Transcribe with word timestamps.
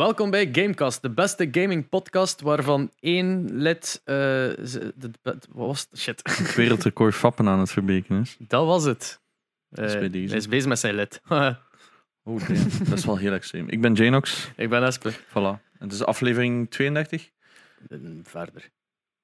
Welkom 0.00 0.30
bij 0.30 0.48
Gamecast, 0.52 1.02
de 1.02 1.10
beste 1.10 1.48
gaming 1.50 1.88
podcast 1.88 2.40
waarvan 2.40 2.90
één 3.00 3.56
lid. 3.62 4.00
eh, 4.04 4.14
de- 4.14 4.92
de- 4.96 5.10
wat 5.22 5.48
was 5.52 5.86
het? 5.90 6.00
Shit. 6.00 6.20
Het 6.38 6.54
wereldrecord 6.54 7.14
fappen 7.14 7.48
aan 7.48 7.58
het 7.58 7.70
verbeken 7.70 8.20
is. 8.20 8.36
Dat 8.38 8.66
was 8.66 8.84
het. 8.84 9.20
Dat 9.68 9.84
is 9.84 9.92
Eh, 9.94 9.98
bij 9.98 10.10
deze. 10.10 10.28
Hij 10.28 10.36
is 10.36 10.48
bezig 10.48 10.68
met 10.68 10.78
zijn 10.78 10.94
lid. 10.94 11.20
Oh, 12.24 12.48
dat 12.88 12.98
is 12.98 13.04
wel 13.04 13.16
heel 13.16 13.32
extreem. 13.32 13.68
Ik 13.68 13.80
ben 13.80 13.92
Janox. 13.94 14.50
Ik 14.56 14.68
ben 14.68 14.82
Espe. 14.84 15.12
Voilà. 15.12 15.78
Het 15.78 15.92
is 15.92 16.04
aflevering 16.04 16.70
32. 16.70 17.30
En 17.88 18.20
Verder. 18.26 18.70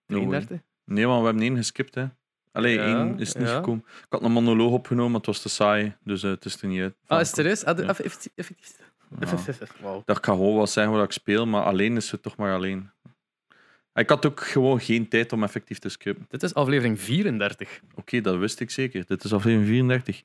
No 0.07 0.17
way. 0.17 0.27
33? 0.27 0.61
Nee, 0.85 1.07
want 1.07 1.19
we 1.21 1.25
hebben 1.27 1.43
één 1.45 1.57
geskipt. 1.57 1.95
Hè. 1.95 2.07
Allee, 2.53 2.75
Ja, 2.75 2.85
één 2.85 3.19
is 3.19 3.35
niet 3.35 3.49
ja. 3.49 3.55
gekomen. 3.57 3.85
Ik 3.87 4.07
had 4.09 4.23
een 4.23 4.33
monoloog 4.33 4.73
opgenomen, 4.73 5.11
maar 5.11 5.21
het 5.21 5.27
was 5.29 5.43
te 5.43 5.49
saai. 5.49 5.97
Dus 6.05 6.23
eh, 6.23 6.31
het 6.31 6.45
is 6.45 6.63
er 6.63 6.69
niet 6.69 6.81
uit. 6.81 6.95
Ah, 7.07 7.21
is 7.21 7.29
het 7.29 7.39
er 7.39 7.47
eens? 7.47 7.65
Ah, 7.65 7.79
effectief. 7.79 8.77
Ja. 9.21 9.27
Dat 10.05 10.21
kan 10.21 10.37
gewoon 10.37 10.57
wel 10.57 10.67
zeggen 10.67 10.93
wat 10.93 11.05
ik 11.05 11.13
speel, 11.13 11.47
maar 11.47 11.63
alleen 11.63 11.97
is 11.97 12.11
het 12.11 12.23
toch 12.23 12.37
maar 12.37 12.55
alleen. 12.55 12.91
Ik 13.95 14.09
had 14.09 14.27
ook 14.27 14.41
gewoon 14.41 14.81
geen 14.81 15.09
tijd 15.09 15.33
om 15.33 15.43
effectief 15.43 15.79
te 15.79 15.89
skippen. 15.89 16.27
Dit 16.29 16.43
is 16.43 16.55
aflevering 16.55 17.01
34. 17.01 17.81
Oké, 17.95 18.21
dat 18.21 18.37
wist 18.39 18.61
ik 18.61 18.71
zeker. 18.71 19.07
Dit 19.07 19.25
is 19.25 19.33
aflevering 19.33 19.69
34. 19.69 20.21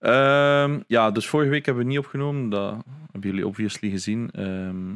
Ehm, 0.00 0.80
ja, 0.86 1.10
dus 1.10 1.26
vorige 1.26 1.50
week 1.50 1.66
hebben 1.66 1.84
we 1.84 1.90
niet 1.90 1.98
opgenomen. 1.98 2.48
Dat 2.48 2.84
hebben 3.12 3.30
jullie 3.30 3.46
obviously 3.46 3.90
gezien. 3.90 4.30
Ehm 4.30 4.94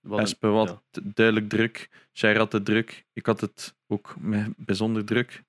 Wat 0.00 0.18
een- 0.18 0.24
Espe 0.24 0.46
had 0.46 0.80
ja. 0.90 1.00
duidelijk 1.14 1.48
druk. 1.48 1.88
Shair 2.12 2.36
had 2.38 2.52
het 2.52 2.64
druk. 2.64 3.04
Ik 3.12 3.26
had 3.26 3.40
het 3.40 3.74
ook 3.88 4.14
bijzonder 4.56 5.04
druk. 5.04 5.42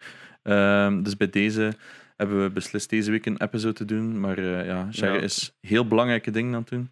Ehm, 0.43 1.03
dus 1.03 1.17
bij 1.17 1.29
deze 1.29 1.73
hebben 2.17 2.43
we 2.43 2.49
beslist 2.49 2.89
deze 2.89 3.11
week 3.11 3.25
een 3.25 3.41
episode 3.41 3.73
te 3.73 3.85
doen. 3.85 4.19
Maar 4.19 4.37
eh, 4.37 4.65
ja, 4.65 4.91
Shair 4.91 5.13
Ja. 5.13 5.19
is 5.21 5.53
heel 5.61 5.87
belangrijke 5.87 6.31
dingen 6.31 6.53
aan 6.53 6.59
het 6.59 6.69
doen. 6.69 6.91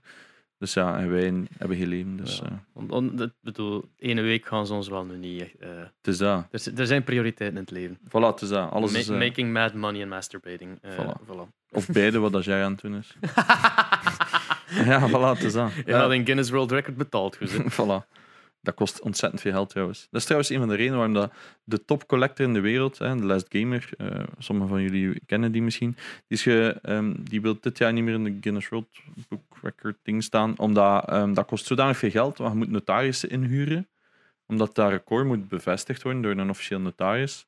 Dus 0.57 0.73
ja, 0.73 0.97
en 0.99 1.11
wij 1.11 1.33
hebben 1.57 1.77
geen 1.77 1.87
leven. 1.87 2.17
Dus 2.17 2.41
Ja. 2.43 2.63
want, 2.73 3.21
ik 3.21 3.31
bedoel, 3.41 3.89
ene 3.97 4.21
week 4.21 4.45
gaan 4.45 4.65
ze 4.67 4.73
ons 4.73 4.87
wel 4.87 5.05
nu 5.05 5.17
niet 5.17 5.41
echt. 5.41 5.55
eh, 5.59 5.69
het 5.97 6.07
is 6.07 6.17
dat. 6.17 6.45
er, 6.51 6.79
er 6.79 6.85
zijn 6.87 7.03
prioriteiten 7.03 7.57
in 7.57 7.63
het 7.63 7.71
leven. 7.71 7.97
Voilà, 8.07 8.11
het 8.33 8.41
is 8.41 8.49
dat. 8.49 8.71
Alles 8.71 8.91
Ma- 8.91 8.97
is, 8.97 9.09
eh, 9.09 9.17
Making 9.17 9.51
mad 9.53 9.73
money 9.73 10.01
and 10.01 10.09
masturbating. 10.09 10.79
Voilà. 10.85 11.25
voilà. 11.27 11.47
of 11.71 11.87
beide 11.87 12.19
wat 12.19 12.31
dat 12.31 12.43
jij 12.43 12.63
aan 12.63 12.71
het 12.71 12.81
doen 12.81 12.95
is. 12.95 13.15
ja, 14.85 15.09
voilà, 15.09 15.35
het 15.37 15.43
is 15.43 15.53
dat. 15.53 15.71
Je 15.85 15.93
had 15.93 16.11
een 16.11 16.25
Guinness 16.25 16.49
World 16.49 16.71
Record 16.71 16.97
betaald, 16.97 17.37
goed. 17.37 17.51
voilà. 17.79 18.07
Dat 18.61 18.73
kost 18.73 19.01
ontzettend 19.01 19.41
veel 19.41 19.51
geld 19.51 19.69
trouwens. 19.69 20.07
Dat 20.09 20.19
is 20.19 20.23
trouwens 20.25 20.51
een 20.51 20.59
van 20.59 20.67
de 20.67 20.75
redenen 20.75 20.97
waarom 20.97 21.13
dat 21.13 21.33
de 21.63 21.85
top 21.85 22.07
collector 22.07 22.45
in 22.45 22.53
de 22.53 22.59
wereld, 22.59 22.97
hè, 22.97 23.15
de 23.15 23.25
Last 23.25 23.45
Gamer, 23.49 23.89
eh, 23.97 24.23
sommigen 24.37 24.69
van 24.69 24.81
jullie 24.81 25.21
kennen 25.25 25.51
die 25.51 25.61
misschien, 25.61 25.91
die, 25.91 26.37
is 26.37 26.41
ge, 26.41 26.79
ehm, 26.81 27.13
die 27.23 27.41
wil 27.41 27.57
dit 27.59 27.77
jaar 27.77 27.93
niet 27.93 28.03
meer 28.03 28.13
in 28.13 28.23
de 28.23 28.37
Guinness 28.41 28.69
World 28.69 28.87
Book 29.29 29.57
Record 29.61 29.97
ding 30.03 30.23
staan, 30.23 30.57
omdat 30.57 31.09
ehm, 31.09 31.33
dat 31.33 31.45
kost 31.45 31.65
zodanig 31.65 31.97
veel 31.97 32.09
geld, 32.09 32.37
want 32.37 32.51
je 32.51 32.57
moet 32.57 32.69
notarissen 32.69 33.29
inhuren, 33.29 33.89
omdat 34.45 34.75
dat 34.75 34.89
record 34.89 35.25
moet 35.25 35.47
bevestigd 35.47 36.03
worden 36.03 36.21
door 36.21 36.31
een 36.31 36.49
officieel 36.49 36.79
notaris. 36.79 37.47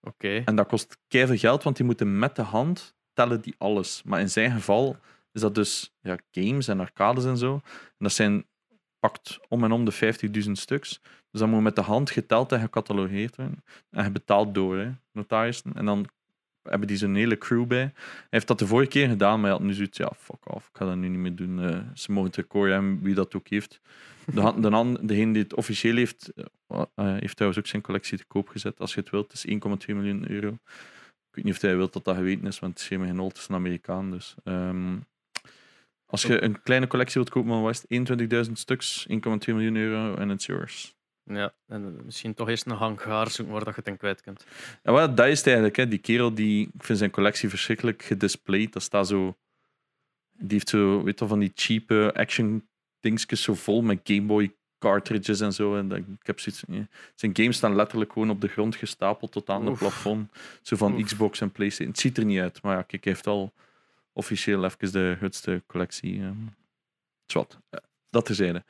Oké. 0.00 0.42
En 0.44 0.56
dat 0.56 0.66
kost 0.66 0.98
keihard 1.08 1.38
geld, 1.38 1.62
want 1.62 1.76
die 1.76 1.86
moeten 1.86 2.18
met 2.18 2.36
de 2.36 2.42
hand 2.42 2.94
tellen 3.12 3.40
die 3.40 3.54
alles. 3.58 4.02
Maar 4.04 4.20
in 4.20 4.30
zijn 4.30 4.50
geval 4.50 4.96
is 5.32 5.40
dat 5.40 5.54
dus 5.54 5.96
ja, 6.00 6.18
games 6.30 6.68
en 6.68 6.80
arcades 6.80 7.24
en 7.24 7.36
zo. 7.36 7.54
En 7.54 7.62
dat 7.98 8.12
zijn 8.12 8.44
pakt 9.04 9.38
om 9.48 9.64
en 9.64 9.72
om 9.72 9.84
de 9.84 10.14
50.000 10.44 10.50
stuks. 10.52 11.00
Dus 11.30 11.40
dat 11.40 11.48
moet 11.48 11.62
met 11.62 11.76
de 11.76 11.82
hand 11.82 12.10
geteld 12.10 12.52
en 12.52 12.60
gecatalogeerd 12.60 13.36
worden. 13.36 13.64
En 13.90 14.04
je 14.04 14.10
betaalt 14.10 14.54
door, 14.54 14.78
hè, 14.78 14.90
notarissen. 15.12 15.72
En 15.74 15.84
dan 15.84 16.06
hebben 16.62 16.88
die 16.88 16.96
zo'n 16.96 17.14
hele 17.14 17.38
crew 17.38 17.66
bij. 17.66 17.78
Hij 17.78 17.92
heeft 18.30 18.46
dat 18.46 18.58
de 18.58 18.66
vorige 18.66 18.90
keer 18.90 19.08
gedaan, 19.08 19.40
maar 19.40 19.50
hij 19.50 19.58
had 19.58 19.66
nu 19.66 19.72
zoiets, 19.74 19.98
ja, 19.98 20.12
fuck 20.18 20.54
off, 20.54 20.68
ik 20.68 20.76
ga 20.76 20.84
dat 20.84 20.96
nu 20.96 21.08
niet 21.08 21.18
meer 21.18 21.34
doen. 21.34 21.60
Eh, 21.62 21.78
ze 21.94 22.12
mogen 22.12 22.26
het 22.30 22.36
record 22.36 22.70
hebben, 22.70 23.02
wie 23.02 23.14
dat 23.14 23.34
ook 23.34 23.48
heeft. 23.48 23.80
De, 24.26 24.60
de, 24.60 24.70
an- 24.70 24.98
degene 25.02 25.32
die 25.32 25.42
het 25.42 25.54
officieel 25.54 25.96
heeft, 25.96 26.32
eh, 26.34 26.44
eh, 26.94 27.16
heeft 27.18 27.34
trouwens 27.36 27.62
ook 27.62 27.68
zijn 27.68 27.82
collectie 27.82 28.18
te 28.18 28.24
koop 28.26 28.48
gezet. 28.48 28.80
Als 28.80 28.94
je 28.94 29.00
het 29.00 29.10
wilt, 29.10 29.32
het 29.32 29.44
is 29.44 29.44
1,2 29.46 29.94
miljoen 29.94 30.30
euro. 30.30 30.48
Ik 31.28 31.34
weet 31.40 31.44
niet 31.44 31.54
of 31.54 31.60
hij 31.60 31.76
wil 31.76 31.90
dat 31.90 32.04
dat 32.04 32.16
geweten 32.16 32.46
is, 32.46 32.58
want 32.58 32.72
het 32.72 32.82
is 32.82 32.88
geen 32.88 33.06
genol, 33.06 33.28
het 33.28 33.36
is 33.36 33.48
een 33.48 33.54
Amerikaan. 33.54 34.10
Dus, 34.10 34.34
ehm, 34.44 34.96
als 36.06 36.22
je 36.22 36.42
een 36.42 36.62
kleine 36.62 36.86
collectie 36.86 37.20
wilt 37.20 37.30
kopen 37.30 37.50
van 37.50 37.64
West, 37.64 37.86
21.000 38.46 38.52
stuks, 38.52 39.06
1,2 39.10 39.16
miljoen 39.46 39.76
euro 39.76 40.14
en 40.14 40.30
it's 40.30 40.46
yours. 40.46 40.94
Ja, 41.24 41.54
en 41.66 41.84
eh, 41.84 42.04
misschien 42.04 42.34
toch 42.34 42.48
eerst 42.48 42.66
een 42.66 42.72
hangaar 42.72 43.30
zoeken 43.30 43.54
waar 43.54 43.64
dat 43.64 43.74
je 43.74 43.80
het 43.80 43.88
in 43.88 43.96
kwijt 43.96 44.22
kunt. 44.22 44.46
Ja, 44.82 44.92
wel, 44.92 45.14
dat 45.14 45.26
is 45.26 45.38
het 45.38 45.46
eigenlijk. 45.46 45.76
Hè. 45.76 45.88
Die 45.88 45.98
kerel, 45.98 46.34
die, 46.34 46.70
ik 46.74 46.84
vind 46.84 46.98
zijn 46.98 47.10
collectie 47.10 47.48
verschrikkelijk 47.48 48.02
gedisplayed. 48.02 48.72
Dat 48.72 48.82
staat 48.82 49.06
zo... 49.06 49.36
Die 50.32 50.52
heeft 50.52 50.68
zo, 50.68 51.02
weet 51.02 51.18
je, 51.18 51.26
van 51.26 51.38
die 51.38 51.52
cheap 51.54 52.16
action 52.16 52.68
dingetjes 53.00 53.42
zo 53.42 53.54
vol 53.54 53.82
met 53.82 54.00
Game 54.04 54.22
Boy 54.22 54.54
cartridges 54.78 55.40
en 55.40 55.52
zo. 55.52 55.76
En 55.76 55.88
dat, 55.88 55.98
ik 55.98 56.04
heb 56.26 56.40
zoiets... 56.40 56.62
nee. 56.66 56.86
Zijn 57.14 57.36
games 57.36 57.56
staan 57.56 57.74
letterlijk 57.74 58.12
gewoon 58.12 58.30
op 58.30 58.40
de 58.40 58.48
grond 58.48 58.76
gestapeld 58.76 59.32
tot 59.32 59.48
aan 59.48 59.66
het 59.66 59.78
plafond. 59.78 60.30
Zo 60.62 60.76
van 60.76 60.94
Oef. 60.94 61.04
Xbox 61.04 61.40
en 61.40 61.50
Playstation. 61.50 61.92
Het 61.92 62.00
ziet 62.00 62.18
er 62.18 62.24
niet 62.24 62.40
uit, 62.40 62.62
maar 62.62 62.76
ja, 62.76 62.82
kijk, 62.82 63.04
hij 63.04 63.12
heeft 63.12 63.26
al 63.26 63.52
officieel 64.14 64.64
even 64.64 64.92
de 64.92 65.14
grootste 65.18 65.62
collectie. 65.66 66.20
ehm. 66.20 66.36
Zwat. 67.26 67.58
Ja, 67.70 67.80
dat 68.10 68.24
terzijde. 68.26 68.64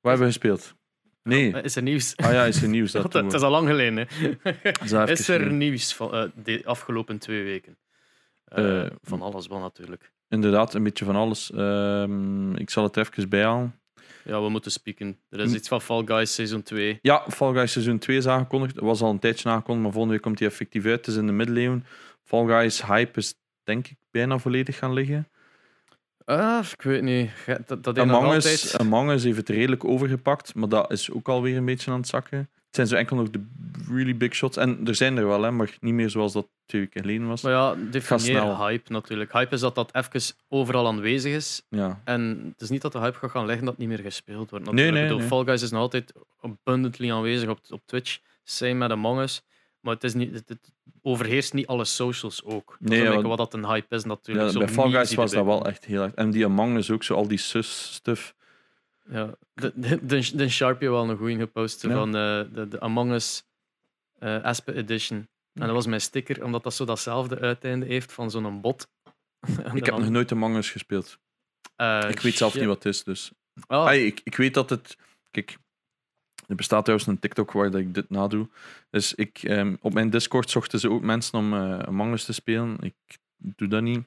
Waar 0.00 0.12
hebben 0.16 0.20
we 0.26 0.32
gespeeld? 0.32 0.74
Nee. 1.22 1.52
Eh, 1.54 1.64
Is 1.64 1.76
er 1.76 1.82
nieuws? 1.82 2.16
Ah 2.16 2.32
ja, 2.32 2.44
is 2.44 2.62
er 2.62 2.68
nieuws. 2.68 2.92
Dat 2.92 3.12
het 3.12 3.32
is 3.32 3.40
al 3.42 3.50
lang 3.50 3.68
geleden. 3.68 3.96
Hè. 3.96 4.04
is 4.84 5.28
er 5.28 5.34
geleden. 5.38 5.56
nieuws 5.56 5.94
van 5.94 6.14
eh, 6.14 6.24
de 6.42 6.62
afgelopen 6.64 7.18
twee 7.18 7.42
weken? 7.44 7.76
Eh, 8.44 8.84
Eh, 8.84 8.90
van 9.02 9.22
alles 9.22 9.46
wel 9.46 9.58
natuurlijk. 9.58 10.12
Inderdaad, 10.28 10.74
een 10.74 10.82
beetje 10.82 11.04
van 11.04 11.16
alles. 11.16 11.50
Ehm, 11.52 12.54
ik 12.54 12.70
zal 12.70 12.84
het 12.84 12.96
er 12.96 13.08
even 13.12 13.28
bijhalen. 13.28 13.80
Ja, 14.24 14.42
we 14.42 14.48
moeten 14.48 14.70
spieken. 14.72 15.18
Er 15.28 15.40
is 15.40 15.52
iets 15.54 15.68
van 15.68 15.80
Fall 15.82 16.04
Guys 16.04 16.34
seizoen 16.34 16.62
2. 16.62 16.98
Ja, 17.02 17.24
Fall 17.28 17.52
Guys 17.52 17.72
seizoen 17.72 17.98
2 17.98 18.16
is 18.16 18.26
aangekondigd. 18.26 18.74
Het 18.74 18.84
was 18.84 19.00
al 19.00 19.10
een 19.10 19.18
tijdje 19.18 19.48
aangekondigd, 19.48 19.82
maar 19.84 19.92
volgende 19.92 20.14
week 20.14 20.22
komt 20.24 20.38
hij 20.38 20.48
effectief 20.48 20.84
uit. 20.84 20.96
Het 20.96 21.06
is 21.06 21.16
in 21.16 21.26
de 21.26 21.32
middeleeuwen. 21.32 21.84
Fall 22.24 22.46
Guys 22.46 22.82
hype 22.86 23.18
is 23.18 23.34
denk 23.70 23.88
ik 23.88 23.96
bijna 24.10 24.38
volledig 24.38 24.78
gaan 24.78 24.92
liggen. 24.92 25.28
Ah, 26.24 26.64
ik 26.72 26.82
weet 26.82 27.02
niet. 27.02 27.30
Dat, 27.66 27.84
dat 27.84 27.98
Among 27.98 28.32
Us, 28.32 28.34
altijd... 28.34 28.78
Among 28.78 29.10
Us 29.10 29.24
heeft 29.24 29.36
het 29.36 29.48
redelijk 29.48 29.84
overgepakt, 29.84 30.54
maar 30.54 30.68
dat 30.68 30.90
is 30.90 31.10
ook 31.10 31.28
alweer 31.28 31.56
een 31.56 31.64
beetje 31.64 31.90
aan 31.90 31.96
het 31.98 32.08
zakken. 32.08 32.38
Het 32.38 32.74
zijn 32.74 32.86
zo 32.86 32.96
enkel 32.96 33.16
nog 33.16 33.30
de 33.30 33.46
really 33.88 34.16
big 34.16 34.34
shots. 34.34 34.56
En 34.56 34.86
er 34.86 34.94
zijn 34.94 35.16
er 35.16 35.26
wel, 35.26 35.42
hè, 35.42 35.50
maar 35.50 35.76
niet 35.80 35.94
meer 35.94 36.10
zoals 36.10 36.32
dat 36.32 36.48
twee 36.66 36.80
weken 36.80 37.00
geleden 37.00 37.26
was. 37.26 37.42
Maar 37.42 37.52
ja, 37.52 37.74
definieer 37.90 38.56
hype 38.56 38.92
natuurlijk. 38.92 39.32
Hype 39.32 39.54
is 39.54 39.60
dat 39.60 39.74
dat 39.74 39.94
even 39.94 40.34
overal 40.48 40.86
aanwezig 40.86 41.34
is. 41.34 41.62
Ja. 41.68 42.00
En 42.04 42.50
het 42.52 42.60
is 42.60 42.68
niet 42.68 42.82
dat 42.82 42.92
de 42.92 42.98
hype 42.98 43.18
gaat 43.18 43.30
gaan 43.30 43.46
liggen 43.46 43.64
dat 43.66 43.78
niet 43.78 43.88
meer 43.88 43.98
gespeeld 43.98 44.50
wordt. 44.50 44.64
Nee, 44.64 44.74
natuurlijk. 44.74 44.92
nee, 44.92 45.02
bedoel, 45.02 45.18
nee. 45.18 45.28
Fall 45.28 45.44
Guys 45.44 45.62
is 45.62 45.70
nog 45.70 45.80
altijd 45.80 46.12
abundantly 46.40 47.10
aanwezig 47.10 47.48
op, 47.48 47.58
op 47.68 47.80
Twitch. 47.84 48.18
Same 48.44 48.74
met 48.74 48.90
Among 48.90 49.20
Us. 49.20 49.42
Maar 49.80 49.94
het, 49.94 50.04
is 50.04 50.14
niet, 50.14 50.32
het, 50.34 50.48
het 50.48 50.72
overheerst 51.02 51.52
niet 51.52 51.66
alle 51.66 51.84
socials 51.84 52.44
ook. 52.44 52.76
Dat 52.80 52.90
Nee, 52.90 53.08
wat 53.20 53.38
dat 53.38 53.54
een 53.54 53.66
hype 53.66 53.94
is 53.94 54.04
natuurlijk. 54.04 54.46
Ja, 54.46 54.52
Zo 54.52 54.58
bij 54.58 54.68
Fall 54.68 54.90
Guys 54.90 55.14
was 55.14 55.30
dat 55.32 55.44
wel 55.44 55.66
echt 55.66 55.84
heel 55.84 56.02
erg. 56.02 56.14
En 56.14 56.30
die 56.30 56.44
Among 56.44 56.76
Us 56.76 56.90
ook, 56.90 57.02
zo 57.02 57.14
al 57.14 57.28
die 57.28 57.38
sus-stuff. 57.38 58.34
Ja, 59.10 59.34
de, 59.54 59.72
de, 59.74 60.06
de, 60.06 60.30
de 60.36 60.48
Sharpie 60.48 60.90
wel 60.90 61.08
een 61.10 61.16
goeie 61.16 61.36
gepost 61.38 61.82
Ja. 61.82 61.90
van 61.92 62.06
eh, 62.16 62.42
de, 62.52 62.66
de 62.68 62.80
Among 62.80 63.12
Us 63.12 63.44
Aspe 64.18 64.72
Edition. 64.74 65.28
En 65.54 65.66
dat 65.66 65.70
was 65.74 65.86
mijn 65.86 66.00
sticker, 66.00 66.44
omdat 66.44 66.62
dat 66.62 66.74
zo 66.74 66.84
datzelfde 66.84 67.38
uiteinde 67.38 67.86
heeft 67.86 68.12
van 68.12 68.30
zo'n 68.30 68.60
bot. 68.60 68.88
Ik 69.74 69.84
heb 69.86 69.98
nog 69.98 70.08
nooit 70.10 70.32
Among 70.32 70.56
Us 70.56 70.70
gespeeld. 70.70 71.18
eh, 71.76 72.06
Ik 72.08 72.20
weet 72.20 72.36
zelf 72.36 72.50
shit. 72.50 72.60
niet 72.60 72.70
wat 72.70 72.82
het 72.84 72.94
is, 72.94 73.04
dus... 73.04 73.30
Oh, 73.68 73.92
ik, 73.92 74.20
ik 74.24 74.36
weet 74.36 74.54
dat 74.54 74.70
het. 74.70 74.96
Kijk, 75.30 75.56
er 76.50 76.56
bestaat 76.56 76.84
trouwens 76.84 77.10
een 77.10 77.18
TikTok 77.18 77.52
waar 77.52 77.70
dat 77.70 77.80
ik 77.80 77.94
dit 77.94 78.10
nadoe. 78.10 78.48
Dus 78.90 79.14
ik, 79.14 79.40
ehm, 79.42 79.76
op 79.80 79.92
mijn 79.92 80.10
Discord 80.10 80.50
zochten 80.50 80.80
ze 80.80 80.90
ook 80.90 81.02
mensen 81.02 81.38
om 81.38 81.54
eh 81.54 81.78
Among 81.78 82.12
Us 82.12 82.24
te 82.24 82.32
spelen. 82.32 82.76
Ik 82.80 82.94
doe 83.36 83.68
dat 83.68 83.82
niet. 83.82 84.04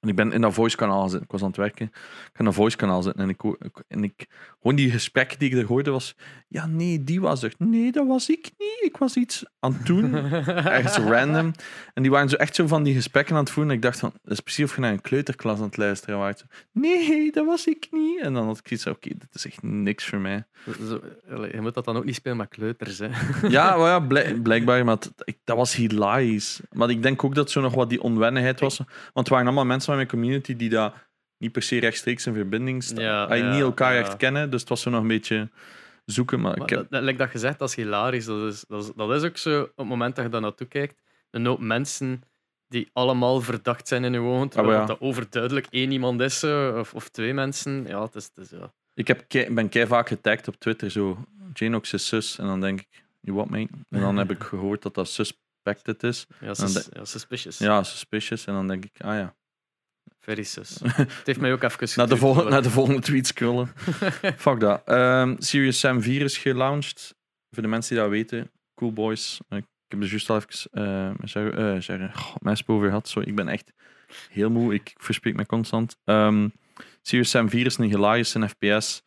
En 0.00 0.08
ik 0.08 0.14
ben 0.16 0.32
in 0.32 0.40
dat 0.40 0.54
voice 0.54 0.76
kanaal 0.76 1.02
zitten. 1.08 1.22
Ik 1.22 1.30
was 1.30 1.40
aan 1.40 1.46
het 1.48 1.56
werken. 1.56 1.86
Ik 1.86 1.92
ga 2.32 2.38
in 2.38 2.44
dat 2.44 2.54
voice 2.54 2.76
kanaal 2.76 3.02
zitten. 3.02 3.22
En 3.22 3.28
ik, 3.28 3.42
en 3.88 4.02
ik 4.04 4.26
gewoon 4.60 4.76
die 4.76 4.90
gesprekken 4.90 5.38
die 5.38 5.50
ik 5.50 5.56
er 5.58 5.64
hoorde 5.66 5.90
was. 5.90 6.16
Ja, 6.48 6.66
nee, 6.66 7.04
die 7.04 7.20
was 7.20 7.42
er. 7.42 7.52
Nee, 7.58 7.92
dat 7.92 8.06
was 8.06 8.28
ik 8.30 8.50
niet. 8.58 8.78
Ik 8.80 8.96
was 8.96 9.16
iets 9.16 9.44
aan 9.58 9.72
het 9.72 9.86
doen. 9.86 10.14
Ergens 10.46 10.96
random. 10.96 11.52
En 11.94 12.02
die 12.02 12.10
waren 12.10 12.28
zo 12.28 12.36
echt 12.36 12.54
zo 12.54 12.66
van 12.66 12.82
die 12.82 12.94
gesprekken 12.94 13.34
aan 13.34 13.40
het 13.40 13.50
voeren. 13.50 13.70
En 13.72 13.76
ik 13.76 13.82
dacht 13.82 13.98
van, 13.98 14.12
dat 14.22 14.32
is 14.32 14.40
precies 14.40 14.64
of 14.64 14.74
je 14.74 14.80
naar 14.80 14.92
een 14.92 15.00
kleuterklas 15.00 15.58
aan 15.58 15.64
het 15.64 15.76
luisteren 15.76 16.18
waart. 16.18 16.44
Nee, 16.72 17.32
dat 17.32 17.46
was 17.46 17.66
ik 17.66 17.88
niet. 17.90 18.20
En 18.20 18.34
dan 18.34 18.46
had 18.46 18.58
ik 18.58 18.70
iets 18.70 18.86
oké, 18.86 19.08
dit 19.08 19.28
is 19.34 19.46
echt 19.46 19.62
niks 19.62 20.06
voor 20.06 20.18
mij. 20.18 20.44
Zo, 20.86 21.00
je 21.52 21.58
moet 21.60 21.74
dat 21.74 21.84
dan 21.84 21.96
ook 21.96 22.04
niet 22.04 22.14
spelen 22.14 22.36
met 22.36 22.48
kleuters. 22.48 22.98
Hè. 22.98 23.08
Ja, 23.48 23.76
maar 23.76 23.88
ja 23.88 24.00
blijk- 24.12 24.42
blijkbaar, 24.42 24.84
maar 24.84 24.96
dat 25.44 25.56
was 25.56 25.74
hilarisch. 25.74 26.60
Maar 26.72 26.90
ik 26.90 27.02
denk 27.02 27.24
ook 27.24 27.34
dat 27.34 27.50
zo 27.50 27.60
nog 27.60 27.74
wat 27.74 27.88
die 27.88 28.02
onwennigheid 28.02 28.60
was. 28.60 28.76
Want 28.76 28.88
het 29.14 29.28
waren 29.28 29.46
allemaal 29.46 29.64
mensen 29.64 29.79
van 29.84 29.96
mijn 29.96 30.08
community 30.08 30.56
die 30.56 30.68
dat 30.68 30.94
niet 31.38 31.52
per 31.52 31.62
se 31.62 31.78
rechtstreeks 31.80 32.26
in 32.26 32.34
verbinding 32.34 32.82
staan. 32.82 33.04
Ja, 33.04 33.34
ja, 33.34 33.52
niet 33.52 33.60
elkaar 33.60 33.96
echt 33.96 34.16
kennen, 34.16 34.50
dus 34.50 34.60
het 34.60 34.68
was 34.68 34.80
zo 34.80 34.90
nog 34.90 35.00
een 35.02 35.08
beetje 35.08 35.48
zoeken. 36.04 36.40
Maar, 36.40 36.52
Maar 36.58 36.62
ik 36.62 36.68
heb, 36.70 36.78
dat, 36.78 36.90
dat, 36.90 37.02
like 37.02 37.18
dat 37.18 37.30
gezegd, 37.30 37.58
dat 37.58 37.68
is 37.68 37.74
hilarisch. 37.74 38.24
Dat 38.24 38.52
is, 38.52 38.64
dat, 38.68 38.84
is, 38.84 38.90
dat 38.96 39.10
is 39.10 39.22
ook 39.22 39.36
zo, 39.36 39.62
op 39.62 39.72
het 39.76 39.86
moment 39.86 40.16
dat 40.16 40.24
je 40.24 40.30
daar 40.30 40.40
naartoe 40.40 40.66
kijkt, 40.66 41.00
een 41.30 41.46
hoop 41.46 41.60
mensen 41.60 42.22
die 42.68 42.90
allemaal 42.92 43.40
verdacht 43.40 43.88
zijn 43.88 44.04
in 44.04 44.12
je 44.12 44.18
ogen, 44.20 44.48
terwijl 44.48 44.80
ja. 44.80 44.86
dat 44.86 45.00
overduidelijk 45.00 45.66
één 45.70 45.90
iemand 45.92 46.20
is, 46.20 46.44
of, 46.44 46.94
of 46.94 47.08
twee 47.08 47.34
mensen. 47.34 47.84
Ja, 47.86 48.02
het 48.02 48.14
is, 48.14 48.30
het 48.34 48.44
is, 48.44 48.58
ja. 48.58 48.72
Ik 48.94 49.06
heb 49.08 49.24
kei- 49.28 49.54
ben 49.54 49.68
kei 49.68 49.86
vaak 49.86 50.08
getagd 50.08 50.48
op 50.48 50.54
Twitter, 50.58 50.90
zo 50.90 51.24
Janox 51.54 51.92
is 51.92 52.06
sus. 52.06 52.38
En 52.38 52.46
dan 52.46 52.60
denk 52.60 52.80
ik, 52.80 52.88
you 53.20 53.36
what 53.36 53.50
mate? 53.50 53.68
En 53.88 54.00
dan 54.00 54.16
heb 54.16 54.30
ik 54.30 54.42
gehoord 54.42 54.82
dat 54.82 54.94
dat 54.94 55.08
suspected 55.08 56.02
is. 56.02 56.26
Ja, 56.40 56.54
sus- 56.54 56.88
ja, 56.92 57.04
suspicious. 57.04 57.58
Ja, 57.58 57.82
suspicious. 57.82 58.46
En 58.46 58.54
dan 58.54 58.68
denk 58.68 58.84
ik, 58.84 58.92
ah 58.98 59.14
ja. 59.14 59.34
Very 60.20 60.42
sus. 60.42 60.78
Het 60.82 61.22
heeft 61.24 61.40
mij 61.40 61.52
ook 61.52 61.62
even 61.62 61.88
Naar 61.96 62.08
de, 62.08 62.46
naar 62.50 62.62
de 62.62 62.70
volgende 62.70 63.00
tweet 63.00 63.26
scrollen. 63.26 63.68
Fuck 64.36 64.60
dat. 64.60 64.82
Ehm 64.84 65.34
Serious 65.38 65.78
Sam 65.78 66.02
4 66.02 66.22
is 66.22 66.38
gelaunched. 66.38 67.14
Voor 67.50 67.62
de 67.62 67.68
mensen 67.68 67.94
die 67.94 68.02
dat 68.02 68.12
weten. 68.12 68.50
Cool 68.74 68.92
boys. 68.92 69.40
Ik 69.48 69.64
heb 69.88 70.02
er 70.02 70.08
juist 70.08 70.30
al 70.30 70.36
even 70.36 71.16
met 71.18 71.30
Ger- 71.30 71.74
eh, 72.00 72.14
Mesp 72.38 72.70
over 72.70 72.86
gehad. 72.86 73.08
Sorry, 73.08 73.28
ik 73.28 73.34
ben 73.34 73.48
echt 73.48 73.72
heel 74.30 74.50
moe. 74.50 74.74
Ik 74.74 74.94
verspreek 74.96 75.36
me 75.36 75.46
constant. 75.46 75.96
Ehm 76.04 76.48
Serious 77.02 77.30
Sam 77.30 77.50
4 77.50 77.66
is 77.66 77.78
een 77.78 77.90
in 78.34 78.48
FPS. 78.48 79.02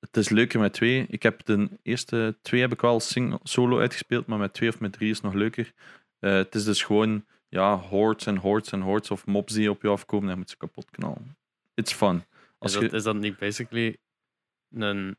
Het 0.00 0.16
is 0.16 0.28
leuker 0.28 0.60
met 0.60 0.72
twee. 0.72 1.06
Ik 1.08 1.22
heb 1.22 1.44
de 1.44 1.68
eerste 1.82 2.38
twee 2.42 2.60
heb 2.60 2.72
ik 2.72 2.80
wel 2.80 3.00
solo 3.42 3.78
uitgespeeld, 3.80 4.26
maar 4.26 4.38
met 4.38 4.54
twee 4.54 4.68
of 4.68 4.80
met 4.80 4.92
drie 4.92 5.10
is 5.10 5.16
het 5.16 5.24
nog 5.24 5.34
leuker. 5.34 5.72
Eh, 6.18 6.32
het 6.32 6.54
is 6.54 6.64
dus 6.64 6.82
gewoon 6.82 7.24
ja, 7.48 7.76
hordes 7.76 8.26
en 8.26 8.36
hordes 8.36 8.72
en 8.72 8.80
hordes 8.80 9.10
of 9.10 9.26
mobs 9.26 9.52
die 9.54 9.70
op 9.70 9.82
je 9.82 9.88
afkomen 9.88 10.30
en 10.30 10.38
moet 10.38 10.50
ze 10.50 10.56
kapot 10.56 10.90
knallen. 10.90 11.36
It's 11.74 11.92
fun. 11.92 12.24
Als 12.58 12.72
Is 12.74 12.78
je, 12.78 12.84
dat, 12.84 12.92
is 12.98 13.02
dat 13.02 13.16
niet 13.16 13.38
basically 13.38 13.96
een 14.70 15.16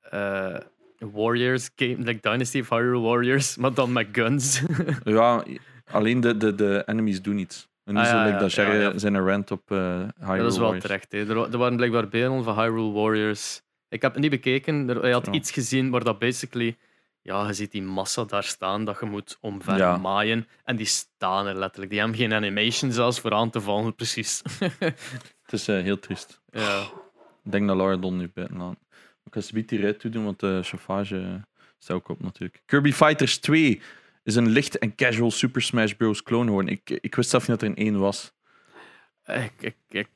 eh, 0.00 0.56
Warriors 0.98 1.70
game, 1.76 1.96
like 1.96 2.20
Dynasty 2.30 2.60
of 2.60 2.68
Hyrule 2.68 3.00
Warriors, 3.00 3.56
maar 3.60 3.74
dan 3.74 3.92
met 3.92 4.08
guns? 4.12 4.62
Ja, 5.04 5.44
alleen 5.84 6.20
de, 6.20 6.36
de, 6.36 6.54
de 6.54 6.82
enemies 6.86 7.22
doen 7.22 7.38
iets. 7.38 7.68
En 7.84 7.94
niet 7.94 8.04
Ah, 8.04 8.10
zo 8.10 8.16
ja, 8.16 8.22
like 8.24 8.34
ja, 8.36 8.40
dat 8.40 8.52
ja, 8.52 8.62
Jerry 8.66 8.80
ja. 8.92 8.98
zijn 8.98 9.18
rant 9.18 9.50
op 9.50 9.70
eh 9.70 9.78
Hyrule 10.18 10.42
dat 10.42 10.52
is 10.52 10.58
wel 10.58 10.64
Warriors. 10.66 10.82
terecht. 10.84 11.12
Hè. 11.12 11.18
Er, 11.28 11.34
wa- 11.34 11.48
er 11.50 11.58
waren 11.58 11.76
blijkbaar 11.76 12.08
beelden 12.08 12.44
van 12.44 12.58
Hyrule 12.58 12.92
Warriors. 12.92 13.62
Ik 13.88 14.02
heb 14.02 14.12
het 14.12 14.20
niet 14.20 14.30
bekeken. 14.30 14.88
Er, 14.88 15.06
je 15.06 15.12
had 15.12 15.26
iets 15.26 15.50
gezien 15.50 15.90
waar 15.90 16.04
dat 16.04 16.18
basically... 16.18 16.76
Ja, 17.22 17.46
je 17.46 17.52
ziet 17.52 17.72
die 17.72 17.82
massa 17.82 18.24
daar 18.24 18.44
staan 18.44 18.84
dat 18.84 19.00
je 19.00 19.06
moet 19.06 19.38
omver 19.40 19.76
Ja. 19.76 19.96
maaien. 19.96 20.48
En 20.64 20.76
die 20.76 20.86
staan 20.86 21.46
er 21.46 21.54
letterlijk. 21.58 21.90
Die 21.90 22.00
hebben 22.00 22.18
geen 22.18 22.32
animation 22.32 22.92
zelfs 22.92 23.20
voor 23.20 23.32
aan 23.32 23.50
te 23.50 23.60
vallen, 23.60 23.94
precies. 23.94 24.42
Het 25.42 25.52
is 25.52 25.68
eh, 25.68 25.82
heel 25.82 25.98
triest. 25.98 26.40
ja. 26.50 26.82
Ik 27.44 27.52
denk 27.52 27.66
dat 27.66 27.76
Laura 27.76 27.96
Don 27.96 28.16
nu 28.16 28.30
buiten 28.34 28.56
laat. 28.56 28.76
Ik 29.24 29.34
ga 29.34 29.40
ze 29.40 29.64
die 29.64 29.80
rijdt 29.80 30.00
toe 30.00 30.10
doen, 30.10 30.24
want 30.24 30.40
de 30.40 30.60
chauffage 30.62 31.18
eh, 31.20 31.34
staat 31.78 31.96
ook 31.96 32.08
op 32.08 32.22
natuurlijk. 32.22 32.62
Kirby 32.66 32.92
Fighters 32.92 33.38
2 33.38 33.82
is 34.22 34.34
een 34.34 34.48
licht 34.48 34.78
en 34.78 34.94
casual 34.94 35.30
Super 35.30 35.62
Smash 35.62 35.92
Bros. 35.92 36.22
clone 36.22 36.44
geworden. 36.46 36.72
Ik, 36.72 36.90
ik 36.90 37.14
wist 37.14 37.30
zelf 37.30 37.48
niet 37.48 37.60
dat 37.60 37.68
er 37.68 37.76
een 37.76 37.84
één 37.84 37.98
was. 37.98 38.32
Ik, 39.26 39.52
ik, 39.60 39.76
ik, 39.88 40.08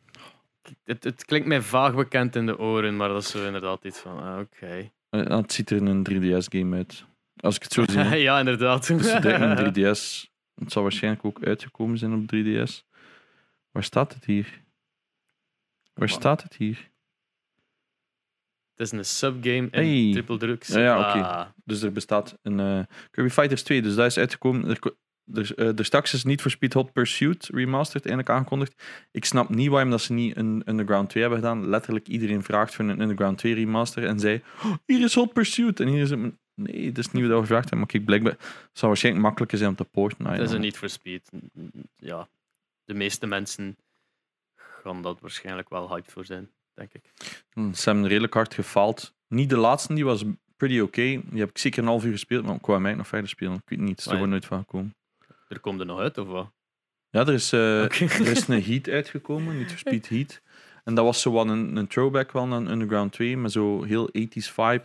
het, 0.85 1.05
het 1.05 1.25
klinkt 1.25 1.47
mij 1.47 1.61
vaag 1.61 1.95
bekend 1.95 2.37
in 2.37 2.47
de 2.47 2.59
oren, 2.59 2.97
maar 2.97 3.09
dat 3.09 3.23
is 3.23 3.31
zo 3.31 3.47
inderdaad 3.47 3.85
iets 3.85 3.99
van... 3.99 4.23
ah, 4.23 4.39
Oké. 4.39 4.91
Eh, 5.15 5.37
het 5.37 5.53
ziet 5.53 5.71
er 5.71 5.77
in 5.77 5.87
een 5.87 6.03
3DS-game 6.11 6.77
uit. 6.77 7.05
Als 7.37 7.57
ik 7.57 7.63
het 7.63 7.73
zo 7.73 7.85
zie. 7.87 8.17
ja, 8.29 8.39
inderdaad. 8.39 8.87
Dus 8.87 9.13
een 9.13 9.75
3DS. 9.75 10.33
Het 10.61 10.73
zal 10.73 10.83
waarschijnlijk 10.83 11.25
ook 11.25 11.43
uitgekomen 11.43 11.99
zijn 11.99 12.13
op 12.15 12.35
3DS. 12.35 12.89
Waar 13.71 13.83
staat 13.85 14.15
het 14.15 14.25
hier? 14.25 14.63
Waar 15.95 16.09
staat 16.09 16.43
het 16.43 16.57
hier? 16.57 16.91
Het 18.75 18.87
is 18.87 18.93
een 18.93 19.05
subgame 19.05 19.57
in 19.57 19.69
Hey. 19.71 20.13
triple 20.13 20.37
drugs. 20.39 20.69
Ja, 20.69 20.81
ja, 20.81 20.99
oké. 20.99 21.25
Ah, 21.27 21.47
Dus 21.65 21.83
er 21.83 21.93
bestaat 21.93 22.39
een 22.43 22.61
eh, 22.61 22.81
Kirby 23.11 23.31
Fighters 23.31 23.63
2, 23.63 23.83
dus 23.83 23.95
dat 23.95 24.07
is 24.07 24.19
uitgekomen. 24.19 24.69
Er, 24.71 24.79
er, 25.33 25.55
eh, 25.55 25.79
er 25.79 25.85
straks 25.85 26.15
is 26.15 26.25
niet 26.25 26.43
voor 26.43 26.51
Speed 26.51 26.73
Hot 26.73 26.93
Pursuit 26.93 27.49
remastered 27.53 28.07
eindelijk 28.07 28.35
aangekondigd. 28.37 28.83
Ik 29.11 29.25
snap 29.25 29.49
niet 29.49 29.69
waarom 29.69 29.91
dat 29.91 30.01
ze 30.01 30.13
niet 30.13 30.37
een 30.37 30.63
Underground 30.67 31.11
2 31.11 31.23
hebben 31.23 31.41
gedaan. 31.41 31.69
Letterlijk 31.69 32.09
iedereen 32.09 32.43
vraagt 32.43 32.75
voor 32.75 32.85
een 32.85 33.01
Underground 33.01 33.39
2 33.39 33.55
remaster 33.55 34.07
en 34.07 34.21
zei: 34.21 34.43
"Oh, 34.65 34.73
hier 34.87 35.03
is 35.05 35.15
Hot 35.15 35.33
Pursuit. 35.33 35.81
En 35.81 35.89
hier 35.89 36.03
is 36.03 36.11
het. 36.11 36.21
Nee, 36.55 36.93
dat 36.93 37.05
is 37.05 37.13
niet 37.13 37.23
wat 37.23 37.33
we 37.33 37.41
gevraagd 37.41 37.63
hebben. 37.71 37.79
Maar 37.79 37.89
kijk, 37.89 38.05
blijkbaar 38.05 38.33
het 38.33 38.79
zal 38.79 38.89
waarschijnlijk 38.89 39.25
makkelijker 39.25 39.59
zijn 39.59 39.71
om 39.71 39.77
te 39.77 39.85
porten. 39.85 40.27
I 40.27 40.29
Het 40.29 40.41
is 40.41 40.51
een 40.51 40.61
niet 40.61 40.77
for 40.77 40.89
speed. 40.89 41.31
Ja, 41.97 42.29
de 42.85 42.95
meeste 42.95 43.27
mensen 43.27 43.77
gaan 44.83 45.03
dat 45.03 45.21
waarschijnlijk 45.21 45.69
wel 45.69 45.89
hyped 45.89 46.13
voor 46.13 46.25
zijn, 46.25 46.51
denk 46.75 46.93
ik. 46.93 47.13
Hm, 47.53 47.73
Ze 47.73 47.91
hebben 47.91 48.09
redelijk 48.09 48.35
hard 48.35 48.55
gefaald. 48.55 49.15
Niet 49.29 49.49
de 49.49 49.57
laatste, 49.57 49.95
die 49.95 50.05
was 50.05 50.25
pretty 50.57 50.81
oké. 50.81 51.03
Die 51.03 51.41
heb 51.41 51.49
ik 51.51 51.59
zeker 51.59 51.83
een 51.83 51.89
half 51.89 52.05
uur 52.05 52.13
gespeeld, 52.13 52.45
maar 52.45 52.55
ik 52.55 52.67
wou 52.67 52.81
mij 52.81 52.95
nog 52.95 53.07
verder 53.07 53.29
spelen. 53.29 53.55
Ik 53.55 53.63
weet 53.65 53.79
niet, 53.79 53.89
het 53.89 53.99
is 53.99 54.07
er 54.07 54.13
gewoon 54.13 54.29
nooit 54.29 54.45
van 54.45 54.59
gekomen. 54.59 54.95
Er 55.55 55.61
komt 55.61 55.81
er 55.81 55.87
nog 55.87 55.99
uit, 55.99 56.19
of 56.19 56.29
wat? 56.29 56.53
Ja, 57.11 57.21
er 57.21 57.33
is, 57.33 57.53
eh, 57.53 57.83
er 58.21 58.27
is 58.27 58.49
een 58.49 58.63
Heat 58.63 58.89
uitgekomen, 58.89 59.59
niet 59.59 59.69
voor 59.69 59.79
Speed 59.79 60.09
Heat. 60.09 60.41
En 60.85 60.95
dat 60.95 61.05
was 61.05 61.21
zo 61.21 61.31
wat 61.31 61.49
een, 61.49 61.77
een 61.77 61.87
throwback 61.87 62.33
wel 62.33 62.47
naar 62.47 62.67
Underground 62.67 63.13
2, 63.13 63.37
met 63.37 63.53
zo 63.53 63.83
heel 63.83 64.11
80s 64.19 64.53
vibe. 64.53 64.85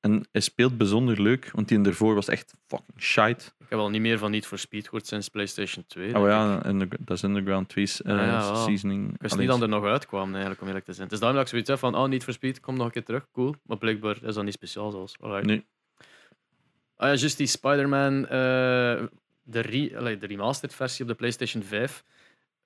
En 0.00 0.26
hij 0.32 0.40
speelt 0.40 0.76
bijzonder 0.76 1.22
leuk, 1.22 1.50
want 1.52 1.68
die 1.68 1.82
ervoor 1.82 2.14
was 2.14 2.28
echt 2.28 2.54
fucking 2.66 3.02
shite. 3.02 3.44
Ik 3.58 3.66
heb 3.68 3.78
al 3.78 3.90
niet 3.90 4.00
meer 4.00 4.18
van 4.18 4.30
niet 4.30 4.46
for 4.46 4.58
speed 4.58 4.84
gehoord 4.84 5.06
sinds 5.06 5.28
PlayStation 5.28 5.84
2. 5.86 6.16
Oh 6.16 6.22
ik. 6.22 6.28
ja, 6.28 6.60
dat 6.98 7.16
is 7.16 7.22
Underground 7.22 7.72
2's 7.78 8.02
eh, 8.02 8.12
Ah, 8.12 8.26
ja, 8.26 8.54
seasoning. 8.54 9.14
Ik 9.14 9.20
wist 9.20 9.36
niet 9.36 9.48
dat 9.48 9.62
er 9.62 9.68
nog 9.68 9.84
uitkwam, 9.84 10.30
eigenlijk, 10.30 10.60
om 10.60 10.66
eerlijk 10.66 10.84
te 10.84 10.92
zijn. 10.92 11.04
Het 11.04 11.12
is 11.12 11.18
daarom 11.18 11.38
dat 11.38 11.46
ik 11.46 11.52
zoiets 11.52 11.70
heb 11.70 11.78
van, 11.78 11.94
oh, 11.94 12.08
niet 12.08 12.24
for 12.24 12.32
speed, 12.32 12.60
kom 12.60 12.76
nog 12.76 12.86
een 12.86 12.92
keer 12.92 13.04
terug, 13.04 13.26
cool. 13.32 13.54
Maar 13.62 13.78
blijkbaar 13.78 14.18
is 14.22 14.34
dat 14.34 14.44
niet 14.44 14.52
speciaal 14.52 14.90
zelfs. 14.90 15.14
Alright. 15.20 15.46
Nee. 15.46 15.66
Ah 16.96 17.08
ja, 17.08 17.14
juist 17.14 17.36
die 17.36 17.46
Spider-Man, 17.46 18.26
eh, 18.26 19.02
de, 19.48 19.60
re 19.60 20.18
de 20.18 20.26
remastered 20.26 20.74
versie 20.74 21.04
op 21.04 21.10
de 21.10 21.16
PlayStation 21.16 21.62
5. 21.62 22.04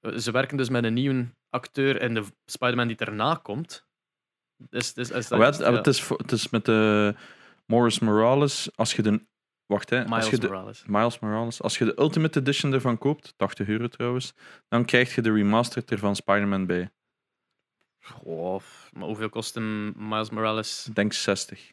Eh, 0.01 0.17
Ze 0.17 0.31
werken 0.31 0.57
dus 0.57 0.69
met 0.69 0.85
een 0.85 0.95
nieuwe 0.95 1.27
acteur 1.51 2.01
en 2.01 2.15
de 2.15 2.25
Spider-Man 2.47 2.87
die 2.87 2.97
erna 2.97 3.35
komt. 3.35 3.87
Dus, 4.57 4.93
dus, 4.95 5.11
is 5.11 5.29
dat 5.29 5.39
Oh, 5.39 5.45
ja, 5.45 5.51
het, 5.51 5.77
het, 5.77 5.87
is, 5.87 6.09
het 6.09 6.33
is 6.33 6.51
met 6.51 6.65
de 6.65 7.15
Morris 7.67 7.99
Morales. 7.99 8.77
Als 8.77 8.95
je 8.95 9.03
de. 9.03 9.25
Wacht, 9.67 9.91
hè. 9.91 10.01
als 10.01 10.11
Miles 10.11 10.31
je 10.31 10.39
de, 10.39 10.47
Morales. 10.47 10.85
Miles 10.87 11.19
Morales. 11.19 11.63
Als 11.63 11.79
je 11.79 11.85
de 11.85 11.99
Ultimate 11.99 12.41
Edition 12.41 12.73
ervan 12.73 12.99
koopt, 12.99 13.35
80 13.37 13.69
euro 13.69 13.89
trouwens, 13.89 14.35
dan 14.69 14.85
krijg 14.85 15.15
je 15.15 15.23
de 15.23 15.33
remastered 15.33 15.91
er 15.91 15.99
van 15.99 16.17
Spider-Man 16.17 16.67
bij. 16.67 16.91
Goh, 18.01 18.63
maar 18.93 19.07
hoeveel 19.07 19.29
kost 19.29 19.57
een 19.57 19.95
Miles 19.97 20.31
Morales? 20.31 20.87
Ik 20.89 20.95
denk 20.95 21.13
60. 21.13 21.73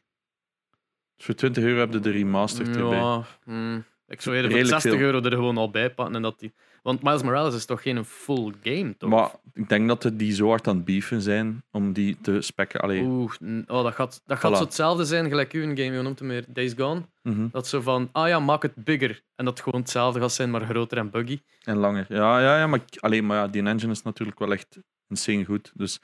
Dus 1.16 1.26
voor 1.26 1.36
20 1.36 1.64
euro 1.64 1.80
heb 1.80 1.94
je 1.94 2.00
de 2.00 2.12
remastered 2.12 2.76
erbij. 2.76 2.98
Ja, 2.98 3.26
hmm. 3.44 3.86
Ik 4.10 4.22
zou 4.22 4.36
eerder 4.36 4.52
voor 4.52 4.60
Redelijk 4.60 4.82
60 4.82 4.92
veel. 5.02 5.02
euro 5.14 5.26
er 5.28 5.32
gewoon 5.36 5.58
al 5.58 5.70
bij 5.72 5.90
pakken. 5.94 6.16
En 6.16 6.22
dat 6.22 6.40
die... 6.40 6.54
Want 6.84 7.04
Miles 7.04 7.24
Morales 7.24 7.56
is 7.56 7.66
toch 7.66 7.82
geen 7.82 8.06
full 8.06 8.54
game, 8.64 8.98
toch? 8.98 9.10
Maar 9.10 9.32
ik 9.54 9.70
denk 9.70 9.88
dat 9.88 10.12
die 10.14 10.32
zo 10.34 10.48
hard 10.48 10.68
aan 10.68 10.76
het 10.76 10.86
beefen 10.86 11.22
zijn 11.22 11.64
om 11.72 11.94
die 11.94 12.18
te 12.22 12.42
spekken. 12.42 12.80
Allee, 12.82 13.02
Oeh, 13.04 13.32
oh, 13.68 13.84
dat 13.84 13.94
gaat, 13.94 14.22
dat 14.26 14.40
gaat 14.40 14.52
Voilà. 14.52 14.56
zo 14.58 14.64
hetzelfde 14.64 15.06
zijn 15.06 15.30
gelijk 15.30 15.52
uw 15.52 15.62
game, 15.62 15.84
je 15.84 16.02
noemt 16.02 16.20
hem 16.20 16.28
weer 16.28 16.46
Days 16.48 16.74
Gone. 16.78 17.02
mhm. 17.24 17.48
Dat 17.52 17.68
zo 17.68 17.82
van, 17.82 18.10
ah 18.12 18.28
ja, 18.28 18.40
maak 18.40 18.62
het 18.62 18.76
bigger. 18.76 19.22
En 19.36 19.46
dat 19.46 19.62
gewoon 19.62 19.82
hetzelfde 19.82 20.20
gaat 20.20 20.32
zijn, 20.32 20.50
maar 20.52 20.66
groter 20.66 20.98
en 20.98 21.10
buggy. 21.10 21.40
En 21.64 21.78
langer. 21.78 22.06
Ja, 22.10 22.40
ja, 22.42 22.58
ja 22.58 22.68
maar, 22.68 22.80
ik- 22.92 23.00
allee, 23.02 23.22
maar 23.24 23.38
ja, 23.38 23.48
die 23.48 23.64
engine 23.64 23.92
is 23.92 24.02
natuurlijk 24.02 24.40
wel 24.40 24.52
echt 24.52 24.80
insane 25.08 25.46
goed. 25.46 25.72
Dus 25.76 25.96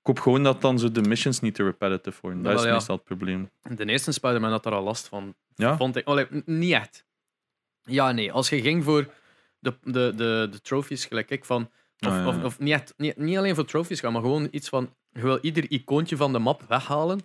hoop 0.02 0.18
gewoon 0.20 0.42
dat 0.42 0.60
dan 0.60 0.78
zo 0.78 0.92
de 0.92 1.02
missions 1.02 1.40
niet 1.40 1.54
te 1.54 1.62
repetitive 1.64 2.18
worden. 2.20 2.42
Dat 2.42 2.58
is 2.58 2.64
ja. 2.66 2.72
meestal 2.72 2.94
het 2.94 3.04
probleem. 3.04 3.50
De 3.76 3.84
eerste 3.84 4.12
Spider-Man 4.12 4.50
had 4.50 4.62
daar 4.62 4.72
al 4.72 4.82
last 4.82 5.08
van. 5.08 5.34
Ja? 5.54 5.76
Vond 5.76 5.96
ik. 5.96 6.06
N- 6.34 6.42
niet 6.44 6.72
echt. 6.72 7.06
Ja, 7.88 8.12
nee. 8.12 8.32
Als 8.32 8.48
je 8.48 8.60
ging 8.60 8.84
voor 8.84 9.08
de, 9.58 9.74
de, 9.82 10.12
de, 10.16 10.48
de 10.50 10.60
trophies, 10.62 11.04
gelijk 11.04 11.30
ik, 11.30 11.44
van... 11.44 11.62
Of, 11.62 12.08
Ah, 12.08 12.12
ja, 12.16 12.20
ja. 12.20 12.26
of, 12.28 12.44
of 12.44 12.58
niet, 12.58 12.72
echt, 12.72 12.94
niet, 12.96 13.16
niet 13.16 13.36
alleen 13.36 13.54
voor 13.54 13.64
trophies 13.64 14.00
gaan, 14.00 14.12
maar 14.12 14.22
gewoon 14.22 14.48
iets 14.50 14.68
van... 14.68 14.94
Je 15.12 15.20
wil 15.20 15.38
ieder 15.40 15.70
icoontje 15.70 16.16
van 16.16 16.32
de 16.32 16.38
map 16.38 16.62
weghalen. 16.68 17.20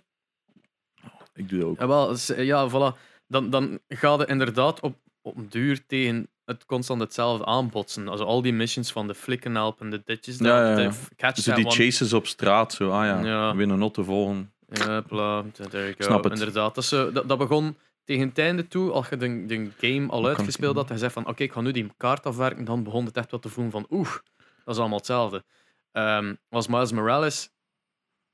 Ik 1.34 1.48
doe 1.48 1.58
dat 1.60 1.68
ook. 1.68 1.78
En 1.78 1.88
wel, 1.88 2.16
s- 2.16 2.32
ja, 2.36 2.68
voilà. 2.70 2.98
Dan, 3.28 3.50
dan 3.50 3.78
ga 3.88 4.14
je 4.18 4.26
inderdaad 4.26 4.80
op, 4.80 4.96
op 5.22 5.50
duur 5.52 5.86
tegen 5.86 6.28
het 6.44 6.64
constant 6.66 7.00
hetzelfde 7.00 7.44
aanbotsen. 7.44 8.08
Also 8.08 8.24
al 8.24 8.42
die 8.42 8.52
missions 8.52 8.92
van 8.92 9.06
de 9.06 9.14
flikken 9.14 9.54
helpen, 9.54 9.90
de 9.90 10.02
ditjes, 10.04 10.38
Ja, 10.38 10.68
ja, 10.70 10.74
de, 10.76 10.82
ja. 10.82 10.88
de 10.88 10.96
catch 11.16 11.34
Dus 11.34 11.44
that 11.44 11.56
die 11.56 11.64
one. 11.66 11.74
chases 11.74 12.12
op 12.12 12.26
straat, 12.26 12.72
zo, 12.72 12.90
ah 12.90 13.04
ja, 13.04 13.24
Ja. 13.24 13.56
winnen 13.56 13.78
not 13.78 13.94
te 13.94 14.04
volgen. 14.04 14.52
Ja, 14.68 15.00
pla, 15.00 15.44
there 15.52 15.68
you 15.82 15.94
go. 15.98 16.04
Snap 16.04 16.24
het. 16.24 16.32
Inderdaad. 16.32 16.74
Dat, 16.74 16.84
is 16.84 16.90
dat, 16.90 17.28
dat 17.28 17.38
begon 17.38 17.76
tegen 18.04 18.28
het 18.28 18.38
einde 18.38 18.68
toe, 18.68 18.90
als 18.90 19.08
je 19.08 19.16
de, 19.16 19.46
de 19.46 19.70
game 19.80 20.08
al 20.10 20.26
uitgespeeld 20.26 20.76
had, 20.76 20.88
en 20.88 20.94
je 20.94 21.00
zegt 21.00 21.12
van 21.12 21.26
oké, 21.28 21.42
ik 21.42 21.52
ga 21.52 21.60
nu 21.60 21.70
die 21.72 21.92
kaart 21.96 22.26
afwerken, 22.26 22.64
dan 22.64 22.82
begon 22.82 23.04
het 23.04 23.16
echt 23.16 23.30
wat 23.30 23.42
te 23.42 23.48
voelen 23.48 23.72
van 23.72 23.86
oeh, 23.90 24.12
dat 24.64 24.74
is 24.74 24.78
allemaal 24.78 24.98
hetzelfde. 24.98 25.44
Ehm 25.92 26.34
als 26.48 26.66
Miles 26.66 26.92
Morales 26.92 27.50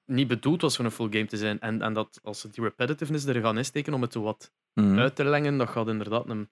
niet 0.05 0.29
bedoeld 0.29 0.61
was 0.63 0.77
voor 0.77 0.85
een 0.85 0.91
full 0.91 1.09
game 1.11 1.27
te 1.27 1.37
zijn, 1.37 1.61
en, 1.61 1.83
en 1.83 1.93
dat 1.95 2.21
als 2.23 2.41
ze 2.41 2.51
die 2.51 2.65
repetitiveness 2.65 3.27
er 3.27 3.41
gaan 3.41 3.59
insteken 3.59 3.95
om 3.95 4.03
het 4.03 4.13
zo 4.13 4.23
wat 4.23 4.53
Mhm. 4.75 4.99
uit 4.99 5.17
te 5.17 5.25
lengen, 5.25 5.59
dat 5.59 5.69
gaat 5.69 5.89
inderdaad 5.89 6.29
een 6.29 6.51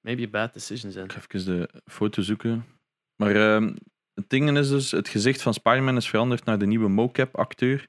maybe 0.00 0.22
a 0.22 0.28
bad 0.28 0.52
decision 0.52 0.92
zijn. 0.92 1.04
Ik 1.04 1.12
ga 1.12 1.20
even 1.28 1.58
de 1.58 1.82
foto 1.84 2.22
zoeken. 2.22 2.64
Maar 3.16 3.36
ehm, 3.36 3.74
het 4.14 4.30
ding 4.30 4.58
is 4.58 4.68
dus, 4.68 4.90
het 4.90 5.08
gezicht 5.08 5.42
van 5.42 5.54
Spider-Man 5.54 5.96
is 5.96 6.08
veranderd 6.08 6.44
naar 6.44 6.58
de 6.58 6.66
nieuwe 6.66 6.88
mocap-acteur, 6.88 7.86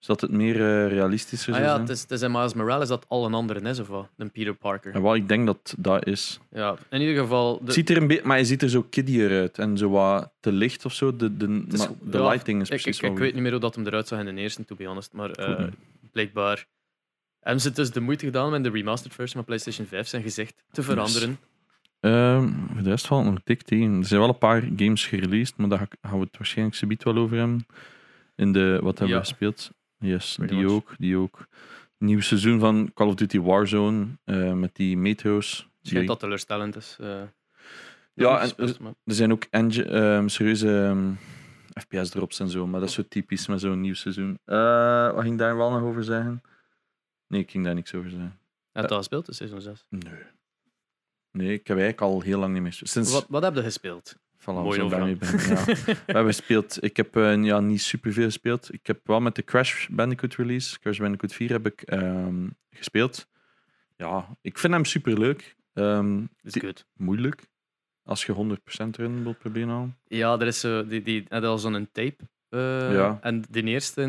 zodat 0.00 0.20
het 0.20 0.30
meer 0.30 0.54
eh, 0.54 0.88
realistischer 0.88 1.54
Ah 1.54 1.60
ja, 1.60 1.68
zijn. 1.68 1.80
het 1.80 1.88
is, 1.90 2.00
het 2.02 2.10
is 2.10 2.22
in 2.22 2.30
Miles 2.32 2.54
Morales 2.54 2.88
dat 2.88 3.04
al 3.08 3.26
een 3.26 3.34
andere 3.34 3.60
is, 3.68 3.78
of 3.78 3.88
wat? 3.88 4.08
Dan 4.16 4.30
Peter 4.30 4.54
Parker. 4.54 4.94
En 4.94 5.00
wat 5.02 5.14
ik 5.16 5.28
denk 5.28 5.46
dat 5.46 5.74
dat 5.78 6.06
is. 6.06 6.38
Ja, 6.50 6.76
in 6.90 7.00
ieder 7.00 7.16
geval... 7.22 7.58
De, 7.58 7.64
Het 7.64 7.74
ziet 7.74 7.90
er 7.90 7.96
een 7.96 8.06
beetje, 8.06 8.22
maar 8.24 8.36
hij 8.36 8.44
ziet 8.44 8.62
er 8.62 8.68
zo 8.70 8.82
kiddier 8.90 9.30
uit 9.30 9.58
en 9.58 9.78
zo 9.78 9.90
wat 9.90 10.30
te 10.40 10.52
licht 10.52 10.84
of 10.84 10.92
zo. 10.94 11.16
De, 11.16 11.36
de, 11.36 11.64
is- 11.70 11.86
de 12.02 12.18
ja, 12.18 12.28
lighting 12.28 12.60
is 12.60 12.68
ik, 12.68 12.80
precies 12.82 12.96
ik, 12.96 13.02
ik 13.04 13.10
goed. 13.10 13.18
weet 13.18 13.32
niet 13.34 13.42
meer 13.42 13.50
hoe 13.52 13.60
dat 13.60 13.74
hem 13.74 13.86
eruit 13.86 14.08
zag 14.08 14.18
in 14.24 14.34
de 14.34 14.40
eerste, 14.40 14.64
to 14.64 14.76
be 14.76 14.84
honest. 14.86 15.12
Maar 15.12 15.30
eh, 15.30 15.66
blijkbaar 16.12 16.66
hebben 17.40 17.62
ze 17.62 17.70
dus 17.72 17.90
de 17.90 18.00
moeite 18.00 18.24
gedaan 18.24 18.46
om 18.46 18.54
in 18.54 18.62
de 18.62 18.70
remastered 18.70 19.14
version 19.14 19.36
van 19.36 19.44
PlayStation 19.44 19.86
5 19.86 20.06
zijn 20.08 20.22
gezicht 20.22 20.62
te 20.72 20.82
veranderen. 20.82 21.38
Ehm, 22.00 22.52
de 22.82 22.88
rest 22.90 23.06
valt 23.06 23.24
nog 23.24 23.38
dik 23.44 23.62
tegen. 23.62 23.98
Er 23.98 24.04
zijn 24.06 24.20
wel 24.20 24.28
een 24.28 24.38
paar 24.38 24.62
games 24.76 25.06
gereleased, 25.06 25.56
maar 25.56 25.68
daar 25.68 25.78
ga 25.78 25.84
ik- 25.84 25.96
gaan 26.02 26.18
we 26.18 26.24
het 26.24 26.36
waarschijnlijk 26.36 26.76
subiet 26.76 27.02
wel 27.02 27.16
over 27.16 27.36
hebben. 27.36 27.66
In 28.36 28.52
de, 28.52 28.78
wat 28.82 28.98
hebben 28.98 29.16
Ja. 29.16 29.22
we 29.22 29.28
gespeeld? 29.28 29.70
Yes, 30.00 30.34
Pretty 30.36 30.54
die 30.54 30.62
much. 30.64 30.72
ook, 30.74 30.94
die 30.98 31.16
ook. 31.16 31.46
Nieuw 31.98 32.20
seizoen 32.20 32.60
van 32.60 32.90
Call 32.94 33.06
of 33.08 33.14
Duty 33.14 33.40
Warzone 33.40 34.06
eh, 34.24 34.52
met 34.52 34.74
die 34.74 34.96
Die- 35.80 35.92
vind 35.92 36.06
dat 36.06 36.20
teleurstellend 36.20 36.76
is. 36.76 36.96
eh. 37.00 37.22
Ja, 38.14 38.40
en 38.40 38.50
maar- 38.80 38.94
er 39.04 39.14
zijn 39.14 39.32
ook 39.32 39.46
ehm, 39.82 40.28
serieuze 40.28 40.82
ehm, 40.84 41.12
FPS-drops 41.80 42.40
en 42.40 42.48
zo, 42.48 42.66
maar 42.66 42.80
dat 42.80 42.88
is 42.88 42.94
zo 42.94 43.02
typisch 43.08 43.46
met 43.46 43.60
zo'n 43.60 43.80
nieuw 43.80 43.94
seizoen. 43.94 44.38
Eh, 44.44 45.12
wat 45.12 45.22
ging 45.22 45.38
daar 45.38 45.56
wel 45.56 45.70
nog 45.70 45.82
over 45.82 46.04
zeggen? 46.04 46.42
Nee, 47.26 47.40
ik 47.40 47.50
ging 47.50 47.64
daar 47.64 47.74
niks 47.74 47.94
over 47.94 48.10
zeggen. 48.10 48.38
Heb 48.72 48.82
je 48.82 48.88
dat 48.88 48.98
gespeeld, 48.98 49.26
de 49.26 49.32
seizoen 49.34 49.60
6? 49.60 49.84
Nee. 49.88 50.12
Nee, 51.30 51.52
ik 51.52 51.66
heb 51.66 51.78
eigenlijk 51.78 52.00
al 52.00 52.20
heel 52.20 52.38
lang 52.38 52.52
niet 52.52 52.62
meer 52.62 52.70
gespeeld. 52.70 52.90
Sinds, 52.90 53.12
Wat, 53.12 53.26
wat 53.28 53.42
heb 53.42 53.54
je 53.54 53.62
gespeeld? 53.62 54.16
Voilà, 54.40 54.44
Mooi 54.44 54.88
daarmee 54.88 55.16
beginnen, 55.16 55.58
ja. 55.58 55.74
We 55.84 55.96
hebben 56.06 56.24
gespeeld. 56.34 56.82
Ik 56.84 56.96
heb 56.96 57.16
eh, 57.16 57.44
ja, 57.44 57.60
niet 57.60 57.82
superveel 57.82 58.24
gespeeld. 58.24 58.72
Ik 58.72 58.86
heb 58.86 59.06
wel 59.06 59.20
met 59.20 59.34
de 59.34 59.42
Crash 59.44 59.86
Bandicoot 59.88 60.34
release, 60.34 60.78
Crash 60.80 60.98
Bandicoot 60.98 61.32
4, 61.32 61.50
heb 61.50 61.66
ik 61.66 61.82
ehm, 61.82 62.48
gespeeld. 62.70 63.28
Ja, 63.96 64.28
ik 64.40 64.58
vind 64.58 64.72
hem 64.72 64.84
superleuk. 64.84 65.56
Ehm 65.72 66.22
is 66.42 66.52
die- 66.52 66.62
goed. 66.62 66.86
moeilijk. 66.96 67.48
Als 68.04 68.24
je 68.24 68.32
100% 68.32 68.98
erin 68.98 69.22
wilt 69.22 69.38
proberen 69.38 69.68
halen. 69.68 69.98
Ja, 70.06 70.38
er 70.38 70.46
is 70.46 70.60
zo, 70.60 70.86
die, 70.86 71.02
die 71.02 71.24
had 71.28 71.44
al 71.44 71.58
zo'n 71.58 71.88
tape. 71.92 72.16
eh, 72.48 72.92
Ja. 72.92 73.18
En 73.22 73.44
de 73.50 73.62
eerste 73.62 74.02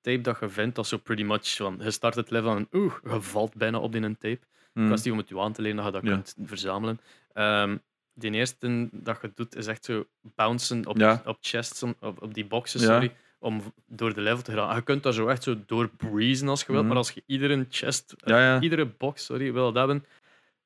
tape 0.00 0.20
dat 0.20 0.38
je 0.40 0.48
vindt, 0.48 0.74
dat 0.74 0.84
is 0.84 0.90
zo 0.90 0.96
pretty 0.98 1.22
much 1.22 1.56
van, 1.56 1.78
je 1.82 1.90
start 1.90 2.14
het 2.14 2.30
level 2.30 2.56
en 2.56 2.68
oeh, 2.72 2.94
je 3.04 3.20
valt 3.20 3.54
bijna 3.54 3.78
op 3.78 3.92
die 3.92 4.02
een 4.02 4.18
tape. 4.18 4.40
Hmm. 4.72 4.86
kwestie 4.86 5.12
om 5.12 5.18
het 5.18 5.28
je 5.28 5.40
aan 5.40 5.52
te 5.52 5.62
leren 5.62 5.76
dat 5.76 5.86
je 5.86 5.92
dat 5.92 6.02
Ja. 6.04 6.14
kunt 6.14 6.48
verzamelen. 6.48 7.00
Ehm 7.32 7.76
de 8.14 8.30
eerste 8.30 8.88
dat 8.92 9.18
je 9.22 9.32
doet 9.34 9.56
is 9.56 9.66
echt 9.66 9.84
zo 9.84 10.04
bouncen 10.34 10.86
op, 10.86 10.96
Ja. 10.96 11.22
op 11.26 11.36
chests, 11.40 11.82
op, 11.82 12.22
op 12.22 12.34
die 12.34 12.44
boxen, 12.46 12.80
Ja. 12.80 12.86
sorry, 12.86 13.12
om 13.38 13.62
door 13.86 14.14
de 14.14 14.20
level 14.20 14.42
te 14.42 14.52
gaan. 14.52 14.74
Je 14.74 14.82
kunt 14.82 15.02
daar 15.02 15.12
zo 15.12 15.26
echt 15.26 15.42
zo 15.42 15.56
door 15.66 15.88
breezen 15.88 16.48
als 16.48 16.60
je 16.60 16.66
wilt, 16.66 16.78
Mhm. 16.78 16.88
maar 16.88 16.96
als 16.96 17.10
je 17.10 17.22
iedere 17.26 17.66
chest, 17.70 18.14
eh, 18.18 18.36
Ja, 18.36 18.60
iedere 18.60 18.86
box, 18.86 19.24
sorry, 19.24 19.52
wil 19.52 19.74
hebben, 19.74 20.04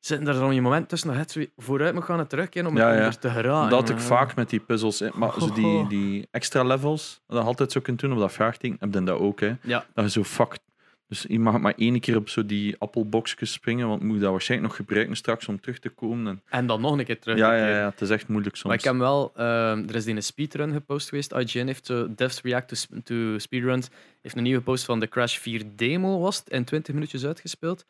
zitten 0.00 0.28
er 0.28 0.34
dan 0.34 0.54
je 0.54 0.60
moment 0.60 0.88
tussen 0.88 1.14
dat 1.14 1.32
je 1.32 1.40
het 1.40 1.50
vooruit 1.56 1.94
moet 1.94 2.04
gaan 2.04 2.18
en 2.18 2.26
terugkeren 2.28 2.68
om 2.68 2.76
onder 2.76 3.18
te 3.18 3.30
geraken. 3.30 3.70
dat 3.70 3.88
ik 3.88 3.98
vaak 3.98 4.34
met 4.34 4.50
die 4.50 4.60
puzzels. 4.60 5.02
Maar 5.14 5.32
zo 5.40 5.52
die, 5.52 5.86
die 5.88 6.28
extra 6.30 6.62
levels, 6.62 7.20
dat 7.26 7.38
je 7.38 7.44
altijd 7.44 7.72
zo 7.72 7.80
kunt 7.80 8.00
doen 8.00 8.12
op 8.12 8.18
dat 8.18 8.32
vraagteken, 8.32 8.76
heb 8.80 8.94
je 8.94 9.02
dat 9.02 9.18
ook. 9.18 9.40
Hè. 9.40 9.54
Ja, 9.62 9.86
Dat 9.94 10.04
je 10.04 10.10
zo 10.10 10.22
fuck. 10.24 10.58
Dus 11.08 11.24
je 11.28 11.38
mag 11.40 11.58
maar 11.60 11.74
één 11.76 12.00
keer 12.00 12.16
op 12.16 12.28
zo 12.28 12.46
die 12.46 12.76
appelboxjes 12.78 13.52
springen, 13.52 13.88
want 13.88 14.02
moet 14.02 14.20
dat 14.20 14.30
waarschijnlijk 14.30 14.70
nog 14.70 14.80
gebruiken 14.86 15.16
straks 15.16 15.48
om 15.48 15.60
terug 15.60 15.78
te 15.78 15.88
komen. 15.88 16.26
En... 16.26 16.42
en 16.48 16.66
dan 16.66 16.80
nog 16.80 16.98
een 16.98 17.04
keer 17.04 17.18
terug. 17.20 17.38
Ja, 17.38 17.50
te 17.50 17.56
ja, 17.56 17.68
ja, 17.68 17.90
het 17.90 18.00
is 18.00 18.10
echt 18.10 18.28
moeilijk 18.28 18.56
soms. 18.56 18.66
Maar 18.68 18.76
ik 18.76 18.84
heb 18.84 18.96
wel, 18.96 19.32
ehm, 19.36 19.88
er 19.88 19.94
is 19.94 20.04
die 20.04 20.14
een 20.14 20.22
speedrun 20.22 20.72
gepost 20.72 21.08
geweest. 21.08 21.32
IGN 21.32 21.66
heeft 21.66 21.86
zo 21.86 22.14
Devs 22.14 22.40
React 22.40 22.68
to, 22.68 22.74
sp- 22.74 22.94
to 23.04 23.38
Speedruns. 23.38 23.88
Heeft 24.22 24.36
een 24.36 24.42
nieuwe 24.42 24.60
post 24.62 24.84
van 24.84 25.00
de 25.00 25.08
Crash 25.08 25.36
4 25.38 25.62
demo, 25.76 26.18
was 26.20 26.38
het, 26.38 26.48
in 26.50 26.64
20 26.64 26.94
minuutjes 26.94 27.24
uitgespeeld. 27.26 27.86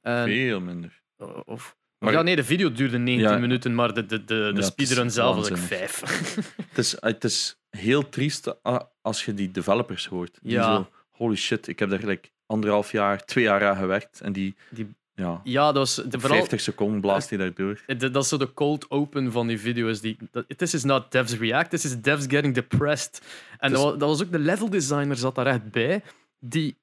En, 0.00 0.24
Veel 0.24 0.60
minder. 0.60 1.00
of, 1.44 1.76
Maar- 1.98 2.12
ja, 2.12 2.22
nee, 2.22 2.36
de 2.36 2.44
video 2.44 2.72
duurde 2.72 2.98
19 2.98 3.32
Ja. 3.34 3.38
minuten, 3.38 3.74
maar 3.74 3.94
de, 3.94 4.06
de, 4.06 4.24
de, 4.24 4.52
Ja, 4.54 4.62
speedrun 4.62 5.10
zelf 5.10 5.36
was 5.36 5.48
ik 5.48 5.56
waanzinnig. 5.56 5.90
5. 5.90 6.56
Het 6.68 6.78
is, 6.78 6.96
het 7.00 7.24
is 7.24 7.60
heel 7.70 8.08
triest 8.08 8.62
ah, 8.62 8.80
als 9.02 9.24
je 9.24 9.34
die 9.34 9.50
developers 9.50 10.06
hoort. 10.06 10.38
Die 10.42 10.52
Ja. 10.52 10.74
zo, 10.74 10.88
holy 11.10 11.36
shit, 11.36 11.68
ik 11.68 11.78
heb 11.78 11.90
daar 11.90 11.98
gelijk 11.98 12.30
anderhalf 12.48 12.92
jaar, 12.92 13.24
twee 13.24 13.44
jaar 13.44 13.66
aan 13.66 13.76
gewerkt. 13.76 14.20
En 14.20 14.32
die, 14.32 14.56
Die- 14.70 14.96
ja, 15.14 15.40
ja, 15.44 15.64
dat 15.64 15.74
was 15.74 15.94
de, 15.94 16.20
vooral. 16.20 16.38
50 16.38 16.60
seconden 16.60 17.00
blaast 17.00 17.28
hij 17.28 17.38
daardoor. 17.38 17.80
de- 17.86 18.10
dat 18.10 18.22
is 18.22 18.28
zo 18.28 18.36
de 18.36 18.52
cold 18.54 18.90
open 18.90 19.32
van 19.32 19.46
die 19.46 19.60
video's. 19.60 20.00
Die, 20.00 20.16
this 20.56 20.74
is 20.74 20.84
not 20.84 21.12
devs 21.12 21.36
react, 21.38 21.70
this 21.70 21.84
is 21.84 22.00
devs 22.00 22.24
getting 22.28 22.54
depressed. 22.54 23.22
En 23.58 23.70
Dus- 23.70 23.80
dat, 23.80 24.00
was, 24.00 24.22
ook 24.22 24.32
de 24.32 24.38
level 24.38 24.70
designer 24.70 25.16
zat 25.16 25.34
daar 25.34 25.46
echt 25.46 25.70
bij, 25.70 26.02
die 26.38 26.76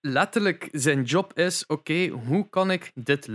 letterlijk 0.00 0.68
zijn 0.72 1.02
job 1.02 1.38
is: 1.38 1.66
oké, 1.66 2.06
hoe 2.06 2.48
kan 2.48 2.70
ik 2.70 2.90
dit 2.94 3.28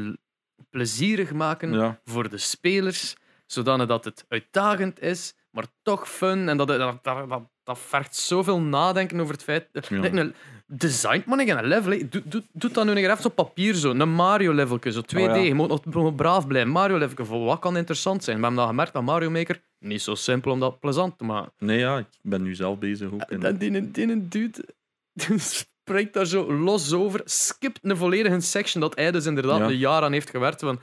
plezierig 0.69 1.33
maken 1.33 1.73
Ja, 1.73 1.99
voor 2.05 2.29
de 2.29 2.37
spelers, 2.37 3.15
zodanig 3.45 3.87
dat 3.87 4.05
het 4.05 4.25
uitdagend 4.27 5.01
is, 5.01 5.33
maar 5.51 5.65
toch 5.81 6.09
fun. 6.09 6.49
En 6.49 6.57
dat, 6.57 6.67
dat, 6.67 7.03
dat, 7.03 7.29
dat, 7.29 7.41
dat 7.63 7.79
vergt 7.79 8.15
zoveel 8.15 8.59
nadenken 8.61 9.19
over 9.19 9.33
het 9.33 9.43
feit. 9.43 9.67
Ja. 9.71 9.99
Like 9.99 10.17
een 10.19 10.33
design 10.65 11.24
man 11.25 11.39
een 11.39 11.65
level. 11.65 11.91
hè. 11.91 12.08
Doe, 12.10 12.22
doe, 12.25 12.43
doe 12.51 12.72
dat 12.72 12.86
nu 12.86 12.93
keer 12.93 13.12
even 13.12 13.25
op 13.25 13.36
papier 13.36 13.74
zo. 13.74 13.89
Een 13.91 14.13
Mario 14.13 14.53
levelke, 14.53 14.91
zo 14.91 15.01
2D. 15.01 15.13
Oh 15.15 15.20
ja. 15.20 15.36
Je 15.36 15.53
moet 15.53 15.67
nog 15.70 15.86
nog 15.86 16.15
braaf 16.15 16.48
blijven. 16.48 16.72
Mario 16.72 16.98
levelke, 16.98 17.25
voor 17.25 17.43
wat 17.46 17.60
kan 17.60 17.77
interessant 17.77 18.24
zijn? 18.24 18.36
We 18.38 18.41
hebben 18.43 18.60
dat 18.62 18.70
gemerkt 18.70 18.96
aan 18.96 19.03
Mario 19.03 19.29
Maker. 19.29 19.62
Niet 19.79 20.01
zo 20.01 20.15
simpel 20.15 20.51
om 20.51 20.60
dat 20.60 20.79
plezant 20.79 21.17
te 21.17 21.24
maken. 21.24 21.51
nee, 21.60 21.77
ja, 21.79 21.98
ik 21.98 22.08
ben 22.22 22.41
nu 22.41 22.55
zelf 22.55 22.77
bezig 22.79 23.12
ook. 23.12 23.22
En, 23.22 23.43
En 23.43 23.58
die, 23.58 23.91
die 23.91 24.27
dude 24.27 24.65
spreekt 25.38 26.13
daar 26.13 26.25
zo 26.25 26.53
los 26.53 26.93
over, 26.93 27.22
skipt 27.25 27.79
een 27.82 27.98
volledige 27.98 28.39
section 28.39 28.82
dat 28.82 28.96
hij 28.96 29.12
dus 29.12 29.25
inderdaad 29.25 29.60
Ja. 29.60 29.65
een 29.65 29.77
jaar 29.77 30.01
aan 30.03 30.12
heeft 30.12 30.29
gewerkt. 30.29 30.60
Van, 30.60 30.79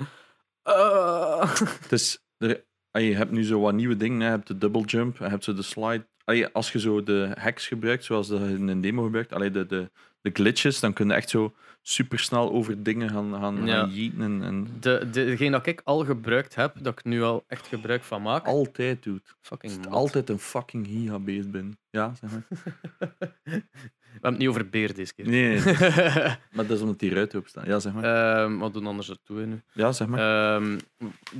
eh. 0.62 1.54
het 1.80 1.92
is, 1.92 2.18
er, 2.38 2.64
ah, 2.90 3.02
je 3.02 3.14
hebt 3.14 3.30
nu 3.30 3.44
zo 3.44 3.60
wat 3.60 3.74
nieuwe 3.74 3.96
dingen. 3.96 4.20
hè. 4.20 4.26
Je 4.26 4.32
hebt 4.32 4.46
de 4.46 4.58
double 4.58 4.82
jump, 4.84 5.16
je 5.18 5.24
hebt 5.24 5.44
zo 5.44 5.54
de 5.54 5.62
slide. 5.62 6.08
Als 6.52 6.72
je 6.72 6.80
zo 6.80 7.02
de 7.02 7.30
hacks 7.38 7.66
gebruikt, 7.68 8.04
zoals 8.04 8.28
dat 8.28 8.40
in 8.40 8.68
een 8.68 8.80
demo 8.80 9.02
gebruikt, 9.04 9.32
allee, 9.32 9.50
de, 9.50 9.66
de, 9.66 9.90
de 10.20 10.30
glitches, 10.32 10.80
dan 10.80 10.92
kun 10.92 11.08
je 11.08 11.14
echt 11.14 11.30
zo 11.30 11.54
supersnel 11.82 12.52
over 12.52 12.82
dingen 12.82 13.10
gaan, 13.10 13.32
gaan, 13.40 13.66
Ja. 13.66 13.80
gaan 13.80 13.90
yeeten. 13.90 14.20
En, 14.22 14.42
en 14.42 14.66
De, 14.80 15.08
de, 15.10 15.24
degene 15.24 15.50
dat 15.50 15.66
ik 15.66 15.80
al 15.84 16.04
gebruikt 16.04 16.54
heb, 16.54 16.74
dat 16.82 16.98
ik 16.98 17.04
nu 17.04 17.22
al 17.22 17.44
echt 17.46 17.66
gebruik 17.66 18.02
van 18.02 18.22
maak. 18.22 18.46
altijd 18.46 19.02
doet. 19.02 19.36
Fucking. 19.40 19.86
Altijd 19.88 20.28
een 20.28 20.38
fucking 20.38 21.24
bezig 21.24 21.50
ben. 21.50 21.78
Ja, 21.90 22.12
zeg 22.20 22.30
maar. 22.30 22.46
We 24.10 24.26
hebben 24.26 24.30
het 24.30 24.38
niet 24.38 24.48
over 24.48 24.68
beer 24.68 24.94
deze 24.94 25.14
keer. 25.14 25.28
Nee, 25.28 25.62
maar 26.54 26.66
dat 26.66 26.70
is 26.70 26.80
omdat 26.80 26.98
die 26.98 27.14
ruiten 27.14 27.38
opstaan. 27.38 27.64
Ja, 27.66 27.78
zeg 27.78 27.92
maar. 27.92 28.04
Ehm, 28.44 28.56
wat 28.58 28.72
doen 28.72 28.86
anders 28.86 29.10
ertoe 29.10 29.46
nu? 29.46 29.62
Ja, 29.72 29.92
zeg 29.92 30.08
maar. 30.08 30.54
Ehm, 30.56 30.78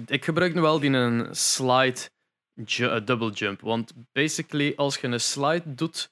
ik 0.06 0.24
gebruik 0.24 0.54
nu 0.54 0.60
wel 0.60 0.80
die 0.80 0.90
een 0.90 1.34
slide 1.34 2.00
ju- 2.64 2.88
eh, 2.88 3.00
double 3.04 3.30
jump. 3.30 3.60
Want 3.60 3.92
basically, 4.12 4.72
als 4.76 4.96
je 4.98 5.06
een 5.06 5.20
slide 5.20 5.74
doet 5.74 6.10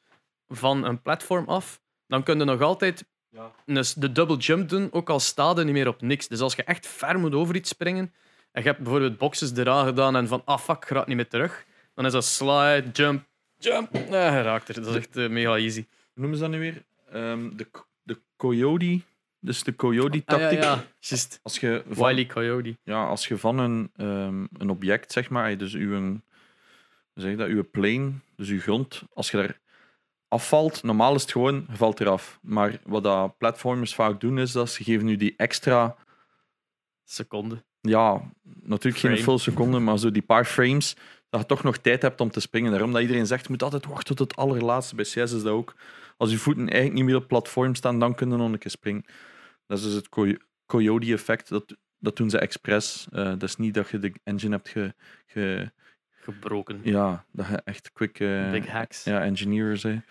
van 0.48 0.84
een 0.84 1.02
platform 1.02 1.48
af, 1.48 1.80
dan 2.06 2.22
kun 2.22 2.38
je 2.38 2.44
nog 2.44 2.60
altijd 2.60 3.04
Ja. 3.30 3.52
de 3.96 4.12
double 4.12 4.36
jump 4.36 4.68
doen, 4.68 4.88
ook 4.92 5.10
al 5.10 5.20
staat 5.20 5.58
er 5.58 5.64
niet 5.64 5.72
meer 5.74 5.88
op 5.88 6.00
niks. 6.02 6.28
Dus 6.28 6.40
als 6.40 6.54
je 6.54 6.62
echt 6.64 6.86
ver 6.86 7.18
moet 7.18 7.34
over 7.34 7.54
iets 7.56 7.68
springen, 7.70 8.14
en 8.52 8.62
je 8.62 8.68
hebt 8.68 8.80
bijvoorbeeld 8.82 9.18
boxes 9.18 9.52
eraan 9.56 9.86
gedaan 9.86 10.16
en 10.16 10.28
van, 10.28 10.42
ah 10.44 10.58
fuck, 10.58 10.84
raak 10.84 11.06
niet 11.06 11.16
meer 11.16 11.28
terug, 11.28 11.64
dan 11.94 12.06
is 12.06 12.12
dat 12.12 12.24
slide, 12.24 12.84
jump, 12.92 13.26
jump. 13.56 13.92
Nee, 13.92 14.04
je 14.10 14.42
raakt 14.42 14.68
er. 14.68 14.74
Dat 14.74 14.86
is 14.86 14.94
echt 14.96 15.16
eh, 15.16 15.28
mega 15.28 15.56
easy. 15.56 15.86
Hoe 15.88 16.22
noemen 16.26 16.36
ze 16.38 16.42
dat 16.42 16.52
nu 16.52 16.58
weer? 16.58 16.84
Ehm, 17.10 17.56
de, 17.56 17.66
de 18.02 18.20
coyote. 18.36 19.00
Dus 19.40 19.62
de 19.62 19.76
coyote-tactiek. 19.76 20.58
Ah, 20.64 20.80
ja. 21.00 21.38
Als 21.42 21.58
je 21.58 21.82
van, 21.90 22.06
Wily 22.06 22.26
Coyote. 22.26 22.78
ja, 22.82 23.04
als 23.06 23.28
je 23.28 23.38
van 23.38 23.58
een, 23.58 23.90
ehm, 23.96 24.46
een 24.58 24.70
object, 24.70 25.12
zeg 25.12 25.30
maar, 25.30 25.56
dus 25.58 25.72
uw, 25.74 26.20
zeg 27.22 27.36
dat, 27.36 27.48
uw 27.48 27.70
plane, 27.70 28.10
dus 28.36 28.48
uw 28.48 28.60
grond, 28.60 29.02
als 29.12 29.30
je 29.30 29.36
daar 29.36 29.60
afvalt, 30.28 30.82
normaal 30.82 31.14
is 31.14 31.22
het 31.22 31.32
gewoon, 31.32 31.66
je 31.70 31.76
valt 31.76 32.00
eraf. 32.00 32.38
Maar 32.42 32.78
wat 32.84 33.02
dat 33.02 33.38
platformers 33.38 33.94
vaak 33.94 34.20
doen, 34.20 34.38
is 34.38 34.52
dat 34.52 34.70
ze 34.70 34.84
geven 34.84 35.08
u 35.08 35.16
die 35.16 35.34
extra, 35.36 35.96
Seconde. 37.04 37.64
ja, 37.80 38.30
natuurlijk 38.42 38.96
geen 39.02 39.10
Frame. 39.16 39.22
full 39.22 39.38
seconde, 39.38 39.78
maar 39.78 39.98
zo 39.98 40.10
die 40.10 40.22
paar 40.22 40.44
frames, 40.44 40.96
dat 41.30 41.40
je 41.40 41.46
toch 41.46 41.62
nog 41.62 41.76
tijd 41.76 42.02
hebt 42.02 42.20
om 42.20 42.30
te 42.30 42.40
springen. 42.40 42.70
Daarom 42.70 42.92
dat 42.92 43.00
iedereen 43.02 43.26
zegt, 43.26 43.42
je 43.44 43.50
moet 43.50 43.62
altijd 43.62 43.86
wachten 43.86 44.16
tot 44.16 44.30
het 44.30 44.38
allerlaatste. 44.38 44.94
Bij 44.94 45.04
CS 45.04 45.16
is 45.16 45.30
dat 45.30 45.46
ook. 45.46 45.74
Als 46.16 46.30
je 46.30 46.38
voeten 46.38 46.62
eigenlijk 46.62 46.94
niet 46.94 47.04
meer 47.04 47.14
op 47.14 47.20
het 47.20 47.28
platform 47.28 47.74
staan, 47.74 47.98
dan 47.98 48.14
kun 48.14 48.30
je 48.30 48.36
nog 48.36 48.52
een 48.52 48.58
keer 48.58 48.70
springen. 48.70 49.04
Dat 49.66 49.78
is 49.78 49.84
dus 49.84 49.92
het 49.94 50.08
coy- 50.08 50.38
coyote-effect. 50.66 51.48
Dat, 51.48 51.76
dat 51.98 52.16
doen 52.16 52.30
ze 52.30 52.38
expres. 52.38 53.06
Eh, 53.10 53.24
dat 53.24 53.42
is 53.42 53.56
niet 53.56 53.74
dat 53.74 53.88
je 53.88 53.98
de 53.98 54.12
engine 54.24 54.54
hebt 54.54 54.68
ge, 54.68 54.94
ge- 55.26 55.72
Gebroken. 56.32 56.80
ja, 56.82 57.24
dat 57.32 57.46
je 57.46 57.60
echt 57.64 57.92
quick 57.92 58.20
eh, 58.20 58.50
Big 58.50 58.66
hacks. 58.66 59.04
ja, 59.04 59.22
engineer 59.22 59.80
bent. 59.82 60.04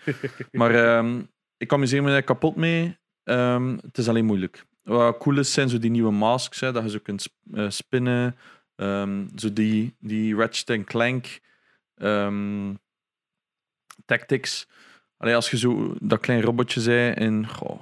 maar 0.52 0.74
ehm, 0.74 1.22
ik 1.56 1.72
amuseer 1.72 2.02
me 2.02 2.10
daar 2.10 2.22
kapot 2.22 2.56
mee. 2.56 2.96
Ehm, 3.24 3.76
het 3.82 3.98
is 3.98 4.08
alleen 4.08 4.24
moeilijk. 4.24 4.66
Wat 4.82 5.18
cool 5.18 5.38
is, 5.38 5.52
zijn 5.52 5.68
zo 5.68 5.78
die 5.78 5.90
nieuwe 5.90 6.12
masks, 6.12 6.60
hè, 6.60 6.72
dat 6.72 6.82
je 6.82 6.90
zo 6.90 6.98
kunt 7.02 7.28
eh, 7.52 7.70
spinnen. 7.70 8.36
Ehm, 8.76 9.26
zo 9.36 9.52
die, 9.52 9.94
die 9.98 10.34
Ratchet 10.36 10.84
Clank 10.84 11.40
Tactics. 14.04 14.68
Allee, 15.16 15.34
als 15.34 15.50
je 15.50 15.58
zo 15.58 15.94
dat 16.00 16.20
klein 16.20 16.40
robotje 16.40 16.80
zei 16.80 17.12
in 17.12 17.48
goh, 17.48 17.80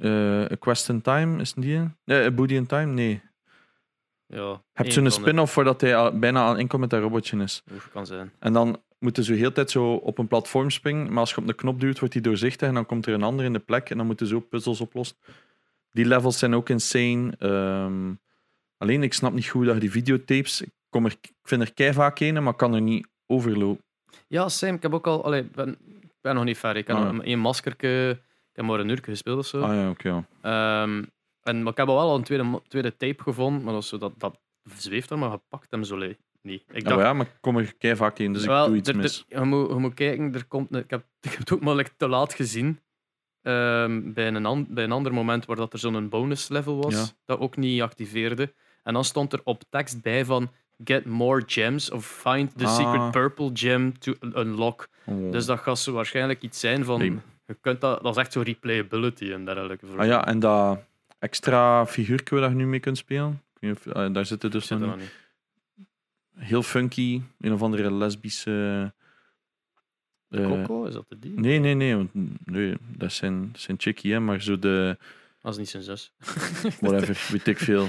eh, 0.00 0.40
A 0.52 0.56
Quest 0.58 0.88
in 0.88 1.00
Time, 1.00 1.40
is 1.40 1.50
het 1.54 1.64
die? 1.64 1.74
een? 1.76 1.96
Nee, 2.04 2.24
A 2.24 2.30
Booty 2.30 2.54
in 2.54 2.66
Time? 2.66 2.92
Nee. 2.92 3.20
Ja, 4.30 4.62
één 4.72 4.92
zo'n 4.92 5.10
spin-off 5.10 5.52
voordat 5.52 5.80
hij 5.80 6.18
bijna 6.18 6.44
aan 6.46 6.56
enkel 6.56 6.78
met 6.78 6.90
dat 6.90 7.00
robotje 7.00 7.42
is. 7.42 7.62
Kan 7.92 8.06
zijn. 8.06 8.32
En 8.38 8.52
dan 8.52 8.80
moeten 8.98 9.24
ze 9.24 9.32
heel 9.32 9.48
de 9.48 9.54
tijd 9.54 9.70
zo 9.70 9.92
op 9.92 10.18
een 10.18 10.26
platform 10.28 10.70
springen, 10.70 11.08
maar 11.08 11.18
als 11.18 11.30
je 11.30 11.36
op 11.36 11.46
de 11.46 11.54
knop 11.54 11.80
duwt, 11.80 11.98
wordt 11.98 12.14
die 12.14 12.22
doorzichtig 12.22 12.68
en 12.68 12.74
dan 12.74 12.86
komt 12.86 13.06
er 13.06 13.14
een 13.14 13.22
ander 13.22 13.44
in 13.44 13.52
de 13.52 13.58
plek 13.58 13.90
en 13.90 13.96
dan 13.96 14.06
moeten 14.06 14.26
ze 14.26 14.34
ook 14.34 14.48
puzzels 14.48 14.80
oplossen. 14.80 15.16
Die 15.92 16.04
levels 16.06 16.38
zijn 16.38 16.54
ook 16.54 16.68
insane. 16.68 17.32
Ehm, 17.38 18.12
alleen, 18.78 19.02
ik 19.02 19.14
snap 19.14 19.32
niet 19.32 19.48
goed 19.48 19.64
dat 19.64 19.74
je 19.74 19.80
die 19.80 19.90
videotapes... 19.90 20.60
Ik, 20.60 20.68
kom 20.88 21.04
er, 21.04 21.16
ik 21.20 21.32
vind 21.42 21.62
er 21.62 21.72
kei 21.74 21.92
vaak 21.92 22.20
een, 22.20 22.42
maar 22.42 22.54
kan 22.54 22.74
er 22.74 22.80
niet 22.80 23.06
overlopen. 23.26 23.84
Ja, 24.26 24.48
Sam, 24.48 24.74
ik 24.74 24.82
heb 24.82 24.94
ook 24.94 25.06
al. 25.06 25.24
Allee, 25.24 25.40
ik 25.42 25.52
ben, 25.52 25.76
ben 26.20 26.34
nog 26.34 26.44
niet 26.44 26.58
ver. 26.58 26.76
Ik 26.76 26.86
heb 26.86 26.96
Ah, 26.96 27.14
ja. 27.16 27.22
één 27.22 27.38
maskerke. 27.38 28.10
Ik 28.50 28.56
heb 28.56 28.64
maar 28.64 28.80
een 28.80 28.88
uur 28.88 28.98
gespeeld 29.02 29.38
of 29.38 29.46
zo. 29.46 29.60
Ah 29.62 29.74
ja, 29.74 29.90
oké. 29.90 30.08
ja. 30.08 30.24
Ehm, 30.82 31.02
en, 31.42 31.62
maar 31.62 31.72
ik 31.72 31.78
heb 31.78 31.88
al 31.88 31.94
wel 31.94 32.14
een 32.14 32.22
tweede, 32.22 32.60
tweede 32.68 32.96
tape 32.96 33.22
gevonden, 33.22 33.62
maar 33.62 33.72
dat, 33.72 33.84
zo, 33.84 33.98
dat, 33.98 34.12
dat 34.16 34.38
zweeft 34.76 35.10
er, 35.10 35.18
maar 35.18 35.30
gepakt 35.30 35.70
hem 35.70 35.84
zo 35.84 35.96
niet. 35.96 36.18
Ik 36.42 36.62
Ah, 36.68 36.82
dacht, 36.82 36.96
maar 36.96 37.04
ja, 37.04 37.12
maar 37.12 37.26
ik 37.26 37.32
kom 37.40 37.56
er 37.56 37.74
kei 37.74 37.96
vaak 37.96 38.18
in, 38.18 38.32
dus 38.32 38.44
wel, 38.46 38.62
ik 38.64 38.68
doe 38.68 38.76
iets 38.76 38.88
er- 38.88 38.94
er- 38.94 39.00
mis. 39.00 39.24
je, 39.28 39.40
moet, 39.40 39.68
je 39.68 39.74
moet 39.74 39.94
kijken, 39.94 40.34
er 40.34 40.44
komt, 40.46 40.76
ik, 40.76 40.90
heb, 40.90 41.04
ik 41.20 41.30
heb 41.30 41.38
het 41.38 41.52
ook 41.52 41.60
maar 41.60 41.90
te 41.96 42.08
laat 42.08 42.34
gezien. 42.34 42.80
ehm, 43.42 44.12
bij, 44.12 44.26
een 44.26 44.46
an- 44.46 44.66
bij 44.68 44.84
een 44.84 44.92
ander 44.92 45.14
moment 45.14 45.46
waar 45.46 45.56
dat 45.56 45.72
er 45.72 45.78
zo'n 45.78 46.08
bonus 46.08 46.48
level 46.48 46.82
was, 46.82 46.94
Ja. 46.94 47.04
dat 47.24 47.38
ook 47.38 47.56
niet 47.56 47.82
activeerde. 47.82 48.52
En 48.82 48.92
dan 48.94 49.04
stond 49.04 49.32
er 49.32 49.40
op 49.44 49.62
tekst 49.70 50.02
bij 50.02 50.24
van 50.24 50.50
get 50.84 51.04
more 51.04 51.42
gems 51.46 51.90
of 51.90 52.06
find 52.06 52.58
the 52.58 52.64
Ah. 52.64 52.76
secret 52.76 53.10
purple 53.10 53.50
gem 53.52 53.98
to 53.98 54.14
unlock. 54.20 54.88
Oh. 55.06 55.32
Dus 55.32 55.46
dat 55.46 55.58
gaat 55.58 55.78
zo 55.78 55.92
waarschijnlijk 55.92 56.42
iets 56.42 56.60
zijn 56.60 56.84
van... 56.84 57.22
Je 57.46 57.56
kunt 57.60 57.80
dat, 57.80 58.02
dat 58.02 58.16
is 58.16 58.22
echt 58.22 58.32
zo 58.32 58.40
replayability 58.40 59.32
en 59.32 59.44
dergelijke. 59.44 59.86
Ah 59.96 60.06
ja, 60.06 60.26
en 60.26 60.38
dat 60.38 60.78
extra 61.20 61.86
figuurtje 61.86 62.38
waar 62.40 62.48
je 62.48 62.54
nu 62.54 62.66
mee 62.66 62.80
kunt 62.80 62.98
spelen, 62.98 63.30
ik 63.54 63.60
weet 63.60 63.70
niet 63.70 63.86
of, 63.86 63.92
eh, 64.02 64.12
daar 64.12 64.26
zitten 64.26 64.50
dus 64.50 64.66
Zit 64.66 64.80
er 64.80 64.96
niet. 64.96 65.14
heel 66.38 66.62
funky, 66.62 67.22
een 67.40 67.52
of 67.52 67.62
andere 67.62 67.92
lesbische... 67.92 68.92
De 70.28 70.42
eh, 70.42 70.48
Coco, 70.48 70.84
is 70.84 70.94
dat 70.94 71.04
de 71.08 71.18
die? 71.18 71.40
Nee, 71.40 71.58
nee, 71.58 71.74
nee. 71.74 71.96
Want, 71.96 72.10
nee 72.44 72.76
dat 72.96 73.12
zijn, 73.12 73.52
dat 73.52 73.60
zijn 73.60 73.80
chickie, 73.80 74.12
hè, 74.12 74.20
maar 74.20 74.40
zo 74.42 74.58
de. 74.58 74.98
Dat 75.40 75.52
is 75.52 75.58
niet 75.58 75.68
zijn 75.68 75.82
zus. 75.82 76.12
Whatever, 76.80 77.26
weet 77.30 77.46
ik 77.46 77.58
veel. 77.58 77.88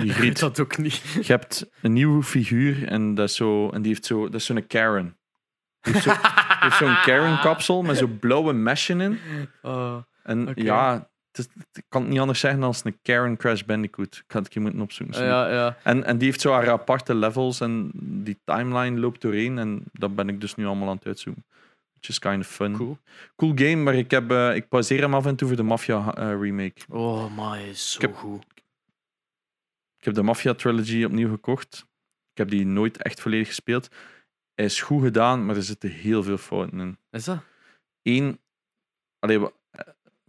Die 0.00 0.12
griet. 0.12 0.38
dat 0.38 0.60
ook 0.60 0.76
niet. 0.78 0.94
Je 0.98 1.22
hebt 1.32 1.70
een 1.82 1.92
nieuwe 1.92 2.22
figuur 2.22 2.86
en, 2.88 3.14
dat 3.14 3.28
is 3.28 3.36
zo, 3.36 3.70
en 3.70 3.82
die 3.82 3.90
heeft 3.92 4.04
zo. 4.06 4.24
Dat 4.24 4.34
is 4.34 4.44
zo'n 4.44 4.66
Karen. 4.66 5.16
Die 5.80 5.92
heeft 5.92 6.04
zo- 6.04 6.10
die 6.12 6.20
heeft 6.58 6.76
zo'n 6.76 7.00
Karen-kapsel 7.06 7.82
met 7.82 7.96
zo'n 7.96 8.18
blauwe 8.18 8.52
meshen 8.52 9.00
in. 9.00 9.18
Ah, 9.62 9.96
En 10.22 10.52
ja, 10.54 11.10
het 11.38 11.50
is, 11.56 11.62
ik 11.72 11.84
kan 11.88 12.02
het 12.02 12.10
niet 12.10 12.20
anders 12.20 12.40
zeggen 12.40 12.60
dan 12.60 12.68
als 12.68 12.84
een 12.84 12.98
Karen 13.02 13.36
Crash 13.36 13.62
Bandicoot. 13.62 14.16
Ik 14.16 14.24
ga 14.32 14.38
het 14.38 14.52
hier 14.54 14.62
moeten 14.62 14.80
opzoeken. 14.80 15.24
ja, 15.24 15.50
ja. 15.52 15.76
En, 15.82 16.04
en 16.04 16.18
die 16.18 16.26
heeft 16.28 16.40
zo 16.40 16.52
haar 16.52 16.70
aparte 16.70 17.14
levels 17.14 17.60
en 17.60 17.90
die 18.24 18.38
timeline 18.44 19.00
loopt 19.00 19.20
doorheen. 19.20 19.58
En 19.58 19.82
dat 19.92 20.14
ben 20.14 20.28
ik 20.28 20.40
dus 20.40 20.54
nu 20.54 20.66
allemaal 20.66 20.88
aan 20.88 20.96
het 20.96 21.06
uitzoeken. 21.06 21.44
Which 21.92 22.08
is 22.10 22.18
kind 22.18 22.40
of 22.40 22.46
fun. 22.46 22.72
Cool. 22.76 22.98
Cool 23.36 23.52
game, 23.54 23.76
maar 23.76 23.94
ik, 23.94 24.10
heb, 24.10 24.30
eh, 24.30 24.54
ik 24.54 24.68
pauzeer 24.68 25.00
hem 25.00 25.14
af 25.14 25.26
en 25.26 25.36
toe 25.36 25.48
voor 25.48 25.56
de 25.56 25.62
Mafia 25.62 26.14
eh, 26.14 26.28
remake. 26.40 26.80
Oh, 26.88 27.36
my, 27.52 27.62
is 27.62 27.90
zo 27.90 27.96
Ik 27.96 28.02
heb- 28.02 28.14
goed. 28.16 28.44
Ik 29.98 30.04
heb 30.04 30.14
de 30.14 30.22
Mafia 30.22 30.54
Trilogy 30.54 31.04
opnieuw 31.04 31.30
gekocht. 31.30 31.86
Ik 32.32 32.38
heb 32.38 32.50
die 32.50 32.66
nooit 32.66 33.02
echt 33.02 33.20
volledig 33.20 33.46
gespeeld. 33.46 33.88
Hij 34.54 34.64
is 34.64 34.80
goed 34.80 35.02
gedaan, 35.02 35.46
maar 35.46 35.56
er 35.56 35.62
zitten 35.62 35.90
heel 35.90 36.22
veel 36.22 36.38
fouten 36.38 36.80
in. 36.80 36.98
Is 37.10 37.24
dat? 37.24 37.38
Eén, 38.02 38.38
allee, 39.18 39.40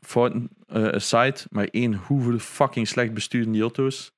fouten 0.02 0.50
eh, 0.68 0.88
aside, 0.88 1.36
maar 1.50 1.68
één, 1.72 1.94
hoeveel 1.94 2.40
fucking 2.40 2.88
slecht 2.88 3.14
besturen 3.14 3.52
die 3.52 3.62
auto's. 3.62 4.12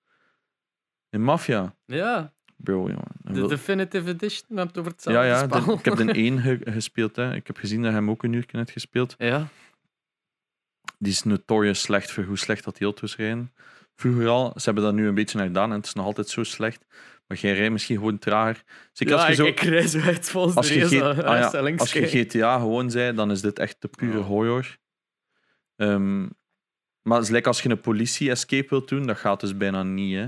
In 1.10 1.24
Mafia, 1.24 1.76
Ja, 1.86 2.34
bro, 2.58 2.74
jongen. 2.88 3.08
de 3.22 3.34
Wil- 3.34 3.48
Definitive 3.48 4.10
Edition. 4.10 4.46
We 4.48 4.56
hebben 4.56 4.68
het 4.68 4.78
over 4.78 4.92
ja, 4.92 5.22
hetzelfde 5.22 5.28
ja, 5.28 5.48
de- 5.48 5.62
spel. 5.62 5.78
ik 5.78 5.86
heb 5.86 5.96
de 5.96 6.12
één 6.24 6.40
ge- 6.40 6.62
gespeeld. 6.72 7.16
Hè. 7.16 7.36
Ik 7.36 7.48
heb 7.48 7.58
gezien 7.58 7.82
dat 7.82 7.92
hij 7.92 8.00
hem 8.00 8.10
ook 8.10 8.24
een 8.24 8.34
uur 8.34 8.46
net 8.52 8.72
gespeeld. 8.72 9.16
Ja, 9.18 9.48
Die 10.98 11.12
is 11.12 11.24
notorious 11.24 11.82
slecht 11.82 12.12
voor 12.12 12.24
hoe 12.24 12.38
slecht 12.38 12.64
dat 12.64 12.76
die 12.78 12.84
auto's 12.86 13.16
rijden. 13.16 13.54
Vroeger 13.96 14.28
al, 14.28 14.52
ze 14.56 14.62
hebben 14.66 14.84
dat 14.84 14.94
nu 14.94 15.08
een 15.08 15.16
beetje 15.16 15.38
naar 15.38 15.48
gedaan 15.48 15.70
en 15.72 15.76
het 15.78 15.86
is 15.86 15.94
nog 15.94 16.06
altijd 16.06 16.30
zo 16.30 16.44
slecht. 16.44 16.86
Maar 17.28 17.38
jij 17.38 17.54
rijdt 17.54 17.72
misschien 17.72 17.98
gewoon 17.98 18.20
trager. 18.20 18.64
Zeker 18.92 19.16
ja 19.16 19.26
als 19.28 19.38
je 19.38 19.48
ik, 19.48 19.60
zo... 19.60 19.66
ik 19.66 19.74
reis 19.74 19.96
uit 19.96 20.30
volgens 20.30 20.56
Als 20.56 20.70
je, 20.70 20.84
ah 20.84 21.18
ja, 21.18 21.74
als 21.78 21.94
je. 21.94 22.06
GTA 22.08 22.58
gewoon 22.60 22.92
zei, 22.92 23.14
dan 23.16 23.32
is 23.32 23.42
dit 23.42 23.60
echt 23.60 23.76
de 23.82 23.88
pure 23.88 24.18
Ja. 24.18 24.24
horror. 24.24 24.78
Ehm, 25.82 26.22
maar 27.02 27.20
het 27.20 27.30
is 27.30 27.44
als 27.44 27.62
je 27.62 27.70
een 27.70 27.82
politie-escape 27.82 28.70
wilt 28.70 28.90
doen, 28.90 29.06
dat 29.06 29.18
gaat 29.18 29.40
dus 29.40 29.58
bijna 29.58 29.84
niet. 29.84 30.16
Hè. 30.16 30.24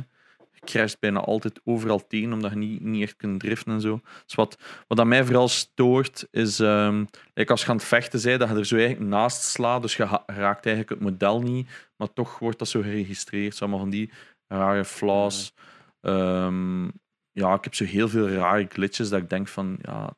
Je 0.52 0.60
crasht 0.60 1.00
bijna 1.00 1.20
altijd 1.20 1.62
overal 1.64 2.08
tegen, 2.08 2.34
omdat 2.34 2.52
je 2.52 2.58
niet, 2.58 2.82
niet 2.82 3.02
echt 3.02 3.16
kunt 3.16 3.40
driften 3.40 3.74
en 3.74 3.82
zo. 3.82 4.02
Dus 4.26 4.36
wat, 4.36 4.58
wat 4.88 5.00
aan 5.00 5.08
mij 5.08 5.26
vooral 5.26 5.48
stoort, 5.48 6.28
is 6.32 6.58
like 6.58 7.52
als 7.52 7.62
je 7.62 7.68
aan 7.68 7.76
het 7.76 7.86
vechten 7.86 8.22
bent, 8.22 8.40
dat 8.40 8.50
je 8.50 8.56
er 8.56 8.66
zo 8.66 8.76
eigenlijk 8.76 9.10
naast 9.10 9.44
slaat. 9.44 9.82
Dus 9.82 9.96
je 9.96 10.06
raakt 10.26 10.66
eigenlijk 10.66 10.90
het 10.90 11.00
model 11.00 11.42
niet, 11.42 11.70
maar 11.96 12.14
toch 12.14 12.40
wordt 12.40 12.60
dat 12.60 12.68
zo 12.68 12.82
geregistreerd. 12.82 13.56
Zo 13.56 13.64
allemaal 13.64 13.80
van 13.82 13.90
die 13.90 14.12
rare 14.48 14.86
flaws. 14.86 15.54
Ehm, 16.02 16.84
ja, 17.32 17.54
ik 17.54 17.64
heb 17.64 17.76
zo 17.76 17.86
heel 17.86 18.10
veel 18.10 18.30
rare 18.30 18.66
glitches 18.70 19.10
dat 19.10 19.22
ik 19.22 19.30
denk 19.30 19.48
van, 19.48 19.78
ja, 19.82 20.16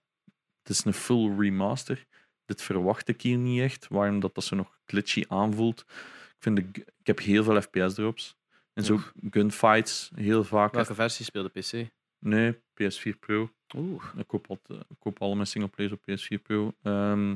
het 0.61 0.69
is 0.69 0.85
een 0.85 0.93
full 0.93 1.35
remaster. 1.37 2.05
Dit 2.45 2.61
verwacht 2.61 3.07
ik 3.07 3.21
hier 3.21 3.37
niet 3.37 3.61
echt. 3.61 3.87
Waarom 3.89 4.19
dat, 4.19 4.35
dat 4.35 4.43
zo 4.43 4.55
nog 4.55 4.79
glitchy 4.85 5.23
aanvoelt. 5.27 5.79
Ik, 5.79 6.35
vind 6.39 6.55
de, 6.55 6.83
ik 6.97 7.07
heb 7.07 7.19
heel 7.19 7.43
veel 7.43 7.61
FPS-drops. 7.61 8.35
En 8.73 8.83
zo 8.83 8.99
gunfights, 9.29 10.11
heel 10.15 10.43
vaak. 10.43 10.73
Welke 10.73 10.93
versie 10.93 11.25
speelde 11.25 11.49
PC? 11.49 11.89
Nee, 12.19 12.53
PS4 12.53 13.19
Pro. 13.19 13.49
Oeh. 13.75 14.03
Ik 14.17 14.27
koop, 14.27 14.49
altijd, 14.49 14.79
ik 14.89 14.95
koop 14.99 15.21
alle 15.21 15.35
mijn 15.35 15.47
singleplayers 15.47 15.93
op 15.93 16.01
PS4 16.01 16.41
Pro. 16.41 16.73
Ehm, 16.81 17.35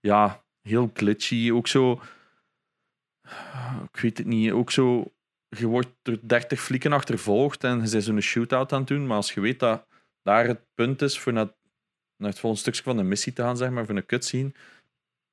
ja, 0.00 0.44
heel 0.62 0.90
glitchy. 0.94 1.50
Ook 1.52 1.66
zo... 1.66 2.00
Ik 3.92 4.00
weet 4.00 4.18
het 4.18 4.26
niet. 4.26 4.52
Ook 4.52 4.70
zo... 4.70 5.12
Je 5.48 5.66
wordt 5.66 5.88
door 6.02 6.18
30 6.22 6.60
flieken 6.60 6.92
achtervolgd 6.92 7.64
en 7.64 7.84
je 7.84 7.90
bent 7.90 8.04
zo'n 8.04 8.20
shootout 8.20 8.72
aan 8.72 8.78
het 8.78 8.88
doen. 8.88 9.06
Maar 9.06 9.16
als 9.16 9.32
je 9.32 9.40
weet 9.40 9.58
dat 9.58 9.86
daar 10.22 10.46
het 10.46 10.60
punt 10.74 11.02
is 11.02 11.18
voor 11.18 11.32
naar, 11.32 11.48
naar 12.16 12.30
het 12.30 12.38
volgende 12.38 12.64
stukje 12.64 12.82
van 12.82 12.96
de 12.96 13.02
missie 13.02 13.32
te 13.32 13.42
gaan, 13.42 13.56
zeg 13.56 13.70
maar, 13.70 13.86
voor 13.86 13.96
een 13.96 14.06
cutscene. 14.06 14.52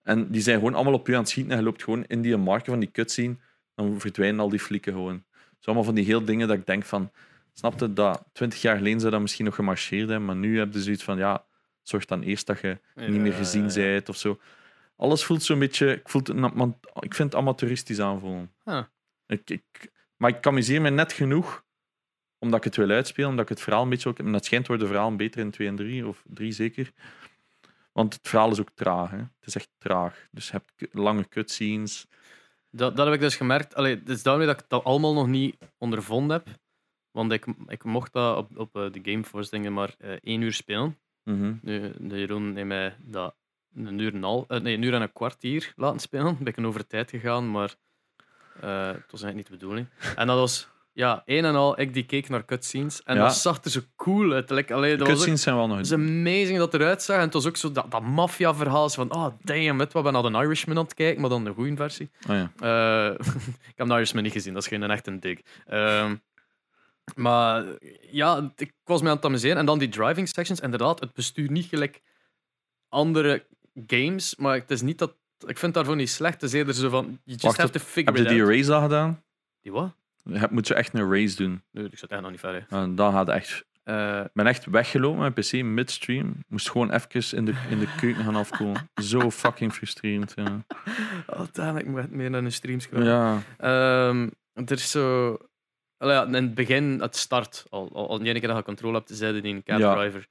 En 0.03 0.31
die 0.31 0.41
zijn 0.41 0.57
gewoon 0.57 0.73
allemaal 0.73 0.93
op 0.93 1.07
je 1.07 1.13
aan 1.13 1.19
het 1.19 1.29
schieten 1.29 1.51
en 1.51 1.57
je 1.57 1.63
loopt 1.63 1.83
gewoon 1.83 2.05
in 2.07 2.21
die 2.21 2.37
marker 2.37 2.71
van 2.71 2.79
die 2.79 2.91
cutscene. 2.91 3.35
Dan 3.75 3.99
verdwijnen 3.99 4.39
al 4.39 4.49
die 4.49 4.59
flieken 4.59 4.93
gewoon. 4.93 5.23
Zo 5.59 5.65
allemaal 5.65 5.83
van 5.83 5.95
die 5.95 6.05
heel 6.05 6.25
dingen 6.25 6.47
dat 6.47 6.57
ik 6.57 6.65
denk 6.65 6.83
van... 6.83 7.11
Snapte 7.53 7.93
dat 7.93 8.23
20 8.31 8.61
jaar 8.61 8.77
geleden 8.77 8.99
zou 8.99 9.11
dat 9.11 9.21
misschien 9.21 9.45
nog 9.45 9.55
gemarcheerd 9.55 10.09
hebben, 10.09 10.25
maar 10.25 10.35
nu 10.35 10.57
heb 10.57 10.73
je 10.73 10.81
zoiets 10.81 11.03
van, 11.03 11.17
ja, 11.17 11.45
zorg 11.81 12.05
dan 12.05 12.21
eerst 12.21 12.47
dat 12.47 12.59
je 12.59 12.77
niet 12.95 13.21
meer 13.21 13.33
gezien 13.33 13.69
Ja, 13.69 13.81
ja, 13.81 13.91
bent 13.91 14.09
of 14.09 14.17
zo. 14.17 14.39
Alles 14.95 15.23
voelt 15.23 15.43
zo'n 15.43 15.59
beetje, 15.59 15.93
ik, 15.93 16.09
voel 16.09 16.21
het, 16.23 16.73
ik 16.99 17.13
vind 17.13 17.31
het 17.31 17.41
amateuristisch 17.41 17.99
aanvoelen. 17.99 18.51
Ah. 18.63 18.83
Ik, 19.27 19.49
ik, 19.49 19.91
maar 20.17 20.29
ik 20.29 20.47
amuseer 20.47 20.81
me 20.81 20.89
net 20.89 21.13
genoeg 21.13 21.62
omdat 22.43 22.59
ik 22.59 22.63
het 22.63 22.75
wil 22.75 22.89
uitspelen, 22.89 23.29
omdat 23.29 23.43
ik 23.43 23.49
het 23.49 23.61
verhaal 23.61 23.83
een 23.83 23.89
beetje 23.89 24.09
ook. 24.09 24.19
En 24.19 24.31
dat 24.31 24.45
schijnt 24.45 24.67
worden 24.67 24.85
de 24.85 24.93
verhalen 24.93 25.17
beter 25.17 25.41
in 25.41 25.51
2 25.51 25.67
en 25.67 25.75
3, 25.75 26.07
of 26.07 26.23
3 26.27 26.51
zeker. 26.51 26.91
Want 27.91 28.13
het 28.13 28.27
verhaal 28.27 28.51
is 28.51 28.59
ook 28.59 28.69
traag. 28.73 29.09
Hè. 29.09 29.17
Het 29.17 29.45
is 29.45 29.55
echt 29.55 29.69
traag. 29.77 30.27
Dus 30.31 30.49
je 30.49 30.51
hebt 30.51 30.93
lange 30.93 31.27
cutscenes. 31.27 32.07
Dat, 32.69 32.95
dat 32.95 33.05
heb 33.05 33.15
ik 33.15 33.21
dus 33.21 33.35
gemerkt. 33.35 33.75
Allee, 33.75 33.95
het 33.95 34.09
is 34.09 34.23
daarmee 34.23 34.47
dat 34.47 34.59
ik 34.59 34.65
dat 34.69 34.83
allemaal 34.83 35.13
nog 35.13 35.27
niet 35.27 35.57
ondervonden 35.77 36.37
heb. 36.37 36.47
Want 37.11 37.31
ik, 37.31 37.45
ik 37.67 37.83
mocht 37.83 38.13
dat 38.13 38.37
op, 38.37 38.57
op 38.57 38.75
eh, 38.75 38.91
de 38.91 38.99
Gameforce 39.03 39.49
dingen 39.49 39.73
maar 39.73 39.95
eh, 39.97 40.11
één 40.11 40.41
uur 40.41 40.53
spelen. 40.53 40.97
Mhm. 41.23 41.53
Nu, 41.61 41.93
de 41.97 42.19
Jeroen 42.19 42.55
heeft 42.55 42.67
mij 42.67 42.95
dat 42.99 43.35
een 43.75 43.99
uur 43.99 44.09
en, 44.09 44.15
een 44.15 44.23
half, 44.23 44.47
eh, 44.47 44.59
nee, 44.59 44.75
een 44.75 44.81
uur 44.81 44.93
en 44.93 45.01
een 45.01 45.13
kwartier 45.13 45.73
laten 45.75 45.99
spelen. 45.99 46.37
Ben 46.37 46.47
ik 46.47 46.57
een 46.57 46.65
over 46.65 46.87
tijd 46.87 47.09
gegaan, 47.09 47.51
maar 47.51 47.75
eh, 48.61 48.87
het 48.87 49.11
was 49.11 49.21
eigenlijk 49.21 49.35
niet 49.35 49.47
de 49.47 49.51
bedoeling. 49.51 49.87
En 50.15 50.27
dat 50.27 50.37
was, 50.37 50.69
ja, 50.93 51.21
een 51.25 51.45
en 51.45 51.55
al, 51.55 51.79
ik 51.79 51.93
die 51.93 52.05
keek 52.05 52.29
naar 52.29 52.45
cutscenes. 52.45 53.03
En 53.03 53.15
Ja. 53.15 53.21
dat 53.21 53.35
zag 53.35 53.63
er 53.63 53.69
zo 53.71 53.79
cool 53.95 54.31
uit. 54.33 54.49
Like, 54.49 54.73
allee, 54.73 54.89
dat 54.89 54.99
was 54.99 55.07
ook, 55.07 55.13
cutscenes 55.13 55.41
zijn 55.41 55.55
wel 55.55 55.67
nog 55.67 55.77
het 55.77 55.85
is 55.85 55.93
amazing 55.93 56.57
dat 56.57 56.71
het 56.71 56.81
eruit 56.81 57.03
zag. 57.03 57.15
En 57.15 57.21
het 57.21 57.33
was 57.33 57.47
ook 57.47 57.57
zo 57.57 57.71
dat, 57.71 57.91
dat 57.91 58.01
maffia-verhaal. 58.01 58.89
Van, 58.89 59.13
oh, 59.15 59.27
damn, 59.41 59.79
het, 59.79 59.93
we 59.93 59.99
hebben 59.99 60.21
naar 60.21 60.31
de 60.31 60.37
Irishman 60.47 60.77
aan 60.77 60.83
het 60.83 60.93
kijken, 60.93 61.21
maar 61.21 61.29
dan 61.29 61.43
de 61.43 61.53
goede 61.53 61.75
versie. 61.75 62.09
Oh, 62.29 62.35
ja. 62.35 62.51
Eh, 62.59 63.25
ik 63.71 63.73
heb 63.75 63.87
de 63.87 63.93
Irishman 63.93 64.23
niet 64.23 64.31
gezien, 64.31 64.53
dat 64.53 64.61
is 64.61 64.67
geen 64.67 64.83
echt 64.83 65.07
een 65.07 65.19
dik. 65.19 65.41
Ehm, 65.67 66.15
maar 67.15 67.65
ja, 68.11 68.51
ik 68.55 68.73
was 68.83 69.01
me 69.01 69.09
aan 69.09 69.15
het 69.15 69.25
amuseren. 69.25 69.57
En 69.57 69.65
dan 69.65 69.79
die 69.79 69.89
driving 69.89 70.27
sections, 70.29 70.59
inderdaad, 70.59 70.99
het 70.99 71.13
bestuur 71.13 71.51
niet 71.51 71.65
gelijk 71.65 72.01
andere 72.89 73.45
games, 73.87 74.35
maar 74.35 74.55
het 74.55 74.71
is 74.71 74.81
niet 74.81 74.97
dat... 74.97 75.15
Ik 75.45 75.57
vind 75.57 75.73
daarvoor 75.73 75.95
niet 75.95 76.09
slecht. 76.09 76.33
Het 76.33 76.43
is 76.43 76.53
eerder 76.53 76.73
zo 76.73 76.89
van, 76.89 77.05
you 77.05 77.19
just 77.23 77.43
Wacht, 77.43 77.57
have 77.57 77.71
to 77.71 77.79
Heb 77.79 77.87
figure 77.87 78.17
je 78.17 78.23
it 78.23 78.29
die 78.29 78.43
out. 78.43 78.69
al 78.69 78.81
gedaan? 78.81 79.23
Die 79.61 79.71
wat? 79.71 79.95
Je 80.23 80.47
moet 80.49 80.67
je 80.67 80.73
echt 80.73 80.93
een 80.93 81.11
race 81.11 81.35
doen. 81.35 81.61
Nee, 81.71 81.85
ik 81.85 81.97
zat 81.97 82.09
echt 82.09 82.21
nog 82.21 82.31
niet 82.31 82.39
ver. 82.39 82.65
hè. 82.69 82.81
En 82.81 82.95
dan 82.95 83.11
gaat 83.11 83.27
het 83.27 83.35
echt 83.35 83.65
Ik 84.25 84.29
ben 84.33 84.47
echt 84.47 84.65
weggelopen 84.65 85.19
met 85.21 85.35
mijn 85.35 85.63
PC 85.63 85.73
midstream. 85.73 86.35
Moest 86.47 86.69
gewoon 86.71 86.91
even 86.91 87.37
in 87.37 87.45
de, 87.45 87.53
in 87.69 87.79
de 87.79 87.87
keuken 87.99 88.23
gaan 88.23 88.35
afkomen. 88.35 88.89
Zo 89.01 89.31
fucking 89.31 89.73
frustrerend. 89.73 90.33
Ja. 90.35 91.77
ik 91.77 91.85
moet 91.85 91.99
echt 91.99 92.09
meer 92.09 92.29
naar 92.29 92.43
een 92.43 92.51
streams 92.51 92.85
gaan. 92.85 93.03
ja. 93.03 93.41
Ehm, 93.57 94.29
er 94.53 94.71
is 94.71 94.91
zo... 94.91 95.37
Ja, 95.97 96.25
in 96.25 96.33
het 96.33 96.53
begin, 96.55 96.99
het 97.01 97.15
start, 97.15 97.65
al, 97.69 97.89
al, 97.93 98.09
al 98.09 98.17
de 98.19 98.25
ene 98.29 98.39
keer 98.39 98.47
dat 98.47 98.57
je 98.57 98.63
controle 98.63 98.97
hebt, 98.97 99.09
zeiden 99.13 99.43
die 99.43 99.53
een 99.65 99.77
Ja. 99.79 99.95
driver. 99.95 100.27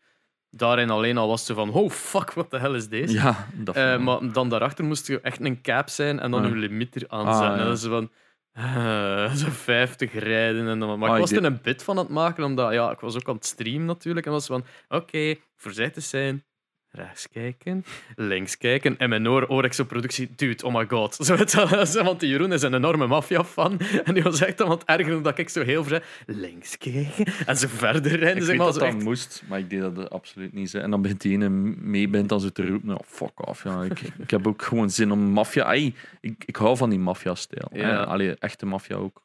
Daarin 0.50 0.90
alleen 0.90 1.18
al 1.18 1.28
was 1.28 1.46
zo 1.46 1.55
van, 1.55 1.70
oh 1.70 1.90
fuck, 1.90 2.33
wat 2.33 2.50
de 2.50 2.59
hell 2.59 2.74
is 2.74 2.88
deze? 2.88 3.12
ja, 3.14 3.46
dat 3.55 3.76
Eh, 3.76 3.98
maar 3.98 4.33
dan 4.33 4.48
daarachter 4.48 4.85
moest 4.85 5.07
je 5.07 5.20
echt 5.20 5.40
een 5.40 5.61
cap 5.62 5.88
zijn 5.88 6.20
en 6.20 6.31
dan 6.31 6.44
Ah. 6.44 6.50
een 6.50 6.59
limiter 6.59 7.07
Ah, 7.09 7.18
aanzetten. 7.18 7.59
En 7.61 7.64
dat 7.66 7.76
is 7.76 7.85
van... 7.85 8.11
eh, 8.53 9.35
zo 9.43 9.51
50 9.51 10.12
rijden 10.12 10.69
en 10.69 10.79
dan. 10.79 10.99
Maar 10.99 11.09
Ah, 11.09 11.15
ik 11.15 11.21
was 11.21 11.31
ik 11.33 11.38
er 11.38 11.45
een 11.45 11.61
bit 11.62 11.83
van 11.83 11.99
aan 11.99 12.05
het 12.05 12.12
maken, 12.12 12.45
omdat 12.45 12.73
ja, 12.73 12.91
ik 12.91 13.01
was 13.01 13.17
ook 13.17 13.29
aan 13.29 13.35
het 13.35 13.47
streamen 13.47 13.87
natuurlijk. 13.87 14.27
En 14.27 14.33
was 14.33 14.47
van: 14.47 14.65
oké, 14.88 15.35
voorzichtig 15.57 16.03
zijn, 16.05 16.45
rechts 16.92 17.28
kijken, 17.31 17.85
links 18.16 18.59
kijken. 18.59 18.98
En 18.98 19.09
mijn 19.09 19.28
oor 19.28 19.68
zo 19.72 19.85
productie, 19.85 20.31
dude, 20.37 20.64
oh 20.66 20.74
my 20.74 20.87
god. 20.88 21.14
Zo, 21.26 21.37
het, 21.37 21.92
want 22.02 22.20
die 22.20 22.28
Jeroen 22.28 22.52
is 22.52 22.62
een 22.62 22.74
enorme 22.74 23.07
maffia-fan. 23.07 23.78
En 24.05 24.14
die 24.14 24.22
was 24.22 24.40
echt 24.40 24.62
aan 24.62 24.70
het 24.70 24.85
ergeren 24.85 25.22
dat 25.22 25.38
ik 25.38 25.48
zo 25.48 25.62
heel 25.64 25.85
vrij 25.85 26.02
links 26.26 26.78
kijken 26.78 27.24
en 27.46 27.57
zo 27.57 27.68
verder 27.70 28.11
rijden. 28.16 28.37
Ik 28.37 28.38
Zeg 28.42 28.46
weet 28.46 28.57
maar, 28.57 28.66
dat 28.66 28.74
zo 28.74 28.81
dat 28.81 28.88
echt- 28.94 29.05
moest, 29.05 29.42
maar 29.48 29.59
ik 29.59 29.70
deed 29.70 29.81
dat 29.81 30.11
absoluut 30.11 30.52
niet. 30.52 30.72
hè. 30.72 30.81
En 30.81 30.90
dan 30.90 31.02
begint 31.02 31.20
die 31.20 31.33
ene 31.33 31.48
mee 31.48 32.09
bent 32.09 32.28
dan 32.28 32.40
zo 32.40 32.48
te 32.48 32.66
roepen. 32.66 32.90
Oh, 32.98 33.07
fuck 33.07 33.48
off. 33.48 33.64
Ja. 33.64 33.83
Ik, 33.83 34.00
ik 34.18 34.31
heb 34.31 34.46
ook 34.46 34.62
gewoon 34.62 34.90
zin 34.90 35.12
om 35.12 35.20
maffia... 35.20 35.64
Ai, 35.64 35.94
Ik, 36.20 36.42
ik 36.46 36.57
hou 36.57 36.76
van 36.76 36.90
die 36.90 36.98
maffia-stijl. 36.98 37.68
Ja. 37.72 37.88
Ja. 37.88 38.02
Allee, 38.02 38.35
echte 38.38 38.66
maffia 38.66 38.96
ook. 38.96 39.22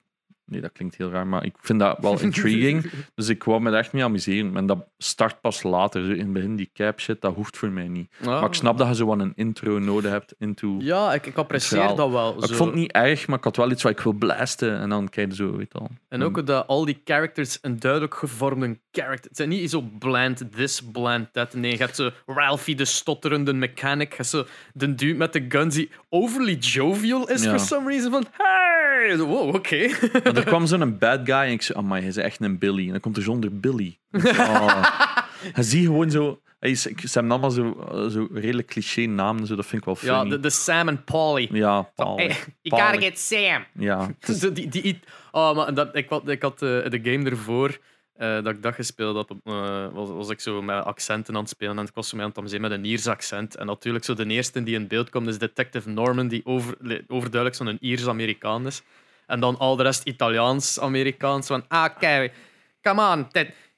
Nee, 0.50 0.62
dat 0.62 0.72
klinkt 0.72 0.96
heel 0.98 1.10
raar, 1.10 1.28
maar 1.28 1.46
ik 1.46 1.56
vind 1.62 1.80
dat 1.80 1.98
wel 2.02 2.20
intriguing. 2.28 2.92
dus 3.16 3.30
ik 3.30 3.44
wou 3.44 3.62
me 3.62 3.72
echt 3.78 3.94
mee 3.94 4.04
amuseren. 4.04 4.58
En 4.58 4.66
dat 4.66 4.86
start 4.98 5.42
pas 5.42 5.64
later. 5.64 6.06
Zo 6.06 6.12
in 6.12 6.20
het 6.20 6.34
begin, 6.34 6.56
die 6.56 6.70
cap 6.74 7.00
shit, 7.00 7.22
dat 7.22 7.36
hoeft 7.36 7.58
voor 7.58 7.70
mij 7.70 7.88
niet. 7.88 8.12
Maar 8.24 8.44
ik 8.46 8.54
snap 8.54 8.78
dat 8.78 8.88
je 8.88 8.96
zo 8.96 9.06
wat 9.06 9.20
een 9.20 9.34
intro 9.36 9.80
nodig 9.80 10.12
hebt 10.12 10.34
into... 10.40 10.76
Ja, 10.80 11.14
ik, 11.14 11.26
ik 11.26 11.36
apprecieer 11.38 11.96
dat 11.96 12.10
wel. 12.12 12.34
Maar 12.34 12.44
Ik 12.44 12.50
zo. 12.50 12.56
vond 12.56 12.70
het 12.70 12.80
niet 12.80 12.92
erg, 12.92 13.28
maar 13.28 13.38
ik 13.38 13.44
had 13.44 13.56
wel 13.56 13.72
iets 13.72 13.84
wat 13.84 13.92
ik 13.92 14.00
wil 14.00 14.14
blasten. 14.14 14.80
En 14.80 14.90
dan 14.90 15.10
kijk 15.10 15.30
je 15.30 15.36
zo, 15.36 15.58
weet 15.58 15.72
je 15.72 15.80
al. 15.80 15.90
En 16.10 16.24
ook 16.24 16.46
dat 16.46 16.68
al 16.68 16.86
die 16.86 17.02
characters 17.06 17.58
een 17.62 17.80
duidelijk 17.80 18.14
gevormde 18.16 18.78
character. 19.02 19.28
Het 19.30 19.38
zijn 19.38 19.50
niet 19.50 19.70
zo 19.70 19.82
bland 20.00 20.44
this, 20.56 20.82
bland 20.92 21.34
that. 21.34 21.54
Nee, 21.54 21.72
je 21.72 21.78
hebt 21.78 21.96
zo 21.96 22.10
Ralphie, 22.26 22.76
de 22.76 22.86
stotterende 22.86 23.54
mechanic. 23.54 24.10
Je 24.10 24.16
hebt 24.16 24.30
zo 24.30 24.46
de 24.74 24.96
dude 24.96 25.18
met 25.18 25.34
de 25.34 25.46
guns 25.50 25.76
die 25.76 25.90
overly 26.10 26.54
jovial 26.56 27.30
is 27.30 27.44
Ja. 27.44 27.50
for 27.50 27.60
some 27.60 27.90
reason. 27.90 28.12
Van, 28.12 28.26
hey! 28.32 29.18
Wow, 29.18 29.56
oké. 29.56 29.88
Maar 30.24 30.36
er 30.38 30.44
kwam 30.46 30.66
zo'n 30.66 30.98
bad 30.98 31.20
guy 31.24 31.36
en 31.36 31.52
ik 31.52 31.62
zei, 31.62 31.78
amai, 31.78 32.00
hij 32.02 32.10
is 32.10 32.18
echt 32.18 32.42
een 32.42 32.58
Billy. 32.58 32.86
En 32.86 32.92
dan 32.92 33.00
komt 33.00 33.18
er 33.18 33.24
zonder 33.24 33.60
Billy. 33.60 33.98
Oh. 34.12 34.84
Hij 35.54 35.64
ziet 35.64 35.86
gewoon 35.86 36.12
zo... 36.12 36.42
Hij 36.60 36.70
is, 36.70 36.86
ik- 36.88 37.00
ze 37.00 37.08
hebben 37.20 37.32
allemaal 37.32 37.52
zo, 37.52 37.88
eh, 37.92 38.08
zo 38.12 38.28
redelijk 38.34 38.68
cliché 38.68 39.02
namen, 39.06 39.48
zo, 39.48 39.56
dat 39.56 39.66
vind 39.66 39.82
ik 39.82 39.88
wel 39.88 39.98
Ja, 40.02 40.20
funny. 40.20 40.36
de, 40.36 40.40
de 40.40 40.50
Sam 40.50 40.88
en 40.88 41.04
Polly. 41.04 41.48
Ja, 41.52 41.82
Paul. 41.96 42.16
Hey, 42.18 42.26
you 42.28 42.36
Polly. 42.62 42.82
gotta 42.84 43.00
get 43.00 43.20
Sam. 43.20 43.64
Ja, 43.74 44.10
is- 44.28 44.40
die, 44.54 44.68
die, 44.70 45.00
oh, 45.32 45.56
maar 45.56 45.74
dat, 45.74 45.96
ik, 45.96 46.10
had, 46.10 46.28
ik 46.30 46.42
had 46.42 46.54
eh, 46.62 46.70
de 46.90 47.00
game 47.04 47.30
ervoor 47.30 47.78
dat 48.18 48.48
ik 48.48 48.62
dat 48.64 48.74
gespeeld 48.74 49.16
had, 49.16 49.30
eh, 49.44 49.88
was, 49.94 50.10
was 50.10 50.30
ik 50.30 50.40
zo 50.40 50.62
met 50.62 50.84
accenten 50.84 51.36
aan 51.36 51.42
het 51.42 51.50
spelen. 51.50 51.78
En 51.78 51.86
ik 51.86 51.92
was 51.94 52.10
zo 52.10 52.16
mee 52.16 52.24
aan 52.26 52.30
het 52.32 52.40
amuseren 52.40 52.70
met 52.70 52.72
een 52.80 52.86
Iers 52.86 53.08
accent. 53.08 53.56
En 53.56 53.66
natuurlijk, 53.66 54.06
zo 54.06 54.14
de 54.14 54.26
eerste 54.26 54.64
die 54.64 54.76
in 54.76 54.88
beeld 54.88 55.10
komt 55.10 55.28
is 55.28 55.38
Detective 55.38 55.90
Norman, 55.90 56.28
die 56.28 56.46
over, 56.46 56.78
overduidelijk 57.08 57.56
zo'n 57.56 57.78
Iers-Amerikaan 57.82 58.66
is. 58.66 58.82
En 59.26 59.40
dan 59.40 59.58
al 59.58 59.76
de 59.76 59.84
rest 59.84 60.04
Italiaans-Amerikaans. 60.04 61.48
Van, 61.48 61.64
ah, 61.68 61.98
kijk, 62.00 62.34
come 62.82 63.12
on. 63.16 63.28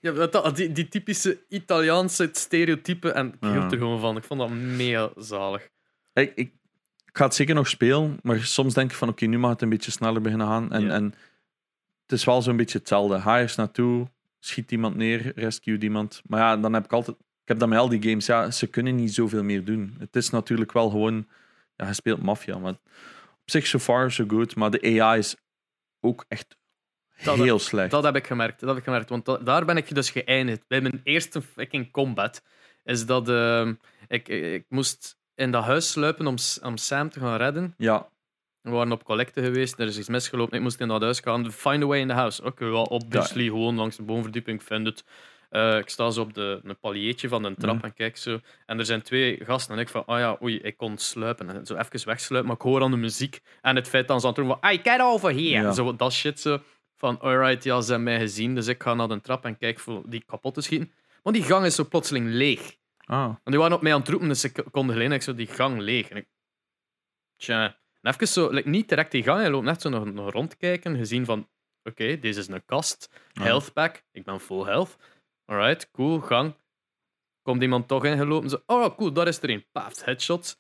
Ja, 0.02 0.12
dat- 0.12 0.56
die, 0.56 0.72
die 0.72 0.88
typische 0.88 1.40
Italiaanse 1.50 2.30
stereotypen. 2.32 3.16
En 3.16 3.28
ik 3.28 3.50
hield 3.50 3.72
er 3.72 3.78
gewoon 3.78 4.00
van. 4.00 4.18
Ik 4.18 4.24
vond 4.24 4.40
dat 4.40 4.50
mega 4.50 5.10
zalig. 5.18 5.70
ik, 6.14 6.32
ik, 6.36 6.52
ik 7.06 7.18
ga 7.18 7.24
het 7.26 7.36
zeker 7.36 7.56
nog 7.56 7.68
spelen, 7.68 8.18
maar 8.22 8.40
soms 8.40 8.74
denk 8.74 8.92
ik 8.92 8.98
van, 8.98 9.10
oké, 9.10 9.26
nu 9.26 9.38
mag 9.40 9.50
het 9.52 9.62
een 9.62 9.70
beetje 9.70 9.92
sneller 9.92 10.22
beginnen 10.22 10.48
gaan. 10.48 10.72
En, 10.72 10.82
Ja. 10.82 10.90
en 10.94 11.04
het 12.04 12.12
is 12.12 12.24
wel 12.24 12.42
zo'n 12.42 12.58
beetje 12.58 12.78
hetzelfde. 12.78 13.20
Ga 13.22 13.40
eerst 13.40 13.58
naartoe, 13.58 14.08
schiet 14.40 14.72
iemand 14.72 14.96
neer, 14.96 15.32
rescue 15.36 15.78
iemand. 15.80 16.22
Maar 16.26 16.40
ja, 16.40 16.58
dan 16.58 16.74
heb 16.74 16.86
ik 16.86 16.94
altijd... 16.94 17.18
Ik 17.20 17.56
heb 17.56 17.60
dat 17.60 17.70
met 17.70 17.80
al 17.80 17.90
die 17.90 18.10
games, 18.10 18.26
ja, 18.26 18.52
ze 18.52 18.68
kunnen 18.68 18.96
niet 18.96 19.14
zoveel 19.14 19.44
meer 19.44 19.66
doen. 19.66 19.96
Het 20.00 20.16
is 20.16 20.30
natuurlijk 20.30 20.72
wel 20.72 20.90
gewoon... 20.90 21.28
Ja, 21.76 21.88
je 21.88 21.94
speelt 21.94 22.22
maffia, 22.22 22.58
maar 22.58 22.72
op 23.42 23.50
zich 23.56 23.68
so 23.68 23.80
far 23.80 24.12
so 24.12 24.26
good. 24.28 24.56
Maar 24.56 24.72
de 24.72 25.02
AI 25.02 25.18
is 25.20 25.36
ook 26.00 26.26
echt 26.28 26.58
Dat- 27.24 27.38
heel 27.38 27.60
slecht. 27.60 27.92
Dat 27.92 28.04
heb 28.04 28.16
ik 28.16 28.28
gemerkt. 28.28 28.60
Dat 28.60 28.70
heb 28.70 28.78
ik 28.78 28.84
gemerkt. 28.84 29.10
Want 29.10 29.26
da- 29.26 29.38
daar 29.38 29.66
ben 29.66 29.78
ik 29.78 29.96
dus 29.96 30.10
geëindigd. 30.10 30.68
Bij 30.68 30.82
mijn 30.82 31.02
eerste 31.04 31.42
fucking 31.42 31.92
combat 31.92 32.44
is 32.84 33.06
dat 33.06 33.30
ehm, 33.30 33.74
ik, 34.08 34.28
ik 34.28 34.66
moest 34.70 35.18
in 35.36 35.52
dat 35.52 35.64
huis 35.64 35.92
sluipen 35.92 36.28
om, 36.28 36.36
om 36.64 36.78
Sam 36.78 37.10
te 37.10 37.20
gaan 37.20 37.38
redden. 37.38 37.74
Ja, 37.78 38.10
We 38.62 38.70
waren 38.70 38.92
op 38.92 39.04
collecte 39.04 39.44
geweest, 39.44 39.80
er 39.80 39.88
is 39.88 39.98
iets 39.98 40.08
misgelopen. 40.10 40.58
Ik 40.58 40.64
moest 40.64 40.80
in 40.80 40.88
dat 40.88 41.02
huis 41.02 41.20
gaan. 41.20 41.52
Find 41.52 41.84
a 41.84 41.86
way 41.86 42.00
in 42.00 42.08
the 42.08 42.14
house. 42.14 42.44
Oké, 42.44 42.66
wel, 42.70 42.84
obviously, 42.84 43.44
gewoon 43.44 43.76
langs 43.76 43.96
de 43.96 44.04
bovenverdieping. 44.04 44.64
Vind 44.64 44.86
het. 44.86 45.04
Eh, 45.50 45.78
ik 45.78 45.90
sta 45.90 46.10
zo 46.10 46.22
op 46.22 46.34
de, 46.34 46.60
een 46.64 46.80
paliertje 46.80 47.28
van 47.28 47.44
een 47.44 47.56
trap 47.56 47.76
Mhm. 47.76 47.86
en 47.86 47.94
kijk 47.94 48.18
zo. 48.18 48.40
En 48.66 48.80
er 48.80 48.86
zijn 48.86 49.02
twee 49.02 49.40
gasten. 49.46 49.76
En 49.76 49.82
ik 49.82 49.90
van, 49.90 50.04
oh 50.06 50.18
ja, 50.18 50.38
oei, 50.42 50.56
ik 50.60 50.78
kon 50.78 50.98
sluipen. 50.98 51.50
En 51.50 51.66
zo 51.66 51.76
even 51.76 52.06
wegsluipen, 52.08 52.48
maar 52.52 52.56
ik 52.60 52.62
hoor 52.72 52.82
aan 52.82 52.92
de 52.92 52.98
muziek. 52.98 53.40
En 53.62 53.76
het 53.76 53.88
feit 53.88 54.08
dat 54.08 54.22
ze 54.22 54.28
aan 54.28 54.34
het 54.34 54.42
doen 54.44 54.52
van, 54.52 54.58
hey, 54.62 54.80
get 54.84 55.02
over 55.02 55.30
here. 55.30 55.44
Ja. 55.44 55.72
Zo, 55.72 55.96
dat 55.96 56.14
shit 56.14 56.40
zo. 56.40 56.60
Van, 56.98 57.20
alright, 57.20 57.64
ja, 57.64 57.82
ze 57.82 57.88
hebben 57.92 58.04
mij 58.14 58.20
gezien. 58.20 58.56
Dus 58.56 58.68
ik 58.68 58.84
ga 58.84 58.94
naar 58.94 59.08
de 59.08 59.22
trap 59.22 59.46
en 59.46 59.58
kijk 59.58 59.80
voor 59.80 60.04
die 60.06 60.24
kapot 60.26 60.54
te 60.54 60.62
schieten. 60.62 60.92
Maar 61.24 61.34
die 61.34 61.44
gang 61.44 61.66
is 61.66 61.76
zo 61.76 61.86
plotseling 61.86 62.28
leeg. 62.30 62.76
ah, 63.06 63.24
Want 63.26 63.40
die 63.44 63.58
waren 63.60 63.76
op 63.76 63.82
mij 63.82 63.94
aan 63.94 64.00
het 64.00 64.10
roepen, 64.10 64.28
dus 64.28 64.44
ik 64.44 64.64
kon 64.72 64.90
geleden 64.90 65.12
ik 65.12 65.22
zo 65.22 65.34
die 65.36 65.48
gang 65.48 65.80
leeg. 65.80 66.10
En 66.10 66.18
ik... 66.18 66.28
Tja. 67.38 67.78
En 68.02 68.12
even 68.14 68.28
zo, 68.28 68.50
like, 68.50 68.70
niet 68.70 68.90
direct 68.90 69.12
die 69.12 69.24
gang, 69.24 69.40
hij 69.40 69.50
loopt 69.50 69.66
net 69.66 69.82
zo 69.82 69.90
nog, 69.90 70.14
nog 70.14 70.32
rondkijken, 70.32 70.98
gezien 70.98 71.26
van, 71.26 71.50
oké, 71.84 72.20
deze 72.20 72.40
is 72.40 72.48
een 72.48 72.66
kast, 72.66 73.10
health 73.34 73.74
pack, 73.74 74.04
ik 74.12 74.24
ben 74.24 74.40
full 74.40 74.64
health. 74.66 74.98
Alright, 75.46 75.92
cool, 75.92 76.20
gang. 76.20 76.56
Komt 77.42 77.62
iemand 77.62 77.88
toch 77.88 78.06
ingelopen, 78.06 78.50
zo, 78.50 78.64
oh 78.66 78.98
cool, 78.98 79.14
daar 79.14 79.28
is 79.28 79.42
er 79.42 79.50
een. 79.50 79.66
Paft, 79.72 80.06
headshot. 80.06 80.60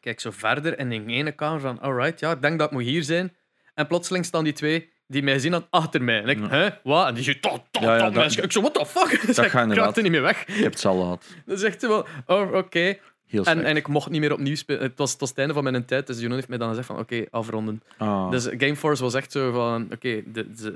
Kijk 0.00 0.20
zo 0.20 0.30
verder 0.30 0.78
in 0.78 0.88
die 0.88 1.06
ene 1.06 1.32
kamer 1.32 1.60
van, 1.60 1.80
alright, 1.80 2.20
ja, 2.20 2.30
ik 2.32 2.42
denk 2.42 2.58
dat 2.58 2.66
ik 2.68 2.72
moet 2.72 2.82
hier 2.82 3.02
zijn. 3.02 3.36
En 3.74 3.86
plotseling 3.86 4.24
staan 4.24 4.44
die 4.44 4.52
twee 4.52 4.92
die 5.06 5.22
mij 5.22 5.38
zien 5.38 5.54
aan 5.54 5.66
achter 5.70 6.02
mij. 6.02 6.22
En 6.22 6.28
ik, 6.28 6.38
Ja. 6.38 6.48
hè, 6.48 6.68
wat? 6.82 7.06
En 7.06 7.14
die 7.14 7.24
zo, 7.24 7.32
tot, 7.40 7.62
tot, 7.70 7.82
Ja, 7.82 8.10
dat- 8.10 8.36
Ik 8.36 8.52
zo, 8.52 8.60
what 8.60 8.74
the 8.74 8.86
fuck? 8.86 9.20
Dus 9.26 9.38
gaat 9.38 9.96
niet 9.96 10.10
meer 10.10 10.22
weg. 10.22 10.46
ik 10.46 10.54
heb 10.54 10.72
het 10.72 10.80
zelf 10.80 11.00
gehad. 11.00 11.26
Dan 11.46 11.58
zegt 11.58 11.80
hij 11.80 11.90
wel, 11.90 12.06
oh, 12.26 12.52
oké. 12.52 12.98
Heel 13.30 13.44
En, 13.44 13.64
en 13.64 13.76
ik 13.76 13.88
mocht 13.88 14.10
niet 14.10 14.20
meer 14.20 14.32
opnieuw 14.32 14.54
spelen. 14.54 14.82
Het 14.82 14.98
was, 14.98 15.10
het 15.10 15.20
was 15.20 15.28
het 15.28 15.38
einde 15.38 15.54
van 15.54 15.62
mijn 15.62 15.84
tijd, 15.84 16.06
dus 16.06 16.18
Jeroen 16.18 16.34
heeft 16.34 16.48
mij 16.48 16.58
dan 16.58 16.68
gezegd 16.68 16.86
van, 16.86 16.98
oké, 16.98 17.24
afronden. 17.30 17.82
Ah. 17.98 18.30
Dus 18.30 18.44
Gameforce 18.44 19.02
was 19.02 19.14
echt 19.14 19.32
zo 19.32 19.52
van, 19.52 19.88
oké, 19.92 20.22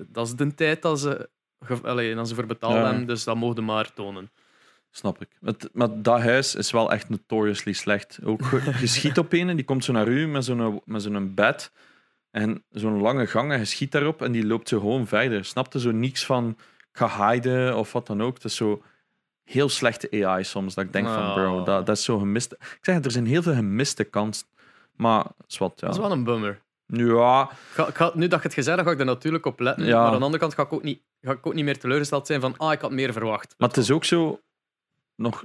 dat 0.09 0.27
is 0.27 0.35
de 0.35 0.55
tijd 0.55 0.83
dat 0.83 1.01
ze, 1.01 1.29
allee, 1.83 2.15
dat 2.15 2.29
ze 2.29 2.35
voor 2.35 2.47
betaald 2.47 2.75
Ja. 2.75 2.87
hebben, 2.87 3.07
dus 3.07 3.25
dat 3.25 3.37
mogen 3.37 3.65
maar 3.65 3.93
tonen. 3.93 4.31
Snap 4.91 5.21
ik. 5.21 5.29
Het, 5.41 5.69
maar 5.73 6.03
dat 6.03 6.21
huis 6.21 6.55
is 6.55 6.71
wel 6.71 6.93
echt 6.93 7.09
notoriously 7.09 7.73
slecht. 7.73 8.19
Ook 8.25 8.41
je 8.81 8.87
schiet 8.87 9.19
op 9.19 9.33
een, 9.33 9.57
die 9.57 9.65
komt 9.65 9.85
zo 9.85 9.93
naar 9.93 10.09
u 10.09 10.27
met 10.27 10.45
zo'n, 10.45 10.83
met 10.85 11.03
zo'n 11.03 11.35
bed. 11.35 11.73
En 12.31 12.65
zo'n 12.71 13.01
lange 13.01 13.27
gang 13.27 13.53
en 13.53 13.59
je 13.59 13.65
schiet 13.65 13.93
daarop 13.93 14.23
en 14.23 14.33
die 14.33 14.47
loopt 14.47 14.69
zo 14.69 14.79
gewoon 14.79 15.07
verder. 15.07 15.45
Snapte 15.45 15.81
zo 15.81 15.91
niks 15.91 16.27
van 16.27 16.57
ga 16.93 17.31
hiden 17.31 17.77
of 17.77 17.93
wat 17.93 18.07
dan 18.07 18.23
ook. 18.23 18.35
Het 18.35 18.45
is 18.45 18.57
zo 18.57 18.83
heel 19.45 19.69
slechte 19.69 20.25
AI 20.27 20.45
soms. 20.45 20.75
Dat 20.75 20.85
ik 20.85 20.93
denk 20.93 21.07
van 21.07 21.33
bro, 21.35 21.59
Oh. 21.59 21.65
dat, 21.65 21.87
dat 21.87 21.97
is 21.97 22.05
zo 22.05 22.19
gemist. 22.19 22.53
Ik 22.53 22.79
zeg 22.81 23.05
er 23.05 23.11
zijn 23.11 23.27
heel 23.27 23.43
veel 23.43 23.55
gemiste 23.55 24.05
kansen. 24.05 24.47
Maar 24.97 25.25
wat, 25.59 25.73
ja. 25.77 25.87
Dat 25.87 25.91
is 25.97 26.01
wel 26.03 26.13
een 26.13 26.25
bummer. 26.25 26.63
Ja, 26.87 27.51
ga, 27.73 27.91
ga- 27.93 28.13
nu 28.15 28.29
dat 28.29 28.39
je 28.41 28.45
het 28.47 28.55
gezegd 28.55 28.77
hebt, 28.77 28.89
ga 28.89 28.95
ik 28.95 29.01
er 29.01 29.07
natuurlijk 29.07 29.47
op 29.47 29.61
letten. 29.61 29.87
Ja. 29.87 29.97
Maar 29.97 30.05
aan 30.13 30.19
de 30.19 30.25
andere 30.25 30.39
kant 30.39 30.55
ga 30.55 30.63
ik, 30.63 30.73
ook 30.73 30.83
niet, 30.83 31.01
ga 31.23 31.33
ik 31.33 31.47
ook 31.47 31.55
niet 31.55 31.65
meer 31.65 31.79
teleurgesteld 31.79 32.27
zijn 32.27 32.41
van, 32.41 32.55
ah, 32.57 32.73
ik 32.73 32.81
had 32.81 32.91
meer 32.91 33.13
verwacht. 33.13 33.55
Maar 33.59 33.69
het 33.69 33.77
is 33.77 33.91
ook 33.91 34.05
zo 34.05 34.41
nog 35.17 35.45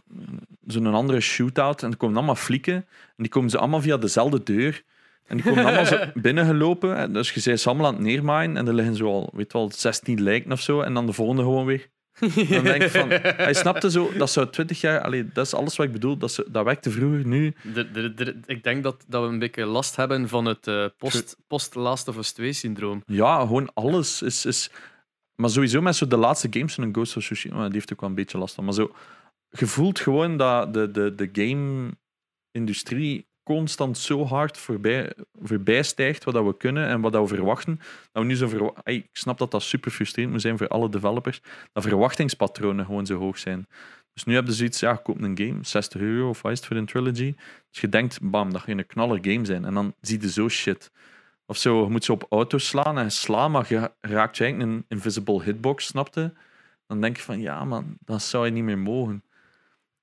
zo'n 0.67 0.93
andere 0.93 1.19
shootout. 1.19 1.83
En 1.83 1.91
er 1.91 1.97
komen 1.97 2.17
allemaal 2.17 2.35
flieken. 2.35 2.73
En 2.75 2.85
die 3.17 3.29
komen 3.29 3.49
ze 3.49 3.57
allemaal 3.57 3.81
via 3.81 3.97
dezelfde 3.97 4.43
deur. 4.43 4.83
En 5.25 5.37
die 5.37 5.45
komen 5.45 5.65
allemaal 5.65 5.85
zo 5.85 5.97
binnengelopen. 6.13 6.95
En 6.95 7.13
Dus 7.13 7.31
je 7.33 7.39
zei 7.39 7.57
ze 7.57 7.69
allemaal 7.69 7.87
aan 7.87 7.93
het 7.93 8.03
neermaaien. 8.03 8.57
En 8.57 8.67
er 8.67 8.73
liggen 8.73 8.95
zo 8.95 9.05
al, 9.07 9.29
weet 9.33 9.53
wel, 9.53 9.71
16 9.71 10.21
lijken 10.23 10.51
of 10.51 10.61
zo. 10.61 10.81
En 10.81 10.93
dan 10.93 11.05
de 11.05 11.13
volgende 11.13 11.41
gewoon 11.41 11.65
weer. 11.65 11.89
Dan 12.49 12.63
denk 12.63 12.83
ik 12.83 12.89
van, 12.89 13.09
hij 13.45 13.53
snapte 13.53 13.91
zo, 13.91 14.11
dat 14.17 14.29
zou 14.31 14.49
20 14.49 14.81
jaar, 14.81 15.01
allee, 15.01 15.27
dat 15.33 15.45
is 15.45 15.53
alles 15.53 15.75
wat 15.75 15.85
ik 15.85 15.91
bedoel. 15.91 16.17
Dat, 16.17 16.31
ze, 16.31 16.45
dat 16.51 16.63
werkte 16.65 16.91
vroeger, 16.91 17.25
nu. 17.27 17.53
De- 17.73 17.91
de- 17.91 18.13
de- 18.13 18.39
ik 18.45 18.63
denk 18.63 18.83
dat, 18.83 19.05
dat 19.07 19.21
we 19.23 19.27
een 19.27 19.39
beetje 19.39 19.65
last 19.65 19.95
hebben 19.95 20.29
van 20.29 20.45
het 20.45 20.67
eh, 20.67 20.85
post, 20.97 21.37
post-Last 21.47 22.07
of 22.07 22.17
Us 22.17 22.33
2-syndroom. 22.41 23.01
Ja, 23.05 23.39
gewoon 23.39 23.73
alles 23.73 24.21
is. 24.21 24.45
is 24.45 24.69
maar 25.35 25.49
sowieso 25.49 25.81
met 25.81 25.95
zo 25.95 26.07
de 26.07 26.17
laatste 26.17 26.47
games 26.51 26.73
van 26.73 26.83
een 26.83 26.93
Ghost 26.93 27.17
of 27.17 27.23
Tsushima, 27.23 27.63
die 27.65 27.73
heeft 27.73 27.93
ook 27.93 27.99
wel 28.01 28.09
een 28.09 28.15
beetje 28.15 28.37
last 28.37 28.55
van. 28.55 28.63
Maar 28.63 28.73
zo, 28.73 28.95
je 29.49 29.67
voelt 29.67 29.99
gewoon 29.99 30.37
dat 30.37 30.73
de, 30.73 30.91
de, 30.91 31.15
de 31.15 31.29
game-industrie 31.31 33.27
constant 33.55 33.97
zo 33.97 34.25
hard 34.25 34.57
voorbij, 34.57 35.13
voorbij 35.41 35.83
stijgt 35.83 36.23
wat 36.23 36.33
dat 36.33 36.45
we 36.45 36.57
kunnen 36.57 36.87
en 36.87 37.01
wat 37.01 37.11
dat 37.11 37.29
we 37.29 37.35
verwachten. 37.35 37.79
Dat 38.11 38.23
we 38.23 38.29
nu 38.29 38.35
zo 38.35 38.47
verwa- 38.47 38.73
Ey, 38.83 38.95
ik 38.95 39.09
snap 39.11 39.37
dat 39.37 39.51
dat 39.51 39.61
super 39.63 39.91
frustrerend 39.91 40.31
moet 40.33 40.41
zijn 40.41 40.57
voor 40.57 40.67
alle 40.67 40.89
developers, 40.89 41.41
dat 41.73 41.83
verwachtingspatronen 41.83 42.85
gewoon 42.85 43.05
zo 43.05 43.17
hoog 43.17 43.37
zijn. 43.37 43.67
Dus 44.13 44.23
nu 44.23 44.33
heb 44.35 44.45
je 44.45 44.53
zoiets, 44.53 44.79
ja, 44.79 44.93
koop 44.95 45.21
een 45.21 45.37
game, 45.37 45.57
60 45.61 46.01
euro 46.01 46.29
of 46.29 46.41
wat 46.41 46.51
is 46.51 46.59
voor 46.59 46.75
een 46.75 46.85
trilogy. 46.85 47.35
Dus 47.71 47.81
je 47.81 47.89
denkt, 47.89 48.19
bam, 48.21 48.51
dat 48.51 48.61
gaat 48.61 48.77
een 48.77 48.85
knaller 48.85 49.19
game 49.21 49.45
zijn. 49.45 49.65
En 49.65 49.73
dan 49.73 49.93
zie 50.01 50.21
je 50.21 50.29
zo 50.31 50.49
shit. 50.49 50.91
Of 51.45 51.57
zo, 51.57 51.83
je 51.83 51.89
moet 51.89 52.03
zo 52.03 52.11
op 52.11 52.25
auto 52.29 52.57
slaan 52.57 52.97
en 52.97 53.03
je 53.03 53.09
slaat, 53.09 53.49
maar 53.49 53.65
je 53.69 53.91
raakt 54.01 54.37
je 54.37 54.43
eigenlijk 54.43 54.71
een 54.71 54.85
invisible 54.87 55.43
hitbox, 55.43 55.85
snapte? 55.85 56.33
Dan 56.87 57.01
denk 57.01 57.17
je 57.17 57.23
van, 57.23 57.41
ja 57.41 57.65
man, 57.65 57.97
dat 57.99 58.21
zou 58.21 58.45
je 58.45 58.51
niet 58.51 58.63
meer 58.63 58.77
mogen. 58.77 59.23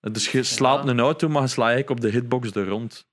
Dus 0.01 0.31
je 0.33 0.43
slaat 0.43 0.85
Ja. 0.85 0.91
een 0.91 1.01
auto, 1.01 1.29
maar 1.29 1.43
je 1.43 1.49
slaat 1.49 1.69
eigenlijk 1.69 2.01
op 2.01 2.11
de 2.11 2.17
hitbox 2.19 2.51
er 2.55 2.69
rond. 2.69 3.07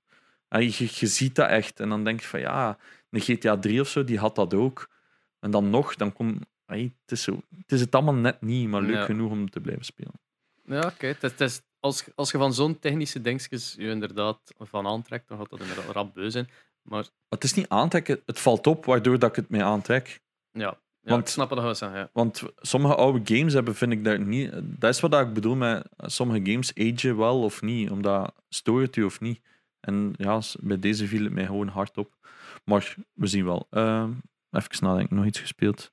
En 0.54 0.62
je, 0.62 0.88
je 0.94 1.06
ziet 1.06 1.34
dat 1.34 1.48
echt. 1.48 1.80
En 1.80 1.88
dan 1.88 2.04
denk 2.04 2.20
je 2.20 2.26
van, 2.26 2.40
ja, 2.40 2.78
een 3.10 3.20
GTA 3.20 3.56
3 3.58 3.80
of 3.80 3.88
zo, 3.88 4.04
die 4.04 4.18
had 4.18 4.34
dat 4.34 4.54
ook. 4.54 4.90
En 5.40 5.50
dan 5.50 5.70
nog, 5.70 5.94
dan 5.96 6.12
kom... 6.12 6.38
Ay, 6.66 6.82
het, 7.02 7.12
is 7.12 7.22
zo, 7.22 7.40
het 7.56 7.72
is 7.72 7.80
het 7.80 7.94
allemaal 7.94 8.14
net 8.14 8.40
niet, 8.40 8.68
maar 8.68 8.82
leuk 8.82 8.94
Ja. 8.94 9.04
genoeg 9.04 9.30
om 9.30 9.50
te 9.50 9.60
blijven 9.60 9.84
spelen. 9.84 10.12
Ja, 10.64 10.86
oké. 10.86 11.14
Het 11.20 11.40
is- 11.40 11.62
Als, 11.80 12.04
als 12.14 12.30
je 12.30 12.38
van 12.38 12.54
zo'n 12.54 12.78
technische 12.78 13.20
dingetjes 13.20 13.74
je 13.78 13.88
inderdaad 13.88 14.38
van 14.58 14.86
aantrekt, 14.86 15.28
dan 15.28 15.38
gaat 15.38 15.50
dat 15.50 15.60
inderdaad 15.60 15.90
rap 15.94 16.14
beu 16.14 16.30
zijn. 16.30 16.48
Maar 16.82 16.98
Maar 17.02 17.08
het 17.28 17.44
is 17.44 17.54
niet 17.54 17.68
aantrekken, 17.68 18.20
het 18.26 18.40
valt 18.40 18.66
op, 18.66 18.84
waardoor 18.84 19.18
dat 19.18 19.30
ik 19.30 19.36
het 19.36 19.48
mee 19.48 19.62
aantrek. 19.62 20.20
ja, 20.52 20.60
ja 20.60 20.76
Want- 21.10 21.22
ik 21.22 21.28
snap 21.28 21.50
je 21.50 21.60
wil 21.60 21.74
zeggen. 21.74 21.98
Ja. 21.98 22.10
Want 22.12 22.42
sommige 22.56 22.94
oude 22.94 23.36
games 23.36 23.52
hebben, 23.52 23.74
vind 23.74 23.92
ik 23.92 24.04
daar 24.04 24.20
niet. 24.20 24.52
Dat 24.62 24.90
is 24.94 25.00
wat 25.00 25.14
ik 25.20 25.32
bedoel 25.32 25.54
met 25.54 25.86
sommige 25.96 26.50
games 26.50 26.74
agen 26.74 27.16
wel 27.16 27.42
of 27.42 27.62
niet, 27.62 27.90
omdat 27.90 28.34
stoort 28.48 28.86
het 28.86 28.96
u 28.96 29.02
of 29.04 29.20
niet. 29.20 29.40
En 29.84 30.14
ja, 30.16 30.40
bij 30.60 30.78
deze 30.78 31.06
viel 31.06 31.24
het 31.24 31.32
mij 31.32 31.46
gewoon 31.46 31.68
hard 31.68 31.98
op. 31.98 32.14
Maar 32.64 32.94
we 33.12 33.26
zien 33.26 33.44
wel. 33.44 33.66
Ehm 33.70 34.10
even 34.50 34.84
nadenken, 34.84 35.16
nog 35.16 35.24
iets 35.24 35.40
gespeeld? 35.40 35.92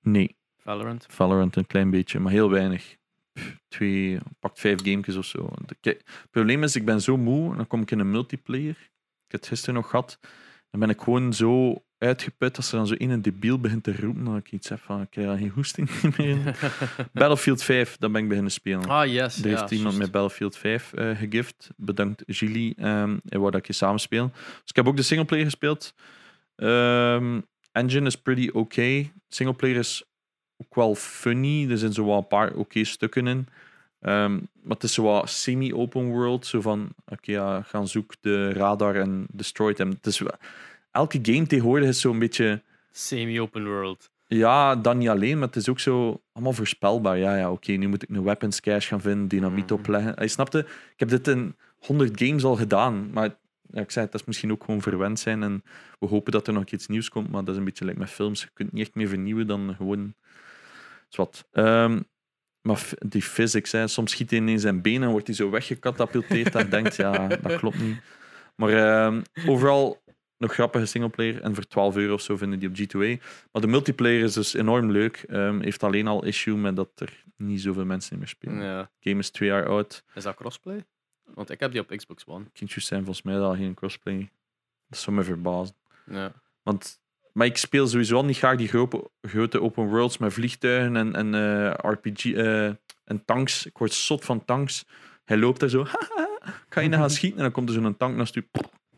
Nee, 0.00 0.36
Valorant. 0.64 1.06
Valorant 1.08 1.56
een 1.56 1.66
klein 1.66 1.90
beetje, 1.90 2.18
maar 2.18 2.32
heel 2.32 2.50
weinig. 2.50 2.96
Twee, 3.68 4.18
pakt 4.38 4.60
vijf 4.60 4.82
gamepjes 4.82 5.16
of 5.16 5.24
zo. 5.24 5.48
Het 5.80 6.04
probleem 6.30 6.62
is, 6.62 6.76
ik 6.76 6.84
ben 6.84 7.00
zo 7.00 7.16
moe, 7.16 7.56
dan 7.56 7.66
kom 7.66 7.82
ik 7.82 7.90
in 7.90 7.98
een 7.98 8.10
multiplayer. 8.10 8.76
Ik 9.24 9.30
heb 9.30 9.40
het 9.40 9.46
gisteren 9.46 9.74
nog 9.74 9.90
gehad. 9.90 10.18
Dan 10.70 10.80
ben 10.80 10.90
ik 10.90 11.00
gewoon 11.00 11.32
zo 11.32 11.84
uitgeput 12.04 12.56
als 12.56 12.70
er 12.72 12.76
dan 12.78 12.86
zo 12.86 12.94
in 12.94 13.10
een 13.10 13.22
debiel 13.22 13.58
begint 13.58 13.82
te 13.84 13.96
roepen. 14.00 14.24
Dat 14.24 14.36
ik 14.36 14.52
iets 14.52 14.68
heb 14.68 14.80
van, 14.80 15.00
ik 15.00 15.10
krijg 15.10 15.26
daar 15.26 15.38
geen 15.38 15.48
hoesting 15.54 15.90
meer 16.16 16.28
in. 16.28 16.44
Battlefield 17.12 17.62
5, 17.62 17.96
dat 17.98 18.12
ben 18.12 18.22
ik 18.22 18.28
beginnen 18.28 18.52
spelen. 18.52 18.88
ah, 18.88 19.06
yes. 19.12 19.42
Er 19.42 19.50
ja, 19.50 19.58
heeft 19.58 19.70
iemand 19.70 19.96
met 19.96 20.10
Battlefield 20.10 20.56
5 20.56 20.92
eh 20.92 21.16
gegift. 21.18 21.70
Bedankt, 21.76 22.22
Gilly. 22.26 22.74
Um, 22.78 23.20
en 23.28 23.38
wou 23.38 23.50
dat 23.50 23.60
ik 23.60 23.66
je 23.66 23.72
samen 23.72 24.00
speel. 24.00 24.30
Dus 24.34 24.70
ik 24.70 24.76
heb 24.76 24.86
ook 24.88 24.96
de 24.96 25.02
singleplayer 25.02 25.44
gespeeld. 25.44 25.94
Ehm, 26.56 27.40
engine 27.72 28.06
is 28.06 28.16
pretty 28.16 28.50
oké. 28.52 29.10
Singleplayer 29.28 29.76
is 29.76 30.04
ook 30.56 30.74
wel 30.74 30.94
funny. 30.94 31.70
Er 31.70 31.78
zijn 31.78 31.92
zo 31.92 32.06
wel 32.06 32.16
een 32.16 32.26
paar 32.26 32.52
oké 32.54 32.84
stukken 32.84 33.26
in. 33.26 33.46
Ehm, 34.00 34.32
maar 34.32 34.74
het 34.74 34.82
is 34.82 34.94
zo 34.94 35.02
wat 35.02 35.30
semi-open 35.30 36.04
world. 36.08 36.46
Zo 36.46 36.60
van, 36.60 36.88
oké, 37.06 37.30
ja, 37.32 37.62
gaan 37.62 37.88
zoek 37.88 38.14
de 38.20 38.52
radar 38.52 38.94
en 38.96 39.26
destroy 39.30 39.74
hem. 39.76 39.88
Het 39.90 40.06
is 40.06 40.18
wel- 40.18 40.36
elke 40.94 41.18
game 41.22 41.46
tegenwoordig 41.46 41.88
is 41.88 42.00
zo'n 42.00 42.18
beetje... 42.18 42.62
Semi-open 42.90 43.64
world. 43.66 44.10
Ja, 44.26 44.76
dan 44.76 44.98
niet 44.98 45.08
alleen, 45.08 45.38
maar 45.38 45.46
het 45.46 45.56
is 45.56 45.68
ook 45.68 45.80
zo 45.80 46.22
allemaal 46.32 46.52
voorspelbaar. 46.52 47.18
Ja, 47.18 47.36
ja, 47.36 47.50
oké, 47.50 47.72
nu 47.72 47.88
moet 47.88 48.02
ik 48.02 48.08
een 48.08 48.22
weapons 48.22 48.60
cache 48.60 48.86
gaan 48.88 49.00
vinden, 49.00 49.28
dynamiet 49.28 49.64
Mhm. 49.70 49.74
opleggen. 49.74 50.14
Je 50.18 50.28
snapte, 50.28 50.58
ik 50.58 50.94
heb 50.96 51.08
dit 51.08 51.28
in 51.28 51.56
100 51.78 52.20
games 52.22 52.44
al 52.44 52.56
gedaan, 52.56 53.10
maar 53.12 53.36
ja, 53.70 53.80
ik 53.80 53.90
zei, 53.90 54.06
het 54.06 54.14
is 54.14 54.24
misschien 54.24 54.52
ook 54.52 54.64
gewoon 54.64 54.82
verwend 54.82 55.18
zijn 55.18 55.42
en 55.42 55.62
we 55.98 56.06
hopen 56.06 56.32
dat 56.32 56.46
er 56.46 56.52
nog 56.52 56.64
iets 56.64 56.86
nieuws 56.86 57.08
komt, 57.08 57.30
maar 57.30 57.44
dat 57.44 57.52
is 57.54 57.58
een 57.58 57.64
beetje 57.64 57.84
like 57.84 57.98
met 57.98 58.10
films. 58.10 58.40
Je 58.42 58.48
kunt 58.54 58.72
niet 58.72 58.82
echt 58.86 58.94
meer 58.94 59.08
vernieuwen 59.08 59.46
dan 59.46 59.74
gewoon... 59.76 60.14
Is 61.10 61.16
wat. 61.16 61.48
Ehm, 61.52 62.00
maar 62.62 62.88
die 62.98 63.22
physics, 63.22 63.72
hè, 63.72 63.86
soms 63.86 64.10
schiet 64.10 64.30
hij 64.30 64.38
ineens 64.38 64.62
zijn 64.62 64.82
benen 64.82 65.02
en 65.02 65.10
wordt 65.10 65.26
hij 65.26 65.36
zo 65.36 65.50
weggekatapulteerd 65.50 66.52
dat 66.52 66.70
denkt, 66.70 66.96
ja, 66.96 67.26
dat 67.26 67.56
klopt 67.56 67.80
niet. 67.80 67.96
Maar 68.56 68.70
ehm, 68.72 69.22
overal 69.46 70.02
nog 70.38 70.52
grappige 70.52 70.86
singleplayer. 70.86 71.42
En 71.42 71.54
voor 71.54 71.66
12 71.66 71.96
euro 71.96 72.14
of 72.14 72.20
zo 72.20 72.36
vinden 72.36 72.58
die 72.58 72.68
op 72.68 72.74
G2A. 72.74 73.22
Maar 73.52 73.62
de 73.62 73.68
multiplayer 73.68 74.22
is 74.22 74.32
dus 74.32 74.54
enorm 74.54 74.90
leuk. 74.90 75.24
Ehm, 75.28 75.60
heeft 75.60 75.82
alleen 75.82 76.06
al 76.06 76.24
issue 76.24 76.56
met 76.56 76.76
dat 76.76 76.90
er 76.94 77.24
niet 77.36 77.60
zoveel 77.60 77.84
mensen 77.84 78.18
meer 78.18 78.28
spelen. 78.28 78.62
Ja. 78.62 78.90
Game 79.00 79.18
is 79.18 79.30
twee 79.30 79.48
jaar 79.48 79.66
oud. 79.66 80.04
Is 80.14 80.22
dat 80.22 80.34
crossplay? 80.34 80.84
Want 81.24 81.50
ik 81.50 81.60
heb 81.60 81.72
die 81.72 81.80
op 81.80 81.88
Xbox 81.96 82.24
One. 82.26 82.44
Kindjes 82.52 82.86
zijn 82.86 83.04
volgens 83.04 83.24
mij 83.24 83.38
al 83.38 83.54
geen 83.54 83.74
crossplay. 83.74 84.30
Dat 84.88 84.98
zou 84.98 85.16
me 85.16 85.22
verbazen. 85.22 85.74
Ja. 86.06 86.32
Want, 86.62 87.00
maar 87.32 87.46
ik 87.46 87.56
speel 87.56 87.86
sowieso 87.86 88.16
al 88.16 88.24
niet 88.24 88.36
graag 88.36 88.56
die 88.56 88.68
grote, 88.68 89.10
grote 89.22 89.60
open 89.60 89.86
worlds 89.86 90.18
met 90.18 90.32
vliegtuigen 90.32 90.96
en, 90.96 91.14
en 91.14 91.34
eh, 91.34 91.90
RPG 91.92 92.24
eh, 92.24 92.66
en 93.04 93.24
tanks. 93.24 93.66
Ik 93.66 93.78
word 93.78 93.92
zot 93.92 94.24
van 94.24 94.44
tanks. 94.44 94.84
Hij 95.24 95.36
loopt 95.36 95.62
er 95.62 95.70
zo. 95.70 95.86
Kan 96.68 96.82
je 96.82 96.88
naar 96.88 96.98
gaan 96.98 97.10
schieten? 97.10 97.38
En 97.38 97.44
dan 97.44 97.52
komt 97.52 97.68
er 97.68 97.74
zo'n 97.74 97.96
tank 97.96 98.16
naast 98.16 98.36
u. 98.36 98.48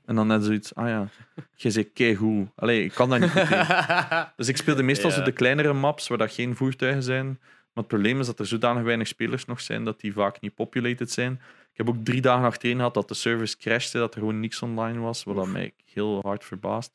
En 0.06 0.14
dan 0.14 0.26
net 0.26 0.44
zoiets. 0.44 0.74
Ah 0.74 0.88
ja, 0.88 1.08
jij 1.54 1.70
zegt 1.70 1.92
keigoed. 1.92 2.48
Allee, 2.54 2.84
ik 2.84 2.92
kan 2.92 3.10
dat 3.10 3.20
niet 3.20 3.30
goed 3.30 3.46
tegen. 3.46 4.32
Dus 4.36 4.48
ik 4.48 4.56
speelde 4.56 4.82
meestal 4.82 5.10
Ja. 5.10 5.16
zo 5.16 5.22
de 5.22 5.32
kleinere 5.32 5.72
maps 5.72 6.08
waar 6.08 6.18
dat 6.18 6.32
geen 6.32 6.56
voertuigen 6.56 7.02
zijn. 7.02 7.26
Maar 7.26 7.84
het 7.84 7.86
probleem 7.94 8.20
is 8.20 8.26
dat 8.26 8.38
er 8.38 8.46
zodanig 8.46 8.82
weinig 8.82 9.06
spelers 9.08 9.44
nog 9.44 9.60
zijn 9.60 9.84
dat 9.84 10.00
die 10.00 10.12
vaak 10.12 10.40
niet 10.40 10.54
populated 10.54 11.10
zijn. 11.10 11.32
Ik 11.72 11.76
heb 11.86 11.88
ook 11.88 12.04
drie 12.04 12.20
dagen 12.20 12.44
achtereen 12.46 12.76
gehad 12.76 12.94
dat 12.94 13.08
de 13.08 13.14
service 13.14 13.56
crashte, 13.56 13.98
dat 13.98 14.14
er 14.14 14.20
gewoon 14.20 14.40
niks 14.40 14.62
online 14.62 14.98
was, 14.98 15.24
wat 15.24 15.36
dat 15.36 15.46
mij 15.46 15.74
heel 15.84 16.20
hard 16.22 16.44
verbaast. 16.44 16.92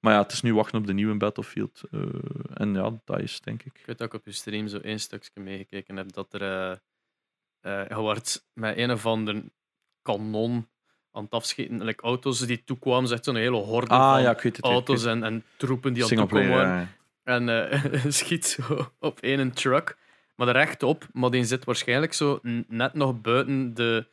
Maar 0.00 0.12
ja, 0.12 0.22
het 0.22 0.32
is 0.32 0.42
nu 0.42 0.54
wachten 0.54 0.78
op 0.78 0.86
de 0.86 0.92
nieuwe 0.92 1.16
Battlefield. 1.16 1.82
eh, 1.90 2.00
en 2.54 2.74
ja, 2.74 3.00
dat 3.04 3.20
is 3.20 3.40
denk 3.40 3.62
ik. 3.62 3.78
Ik 3.78 3.86
weet 3.86 3.98
dat 3.98 4.06
ik 4.06 4.14
op 4.14 4.24
je 4.26 4.32
stream 4.32 4.68
zo 4.68 4.78
één 4.78 5.00
stukje 5.00 5.40
meegekeken 5.40 5.96
heb 5.96 6.12
dat 6.12 6.32
er. 6.34 6.42
eh 6.42 6.76
eh, 7.60 7.88
je 7.88 7.94
wordt 7.94 8.48
met 8.52 8.76
een 8.78 8.90
of 8.90 9.06
ander 9.06 9.42
kanon 10.02 10.68
aan 11.12 11.22
het 11.24 11.32
afschieten. 11.32 11.84
Like 11.84 12.02
auto's 12.02 12.38
die 12.38 12.62
toekwamen, 12.64 13.08
zegt 13.08 13.24
zo'n 13.24 13.36
hele 13.36 13.56
horde 13.56 13.90
Ah 13.90 14.12
van 14.12 14.22
ja, 14.22 14.30
ik 14.30 14.40
weet 14.40 14.56
het. 14.56 14.64
auto's 14.64 15.04
en, 15.04 15.22
en 15.24 15.44
troepen 15.56 15.92
die 15.92 16.02
aan 16.02 16.08
het 16.10 16.18
toekomen 16.18 16.48
waren. 16.50 16.90
En 17.24 17.70
eh, 17.70 18.04
schiet 18.08 18.46
zo 18.46 18.90
op 19.00 19.20
één 19.20 19.52
truck, 19.52 19.96
maar 20.34 20.48
rechtop. 20.48 21.06
Maar 21.12 21.30
die 21.30 21.44
zit 21.44 21.64
waarschijnlijk 21.64 22.12
zo 22.12 22.38
net 22.68 22.94
nog 22.94 23.20
buiten 23.20 23.74
de 23.74 24.06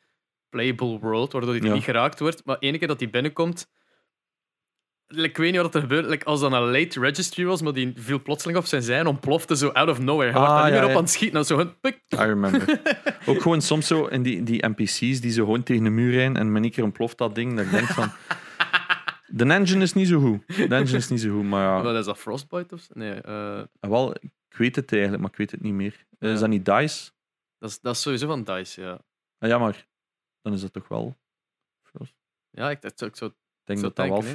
playable 0.49 0.99
world, 0.99 1.31
waardoor 1.31 1.53
die 1.53 1.63
Ja. 1.63 1.73
niet 1.73 1.83
geraakt 1.83 2.19
wordt. 2.19 2.45
Maar 2.45 2.57
ene 2.59 2.77
keer 2.77 2.87
dat 2.87 2.99
die 2.99 3.09
binnenkomt, 3.09 3.67
ik 5.07 5.37
weet 5.37 5.51
niet 5.51 5.61
wat 5.61 5.75
er 5.75 5.81
gebeurt. 5.81 6.05
Like, 6.05 6.25
als 6.25 6.39
dat 6.39 6.51
een 6.51 6.71
late 6.71 6.99
registry 6.99 7.45
was, 7.45 7.61
maar 7.61 7.73
die 7.73 7.93
viel 7.95 8.21
plotseling 8.21 8.57
op 8.59 8.65
zijn 8.65 8.81
zij 8.81 8.99
en 8.99 9.07
ontplofte 9.07 9.55
zo 9.57 9.67
out 9.69 9.89
of 9.89 9.99
nowhere. 9.99 10.31
Hij 10.31 10.41
Ah, 10.41 10.47
daar 10.55 10.63
niet 10.63 10.73
meer 10.73 10.83
op 10.83 10.89
ja. 10.89 10.95
aan 10.95 11.01
het 11.01 11.11
schieten. 11.11 11.33
Nou, 11.33 11.45
zo 11.45 11.59
een 11.59 11.79
pik. 11.79 12.01
I 12.13 12.15
remember. 12.17 12.79
Ook 13.25 13.41
gewoon 13.41 13.61
soms 13.61 13.87
zo 13.87 14.05
in 14.05 14.23
die, 14.23 14.43
die 14.43 14.67
NPC's 14.67 14.97
die 15.21 15.31
zo 15.31 15.43
gewoon 15.43 15.63
tegen 15.63 15.83
de 15.83 15.89
muur 15.89 16.11
rijden 16.11 16.37
en 16.37 16.51
met 16.51 16.63
een 16.63 16.71
keer 16.71 16.83
ontploft 16.83 17.17
dat 17.17 17.35
ding. 17.35 17.55
Dat 17.55 17.65
ik 17.65 17.71
denk 17.71 17.85
van. 17.87 18.11
De 19.27 19.45
engine 19.45 19.83
is 19.83 19.93
niet 19.93 20.07
zo 20.07 20.19
goed. 20.19 20.47
De 20.47 20.75
engine 20.75 20.97
is 20.97 21.09
niet 21.09 21.21
zo 21.21 21.29
goed, 21.35 21.43
maar 21.43 21.61
ja. 21.63 21.81
Wat 21.81 21.95
is 21.95 22.05
dat, 22.05 22.17
Frostbite 22.17 22.73
of 22.75 22.81
zo? 22.81 22.93
Nee, 22.93 23.13
eh, 23.21 23.59
Ah, 23.79 23.89
Wel, 23.89 24.15
ik 24.49 24.57
weet 24.57 24.75
het 24.75 24.91
eigenlijk, 24.91 25.21
maar 25.21 25.31
ik 25.31 25.37
weet 25.37 25.51
het 25.51 25.61
niet 25.61 25.73
meer. 25.73 26.05
Eh. 26.19 26.31
Is 26.31 26.39
dat 26.39 26.49
niet 26.49 26.65
DICE? 26.65 27.11
dat, 27.59 27.69
is, 27.69 27.79
dat 27.81 27.95
is 27.95 28.01
sowieso 28.01 28.27
van 28.27 28.43
DICE, 28.43 28.81
ja. 28.81 28.99
Ah, 29.39 29.49
ja, 29.49 29.57
maar 29.57 29.87
dan 30.41 30.53
is 30.53 30.61
dat 30.61 30.73
toch 30.73 30.87
wel. 30.87 31.15
Frost- 31.83 32.15
Ja, 32.51 32.69
ik, 32.69 32.83
ik, 32.83 32.91
zou 32.95 33.31
Ik 33.31 33.35
denk 33.65 33.81
dat 33.81 33.95
dat 33.95 34.07
wel 34.07 34.17
is. 34.17 34.33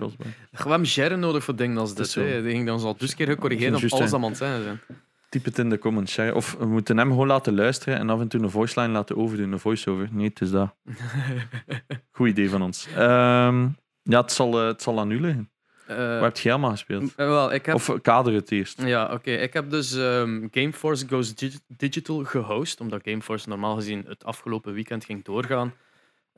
We 0.51 0.69
hebben 0.69 0.83
Jerry 0.89 1.15
nodig 1.15 1.45
voor 1.45 1.57
dingen 1.57 1.79
als 1.79 1.95
Dat 1.95 2.11
dit. 2.13 2.43
Die 2.43 2.53
ging 2.53 2.67
dan 2.67 2.81
al 2.81 2.97
dus 2.97 3.15
keer 3.15 3.27
gecorrigeerd 3.27 3.75
om 3.75 3.89
alles 3.91 4.11
hè. 4.11 4.17
aan 4.17 4.23
het 4.23 4.37
zijn 4.37 4.63
zijn. 4.63 4.81
Typ 5.29 5.45
het 5.45 5.59
in 5.59 5.69
de 5.71 5.79
comments. 5.79 6.19
Of 6.19 6.57
we 6.59 6.67
moeten 6.67 6.99
hem 6.99 7.09
gewoon 7.09 7.27
laten 7.27 7.55
luisteren 7.55 7.99
en 7.99 8.11
af 8.11 8.21
en 8.21 8.29
toe 8.29 8.41
een 8.43 8.51
voice 8.51 8.81
line 8.81 8.93
laten 8.93 9.17
overdoen. 9.17 9.53
Een 9.53 9.59
voice-over. 9.59 10.09
Nee, 10.13 10.29
het 10.29 10.41
is 10.41 10.51
dat. 10.51 10.75
Goed 12.13 12.29
idee 12.29 12.51
van 12.51 12.63
ons. 12.63 12.87
Ehm, 12.97 13.69
ja, 14.03 14.21
het 14.21 14.33
zal, 14.33 14.61
eh, 14.61 14.67
het 14.67 14.83
zal 14.83 14.99
aan 15.01 15.11
u 15.11 15.21
liggen. 15.21 15.51
Eh, 15.87 15.97
Waar 15.97 16.23
heb 16.23 16.37
jij 16.37 16.53
allemaal 16.53 16.71
gespeeld? 16.71 17.03
eh, 17.17 17.27
wel, 17.27 17.53
ik 17.53 17.67
heb... 17.67 17.75
Of 17.75 18.01
kader 18.03 18.33
het 18.35 18.51
eerst. 18.51 18.83
Ja, 18.83 19.13
oké. 19.13 19.31
Ik 19.31 19.53
heb 19.53 19.71
dus 19.71 19.97
ehm, 19.97 20.47
Gameforce 20.51 21.07
Goes 21.09 21.35
Digi- 21.35 21.59
Digital 21.69 22.25
gehost, 22.25 22.81
omdat 22.81 23.01
Gameforce 23.05 23.49
normaal 23.49 23.75
gezien 23.75 24.05
het 24.09 24.25
afgelopen 24.25 24.73
weekend 24.75 25.05
ging 25.05 25.25
doorgaan. 25.25 25.73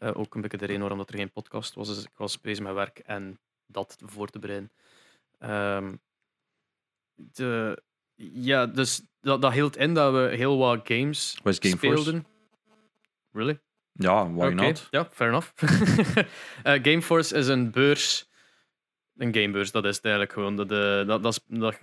Eh, 0.03 0.11
ook 0.15 0.35
een 0.35 0.41
beetje 0.41 0.59
de 0.59 0.65
reden 0.65 0.81
waarom 0.81 0.99
dat 0.99 1.09
er 1.09 1.17
geen 1.17 1.33
podcast 1.33 1.75
was. 1.75 1.89
Dus 1.89 2.03
ik 2.05 2.17
was 2.17 2.41
bezig 2.41 2.65
met 2.65 2.75
werk 2.75 2.99
en 2.99 3.39
dat 3.67 3.97
voor 4.05 4.29
te 4.29 4.39
bereiden. 4.39 4.73
Ehm, 5.39 5.95
de, 7.15 7.83
ja, 8.15 8.67
dus 8.67 9.03
dat, 9.21 9.43
dat 9.43 9.53
hield 9.53 9.77
in 9.77 9.95
dat 9.95 10.13
we 10.13 10.37
heel 10.37 10.59
wat 10.59 10.81
games 10.85 11.39
Wat 11.43 11.53
is 11.53 11.71
Gameforce? 11.71 12.03
speelden. 12.03 12.27
Really? 13.33 13.61
Ja, 13.93 14.33
why 14.33 14.49
not? 14.49 14.89
Ja, 14.91 15.09
fair 15.13 15.31
enough. 15.31 15.51
Eh, 16.63 16.83
Gameforce 16.83 17.37
is 17.37 17.49
een 17.49 17.71
beurs. 17.71 18.31
Een 19.17 19.35
gamebeurs, 19.35 19.71
dat 19.71 19.85
is 19.85 19.97
het 19.97 20.05
eigenlijk 20.05 20.35
gewoon. 20.35 20.57
Dat, 20.57 20.71
eh, 20.71 21.07
dat, 21.07 21.23
dat, 21.23 21.33
is, 21.33 21.59
dat, 21.59 21.81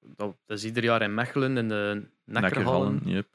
dat, 0.00 0.36
dat 0.46 0.58
is 0.58 0.64
ieder 0.64 0.84
jaar 0.84 1.02
in 1.02 1.14
Mechelen 1.14 1.56
in 1.56 1.68
de 1.68 2.08
Nekkerhallen. 2.24 3.00
Nekkerhallen, 3.04 3.26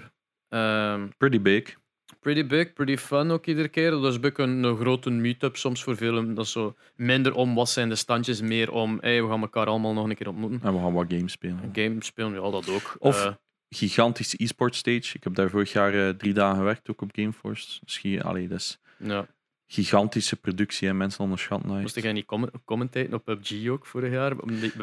yep. 0.49 1.17
Pretty 1.17 1.41
big. 1.41 1.77
Pretty 2.19 2.45
big, 2.45 2.74
pretty 2.74 2.98
fun 2.98 3.32
ook 3.32 3.45
iedere 3.45 3.67
keer. 3.67 3.91
Dat 3.91 4.06
is 4.06 4.15
een 4.15 4.22
beetje 4.22 4.43
een, 4.43 4.63
een 4.63 4.78
grote 4.78 5.10
meet-up 5.10 5.58
soms 5.58 5.84
voor 5.84 5.95
velen. 5.98 6.34
Dat 6.34 6.45
is 6.45 6.52
zo 6.52 6.76
minder 6.95 7.34
om 7.34 7.56
wat 7.56 7.69
zijn 7.69 7.89
de 7.89 7.95
standjes, 7.95 8.41
meer 8.41 8.72
om 8.72 8.98
hey, 9.02 9.24
we 9.24 9.30
gaan 9.30 9.41
elkaar 9.41 9.65
allemaal 9.67 9.93
nog 9.93 10.10
een 10.10 10.15
keer 10.15 10.28
ontmoeten. 10.28 10.62
En 10.63 10.74
we 10.74 10.80
gaan 10.80 10.93
wat 10.93 11.06
games 11.10 11.32
spelen. 11.32 11.60
Een 11.63 11.84
game 11.84 12.04
spelen, 12.04 12.34
ja, 12.34 12.52
dat 12.52 12.69
ook. 12.69 12.95
Of- 13.00 13.26
Eh, 13.26 13.34
Gigantische 13.76 14.43
e-sport 14.43 14.76
stage. 14.76 15.15
Ik 15.15 15.24
heb 15.24 15.36
daar 15.36 15.50
vorig 15.50 15.72
jaar 15.72 15.93
eh, 15.93 16.10
drie 16.10 16.34
dagen 16.34 16.58
gewerkt, 16.58 16.89
ook 16.89 17.02
op 17.02 17.10
Gameforce. 17.15 17.80
Dus 17.86 18.22
allee, 18.24 18.48
dat 18.48 18.58
is 18.60 18.80
ja. 18.98 19.28
gigantische 19.67 20.36
productie 20.36 20.88
en 20.88 20.98
mensen 20.98 21.24
onderschatten 21.24 21.82
Moest 21.82 22.02
jij 22.02 22.12
niet 22.13 22.26
comment 22.26 22.52
commentaten 22.65 23.13
op 23.13 23.26
PUBG 23.26 23.67
ook 23.69 23.86
vorig 23.86 24.12
jaar? 24.12 24.36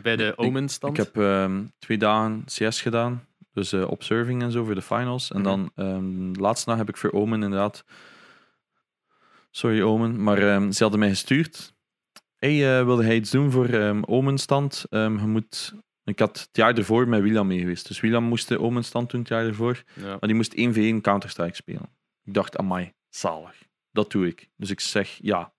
Bij 0.02 0.16
de 0.16 0.32
Omen-stand? 0.36 0.98
Ik 0.98 1.04
heb 1.04 1.16
ehm, 1.16 1.64
twee 1.78 1.98
dagen 1.98 2.44
CS 2.44 2.80
gedaan, 2.80 3.26
dus 3.56 3.72
eh, 3.72 3.90
observing 3.90 4.42
en 4.42 4.50
zo 4.52 4.64
voor 4.64 4.74
de 4.74 4.82
finals. 4.82 5.30
En 5.30 5.40
Mhm. 5.40 5.48
dan 5.48 5.70
ehm, 5.74 6.32
de 6.32 6.40
laatste 6.40 6.70
dag 6.70 6.78
heb 6.78 6.88
ik 6.88 6.96
voor 6.96 7.12
Omen 7.12 7.42
inderdaad. 7.42 7.84
Sorry 9.50 9.82
Omen, 9.82 10.22
maar 10.22 10.38
ehm, 10.38 10.70
ze 10.70 10.82
hadden 10.82 11.00
mij 11.00 11.08
gestuurd. 11.08 11.74
Hey, 12.36 12.78
eh, 12.78 12.84
wilde 12.84 13.04
hij 13.04 13.16
iets 13.16 13.30
doen 13.30 13.50
voor 13.50 13.66
ehm 13.68 14.02
Omen-stand? 14.06 14.84
Ehm, 14.90 15.18
je 15.18 15.26
moet... 15.26 15.74
Ik 16.04 16.18
had 16.18 16.38
het 16.38 16.48
jaar 16.52 16.74
ervoor 16.76 17.08
met 17.08 17.20
William 17.22 17.46
mee 17.46 17.58
geweest. 17.58 17.88
Dus 17.88 18.00
William 18.00 18.24
moest 18.24 18.48
de 18.48 18.60
Omen-stand 18.60 19.10
doen 19.10 19.20
het 19.20 19.28
jaar 19.28 19.46
ervoor. 19.46 19.82
Ja. 19.94 20.06
Maar 20.06 20.18
die 20.20 20.34
moest 20.34 20.54
1v1 20.56 21.00
Counter-Strike 21.00 21.54
spelen. 21.54 21.88
Ik 22.24 22.34
dacht, 22.34 22.56
amai, 22.56 22.92
zalig. 23.08 23.62
Dat 23.92 24.10
doe 24.12 24.26
ik. 24.26 24.48
Dus 24.56 24.70
ik 24.70 24.80
zeg, 24.80 25.18
ja, 25.22 25.52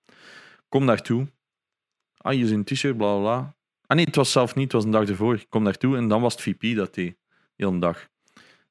kom 0.70 0.86
daartoe. 0.86 1.28
Ah, 2.18 2.34
hier 2.34 2.44
is 2.44 2.52
een 2.52 2.64
t-shirt, 2.64 2.98
bla 2.98 3.12
bla 3.14 3.20
bla. 3.22 3.56
Ah 3.86 3.96
nee, 3.98 4.06
het 4.06 4.16
was 4.16 4.32
zelf 4.32 4.56
niet, 4.56 4.64
het 4.64 4.74
was 4.74 4.84
een 4.84 4.92
dag 4.92 5.08
ervoor. 5.10 5.36
Ik 5.36 5.46
kom 5.50 5.64
daartoe 5.64 5.98
en 5.98 6.08
dan 6.08 6.22
was 6.22 6.34
het 6.34 6.42
VP 6.42 6.76
dat 6.76 6.94
deed. 6.94 7.18
Heel 7.58 7.72
een 7.72 7.80
dag. 7.80 8.08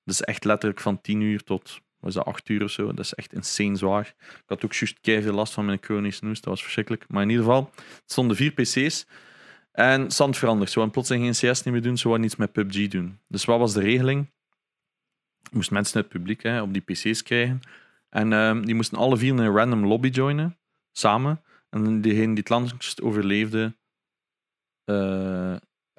Dus 0.04 0.20
echt 0.20 0.44
letterlijk 0.44 0.80
van 0.80 1.00
10 1.00 1.20
uur 1.20 1.42
tot 1.42 1.80
was 1.98 2.14
dat 2.14 2.24
8 2.24 2.48
uur 2.48 2.62
of 2.62 2.70
zo. 2.70 2.86
Dat 2.86 3.04
is 3.04 3.14
echt 3.14 3.32
insane 3.32 3.76
zwaar. 3.76 4.14
Ik 4.18 4.42
had 4.46 4.64
ook 4.64 4.72
juist 4.72 5.00
keihard 5.00 5.34
last 5.34 5.52
van 5.52 5.64
mijn 5.64 5.78
chronische 5.80 6.24
noes. 6.24 6.40
Dat 6.40 6.50
was 6.50 6.62
verschrikkelijk. 6.62 7.04
Maar 7.08 7.22
in 7.22 7.30
ieder 7.30 7.44
geval, 7.44 7.70
het 7.74 8.02
stonden 8.06 8.36
vier 8.36 8.52
PC's. 8.52 9.06
En 9.76 10.10
stand 10.10 10.36
veranderd. 10.36 10.68
Ze 10.68 10.74
wilden 10.74 10.92
plotseling 10.92 11.36
geen 11.36 11.52
CS 11.52 11.62
niet 11.62 11.74
meer 11.74 11.82
doen, 11.82 11.96
ze 11.96 12.08
wilden 12.08 12.26
iets 12.26 12.36
met 12.36 12.52
PUBG 12.52 12.88
doen. 12.88 13.20
Dus 13.28 13.44
wat 13.44 13.58
was 13.58 13.72
de 13.72 13.80
regeling? 13.80 14.32
Je 15.42 15.56
moest 15.56 15.70
mensen 15.70 15.94
uit 15.94 16.04
het 16.04 16.12
publiek 16.12 16.42
hè, 16.42 16.62
op 16.62 16.72
die 16.72 16.82
PC's 16.82 17.22
krijgen. 17.22 17.60
En 18.08 18.32
ehm, 18.32 18.62
die 18.62 18.74
moesten 18.74 18.98
alle 18.98 19.16
vier 19.16 19.32
in 19.32 19.38
een 19.38 19.56
random 19.56 19.86
lobby 19.86 20.08
joinen, 20.08 20.58
samen. 20.92 21.42
En 21.70 22.00
diegene 22.00 22.26
die 22.26 22.36
het 22.36 22.48
langst 22.48 23.02
overleefde, 23.02 23.76
eh, 24.84 25.52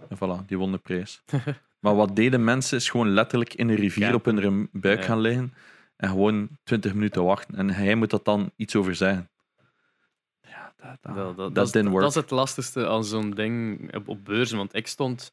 en 0.09 0.15
voilà, 0.15 0.45
die 0.45 0.57
won 0.57 0.71
de 0.71 0.77
prijs. 0.77 1.23
maar 1.87 1.95
wat 1.95 2.15
deden 2.15 2.43
mensen 2.43 2.77
is 2.77 2.89
gewoon 2.89 3.09
letterlijk 3.09 3.53
in 3.53 3.69
een 3.69 3.75
rivier 3.75 4.13
op 4.13 4.25
hun 4.25 4.69
buik 4.71 4.99
Ja. 4.99 5.05
gaan 5.05 5.19
liggen 5.19 5.53
en 5.95 6.09
gewoon 6.09 6.49
20 6.63 6.93
minuten 6.93 7.23
wachten. 7.23 7.55
En 7.55 7.69
hij 7.69 7.95
moet 7.95 8.09
dat 8.09 8.25
dan 8.25 8.51
iets 8.55 8.75
over 8.75 8.95
zeggen. 8.95 9.29
Ja, 10.41 10.73
dat, 10.77 10.97
dat, 11.01 11.15
Dat, 11.15 11.37
dat, 11.37 11.55
dat 11.55 11.65
is, 11.65 11.71
didn't 11.71 11.91
work. 11.91 12.03
dat 12.03 12.15
is 12.15 12.21
het 12.21 12.31
lastigste 12.31 12.87
aan 12.87 13.03
zo'n 13.03 13.31
ding 13.31 13.93
op, 13.95 14.07
op 14.07 14.25
beurzen. 14.25 14.57
Want 14.57 14.75
ik 14.75 14.87
stond 14.87 15.31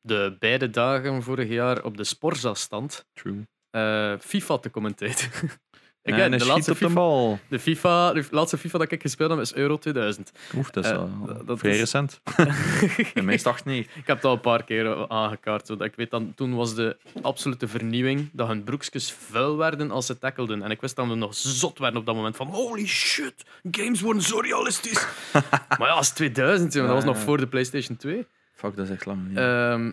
de 0.00 0.36
beide 0.38 0.70
dagen 0.70 1.22
vorig 1.22 1.48
jaar 1.48 1.84
op 1.84 1.96
de 1.96 2.04
Sporza-stand 2.04 3.06
True. 3.12 3.46
eh, 3.70 4.14
FIFA 4.20 4.58
te 4.58 4.70
commenteren. 4.70 5.30
hij 6.02 6.28
de, 6.28 6.46
laatste 6.46 6.70
de 6.70 6.76
FIFA, 6.76 6.92
bal. 6.92 7.38
de, 7.48 7.58
FIFA, 7.58 8.12
de 8.12 8.24
laatste 8.30 8.58
FIFA 8.58 8.78
dat 8.78 8.92
ik 8.92 9.02
gespeeld 9.02 9.30
heb 9.30 9.38
is 9.40 9.54
Euro 9.54 9.78
2000. 9.78 10.32
Oef, 10.56 10.70
dat 10.70 10.84
is 10.84 10.90
Eh, 10.90 10.96
wel 10.96 11.44
dat 11.44 11.58
vrij 11.58 11.72
is- 11.72 11.78
recent. 11.78 12.20
Is 13.14 13.22
het 13.24 13.46
8, 13.46 13.64
nee. 13.64 13.78
Ik 13.80 14.06
heb 14.06 14.16
het 14.16 14.24
al 14.24 14.32
een 14.32 14.40
paar 14.40 14.64
keer 14.64 15.08
aangekaart. 15.08 15.66
Zodat 15.66 15.86
ik 15.86 15.94
weet 15.96 16.10
dan, 16.10 16.32
toen 16.34 16.54
was 16.54 16.74
de 16.74 16.96
absolute 17.22 17.68
vernieuwing 17.68 18.30
dat 18.32 18.48
hun 18.48 18.64
broekjes 18.64 19.12
vuil 19.12 19.56
werden 19.56 19.90
als 19.90 20.06
ze 20.06 20.18
tackelden. 20.18 20.62
En 20.62 20.70
ik 20.70 20.80
wist 20.80 20.96
dat 20.96 21.06
we 21.08 21.14
nog 21.14 21.34
zot 21.34 21.78
werden 21.78 22.00
op 22.00 22.06
dat 22.06 22.14
moment 22.14 22.36
van 22.36 22.46
holy 22.46 22.86
shit, 22.86 23.44
games 23.70 24.00
worden 24.00 24.22
zo 24.22 24.38
realistisch. 24.40 25.06
maar 25.78 25.88
ja, 25.88 25.94
als 25.94 26.10
2000, 26.10 26.72
jongen, 26.72 26.88
dat 26.88 26.96
was 27.04 27.14
nog 27.14 27.18
voor 27.24 27.36
de 27.38 27.46
PlayStation 27.46 27.96
2. 27.96 28.26
Fuck, 28.54 28.76
dat 28.76 28.84
is 28.88 28.92
echt 28.94 29.06
lang. 29.06 29.28
niet. 29.28 29.36
Ehm, 29.36 29.92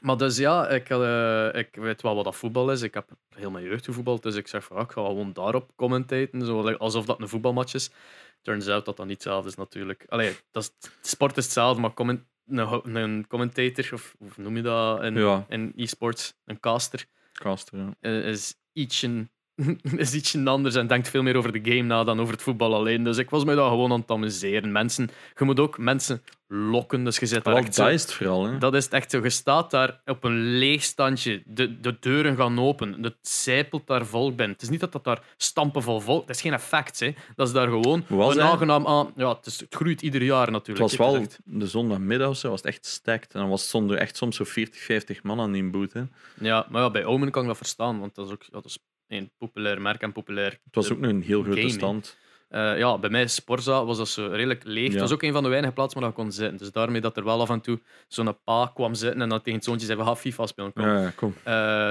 maar 0.00 0.16
dus 0.16 0.36
ja, 0.36 0.68
ik, 0.68 0.90
eh, 0.90 1.54
ik 1.54 1.68
weet 1.76 2.02
wel 2.02 2.14
wat 2.14 2.24
dat 2.24 2.36
voetbal 2.36 2.70
is. 2.70 2.82
Ik 2.82 2.94
heb 2.94 3.10
heel 3.34 3.50
mijn 3.50 3.64
jeugd 3.64 3.84
gevoetbald, 3.84 4.22
dus 4.22 4.34
ik 4.34 4.48
zeg 4.48 4.64
van 4.64 4.76
ja, 4.76 4.82
ik 4.82 4.90
ga 4.90 5.00
gewoon 5.04 5.32
daarop 5.32 5.70
commentaten, 5.76 6.46
zo, 6.46 6.70
alsof 6.72 7.04
dat 7.06 7.20
een 7.20 7.28
voetbalmatch 7.28 7.74
is. 7.74 7.90
Turns 8.42 8.68
out 8.68 8.84
dat 8.84 8.96
dat 8.96 9.06
niet 9.06 9.14
hetzelfde 9.14 9.48
is 9.48 9.54
natuurlijk. 9.56 10.04
Allee, 10.08 10.36
dat 10.50 10.62
is, 10.62 10.90
sport 11.10 11.36
is 11.36 11.44
hetzelfde, 11.44 11.80
maar 11.80 11.94
comment, 11.94 12.20
een 12.46 13.26
commentator, 13.28 13.88
of 13.92 14.14
hoe 14.18 14.30
noem 14.36 14.56
je 14.56 14.62
dat 14.62 15.02
in, 15.02 15.14
Ja. 15.14 15.44
in 15.48 15.72
e-sports, 15.76 16.34
een 16.44 16.60
caster, 16.60 17.06
Caster, 17.32 17.78
ja. 17.78 17.94
eh, 18.00 18.28
is 18.28 18.54
ietsje, 18.72 19.28
is 19.96 20.14
ietsje 20.14 20.44
anders 20.44 20.74
en 20.74 20.86
denkt 20.86 21.08
veel 21.08 21.22
meer 21.22 21.36
over 21.36 21.52
de 21.52 21.70
game 21.72 21.82
na 21.82 22.04
dan 22.04 22.20
over 22.20 22.32
het 22.32 22.42
voetbal 22.42 22.74
alleen. 22.74 23.04
Dus 23.04 23.16
ik 23.16 23.30
was 23.30 23.44
mij 23.44 23.54
daar 23.54 23.68
gewoon 23.68 23.92
aan 23.92 24.00
het 24.00 24.10
amuseren. 24.10 24.72
Mensen, 24.72 25.10
je 25.36 25.44
moet 25.44 25.60
ook 25.60 25.78
mensen 25.78 26.22
lokken, 26.48 27.04
dus 27.04 27.18
je 27.18 27.26
zit 27.26 27.44
daar 27.44 27.56
echt 27.56 27.76
dat 27.76 27.88
is 27.88 28.02
het 28.02 28.12
vooral. 28.12 28.44
Hè. 28.44 28.58
dat 28.58 28.74
is 28.74 28.84
het 28.84 28.92
echt 28.92 29.10
zo. 29.10 29.22
Je 29.22 29.30
staat 29.30 29.70
daar 29.70 30.00
op 30.06 30.24
een 30.24 30.58
leeg 30.58 30.82
standje. 30.82 31.42
De, 31.46 31.80
de 31.80 31.96
deuren 32.00 32.36
gaan 32.36 32.60
open. 32.60 33.02
Het 33.02 33.16
zijpelt 33.22 33.86
daar 33.86 34.06
volk 34.06 34.36
binnen. 34.36 34.52
Het 34.52 34.62
is 34.62 34.68
niet 34.68 34.80
dat 34.80 34.92
dat 34.92 35.04
daar 35.04 35.22
stampen 35.36 35.82
vol 35.82 36.00
volk... 36.00 36.26
Dat 36.26 36.36
is 36.36 36.42
geen 36.42 36.52
effect. 36.52 37.00
Hè. 37.00 37.14
Dat 37.36 37.46
is 37.46 37.52
daar 37.52 37.68
gewoon 37.68 38.04
was 38.08 38.36
een 38.36 38.42
aangenaam 38.42 38.86
aan... 38.86 39.12
Ja, 39.16 39.28
het, 39.28 39.46
is, 39.46 39.60
het 39.60 39.74
groeit 39.74 40.02
ieder 40.02 40.22
jaar 40.22 40.42
Het 40.42 40.50
natuurlijk. 40.50 40.88
was 40.90 40.98
hè. 40.98 41.12
wel 41.12 41.22
echt- 41.22 41.38
de 41.44 41.66
zondagmiddag 41.66 42.28
of 42.28 42.36
zo, 42.36 42.50
was 42.50 42.60
het 42.60 42.68
echt 42.68 42.86
stacked. 42.86 43.32
En 43.32 43.40
dan 43.40 43.48
was, 43.48 43.68
stonden 43.68 43.96
er 43.96 44.02
echt 44.02 44.16
soms 44.16 44.36
zo 44.36 44.44
40, 44.44 44.80
50 44.80 45.22
man 45.22 45.40
aan 45.40 45.52
die 45.52 45.70
boot. 45.70 45.92
Hè. 45.92 46.02
Ja, 46.40 46.66
maar 46.70 46.82
ja, 46.82 46.90
bij 46.90 47.04
Omen 47.04 47.30
kan 47.30 47.42
ik 47.42 47.48
dat 47.48 47.56
verstaan. 47.56 48.00
Want 48.00 48.14
dat 48.14 48.26
is 48.26 48.32
ook 48.32 48.42
ja, 48.42 48.48
dat 48.50 48.64
is 48.64 48.78
een 49.08 49.30
populair 49.38 49.80
merk 49.80 50.02
en 50.02 50.12
populair... 50.12 50.50
Het 50.50 50.74
was 50.74 50.92
ook 50.92 50.98
nog 50.98 51.10
een 51.10 51.22
heel 51.22 51.42
grote 51.42 51.68
stand. 51.68 52.16
Eh, 52.48 52.78
ja, 52.78 52.98
bij 52.98 53.10
mij 53.10 53.26
Sporza 53.26 53.84
was 53.84 53.96
dat 53.96 54.08
zo 54.08 54.26
redelijk 54.26 54.64
leeg. 54.64 54.84
Het 54.84 54.92
Ja. 54.94 55.00
was 55.00 55.12
ook 55.12 55.22
een 55.22 55.32
van 55.32 55.42
de 55.42 55.48
weinige 55.48 55.72
plaatsen 55.72 56.00
waar 56.00 56.08
je 56.08 56.14
kon 56.14 56.32
zitten. 56.32 56.58
Dus 56.58 56.72
daarmee 56.72 57.00
dat 57.00 57.16
er 57.16 57.24
wel 57.24 57.40
af 57.40 57.50
en 57.50 57.60
toe 57.60 57.80
zo'n 58.06 58.38
pa 58.44 58.70
kwam 58.74 58.94
zitten 58.94 59.22
en 59.22 59.28
dat 59.28 59.38
tegen 59.44 59.54
het 59.58 59.64
zoontje 59.68 59.86
zei, 59.86 59.98
we 59.98 60.04
gaan 60.04 60.16
FIFA 60.16 60.46
spelen. 60.46 60.72
Kom. 60.72 60.84
Ja, 60.84 61.00
ja, 61.02 61.10
kom. 61.10 61.34
Eh, 61.42 61.90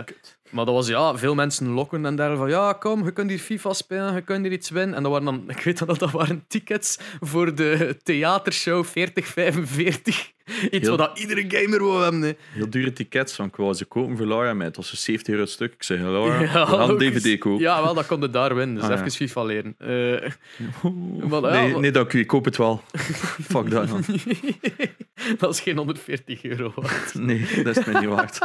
maar 0.49 0.65
dat 0.65 0.73
was 0.73 0.87
ja, 0.87 1.17
veel 1.17 1.35
mensen 1.35 1.67
lokken 1.69 2.05
en 2.05 2.15
daar 2.15 2.35
van 2.37 2.49
ja, 2.49 2.73
kom, 2.73 3.05
je 3.05 3.11
kunt 3.11 3.29
hier 3.29 3.39
FIFA 3.39 3.73
spelen, 3.73 4.13
je 4.13 4.21
kunt 4.21 4.43
hier 4.43 4.51
iets 4.51 4.69
winnen. 4.69 4.95
En 4.95 5.03
dat 5.03 5.11
waren 5.11 5.25
dan, 5.25 5.43
ik 5.57 5.59
weet 5.63 5.85
dat 5.85 5.99
dat 5.99 6.11
waren 6.11 6.43
tickets 6.47 6.99
voor 7.19 7.55
de 7.55 7.97
theatershow 8.03 8.85
4045. 8.85 10.35
Iets 10.71 10.87
Heel- 10.87 10.97
wat 10.97 11.19
iedere 11.19 11.45
gamer 11.47 11.79
wil 11.79 12.01
hebben. 12.01 12.37
Heel 12.51 12.69
dure 12.69 12.93
tickets, 12.93 13.33
van 13.33 13.51
wou 13.55 13.73
ze 13.73 13.85
kopen 13.85 14.17
voor 14.17 14.25
Laura, 14.25 14.53
maar 14.53 14.65
het 14.65 14.75
was 14.75 14.89
zo 14.89 14.95
70 14.95 15.27
euro 15.29 15.41
het 15.43 15.51
stuk. 15.51 15.73
Ik 15.73 15.83
zei, 15.83 15.99
Laura, 16.01 16.39
Ja, 16.41 16.65
we 16.65 16.77
gaan 16.77 16.89
een. 16.89 16.97
DVD 16.97 17.37
kopen. 17.39 17.59
Ja, 17.61 17.83
wel, 17.83 17.93
dat 17.93 18.05
kon 18.05 18.21
je 18.21 18.29
daar 18.29 18.55
winnen. 18.55 18.75
Dus 18.75 18.83
Ah, 18.83 18.89
ja. 18.89 18.95
even 18.95 19.11
FIFA 19.11 19.43
leren. 19.43 19.75
Maar 21.29 21.67
ja, 21.67 21.77
nee, 21.79 21.91
dank 21.91 22.13
u, 22.13 22.19
ik 22.19 22.27
koop 22.27 22.45
het 22.45 22.57
wel. 22.57 22.81
Fuck 23.51 23.69
dat, 23.69 23.89
man. 23.89 24.03
dat 25.37 25.53
is 25.53 25.59
geen 25.59 25.77
140 25.77 26.43
euro 26.43 26.71
waard. 26.75 27.13
Nee, 27.13 27.63
dat 27.63 27.77
is 27.77 27.85
mij 27.85 27.99
niet 27.99 28.09
waard. 28.09 28.39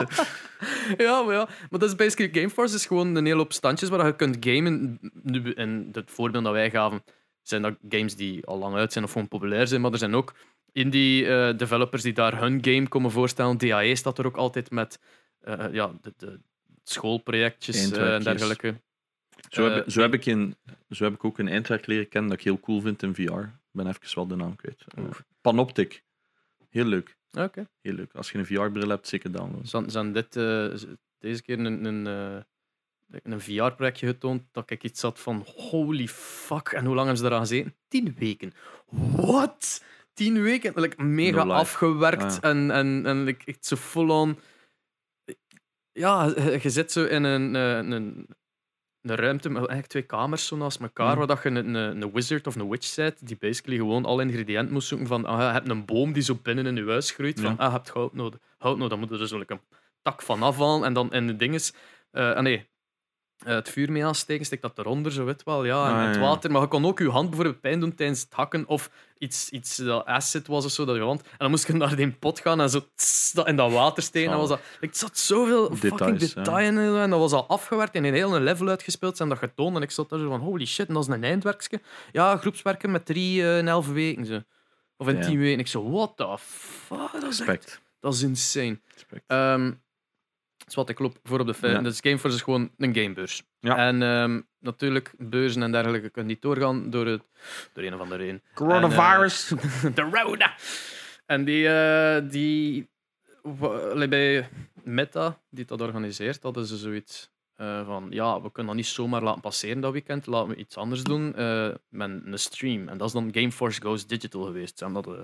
Ja, 0.99 1.23
maar 1.23 1.35
ja. 1.35 1.49
Maar 1.71 1.81
dat 1.81 1.89
is 1.93 1.99
basically 1.99 2.33
Gameforce 2.35 2.75
is 2.75 2.87
gewoon 2.87 3.15
een 3.15 3.25
hele 3.25 3.39
hoop 3.39 3.53
standjes 3.53 3.89
waar 3.89 4.07
je 4.07 4.17
kunt 4.17 4.37
gamen. 4.41 4.99
Nu, 5.23 5.53
en 5.53 5.89
het 5.93 6.11
voorbeeld 6.11 6.45
dat 6.45 6.53
wij 6.53 6.71
gaven, 6.71 7.03
zijn 7.43 7.63
dat 7.63 7.75
games 7.89 8.17
die 8.17 8.47
al 8.47 8.59
lang 8.59 8.75
uit 8.75 8.93
zijn 8.93 9.05
of 9.05 9.13
gewoon 9.13 9.29
populair 9.29 9.67
zijn. 9.67 9.81
Maar 9.81 9.93
er 9.93 9.99
zijn 9.99 10.15
ook 10.15 10.35
indie 10.73 11.27
eh, 11.27 11.57
developers 11.57 12.03
die 12.03 12.13
daar 12.13 12.41
hun 12.41 12.65
game 12.65 12.89
komen 12.89 13.11
voorstellen. 13.11 13.59
DAE 13.59 13.95
staat 13.97 14.19
er 14.19 14.27
ook 14.27 14.37
altijd 14.37 14.71
met 14.71 15.01
eh, 15.41 15.73
ja, 15.73 15.93
de, 16.01 16.13
de 16.17 16.41
schoolprojectjes 16.85 17.91
eh, 17.91 18.15
en 18.15 18.23
dergelijke. 18.23 18.81
Zo 19.49 19.71
heb, 19.71 19.91
zo, 19.91 20.01
heb 20.01 20.15
ik 20.15 20.27
in, 20.27 20.57
zo 20.91 21.05
heb 21.05 21.15
ik 21.15 21.25
ook 21.25 21.39
een 21.39 21.49
eindwerk 21.49 21.87
leren 21.87 22.09
kennen 22.09 22.31
dat 22.31 22.39
ik 22.39 22.45
heel 22.45 22.61
cool 22.61 22.81
vind 22.81 23.03
in 23.03 23.15
VR. 23.15 23.23
Ik 23.23 23.51
ben 23.71 23.87
even 23.87 24.15
wel 24.15 24.27
de 24.27 24.37
naam 24.37 24.57
kwijt. 24.57 24.85
Panoptic. 25.41 26.03
Heel 26.69 26.85
leuk. 26.85 27.17
Oké. 27.39 27.69
Heel 27.81 27.93
leuk. 27.93 28.13
Als 28.15 28.31
je 28.31 28.39
een 28.39 28.47
VR-bril 28.47 28.89
hebt, 28.89 29.09
zeker 29.09 29.33
downloaden. 29.33 29.69
Ze 29.69 29.77
hadden 29.77 30.13
dit, 30.13 30.35
deze 31.23 31.43
keer 31.43 31.59
een, 31.59 31.85
een, 31.85 32.07
eh, 32.07 33.21
een 33.23 33.41
VR-projectje 33.41 34.07
getoond 34.07 34.43
dat 34.53 34.71
ik 34.71 34.83
iets 34.85 35.03
had 35.03 35.19
van 35.21 35.47
holy 35.57 36.09
fuck. 36.09 36.69
En 36.69 36.85
hoe 36.85 36.95
lang 36.95 37.07
hebben 37.07 37.25
ze 37.25 37.25
eraan 37.31 37.41
gezeten? 37.47 37.75
Tien 37.89 38.15
weken. 38.19 38.53
What? 39.17 39.85
Tien 40.13 40.43
weken? 40.43 40.73
Like, 40.81 41.03
mega 41.03 41.45
No 41.45 41.53
afgewerkt 41.53 42.23
Ah. 42.43 42.51
en, 42.51 42.71
en, 42.71 43.07
en 43.07 43.25
like, 43.25 43.45
echt 43.45 43.67
zo 43.67 43.77
full-on... 43.77 44.39
Ja, 45.93 46.25
je 46.63 46.71
zit 46.71 46.93
zo 46.93 47.05
in 47.05 47.25
een, 47.25 47.57
eh, 47.57 47.77
een, 47.77 48.27
een 49.03 49.17
ruimte 49.17 49.49
met 49.49 49.57
eigenlijk 49.59 49.89
twee 49.89 50.03
kamers 50.03 50.47
zo 50.47 50.57
naast 50.57 50.81
elkaar, 50.81 51.13
Mm. 51.13 51.19
waar 51.19 51.27
dat 51.27 51.43
je 51.43 51.49
een, 51.49 51.75
een, 51.75 52.03
een 52.03 52.13
wizard 52.13 52.47
of 52.47 52.55
een 52.57 52.69
witch 52.69 52.87
zet, 52.87 53.27
die 53.27 53.37
basically 53.37 53.79
gewoon 53.79 54.05
alle 54.05 54.23
ingrediënten 54.23 54.73
moet 54.73 54.85
zoeken 54.85 55.07
van, 55.07 55.25
ah, 55.25 55.39
je 55.39 55.45
hebt 55.45 55.69
een 55.69 55.85
boom 55.85 56.13
die 56.13 56.23
zo 56.23 56.39
binnen 56.43 56.67
in 56.67 56.77
je 56.77 56.87
huis 56.87 57.11
groeit, 57.11 57.41
van, 57.41 57.59
ah, 57.59 57.67
je 57.67 57.73
hebt 57.73 57.89
hout 57.89 58.13
nodig. 58.15 58.41
Hout 58.59 58.75
nodig, 58.77 58.91
dan 58.91 58.99
moet 58.99 59.11
er 59.11 59.19
dus 59.19 59.31
een 59.31 59.61
tak 60.03 60.23
van 60.23 60.43
afhalen 60.43 60.85
en 60.85 60.93
dan 60.93 61.13
in 61.13 61.27
de 61.27 61.37
dinges... 61.37 61.73
eh, 62.11 62.33
ah, 62.33 62.41
nee, 62.43 62.71
eh, 63.45 63.55
het 63.55 63.69
vuur 63.69 63.93
mee 63.93 64.05
aansteken, 64.07 64.45
steek 64.47 64.61
dat 64.63 64.79
eronder, 64.79 65.13
zo 65.13 65.25
weet 65.25 65.43
wel. 65.43 65.65
Ja, 65.65 65.89
en 65.89 65.95
Ah, 65.95 66.07
het 66.07 66.15
ja. 66.15 66.21
water. 66.21 66.51
Maar 66.51 66.61
je 66.61 66.69
kon 66.69 66.87
ook 66.87 66.99
je 66.99 67.11
hand 67.11 67.29
bijvoorbeeld 67.29 67.61
pijn 67.61 67.81
doen 67.81 67.95
tijdens 67.95 68.21
het 68.21 68.33
hakken 68.33 68.67
of 68.67 68.91
iets, 69.19 69.51
iets 69.51 69.77
dat 69.77 70.07
acid 70.07 70.47
was 70.47 70.65
of 70.65 70.71
zo, 70.71 70.85
dat 70.85 70.97
je 70.97 71.03
hand. 71.03 71.23
En 71.23 71.29
dan 71.39 71.51
moest 71.51 71.67
je 71.67 71.73
naar 71.83 71.97
die 71.97 72.11
pot 72.13 72.41
gaan 72.41 72.61
en 72.61 72.71
zo 72.71 72.81
tss, 72.95 73.33
dat 73.33 73.47
in 73.49 73.57
dat 73.57 73.73
water 73.73 74.03
steken. 74.03 74.31
En 74.33 74.39
dan 74.39 74.49
was 74.49 74.59
dat, 74.59 74.67
ik 74.81 74.95
zat 74.95 75.19
zoveel 75.19 75.77
fucking 75.77 76.19
detail 76.19 76.59
in 76.67 76.79
en 76.79 77.11
dat 77.11 77.19
was 77.19 77.33
al 77.33 77.47
afgewerkt 77.49 77.95
en 77.95 78.05
in 78.05 78.15
een 78.15 78.19
hele 78.21 78.41
level 78.41 78.69
uitgespeeld 78.69 79.17
zijn 79.17 79.29
dat 79.29 79.39
getoond. 79.39 79.77
En 79.77 79.83
ik 79.83 79.91
zat 79.91 80.09
daar 80.09 80.19
zo 80.19 80.29
van, 80.29 80.41
holy 80.41 80.67
shit, 80.67 80.89
en 80.89 80.95
dat 80.95 81.09
is 81.09 81.15
een 81.15 81.25
eindwerkje. 81.25 81.81
Ja, 82.13 82.37
groepswerken 82.37 82.91
met 82.91 83.07
drie 83.07 83.43
eh, 83.43 83.59
in 83.59 83.69
elf 83.69 83.89
weken. 83.89 84.27
Zo. 84.27 84.41
Of 84.97 85.09
in 85.09 85.17
Ja. 85.17 85.23
tien 85.23 85.39
weken. 85.39 85.59
Ik 85.59 85.67
zo, 85.67 85.91
what 85.91 86.17
the 86.17 86.37
fuck? 86.39 87.13
Dat 87.21 87.31
is, 87.33 87.41
echt- 87.41 87.81
dat 88.01 88.15
is 88.15 88.23
insane. 88.23 88.81
Respect. 88.95 89.25
Wat 90.75 90.89
ik 90.89 90.99
loop 90.99 91.19
voor 91.23 91.41
op 91.41 91.47
de 91.47 91.55
feiten. 91.55 91.83
Ja. 91.83 91.89
Dus 91.89 92.01
Gameforce 92.01 92.37
is 92.37 92.43
gewoon 92.43 92.71
een 92.79 92.95
gamebeurs. 92.95 93.43
Ja. 93.61 93.77
En 93.77 94.03
ehm, 94.03 94.41
natuurlijk, 94.59 95.15
beurzen 95.19 95.63
en 95.63 95.73
dergelijke 95.73 96.11
kunnen 96.11 96.33
niet 96.33 96.43
doorgaan 96.43 96.91
door, 96.91 97.07
het, 97.07 97.23
door 97.73 97.85
een 97.85 97.95
of 97.95 98.01
andere 98.01 98.23
reden. 98.23 98.43
Coronavirus. 98.55 99.53
De 99.95 100.09
Rona! 100.13 100.55
En 101.27 101.45
die, 101.45 101.69
eh, 101.69 102.31
die 102.31 102.91
bij 104.09 104.49
Meta, 104.83 105.39
die 105.51 105.65
dat 105.65 105.81
organiseert, 105.81 106.43
hadden 106.43 106.67
ze 106.67 106.77
zoiets 106.77 107.31
eh, 107.63 107.87
van: 107.87 108.07
ja, 108.11 108.43
we 108.43 108.53
kunnen 108.53 108.67
dat 108.67 108.83
niet 108.83 108.93
zomaar 108.93 109.23
laten 109.23 109.41
passeren 109.41 109.81
dat 109.81 109.93
weekend, 109.93 110.27
laten 110.27 110.49
we 110.49 110.57
iets 110.57 110.77
anders 110.77 111.03
doen 111.03 111.35
eh, 111.35 111.69
met 111.89 112.11
een 112.25 112.39
stream. 112.39 112.89
En 112.89 112.99
dat 112.99 113.07
is 113.07 113.13
dan 113.13 113.31
Gameforce 113.33 113.81
Goes 113.83 114.07
Digital 114.07 114.43
geweest. 114.43 114.81
Hebben 114.81 115.03
dat, 115.03 115.15
eh, 115.15 115.21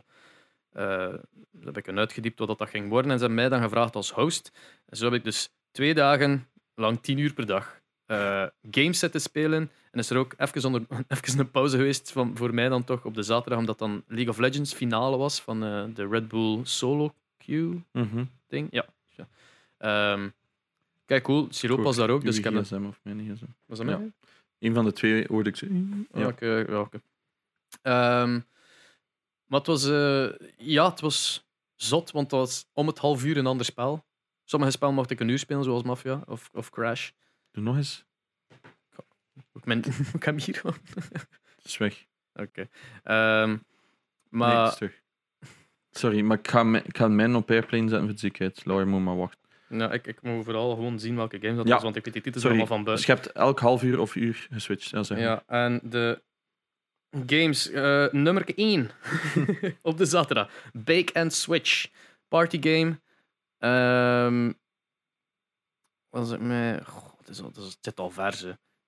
dat 0.73 1.65
heb 1.65 1.77
ik 1.77 1.87
een 1.87 1.99
uitgediept 1.99 2.39
wat 2.39 2.59
dat 2.59 2.69
ging 2.69 2.89
worden 2.89 3.11
en 3.11 3.19
ze 3.19 3.25
hebben 3.25 3.43
mij 3.43 3.49
dan 3.59 3.63
gevraagd 3.63 3.95
als 3.95 4.11
host. 4.13 4.53
En 4.87 4.97
zo 4.97 5.05
heb 5.05 5.15
ik 5.15 5.25
dus 5.25 5.51
twee 5.71 5.95
dagen 5.95 6.47
lang, 6.75 7.03
tien 7.03 7.19
uur 7.19 7.33
per 7.33 7.47
dag, 7.47 7.81
eh, 8.07 8.47
games 8.71 8.99
zitten 8.99 9.21
spelen. 9.21 9.71
En 9.91 9.99
is 9.99 10.11
er 10.11 10.17
ook 10.17 10.35
even, 10.37 10.65
onder, 10.65 10.83
even 11.09 11.39
een 11.39 11.51
pauze 11.51 11.77
geweest 11.77 12.13
van, 12.13 12.37
voor 12.37 12.55
mij 12.55 12.69
dan 12.69 12.85
toch 12.85 13.05
op 13.05 13.15
de 13.15 13.23
zaterdag, 13.23 13.59
omdat 13.59 13.79
dan 13.79 14.03
League 14.07 14.29
of 14.29 14.39
Legends 14.39 14.75
finale 14.75 15.17
was 15.17 15.41
van 15.41 15.65
eh, 15.65 15.85
de 15.95 16.07
Red 16.09 16.29
Bull 16.29 16.61
Solo 16.65 17.15
Queue 17.37 17.83
Mhm. 17.93 18.25
ding. 18.49 18.69
Ja. 18.71 18.87
ja. 19.17 19.29
Ehm, 19.79 20.29
kijk, 21.07 21.23
cool. 21.23 21.47
Siroop 21.51 21.83
was 21.83 21.97
daar 21.97 22.11
ook, 22.11 22.25
dus 22.25 22.39
ik 22.39 22.45
heb... 22.45 22.55
Gsm 22.55 22.85
of 22.87 23.01
mijn 23.03 23.21
gsm. 23.21 23.45
Was 23.67 23.79
dat 23.79 23.89
Ja. 23.89 23.99
mij? 23.99 24.13
Een 24.59 24.75
van 24.75 24.85
de 24.85 24.93
twee 24.93 25.25
hoorde 25.29 25.49
ik. 25.51 25.57
Ja, 26.13 26.27
oké, 26.27 26.47
ja, 26.69 26.81
oké. 26.81 27.01
Ehm, 27.83 28.41
maar 29.49 29.59
het 29.59 29.67
was, 29.69 29.89
eh, 29.89 30.29
ja, 30.57 30.91
het 30.91 31.01
was 31.01 31.47
zot, 31.75 32.11
want 32.11 32.31
het 32.31 32.41
was 32.41 32.67
om 32.73 32.87
het 32.87 32.99
half 32.99 33.25
uur 33.25 33.37
een 33.37 33.47
ander 33.47 33.67
spel. 33.67 34.05
Sommige 34.45 34.73
spellen 34.73 34.95
mocht 34.95 35.11
ik 35.11 35.21
een 35.21 35.29
uur 35.29 35.39
spelen, 35.39 35.65
zoals 35.65 35.83
Mafia 35.83 36.23
of, 36.27 36.49
of 36.53 36.71
Crash. 36.71 37.11
Doe 37.51 37.63
nog 37.65 37.77
eens. 37.77 38.05
Ik, 39.55 39.65
ben, 39.65 39.79
ik 40.15 40.23
heb 40.25 40.41
hier 40.41 40.55
gewoon. 40.55 40.77
Het 41.57 41.65
is 41.65 41.77
weg. 41.77 42.05
Oké. 42.35 42.69
Ehm, 43.03 43.49
Nee, 43.49 43.59
maar 44.41 44.63
het 44.63 44.71
is 44.73 44.77
terug. 44.79 45.01
Sorry, 45.91 46.21
maar 46.21 46.39
ik 46.39 46.49
ga, 46.49 46.63
me- 46.63 46.83
ik 46.85 46.97
ga 46.97 47.09
mijn 47.09 47.35
op 47.35 47.51
airplane 47.51 47.83
zetten 47.89 48.05
voor 48.05 48.13
de 48.15 48.19
ziekenheid. 48.21 48.65
Laura 48.65 48.85
moet 48.85 49.03
maar 49.05 49.17
wachten. 49.17 49.39
nou, 49.69 49.93
ik, 49.93 50.07
ik 50.07 50.23
moet 50.23 50.45
vooral 50.45 50.75
gewoon 50.75 50.99
zien 50.99 51.17
welke 51.17 51.39
game 51.41 51.55
dat 51.57 51.69
Ja. 51.69 51.77
is, 51.77 51.83
want 51.83 51.97
ik 51.97 52.05
weet 52.05 52.15
die 52.15 52.23
titels 52.23 52.43
Sorry. 52.45 52.59
allemaal 52.59 52.77
van 52.77 52.85
Dus 52.95 53.07
buiten. 53.07 53.25
je 53.25 53.31
hebt 53.31 53.47
elk 53.47 53.61
half 53.61 53.83
uur 53.83 53.99
of 54.01 54.15
uur 54.15 54.47
geswitcht. 54.51 54.89
Ja, 54.91 55.03
zeg 55.03 55.19
maar. 55.19 55.27
Ja, 55.27 55.43
en 55.47 55.81
de 55.83 56.23
games. 57.27 57.71
eh 57.71 58.07
nummer 58.11 58.55
1 58.59 58.91
op 59.83 59.99
de 59.99 60.05
zaterdag. 60.05 60.51
Bake 60.73 61.15
and 61.21 61.33
Switch. 61.33 61.89
Party 62.29 62.59
game. 62.63 63.01
Ehm 63.59 64.53
was 66.09 66.31
het 66.31 66.41
mij... 66.41 66.81
Goh, 66.85 67.19
het, 67.19 67.29
is 67.29 67.41
al, 67.41 67.47
het, 67.49 67.57
is, 67.57 67.77
zit 67.81 67.99
al. 67.99 68.13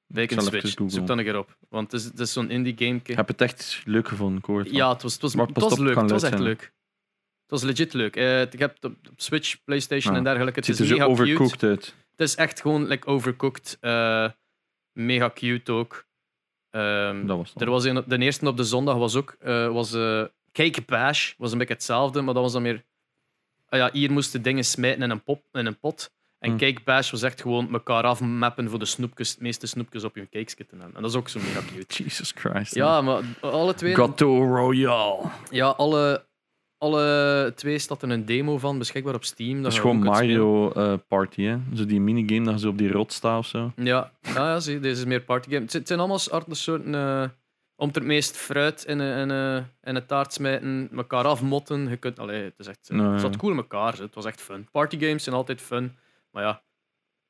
Bake 0.07 0.37
and 0.37 0.45
Switch. 0.45 0.75
Zoek 0.87 1.07
dan 1.07 1.18
een 1.18 1.25
keer 1.25 1.39
op. 1.39 1.57
Want 1.68 1.93
het 1.93 2.01
is, 2.01 2.07
het 2.07 2.18
is 2.21 2.33
zo'n 2.33 2.51
indie 2.51 2.75
game. 2.79 2.95
Ik 3.03 3.07
heb 3.07 3.29
het 3.29 3.41
echt 3.41 3.83
leuk 3.85 4.09
gevonden. 4.09 4.57
Het 4.59 4.71
Ja, 4.71 4.93
het 4.93 5.03
was, 5.03 5.12
het 5.12 5.23
was, 5.23 5.33
het 5.35 5.59
was 5.59 5.79
leuk. 5.79 5.97
Het 5.97 6.11
was 6.11 6.23
echt 6.23 6.33
zijn. 6.33 6.43
leuk. 6.43 6.61
Het 7.43 7.61
was 7.61 7.62
legit 7.62 7.93
leuk. 7.93 8.16
Eh, 8.16 8.41
ik 8.41 8.59
heb 8.59 8.75
het 8.75 8.85
op 8.85 8.97
Switch, 9.16 9.64
PlayStation 9.64 10.12
Ah. 10.12 10.18
en 10.18 10.25
dergelijke. 10.25 10.59
Het 10.59 10.68
Het 10.68 10.77
ziet 10.77 10.85
is 10.87 10.93
er 10.93 10.99
zo 10.99 11.09
mega 11.09 11.23
cute. 11.23 11.33
overcooked 11.33 11.62
uit. 11.71 11.95
Het 12.11 12.21
is 12.29 12.35
echt 12.35 12.61
gewoon 12.61 12.87
like, 12.87 13.07
overcooked. 13.07 13.77
eh, 13.81 14.31
mega 14.93 15.31
cute 15.35 15.73
ook. 15.73 16.07
Dat 17.27 17.37
was 17.37 17.53
er 17.57 17.71
was 17.71 17.85
een, 17.85 18.05
de 18.07 18.18
eerste 18.18 18.49
op 18.49 18.57
de 18.57 18.64
zondag 18.64 18.97
was 18.97 19.16
ook 19.16 19.37
eh, 19.41 19.68
was, 19.68 19.93
eh, 19.93 20.25
Cake 20.53 20.83
Bash. 20.87 21.35
Was 21.39 21.53
een 21.53 21.59
beetje 21.59 21.75
hetzelfde, 21.75 22.21
maar 22.21 22.35
dat 22.35 22.43
was 22.43 22.53
dan 22.53 22.62
meer. 22.62 22.85
Ah 23.68 23.79
ja, 23.79 23.91
hier 23.93 24.12
moesten 24.12 24.43
dingen 24.43 24.64
smijten 24.64 25.03
in 25.03 25.11
een, 25.11 25.23
pop, 25.23 25.43
in 25.53 25.66
een 25.66 25.79
pot. 25.79 26.11
En. 26.39 26.57
Cake 26.57 26.81
Bash 26.85 27.11
was 27.11 27.23
echt 27.23 27.41
gewoon 27.41 27.73
elkaar 27.73 28.05
afmappen 28.05 28.71
voor 28.71 28.79
de 28.79 28.85
snoepjes, 28.85 29.37
meeste 29.39 29.66
snoepjes 29.66 30.05
op 30.05 30.16
je 30.16 30.29
cakes 30.29 30.55
te 30.55 30.64
hebben. 30.68 30.95
En 30.95 31.03
dat 31.03 31.11
is 31.11 31.16
ook 31.16 31.29
zo 31.29 31.41
mega 31.41 31.61
cute. 31.61 32.03
Jesus 32.03 32.33
Christ. 32.35 32.75
Ja, 32.75 33.01
maar 33.01 33.23
alle 33.41 33.75
twee. 33.75 33.95
Gato 33.95 34.45
Royale. 34.45 35.23
Ja, 35.51 35.66
alle, 35.66 36.25
alle 36.81 37.53
twee 37.55 37.78
staat 37.78 38.03
er 38.03 38.11
een 38.11 38.24
demo 38.24 38.59
van 38.59 38.78
beschikbaar 38.78 39.14
op 39.14 39.24
Steam. 39.24 39.62
Dat 39.62 39.72
is 39.72 39.78
gewoon. 39.78 39.99
Mario 39.99 40.72
eh, 40.72 40.95
Party, 41.09 41.43
hè? 41.43 41.59
Zo 41.74 41.87
die 41.87 42.01
minigame 42.01 42.45
dat 42.45 42.61
zo 42.61 42.68
op 42.68 42.78
die 42.78 42.93
rot 42.93 43.12
staat 43.12 43.39
of 43.39 43.47
zo. 43.47 43.72
Ja, 43.76 44.12
ah, 44.22 44.35
ja 44.35 44.61
zie, 44.61 44.81
deze 44.81 45.01
is 45.01 45.07
meer 45.07 45.20
partygame. 45.22 45.61
Het, 45.62 45.70
zijn- 45.70 45.83
het 45.83 45.89
zijn 45.91 45.99
allemaal 46.01 46.18
soorten, 46.55 46.95
eh, 46.95 47.28
om 47.76 47.89
het 47.93 48.05
meest 48.05 48.37
fruit 48.37 48.85
in 48.85 48.99
een, 48.99 49.18
in, 49.18 49.28
een, 49.37 49.66
in 49.83 49.97
een 49.97 50.07
taart 50.07 50.33
smijten, 50.33 50.89
elkaar 50.97 51.24
afmotten. 51.24 51.89
Je 51.89 51.97
kunt, 51.97 52.18
allee, 52.18 52.43
het, 52.43 52.55
is 52.59 52.66
echt, 52.66 52.89
Nee. 52.93 53.07
het 53.07 53.20
zat 53.20 53.37
cool 53.37 53.53
in 53.53 53.59
elkaar. 53.59 53.97
Het 53.99 54.14
was 54.14 54.24
echt 54.24 54.41
fun. 54.41 54.68
Partygames 54.72 55.22
zijn 55.24 55.37
altijd 55.37 55.61
fun, 55.61 55.97
maar 56.31 56.43
ja, 56.43 56.62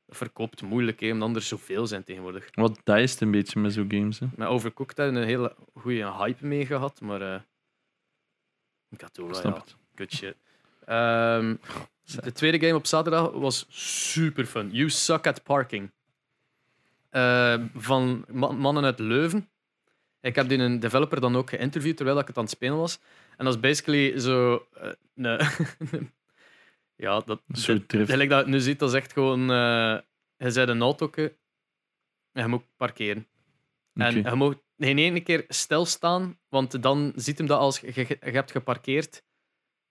dat 0.07 0.17
verkoopt 0.17 0.63
moeilijk, 0.63 1.01
hè, 1.01 1.11
omdat 1.11 1.35
er 1.37 1.43
zoveel 1.43 1.87
zijn 1.87 2.05
tegenwoordig. 2.05 2.49
Wat 2.53 2.81
dat 2.85 2.99
is 2.99 3.11
het 3.13 3.21
een 3.21 3.31
beetje 3.31 3.61
met 3.61 3.73
zo'n 3.73 3.91
games. 3.91 4.19
Hè? 4.19 4.27
Met 4.37 4.49
Overcooked 4.49 4.97
hebben 4.97 5.17
een 5.17 5.29
hele 5.29 5.55
goede 5.75 6.13
hype 6.13 6.47
mee 6.47 6.67
gehad, 6.67 7.01
maar 7.01 7.21
eh 7.21 7.41
ik 8.91 9.09
snap 9.35 9.55
ja, 9.55 9.61
het. 9.61 9.77
good 9.95 10.13
shit. 10.13 10.37
Ehm, 10.85 11.57
de 12.25 12.33
tweede 12.33 12.61
game 12.61 12.75
op 12.75 12.87
zaterdag 12.87 13.31
was 13.31 13.67
super 13.69 14.47
fun. 14.47 14.71
You 14.71 14.91
Suck 14.91 15.27
at 15.27 15.43
Parking. 15.43 15.91
Eh, 17.11 17.65
van 17.75 18.25
ma- 18.29 18.51
mannen 18.53 18.85
uit 18.85 18.99
Leuven. 18.99 19.49
Ik 20.21 20.35
heb 20.35 20.49
die 20.49 20.59
een 20.59 20.81
developer 20.81 21.21
dan 21.21 21.37
ook 21.37 21.49
geïnterviewd 21.51 21.97
terwijl 21.97 22.19
ik 22.19 22.27
het 22.27 22.37
aan 22.37 22.43
het 22.43 22.53
spelen 22.53 22.77
was. 22.77 22.99
En 23.37 23.45
dat 23.45 23.55
is 23.55 23.61
basically 23.61 24.19
zo. 24.19 24.67
nee. 25.15 25.39
ja, 26.97 27.21
dat. 27.21 27.41
Gelijk 27.87 28.29
dat 28.31 28.39
het 28.39 28.47
nu 28.49 28.61
ziet, 28.61 28.79
dat 28.79 28.89
is 28.89 28.95
echt 28.95 29.13
gewoon. 29.13 29.41
eh 29.51 29.99
je 30.37 30.51
zet 30.51 30.69
een 30.69 30.81
auto 30.81 31.11
en 31.15 31.33
je 32.33 32.47
moet 32.47 32.63
parkeren. 32.77 33.27
En 33.95 34.15
je 34.15 34.35
mag 34.37 34.55
geen 34.87 34.99
ene 34.99 35.21
keer 35.21 35.45
stilstaan, 35.49 36.39
want 36.49 36.83
dan 36.83 37.13
ziet 37.17 37.39
hem 37.39 37.47
dat 37.47 37.59
als 37.59 37.81
je, 37.81 37.93
je, 37.95 38.07
je 38.09 38.31
hebt 38.31 38.51
geparkeerd 38.51 39.23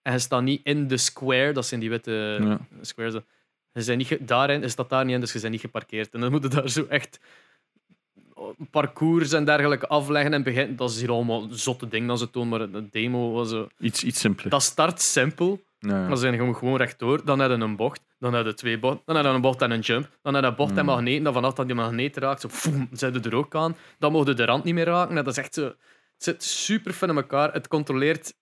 en 0.01 0.13
je 0.13 0.19
staat 0.19 0.41
niet 0.43 0.61
in 0.63 0.87
de 0.87 0.97
square, 0.97 1.53
dat 1.53 1.65
zijn 1.65 1.79
die 1.79 1.89
witte 1.89 2.37
Ja. 2.41 2.59
squares. 2.81 3.13
Je 3.73 3.85
bent 3.85 3.97
niet 4.09 4.27
daarin, 4.27 4.61
je 4.61 4.69
staat 4.69 4.89
daar 4.89 5.05
niet 5.05 5.13
in, 5.15 5.19
dus 5.21 5.33
je 5.33 5.39
bent 5.39 5.51
niet 5.51 5.61
geparkeerd. 5.61 6.13
En 6.13 6.19
dan 6.19 6.31
moet 6.31 6.43
je 6.43 6.49
daar 6.49 6.69
zo 6.69 6.85
echt 6.85 7.19
parcours 8.71 9.31
en 9.33 9.45
dergelijke 9.45 9.87
afleggen 9.87 10.33
en 10.33 10.43
beginnen. 10.43 10.75
Dat 10.75 10.89
is 10.89 10.99
hier 10.99 11.11
allemaal 11.11 11.47
zotte 11.51 11.87
ding 11.87 12.07
dat 12.07 12.19
ze 12.19 12.29
tonen, 12.29 12.49
maar 12.49 12.61
een 12.61 12.87
demo 12.91 13.31
was 13.31 13.49
zo. 13.49 13.67
Iets, 13.79 14.03
iets 14.03 14.19
simpeler. 14.19 14.49
Dat 14.49 14.63
start 14.63 15.01
simpel, 15.01 15.61
Ja, 15.79 16.01
ja. 16.01 16.07
dan 16.07 16.17
zijn 16.17 16.33
je 16.33 16.53
gewoon 16.53 16.77
rechtdoor, 16.77 17.25
dan 17.25 17.39
heb 17.39 17.49
je 17.51 17.57
een 17.57 17.75
bocht, 17.75 18.01
dan 18.19 18.33
heb 18.33 18.45
je 18.45 18.53
twee 18.53 18.79
dan 19.23 19.35
een 19.35 19.41
bocht 19.41 19.61
en 19.61 19.71
een 19.71 19.79
jump, 19.79 20.09
dan 20.21 20.33
je 20.33 20.41
een 20.41 20.55
bocht 20.55 20.71
en 20.77 20.79
Mm. 20.79 20.85
magneten, 20.85 21.23
dan 21.23 21.33
vanaf 21.33 21.53
dat 21.53 21.65
die 21.65 21.75
magneet 21.75 22.17
raakt, 22.17 22.41
zo 22.41 22.49
foem, 22.49 22.87
zet 22.91 23.13
je 23.23 23.29
er 23.29 23.35
ook 23.35 23.55
aan. 23.55 23.75
Dan 23.99 24.11
mogen 24.11 24.35
de 24.35 24.45
rand 24.45 24.63
niet 24.63 24.73
meer 24.73 24.85
raken. 24.85 25.15
Dat 25.15 25.27
is 25.27 25.37
echt 25.37 25.53
zo... 25.53 25.63
Het 25.63 26.27
zit 26.27 26.43
super 26.43 26.93
fun 26.93 27.09
in 27.09 27.15
elkaar. 27.15 27.53
Het 27.53 27.67
controleert... 27.67 28.33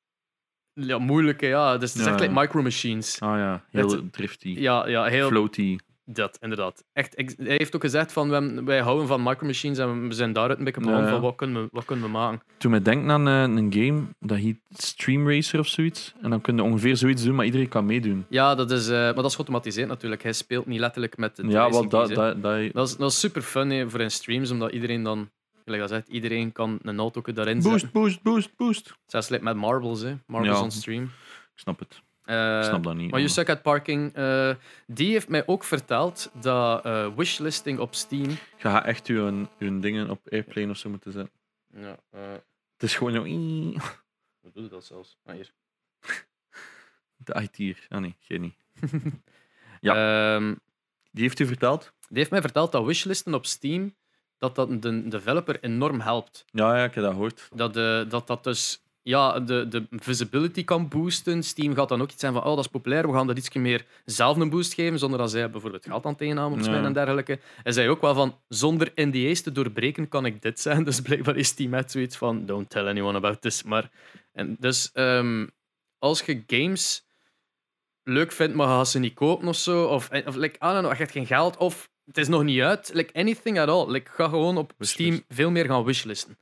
Ja, 0.74 0.98
moeilijk, 0.98 1.42
hè, 1.42 1.48
ja. 1.48 1.78
Dus 1.78 1.90
het 1.92 2.00
is 2.00 2.06
Ja, 2.06 2.12
echt 2.12 2.22
ja. 2.22 2.28
like 2.30 2.40
micro 2.40 2.62
machines. 2.62 3.20
Ah 3.22 3.38
ja, 3.38 3.64
heel 3.72 3.92
Het- 3.92 4.14
drifty. 4.14 4.50
Ja, 4.50 4.88
ja, 4.88 5.04
heel... 5.04 5.28
Floaty. 5.28 5.78
Dat, 6.10 6.38
inderdaad. 6.42 6.84
Echt, 6.94 7.16
hij 7.16 7.56
heeft 7.58 7.76
ook 7.76 7.82
gezegd 7.82 8.12
van, 8.12 8.30
we 8.30 8.64
wij 8.64 8.80
houden 8.82 9.08
van 9.08 9.24
micro 9.24 9.46
machines 9.46 9.78
en 9.78 10.08
we 10.08 10.14
zijn 10.14 10.34
daaruit 10.34 10.60
een 10.60 10.66
beetje 10.66 10.80
begonnen 10.80 11.06
Ja, 11.06 11.10
ja. 11.10 11.16
van 11.20 11.26
wat 11.28 11.36
kunnen, 11.36 11.64
we, 11.64 11.70
wat 11.72 11.86
kunnen 11.86 12.06
we 12.06 12.12
maken. 12.12 12.42
Toen 12.58 12.72
me 12.72 12.82
denken 12.82 13.12
aan 13.12 13.28
eh, 13.28 13.42
een 13.42 13.74
game, 13.74 14.04
dat 14.20 14.38
heet 14.38 14.58
Stream 14.70 15.30
Racer 15.30 15.60
of 15.60 15.68
zoiets. 15.68 16.14
En 16.22 16.30
dan 16.30 16.42
kun 16.42 16.56
je 16.56 16.64
ongeveer 16.64 16.98
zoiets 16.98 17.24
doen, 17.24 17.36
maar 17.36 17.46
iedereen 17.46 17.68
kan 17.68 17.86
meedoen. 17.86 18.26
Ja, 18.30 18.56
dat 18.56 18.72
is, 18.72 18.88
eh, 18.88 18.94
maar 18.94 19.14
dat 19.14 19.26
is 19.26 19.32
geautomatiseerd 19.32 19.88
natuurlijk. 19.88 20.24
Hij 20.24 20.34
speelt 20.34 20.66
niet 20.66 20.80
letterlijk 20.80 21.18
met 21.18 21.36
de 21.36 21.48
Ja, 21.48 21.70
wat 21.70 21.92
dat, 21.92 22.10
dat, 22.10 22.42
dat, 22.42 22.74
Dat 22.74 22.88
is, 22.88 22.98
dat 22.98 23.12
is 23.12 23.20
super 23.20 23.42
fun 23.42 23.90
voor 23.90 24.02
in 24.02 24.12
streams, 24.12 24.52
omdat 24.52 24.72
iedereen 24.72 25.04
dan, 25.04 25.30
gelijk 25.64 25.82
dat 25.82 25.92
zegt, 25.92 26.08
iedereen 26.08 26.52
kan 26.52 26.80
een 26.82 27.00
auto 27.00 27.22
daarin 27.22 27.62
zetten. 27.62 27.90
Boost, 27.94 27.94
boost, 27.94 28.22
boost, 28.24 28.56
boost. 28.58 28.94
Zelfs 29.06 29.30
met 29.30 29.56
marbles, 29.56 30.02
hè. 30.02 30.16
marbles 30.26 30.58
Ja. 30.58 30.64
on 30.64 30.72
stream. 30.72 31.04
Ik 31.04 31.10
snap 31.64 31.80
het. 31.80 32.02
Eh, 32.28 32.58
Ik 32.58 32.64
snap 32.64 32.84
dat 32.84 32.96
niet. 32.96 33.12
maar 33.12 33.30
Suck 33.30 33.50
at 33.50 33.62
Parking, 33.62 34.14
eh, 34.14 34.56
die 34.88 35.12
heeft 35.12 35.30
mij 35.30 35.48
ook 35.48 35.64
verteld 35.64 36.32
dat 36.42 36.86
eh, 36.86 37.16
wishlisting 37.16 37.80
op 37.80 37.96
Steam. 37.96 38.30
Je 38.30 38.38
gaat 38.58 38.86
echt 38.86 39.08
uw, 39.08 39.48
uw 39.60 39.80
dingen 39.80 40.10
op 40.10 40.20
airplane 40.32 40.70
of 40.70 40.78
zo 40.78 40.90
moeten 40.90 41.12
zetten. 41.12 41.34
Ja, 41.74 41.98
eh, 42.10 42.22
Het 42.74 42.84
is 42.84 42.96
gewoon 42.96 43.14
zo... 43.14 43.24
hoe 44.42 44.52
doe 44.54 44.64
je 44.64 44.70
dat 44.70 44.86
zelfs? 44.86 45.18
Ah, 45.26 45.36
hier. 45.36 45.52
De 47.18 47.42
IT 47.42 47.56
hier. 47.56 47.86
Ah 47.90 48.02
nee, 48.02 48.16
geen 48.20 48.42
niet. 48.42 48.56
Ehm, 49.82 50.56
Die 51.12 51.24
heeft 51.24 51.40
u 51.40 51.46
verteld? 51.46 51.94
Die 52.08 52.18
heeft 52.18 52.32
mij 52.32 52.42
verteld 52.42 52.72
dat 52.72 52.86
wishlisten 52.86 53.34
op 53.34 53.46
Steam 53.46 53.96
dat 54.38 54.56
dat 54.56 54.82
de 54.82 55.08
developer 55.08 55.64
enorm 55.64 56.00
helpt. 56.02 56.46
Ja, 56.52 56.78
ja, 56.78 56.84
ik 56.84 56.94
heb 56.94 57.04
dat 57.04 57.14
gehoord. 57.14 57.50
Dat 57.56 57.74
de, 57.74 58.06
dat, 58.10 58.28
dat 58.28 58.44
dus 58.44 58.84
ja, 59.08 59.40
de, 59.40 59.68
de 59.68 59.86
visibility 59.90 60.64
kan 60.64 60.88
boosten. 60.88 61.44
Steam 61.44 61.76
gaat 61.76 61.90
dan 61.90 62.02
ook 62.02 62.12
iets 62.12 62.20
zijn 62.20 62.34
van, 62.34 62.44
oh, 62.44 62.56
dat 62.56 62.66
is 62.66 62.68
populair, 62.68 63.08
we 63.08 63.14
gaan 63.14 63.28
dat 63.28 63.38
iets 63.38 63.54
meer 63.54 63.86
zelf 64.06 64.38
een 64.38 64.50
boost 64.50 64.74
geven, 64.74 65.00
zonder 65.00 65.20
dat 65.20 65.32
zij 65.32 65.50
bijvoorbeeld 65.50 65.86
geld 65.86 66.06
aan 66.06 66.16
innemen 66.18 66.64
Ja. 66.64 66.84
en 66.84 66.94
dergelijke. 66.94 67.40
En 67.64 67.74
zei 67.74 67.90
ook 67.90 68.02
wel 68.02 68.14
van, 68.14 68.40
zonder 68.48 68.92
NDA's 68.96 69.42
te 69.42 69.52
doorbreken 69.52 70.08
kan 70.08 70.26
ik 70.26 70.42
dit 70.42 70.60
zijn. 70.60 70.84
Dus 70.88 71.02
blijkbaar 71.02 71.36
is 71.36 71.48
Steam 71.48 71.70
met 71.70 71.92
zoiets 71.92 72.18
van, 72.18 72.46
don't 72.46 72.70
tell 72.70 72.88
anyone 72.88 73.18
about 73.18 73.42
this. 73.42 73.64
Maar, 73.64 73.90
en 74.34 74.56
dus 74.60 74.92
ehm, 74.94 75.48
als 76.00 76.22
je 76.22 76.44
games 76.48 77.08
leuk 78.04 78.32
vindt, 78.32 78.56
maar 78.56 78.68
gaat 78.68 78.90
ze 78.90 79.00
niet 79.00 79.14
kopen 79.14 79.48
of 79.48 79.56
zo, 79.56 79.86
of, 79.86 80.10
of 80.26 80.36
like, 80.36 80.60
don't 80.60 80.80
know, 80.80 80.92
je 80.92 80.98
hebt 80.98 81.12
geen 81.12 81.26
geld, 81.26 81.58
of 81.58 81.90
het 82.06 82.18
is 82.18 82.28
nog 82.28 82.44
niet 82.44 82.62
uit, 82.62 82.92
like 82.94 83.14
anything 83.14 83.60
at 83.60 83.70
all. 83.70 83.92
Like, 83.92 84.12
ga 84.12 84.28
gewoon 84.28 84.58
op 84.58 84.74
Wishlist. 84.78 85.14
Steam 85.14 85.38
veel 85.38 85.52
meer 85.52 85.66
gaan 85.66 85.84
wishlisten. 85.84 86.38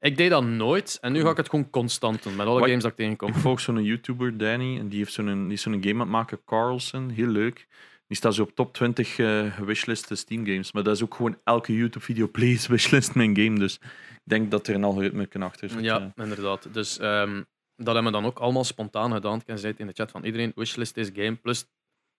Ik 0.00 0.16
deed 0.16 0.30
dat 0.30 0.44
nooit 0.44 0.98
en 1.00 1.12
nu 1.12 1.20
ga 1.22 1.30
ik 1.30 1.36
het 1.36 1.48
gewoon 1.48 1.70
constant 1.70 2.22
doen 2.22 2.36
met 2.36 2.46
alle 2.46 2.58
Wat- 2.58 2.68
games 2.68 2.82
dat 2.82 2.90
ik 2.92 2.96
tegenkom. 2.98 3.28
Ik 3.28 3.34
volg 3.34 3.60
zo'n 3.60 3.82
YouTuber, 3.84 4.36
Danny, 4.38 4.78
en 4.78 4.88
die, 4.88 4.98
heeft 4.98 5.12
zo'n, 5.12 5.44
die 5.44 5.52
is 5.52 5.62
zo'n 5.62 5.72
game 5.82 5.92
aan 5.94 6.00
het 6.00 6.08
maken, 6.08 6.44
Carlson. 6.44 7.08
Heel 7.10 7.26
leuk. 7.28 7.66
Die 8.06 8.16
staat 8.16 8.34
zo 8.34 8.42
op 8.42 8.54
top 8.54 8.74
20 8.74 9.18
eh 9.18 9.58
wishlist 9.58 10.16
Steam 10.16 10.46
games. 10.46 10.72
Maar 10.72 10.82
dat 10.82 10.96
is 10.96 11.02
ook 11.02 11.14
gewoon 11.14 11.38
elke 11.44 11.74
YouTube-video, 11.74 12.28
please 12.28 12.68
wishlist 12.72 13.14
mijn 13.14 13.36
game. 13.36 13.58
Dus 13.58 13.74
ik 13.74 14.20
denk 14.24 14.50
dat 14.50 14.66
er 14.68 14.74
een 14.74 14.84
algoritme 14.84 15.26
kan 15.26 15.42
achter 15.42 15.68
zit. 15.68 15.80
Ja, 15.80 16.12
inderdaad. 16.16 16.68
Dus 16.74 16.98
ehm, 16.98 17.42
dat 17.76 17.94
hebben 17.94 18.04
we 18.12 18.18
dan 18.18 18.24
ook 18.26 18.38
allemaal 18.38 18.64
spontaan 18.64 19.12
gedaan. 19.12 19.42
Ik 19.46 19.58
zei 19.58 19.66
het 19.72 19.80
in 19.80 19.86
de 19.86 19.92
chat 19.92 20.10
van 20.10 20.24
iedereen, 20.24 20.52
wishlist 20.54 20.94
deze 20.94 21.10
game. 21.14 21.34
Plus, 21.36 21.66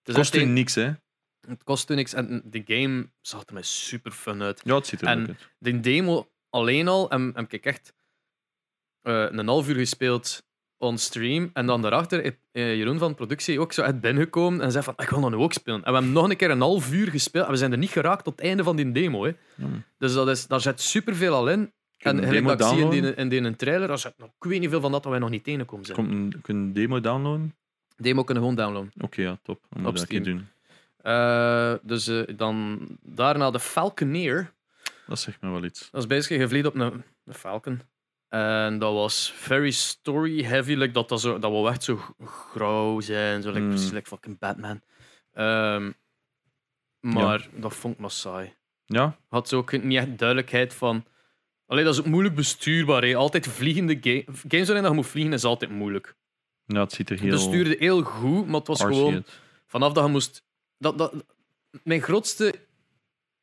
het, 0.03 0.15
kost 0.15 0.35
echt 0.35 0.45
niks, 0.45 0.75
hè? 0.75 0.91
het 1.47 1.63
kost 1.63 1.89
u 1.89 1.95
niks 1.95 2.13
en 2.13 2.41
de 2.45 2.61
game 2.65 3.09
zag 3.21 3.43
er 3.45 3.53
mij 3.53 3.63
super 3.63 4.11
fun 4.11 4.41
uit. 4.41 4.61
Ja, 4.63 4.75
het 4.75 4.87
ziet 4.87 5.01
er 5.01 5.07
En- 5.07 5.17
leuk 5.19 5.27
uit. 5.27 5.49
De 5.57 5.79
demo 5.79 6.29
alleen 6.49 6.87
al 6.87 7.09
en 7.09 7.31
heb 7.35 7.53
ik 7.53 7.65
echt 7.65 7.93
eh, 9.01 9.25
een 9.29 9.47
half 9.47 9.67
uur 9.69 9.75
gespeeld 9.75 10.45
on 10.77 10.97
stream. 10.97 11.49
En 11.53 11.65
dan 11.65 11.81
daarachter 11.81 12.23
is 12.23 12.31
eh, 12.51 12.75
Jeroen 12.75 12.97
van 12.97 13.15
productie 13.15 13.59
ook 13.59 13.73
zo 13.73 13.81
uit 13.81 14.01
binnengekomen 14.01 14.61
en 14.61 14.71
zei 14.71 14.83
van 14.83 14.93
ik 14.97 15.09
wil 15.09 15.21
dat 15.21 15.29
nu 15.29 15.35
ook 15.37 15.53
spelen. 15.53 15.83
En 15.83 15.91
we 15.91 15.97
hebben 15.97 16.11
nog 16.11 16.29
een 16.29 16.37
keer 16.37 16.51
een 16.51 16.61
half 16.61 16.91
uur 16.93 17.07
gespeeld 17.07 17.45
en 17.45 17.51
we 17.51 17.57
zijn 17.57 17.71
er 17.71 17.77
niet 17.77 17.89
geraakt 17.89 18.23
tot 18.23 18.35
het 18.35 18.45
einde 18.45 18.63
van 18.63 18.75
die 18.75 18.91
demo. 18.91 19.23
Hè. 19.23 19.31
Dus 19.97 20.13
dat 20.13 20.27
is, 20.27 20.47
daar 20.47 20.61
zit 20.61 20.81
superveel 20.81 21.33
al 21.33 21.49
in. 21.49 21.71
En 21.97 22.23
gelijk 22.23 22.47
dat 22.47 22.59
ik 22.61 22.67
zie 22.67 22.79
in 22.79 22.89
die, 22.89 23.15
in 23.15 23.29
die 23.29 23.55
trailer, 23.55 23.87
daar 23.87 23.99
zit 23.99 24.13
nog 24.17 24.29
ik 24.39 24.49
weet 24.49 24.59
niet 24.59 24.69
veel 24.69 24.81
van 24.81 24.91
dat 24.91 25.03
dat 25.03 25.11
wij 25.11 25.21
nog 25.21 25.29
niet 25.29 25.43
tegenkomen 25.43 25.85
zijn. 25.85 25.97
Komt 25.97 26.11
een, 26.11 26.41
kun 26.41 26.55
je 26.55 26.61
een 26.61 26.73
demo 26.73 26.99
downloaden? 27.01 27.55
Demo 27.95 28.23
kunnen 28.23 28.43
gewoon 28.43 28.57
downloaden. 28.57 28.91
Oké, 28.99 29.21
ja, 29.21 29.37
top. 29.43 29.59
Dan 29.69 29.81
moet 29.81 29.89
Op 29.89 29.93
ik 29.95 29.99
dat 29.99 30.09
Steam. 30.09 30.23
doen. 30.23 30.47
Eh, 30.97 31.73
dus 31.81 32.11
dan 32.35 32.79
daarna 33.01 33.51
de 33.51 33.59
Falconeer. 33.59 34.53
Dat 35.07 35.19
zegt 35.19 35.41
me 35.41 35.49
wel 35.51 35.63
iets. 35.63 35.89
Dat 35.91 36.01
is 36.01 36.07
basically, 36.07 36.41
je 36.41 36.49
vliegt 36.49 36.65
op 36.65 36.75
een, 36.75 37.03
een 37.25 37.33
Falcon. 37.33 37.81
En 38.27 38.79
dat 38.79 38.93
was 38.93 39.31
very 39.31 39.71
story 39.71 40.43
heavy. 40.43 40.73
Like 40.73 40.91
dat, 40.93 41.09
dat, 41.09 41.21
zo, 41.21 41.39
dat 41.39 41.51
wil 41.51 41.69
echt 41.69 41.83
zo 41.83 41.99
grauw 42.25 42.99
zijn. 42.99 43.41
Zo, 43.41 43.47
like, 43.49 43.59
Mm. 43.61 43.69
Precies 43.69 43.91
like 43.91 44.07
fucking 44.07 44.39
Batman. 44.39 44.81
Ehm, 45.33 45.91
maar 46.99 47.47
dat 47.55 47.75
vond 47.75 47.93
ik 47.93 47.99
maar 47.99 48.11
saai. 48.11 48.53
Ja? 48.85 49.17
Had 49.29 49.47
zo 49.47 49.57
ook 49.57 49.71
niet 49.83 49.97
echt 49.97 50.17
duidelijkheid 50.17 50.73
van. 50.73 51.05
Alleen 51.65 51.83
dat 51.83 51.93
is 51.93 51.99
ook 51.99 52.05
moeilijk 52.05 52.35
bestuurbaar. 52.35 53.03
Hè. 53.03 53.15
Altijd 53.15 53.47
vliegende 53.47 53.97
game, 54.01 54.25
games 54.47 54.67
waarin 54.67 54.85
je 54.89 54.95
moet 54.95 55.05
vliegen 55.07 55.33
is 55.33 55.43
altijd 55.43 55.71
moeilijk. 55.71 56.15
Ja, 56.65 56.79
het 56.79 56.91
ziet 56.91 57.09
er 57.09 57.15
Het 57.15 57.23
heel 57.23 57.33
bestuurde 57.33 57.75
heel 57.79 58.01
goed, 58.01 58.45
maar 58.45 58.55
het 58.59 58.67
was 58.67 58.81
gewoon 58.81 59.23
vanaf 59.65 59.93
dat 59.93 60.03
je 60.05 60.09
moest. 60.11 60.43
Dat, 60.77 60.97
dat, 60.97 61.13
mijn 61.83 62.01
grootste. 62.01 62.53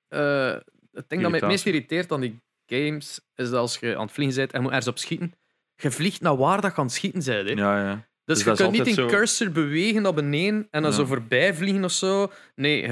eh, 0.08 0.56
het 0.94 1.08
ding 1.08 1.22
dat 1.22 1.30
mij 1.30 1.40
het 1.40 1.48
meest 1.48 1.66
irriteert 1.66 2.12
aan 2.12 2.20
die 2.20 2.40
games 2.66 3.20
is 3.34 3.50
dat 3.50 3.60
als 3.60 3.78
je 3.78 3.96
aan 3.96 4.02
het 4.02 4.12
vliegen 4.12 4.36
bent 4.36 4.52
en 4.52 4.60
moet 4.62 4.70
ergens 4.70 4.88
op 4.88 4.98
schieten, 4.98 5.32
je 5.76 5.90
vliegt 5.90 6.20
naar 6.20 6.36
waar 6.36 6.60
dat 6.60 6.70
je 6.72 6.76
aan 6.78 6.84
het 6.84 6.94
schieten. 6.94 7.22
Hè. 7.34 7.38
Ja, 7.40 7.78
ja. 7.88 7.94
dus, 8.24 8.44
dus 8.44 8.58
je 8.58 8.64
kunt 8.64 8.84
niet 8.84 8.94
zo- 8.94 9.06
cursor 9.06 9.50
bewegen 9.50 10.02
naar 10.02 10.14
beneden 10.14 10.66
en 10.70 10.82
dan 10.82 10.90
Ja. 10.90 10.96
zo 10.96 11.04
voorbij 11.04 11.54
vliegen 11.54 11.84
of 11.84 11.92
zo. 11.92 12.32
Nee, 12.54 12.82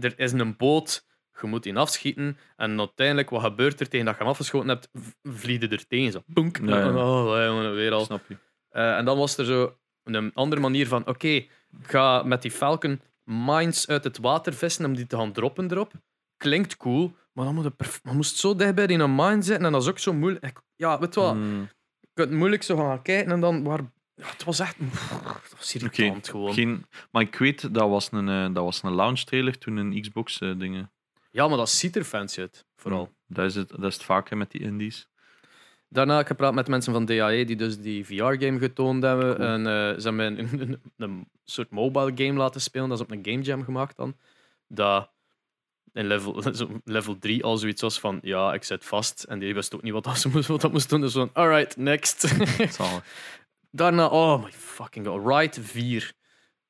er 0.00 0.18
is 0.18 0.32
een 0.32 0.56
boot, 0.56 1.06
je 1.40 1.46
moet 1.46 1.62
die 1.62 1.76
afschieten 1.76 2.38
en 2.56 2.78
uiteindelijk, 2.78 3.30
wat 3.30 3.42
gebeurt 3.42 3.80
er 3.80 3.88
tegen 3.88 4.06
dat 4.06 4.14
je 4.14 4.20
hem 4.20 4.30
afgeschoten 4.30 4.68
hebt, 4.68 4.88
v- 4.92 5.10
vlieg 5.22 5.60
je 5.60 5.68
er 5.68 5.86
tegen. 5.86 6.12
Zo, 6.12 6.22
Boenk. 6.26 6.58
Ja, 6.64 6.78
ja. 6.78 6.94
Oh, 6.96 7.44
jongen, 7.46 7.74
weer 7.74 7.92
al. 7.92 8.04
Snap 8.04 8.22
je. 8.28 8.36
Eh, 8.68 8.96
en 8.96 9.04
dan 9.04 9.18
was 9.18 9.36
er 9.36 9.44
zo 9.44 9.76
een 10.04 10.34
andere 10.34 10.60
manier 10.60 10.86
van: 10.88 11.06
oké, 11.06 11.44
ga 11.82 12.22
met 12.22 12.42
die 12.42 12.50
Falcon 12.50 13.00
mines 13.24 13.88
uit 13.88 14.04
het 14.04 14.18
water 14.18 14.52
vissen 14.54 14.84
om 14.84 14.94
die 14.94 15.06
te 15.06 15.16
gaan 15.16 15.32
droppen 15.32 15.70
erop. 15.70 15.92
Klinkt 16.36 16.76
cool, 16.76 17.16
maar 17.32 17.44
dan 17.44 17.54
moet 17.54 17.64
je, 17.64 17.70
perf- 17.70 18.00
je 18.02 18.10
moest 18.12 18.36
zo 18.36 18.54
dicht 18.56 18.74
bij 18.74 18.86
die 18.86 18.98
een 18.98 19.14
mine 19.14 19.42
zitten 19.42 19.66
en 19.66 19.72
dat 19.72 19.82
is 19.82 19.88
ook 19.88 19.98
zo 19.98 20.12
moeilijk. 20.12 20.44
Ik- 20.44 20.60
Ja, 20.76 20.98
weet 20.98 21.14
je 21.14 21.20
wat? 21.20 21.32
Hmm, 21.32 21.68
Je 22.00 22.08
kunt 22.14 22.30
moeilijk 22.30 22.62
zo 22.62 22.76
gaan 22.76 23.02
kijken 23.02 23.32
en 23.32 23.40
dan. 23.40 23.62
Waar, 23.62 23.80
ja, 24.14 24.26
het 24.26 24.44
was 24.44 24.58
echt. 24.58 24.76
Het 24.78 25.54
was 25.56 25.74
irritant 25.74 26.28
gewoon. 26.28 26.54
Geen, 26.54 26.86
maar 27.10 27.22
ik 27.22 27.34
weet, 27.36 27.74
dat 27.74 27.88
was 27.88 28.08
een, 28.12 28.28
eh, 28.28 28.42
dat 28.54 28.64
was 28.64 28.82
een 28.82 28.94
launch 28.94 29.20
trailer 29.20 29.58
toen 29.58 29.76
een 29.76 30.00
Xbox 30.00 30.38
eh, 30.40 30.58
dingen. 30.58 30.90
Ja, 31.30 31.48
maar 31.48 31.56
dat 31.56 31.70
ziet 31.70 31.96
er 31.96 32.04
fancy 32.04 32.40
uit, 32.40 32.66
vooral. 32.76 33.12
Dat 33.26 33.44
is 33.44 33.54
het, 33.54 33.68
dat 33.68 33.84
is 33.84 33.94
het 33.94 34.02
vaak 34.04 34.28
hè, 34.30 34.36
met 34.36 34.50
die 34.50 34.60
indies. 34.60 35.08
Daarna 35.88 36.12
heb 36.12 36.22
ik 36.22 36.26
gepraat 36.28 36.54
met 36.54 36.68
mensen 36.68 36.92
van 36.92 37.04
DAE 37.04 37.44
die 37.44 37.56
dus 37.56 37.78
die 37.80 38.04
VR-game 38.06 38.58
getoond 38.58 39.02
hebben. 39.02 39.36
Cool. 39.36 39.48
En 39.48 39.66
eh, 39.66 39.98
ze 40.00 40.08
hebben 40.08 40.38
een, 40.38 40.60
een, 40.60 40.80
een 40.96 41.28
soort 41.44 41.70
mobile 41.70 42.12
game 42.14 42.38
laten 42.38 42.60
spelen. 42.60 42.88
Dat 42.88 42.98
is 42.98 43.04
op 43.04 43.10
een 43.10 43.24
game 43.24 43.42
jam 43.42 43.64
gemaakt 43.64 43.96
dan. 43.96 44.16
Dat 44.68 45.10
in 45.92 46.06
level, 46.06 46.42
level 46.84 47.18
3 47.18 47.44
al 47.44 47.56
zoiets 47.56 47.82
was 47.82 48.00
van 48.00 48.18
ja, 48.22 48.52
ik 48.52 48.64
zit 48.64 48.84
vast. 48.84 49.22
En 49.22 49.38
die 49.38 49.54
wist 49.54 49.74
ook 49.74 49.82
niet 49.82 49.92
wat 49.92 50.04
dat, 50.04 50.18
ze 50.18 50.28
moest, 50.28 50.48
wat 50.48 50.60
dat 50.60 50.72
moest 50.72 50.88
doen. 50.88 51.00
Dus 51.00 51.12
van, 51.12 51.30
alright, 51.32 51.76
next. 51.76 52.34
Daarna, 53.70 54.06
oh 54.06 54.44
my 54.44 54.52
fucking 54.52 55.06
god, 55.06 55.26
Ride 55.26 55.62
4. 55.62 56.12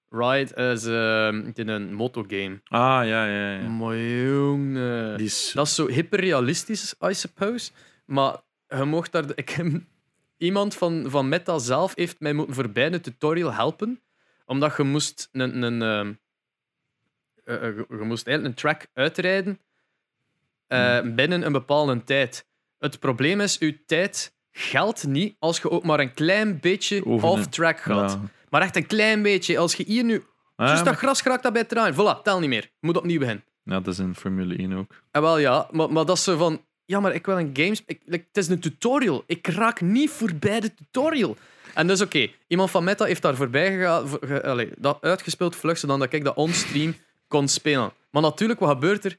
Ride 0.08 0.54
is 0.72 0.86
ehm, 0.86 1.52
dit 1.52 1.68
een 1.68 1.94
motogame. 1.94 2.60
Ah, 2.64 3.06
ja, 3.06 3.26
ja, 3.26 3.52
ja. 3.52 3.68
Maar 3.68 3.96
jongen. 3.96 5.18
Is, 5.18 5.52
Dat 5.54 5.66
is 5.66 5.74
zo 5.74 5.86
hyperrealistisch, 5.86 6.94
I 7.10 7.14
suppose. 7.14 7.70
Maar 8.04 8.36
je 8.68 8.84
mocht 8.84 9.12
daar. 9.12 9.24
Ik, 9.34 9.62
iemand 10.36 10.74
van, 10.74 11.04
van 11.06 11.28
Meta 11.28 11.58
zelf 11.58 11.94
heeft 11.94 12.20
mij 12.20 12.32
moeten 12.32 12.54
voorbij 12.54 12.90
de 12.90 13.00
tutorial 13.00 13.52
helpen. 13.52 14.00
Omdat 14.46 14.76
je 14.76 14.82
moest 14.82 15.28
een. 15.32 15.62
een 15.62 16.20
eh, 17.44 17.54
eh, 17.54 17.62
je, 17.76 17.84
je 17.88 17.96
moest 18.04 18.26
eigenlijk 18.26 18.56
een 18.56 18.60
track 18.62 18.86
uitrijden 18.94 19.58
eh, 20.66 21.00
binnen 21.14 21.42
een 21.46 21.52
bepaalde 21.52 22.04
tijd. 22.04 22.46
Het 22.78 22.98
probleem 22.98 23.40
is, 23.40 23.58
uw 23.58 23.72
tijd 23.86 24.34
geldt 24.50 25.06
niet 25.06 25.36
als 25.38 25.58
je 25.60 25.70
ook 25.70 25.84
maar 25.84 26.00
een 26.00 26.14
klein 26.14 26.60
beetje 26.60 27.04
off-track 27.04 27.80
gaat. 27.80 28.10
ja. 28.10 28.20
Maar 28.50 28.62
echt 28.62 28.76
een 28.76 28.86
klein 28.86 29.22
beetje. 29.22 29.58
Als 29.58 29.74
je 29.74 29.84
hier 29.86 30.04
nu. 30.04 30.24
Ah, 30.56 30.84
dat 30.84 30.96
gras 30.96 31.20
geraakt 31.20 31.42
dat 31.42 31.52
bij 31.52 31.60
het 31.60 31.70
draaien. 31.70 31.94
Voilà, 31.94 32.22
tel 32.22 32.40
niet 32.40 32.48
meer. 32.48 32.62
Je 32.62 32.86
moet 32.86 32.96
opnieuw 32.96 33.18
beginnen. 33.18 33.44
ja, 33.64 33.80
dat 33.80 33.86
is 33.94 33.98
in 33.98 34.14
Formule 34.14 34.56
1 34.56 34.72
ook. 34.72 35.02
En 35.10 35.22
wel 35.22 35.38
ja, 35.38 35.68
maar, 35.70 35.92
maar 35.92 36.04
dat 36.04 36.16
is 36.16 36.24
zo 36.24 36.36
van. 36.36 36.64
Ja, 36.84 37.00
maar 37.00 37.14
ik 37.14 37.26
wil 37.26 37.38
een 37.38 37.50
games. 37.52 37.82
Ik, 37.86 38.00
like, 38.04 38.24
het 38.26 38.36
is 38.36 38.48
een 38.48 38.60
tutorial. 38.60 39.22
Ik 39.26 39.46
raak 39.46 39.80
niet 39.80 40.10
voorbij 40.10 40.60
de 40.60 40.74
tutorial. 40.74 41.36
En 41.74 41.86
dus 41.86 42.00
oké, 42.00 42.28
iemand 42.46 42.70
van 42.70 42.84
Meta 42.84 43.04
heeft 43.04 43.22
daar 43.22 43.34
voorbij 43.36 43.70
gegaan, 43.72 44.08
voor- 44.08 44.20
ge- 44.26 44.42
allee, 44.42 44.70
dat 44.78 44.98
uitgespeeld 45.00 45.56
vlug, 45.56 45.78
zodat 45.78 45.98
dat 45.98 46.12
ik 46.12 46.24
dat 46.24 46.36
on-stream 46.36 46.94
kon 47.32 47.48
spelen. 47.48 47.92
Maar 48.10 48.22
natuurlijk, 48.22 48.60
wat 48.60 48.68
gebeurt 48.68 49.04
er? 49.04 49.18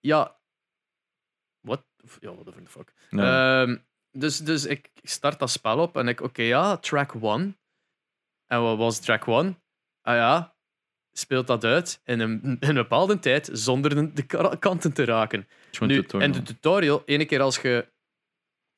Ja. 0.00 0.36
Wat? 1.60 1.84
Ja, 2.20 2.34
whatever 2.34 2.62
the 2.62 2.70
fuck. 2.70 2.92
Ehm, 3.10 3.76
dus, 4.10 4.38
dus 4.38 4.64
ik 4.64 4.90
start 5.02 5.38
dat 5.38 5.50
spel 5.50 5.78
op 5.78 5.96
en 5.96 6.08
ik, 6.08 6.20
oké, 6.20 6.42
ja, 6.42 6.76
track 6.76 7.14
1. 7.22 7.56
En 8.46 8.62
wat 8.62 8.76
was 8.76 9.00
track 9.00 9.26
1? 9.26 9.58
Ah 10.02 10.14
ja, 10.14 10.56
speelt 11.12 11.46
dat 11.46 11.64
uit 11.64 12.00
in 12.04 12.20
een, 12.20 12.40
in 12.42 12.68
een 12.68 12.74
bepaalde 12.74 13.18
tijd 13.18 13.48
zonder 13.52 14.14
de, 14.14 14.56
kanten 14.58 14.92
te 14.92 15.04
raken. 15.04 15.48
Nu, 15.80 16.02
en 16.02 16.32
de 16.32 16.42
tutorial, 16.42 17.02
ene 17.04 17.24
keer 17.24 17.40
als 17.40 17.58
je 17.58 17.88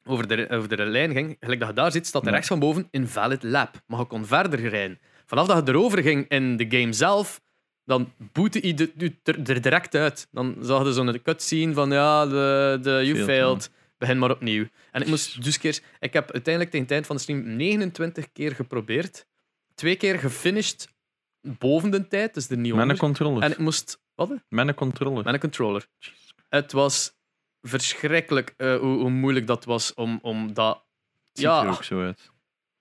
over 0.05 0.29
de, 0.29 0.49
over 0.51 0.77
de 0.77 0.87
lijn 0.87 1.13
ging, 1.13 1.37
gelijk 1.41 1.61
dat 1.61 1.69
je 1.69 1.75
daar 1.75 1.93
zit, 1.93 2.07
staat 2.07 2.27
er 2.27 2.33
rechts 2.33 2.49
van 2.49 2.59
boven 2.59 2.89
invalid 2.91 3.43
lap. 3.43 3.83
Maar 3.87 3.99
je 3.99 4.07
kon 4.07 4.27
verder 4.27 4.69
rijden. 4.69 5.01
Vanaf 5.27 5.47
dat 5.47 5.67
je 5.67 5.73
erover 5.73 6.03
ging 6.03 6.29
in 6.29 6.57
de 6.57 6.67
game 6.79 6.93
zelf, 6.93 7.41
dan 7.89 8.13
bootte 8.33 8.59
hij 8.59 8.75
de- 8.75 9.13
er, 9.23 9.63
direct 9.63 9.95
uit. 9.95 10.29
Dan 10.31 10.57
zag 10.61 10.85
je 10.85 10.93
zo'n 10.93 11.23
cutscene 11.23 11.73
van 11.75 11.91
ja, 11.91 12.27
de, 12.27 12.79
de, 12.83 12.91
you 12.91 13.25
Failed. 13.25 13.71
Begin 13.99 14.19
maar 14.19 14.31
opnieuw. 14.31 14.67
En 14.93 15.01
ik 15.03 15.09
moest 15.09 15.43
dus 15.45 15.59
keer... 15.59 15.81
Ik 16.01 16.13
heb 16.13 16.33
uiteindelijk 16.33 16.71
tegen 16.71 16.87
het 16.87 16.91
eind 16.95 17.07
van 17.07 17.17
de 17.17 17.23
stream 17.23 17.57
29 17.57 18.33
keer 18.33 18.55
geprobeerd. 18.55 19.27
Twee 19.75 19.97
keer 19.97 20.19
gefinished 20.19 20.89
boven 21.41 21.91
de 21.91 22.09
tijd, 22.09 22.35
dus 22.35 22.51
er 22.51 22.57
niet 22.57 22.75
Met 22.75 22.89
een 22.89 22.97
controller. 22.99 23.43
En 23.43 23.51
ik 23.51 23.59
moest... 23.59 24.01
Wat? 24.15 24.31
Met 24.49 24.69
een 24.69 24.75
controller. 24.75 25.25
Met 25.25 25.35
een 25.35 25.41
controller. 25.41 25.87
Het 26.49 26.73
was 26.73 27.13
verschrikkelijk 27.63 28.55
eh, 28.57 28.77
hoe, 28.77 28.99
hoe 28.99 29.11
moeilijk 29.11 29.47
dat 29.47 29.65
was 29.65 29.95
om, 29.95 30.19
om 30.23 30.53
dat. 30.55 30.85
Ziet 31.33 31.45
Ja. 31.45 31.63
er 31.63 31.69
ook 31.71 31.85
zo 31.85 32.03
uit. 32.03 32.31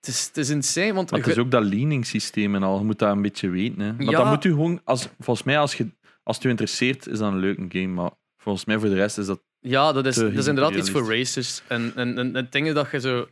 Het 0.00 0.08
is, 0.08 0.26
het 0.26 0.36
is 0.36 0.48
insane, 0.50 0.92
want 0.92 1.10
Maar 1.10 1.20
het 1.20 1.28
is 1.28 1.38
ook 1.38 1.50
dat 1.50 1.64
leaning 1.64 2.06
systeem 2.06 2.54
en 2.54 2.62
al. 2.62 2.78
Je 2.78 2.84
moet 2.84 2.98
dat 2.98 3.10
een 3.10 3.22
beetje 3.22 3.48
weten. 3.48 3.80
Hè. 3.80 3.92
Maar 3.92 4.04
Ja. 4.04 4.18
dan 4.18 4.28
moet 4.28 4.44
u 4.44 4.50
gewoon, 4.50 4.80
als, 4.84 5.08
volgens 5.20 5.46
mij, 5.46 5.58
als 5.58 5.74
je, 5.74 5.86
als 6.22 6.34
het 6.36 6.44
je 6.44 6.50
interesseert, 6.50 7.06
is 7.06 7.18
dat 7.18 7.32
een 7.32 7.38
leuke 7.38 7.64
game. 7.68 7.86
Maar 7.86 8.10
volgens 8.36 8.64
mij 8.64 8.78
voor 8.78 8.88
de 8.88 8.94
rest 8.94 9.18
is 9.18 9.26
dat. 9.26 9.40
Ja, 9.60 9.92
dat 9.92 10.06
is, 10.06 10.14
dat 10.16 10.32
is 10.32 10.46
inderdaad 10.46 10.74
iets 10.74 10.90
voor 10.90 11.08
racers. 11.16 11.62
En, 11.68 11.92
en, 11.96 12.18
en 12.18 12.34
het 12.34 12.52
ding 12.52 12.66
is 12.66 12.74
dat 12.74 12.90
je 12.90 13.00
zo... 13.00 13.28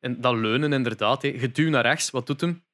En 0.00 0.20
dat 0.20 0.34
leunen, 0.34 0.72
inderdaad. 0.72 1.22
hè. 1.22 1.28
Je 1.28 1.52
duwt 1.52 1.70
naar 1.70 1.82
rechts, 1.82 2.10
wat 2.10 2.26
doet 2.26 2.40
hem? 2.40 2.64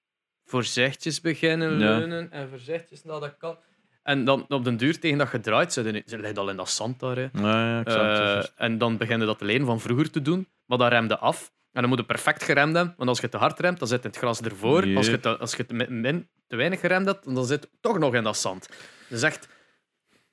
Voorzichtig 0.44 1.20
beginnen 1.20 1.78
Ja. 1.78 1.96
leunen 1.98 2.30
en 2.32 2.48
voorzichtig 2.48 3.04
naar 3.04 3.20
dat 3.20 3.36
kan. 3.36 3.56
En 4.02 4.24
dan 4.24 4.44
op 4.48 4.64
den 4.64 4.76
duur, 4.76 4.98
tegen 5.00 5.18
dat 5.18 5.30
je 5.32 5.40
draait, 5.40 5.72
ze 5.72 6.02
ligt 6.06 6.38
al 6.38 6.50
in 6.50 6.56
dat 6.56 6.70
zand 6.70 7.00
daar. 7.00 7.16
Hè. 7.16 7.28
Ja, 7.32 7.68
ja, 7.74 7.80
exact. 7.84 8.18
Eh, 8.56 8.64
en 8.66 8.78
dan 8.78 8.96
beginnen 8.96 9.26
dat 9.26 9.42
alleen 9.42 9.64
van 9.64 9.80
vroeger 9.80 10.10
te 10.10 10.22
doen. 10.22 10.48
Maar 10.66 10.78
dan 10.78 10.88
remde 10.88 11.18
af. 11.18 11.52
En 11.72 11.80
dan 11.80 11.88
moet 11.88 11.98
je 11.98 12.04
perfect 12.04 12.42
geremd 12.42 12.76
hebben. 12.76 12.94
Want 12.96 13.08
als 13.08 13.20
je 13.20 13.28
te 13.28 13.36
hard 13.36 13.60
remt, 13.60 13.78
dan 13.78 13.88
zit 13.88 14.04
het 14.04 14.16
gras 14.16 14.40
ervoor. 14.40 14.86
Yep. 14.86 14.96
Als 14.96 15.06
je, 15.06 15.20
te, 15.20 15.38
als 15.38 15.54
je 15.54 15.66
te, 15.66 15.74
min- 15.88 16.28
te 16.46 16.56
weinig 16.56 16.80
geremd 16.80 17.06
hebt, 17.06 17.34
dan 17.34 17.44
zit 17.44 17.62
het 17.62 17.70
toch 17.80 17.98
nog 17.98 18.14
in 18.14 18.22
dat 18.22 18.36
zand. 18.36 18.68
Dus 19.08 19.22
echt... 19.22 19.48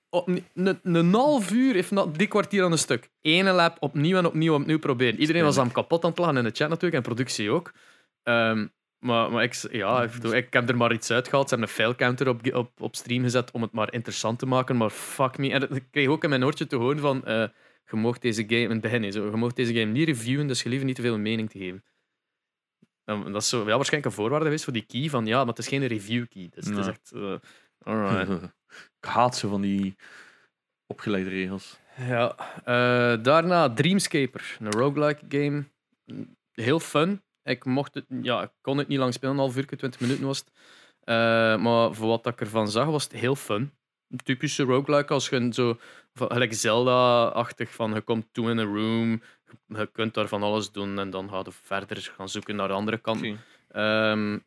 op 0.10 0.30
Een 0.84 1.14
half 1.14 1.52
uur, 1.52 1.74
heeft 1.74 1.92
na 1.92 2.06
drie 2.12 2.28
kwartier 2.28 2.64
aan 2.64 2.72
een 2.72 2.78
stuk. 2.78 3.10
Ene 3.22 3.52
lap, 3.52 3.78
opnieuw 3.80 4.18
en 4.18 4.26
opnieuw, 4.26 4.54
opnieuw 4.54 4.80
proberen. 4.80 5.20
Iedereen 5.20 5.44
was 5.44 5.58
aan 5.58 5.72
kapot 5.72 6.04
aan 6.04 6.10
het 6.10 6.20
lachen 6.20 6.38
in 6.38 6.44
de 6.44 6.52
chat 6.54 6.70
natuurlijk, 6.70 6.96
en 6.96 7.14
productie 7.14 7.52
ook. 7.52 7.72
Ehm, 8.24 8.68
maar, 9.00 9.32
maar 9.32 9.44
ik, 9.44 9.54
ja, 9.72 10.04
ik, 10.04 10.14
ik 10.24 10.54
heb 10.54 10.70
er 10.70 10.78
maar 10.78 10.94
iets 10.94 11.12
uitgehaald. 11.12 11.50
Ze 11.50 11.56
hebben 11.56 11.74
een 11.74 11.82
fail 11.82 11.96
counter 11.96 12.28
op, 12.28 12.54
op, 12.54 12.72
op 12.82 12.96
stream 12.96 13.24
gezet 13.24 13.52
om 13.52 13.62
het 13.62 13.72
maar 13.72 13.94
interessant 13.94 14.40
te 14.40 14.46
maken. 14.46 14.78
Maar 14.78 14.90
fuck 14.90 15.38
me. 15.38 15.52
En 15.52 15.76
ik 15.76 15.84
kreeg 15.92 16.08
ook 16.08 16.24
in 16.24 16.30
mijn 16.30 16.46
oortje 16.46 16.68
te 16.68 16.76
horen 16.76 17.00
van... 17.00 17.26
eh, 17.26 17.44
je 17.90 17.96
mocht 17.96 18.22
deze 18.22 18.44
game... 18.48 18.62
In 18.62 18.70
het 18.70 18.82
begin, 18.82 19.04
je 19.04 19.22
mocht 19.22 19.56
deze 19.56 19.74
game 19.74 19.92
niet 19.92 20.08
reviewen, 20.08 20.48
dus 20.48 20.62
je 20.64 20.70
liever 20.70 20.88
niet 20.88 20.96
te 20.96 21.02
veel 21.02 21.18
mening 21.18 21.50
te 21.50 21.58
geven. 21.58 21.84
En 23.06 23.32
dat 23.32 23.42
is 23.42 23.50
zo, 23.50 23.58
ja, 23.58 23.76
waarschijnlijk 23.76 24.06
een 24.06 24.22
voorwaarde 24.22 24.46
geweest 24.46 24.64
voor 24.64 24.74
die 24.74 24.86
key. 24.86 25.10
Van 25.10 25.26
ja, 25.26 25.38
maar 25.38 25.48
het 25.48 25.58
is 25.58 25.68
geen 25.68 25.88
review 25.88 26.26
key. 26.28 26.50
Dus 26.50 26.66
het 26.66 26.78
is 26.78 26.88
echt... 26.88 27.12
eh, 27.12 27.36
alright. 27.80 28.44
ik 29.00 29.10
haat 29.10 29.38
zo 29.38 29.50
van 29.50 29.62
die 29.62 29.96
opgeleide 30.88 31.30
regels. 31.30 31.80
Ja, 31.98 32.36
eh, 32.58 33.24
daarna 33.24 33.74
Dreamscaper, 33.74 34.58
een 34.60 34.72
roguelike 34.72 35.26
game. 35.30 35.64
Heel 36.52 36.80
fun. 36.80 37.24
Ik, 37.44 37.66
mocht 37.66 37.94
het, 37.94 38.06
ja, 38.22 38.42
ik 38.42 38.52
kon 38.62 38.78
het 38.78 38.88
niet 38.88 39.00
lang 39.00 39.14
spelen, 39.14 39.34
een 39.34 39.40
half 39.40 39.58
uur, 39.58 39.66
20 39.66 40.00
minuten 40.00 40.26
was 40.26 40.40
het. 40.40 40.52
Eh, 41.00 41.16
maar 41.58 41.94
voor 41.94 42.08
wat 42.08 42.26
ik 42.26 42.40
ervan 42.40 42.70
zag, 42.70 42.86
was 42.86 43.04
het 43.04 43.12
heel 43.12 43.36
fun. 43.36 43.72
Typische 44.24 44.64
roguelike, 44.64 45.14
als 45.14 45.30
je 45.30 45.50
zo, 45.52 45.78
gelijk 46.14 46.54
Zelda-achtig, 46.54 47.74
van 47.74 47.94
je 47.94 48.02
komt 48.02 48.26
toe 48.32 48.50
in 48.50 48.58
een 48.58 48.76
room, 48.76 49.22
je, 49.68 49.90
kunt 49.92 50.14
daar 50.14 50.28
van 50.28 50.44
alles 50.44 50.72
doen 50.72 51.00
en 51.00 51.10
dan 51.10 51.30
ga 51.30 51.38
je 51.38 51.52
verder 51.52 52.12
gaan 52.18 52.30
zoeken 52.30 52.56
naar 52.56 52.68
de 52.68 52.74
andere 52.74 52.98
kant. 52.98 53.26
Ehm, 53.72 54.38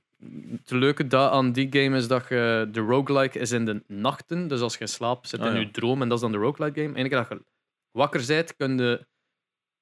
het 0.50 0.70
leuke 0.70 1.06
da 1.06 1.30
aan 1.30 1.52
die 1.52 1.68
game 1.70 1.96
is 1.96 2.08
dat 2.08 2.28
je 2.28 2.68
de 2.72 2.80
roguelike 2.80 3.38
is 3.38 3.50
in 3.50 3.64
de 3.64 3.82
nachten. 3.86 4.48
Dus 4.48 4.60
als 4.60 4.74
je 4.74 4.80
in 4.80 4.88
slaap 4.88 5.26
zit 5.26 5.40
Ah, 5.40 5.46
in 5.46 5.52
ja. 5.52 5.60
je 5.60 5.70
droom 5.70 6.02
en 6.02 6.08
dat 6.08 6.16
is 6.16 6.22
dan 6.22 6.32
de 6.32 6.38
roguelike 6.38 6.80
game. 6.80 6.98
Eén 6.98 7.08
keer 7.08 7.18
dat 7.18 7.28
je 7.28 7.42
wakker 7.90 8.24
bent, 8.26 8.56
kun 8.56 8.78
je, 8.78 9.06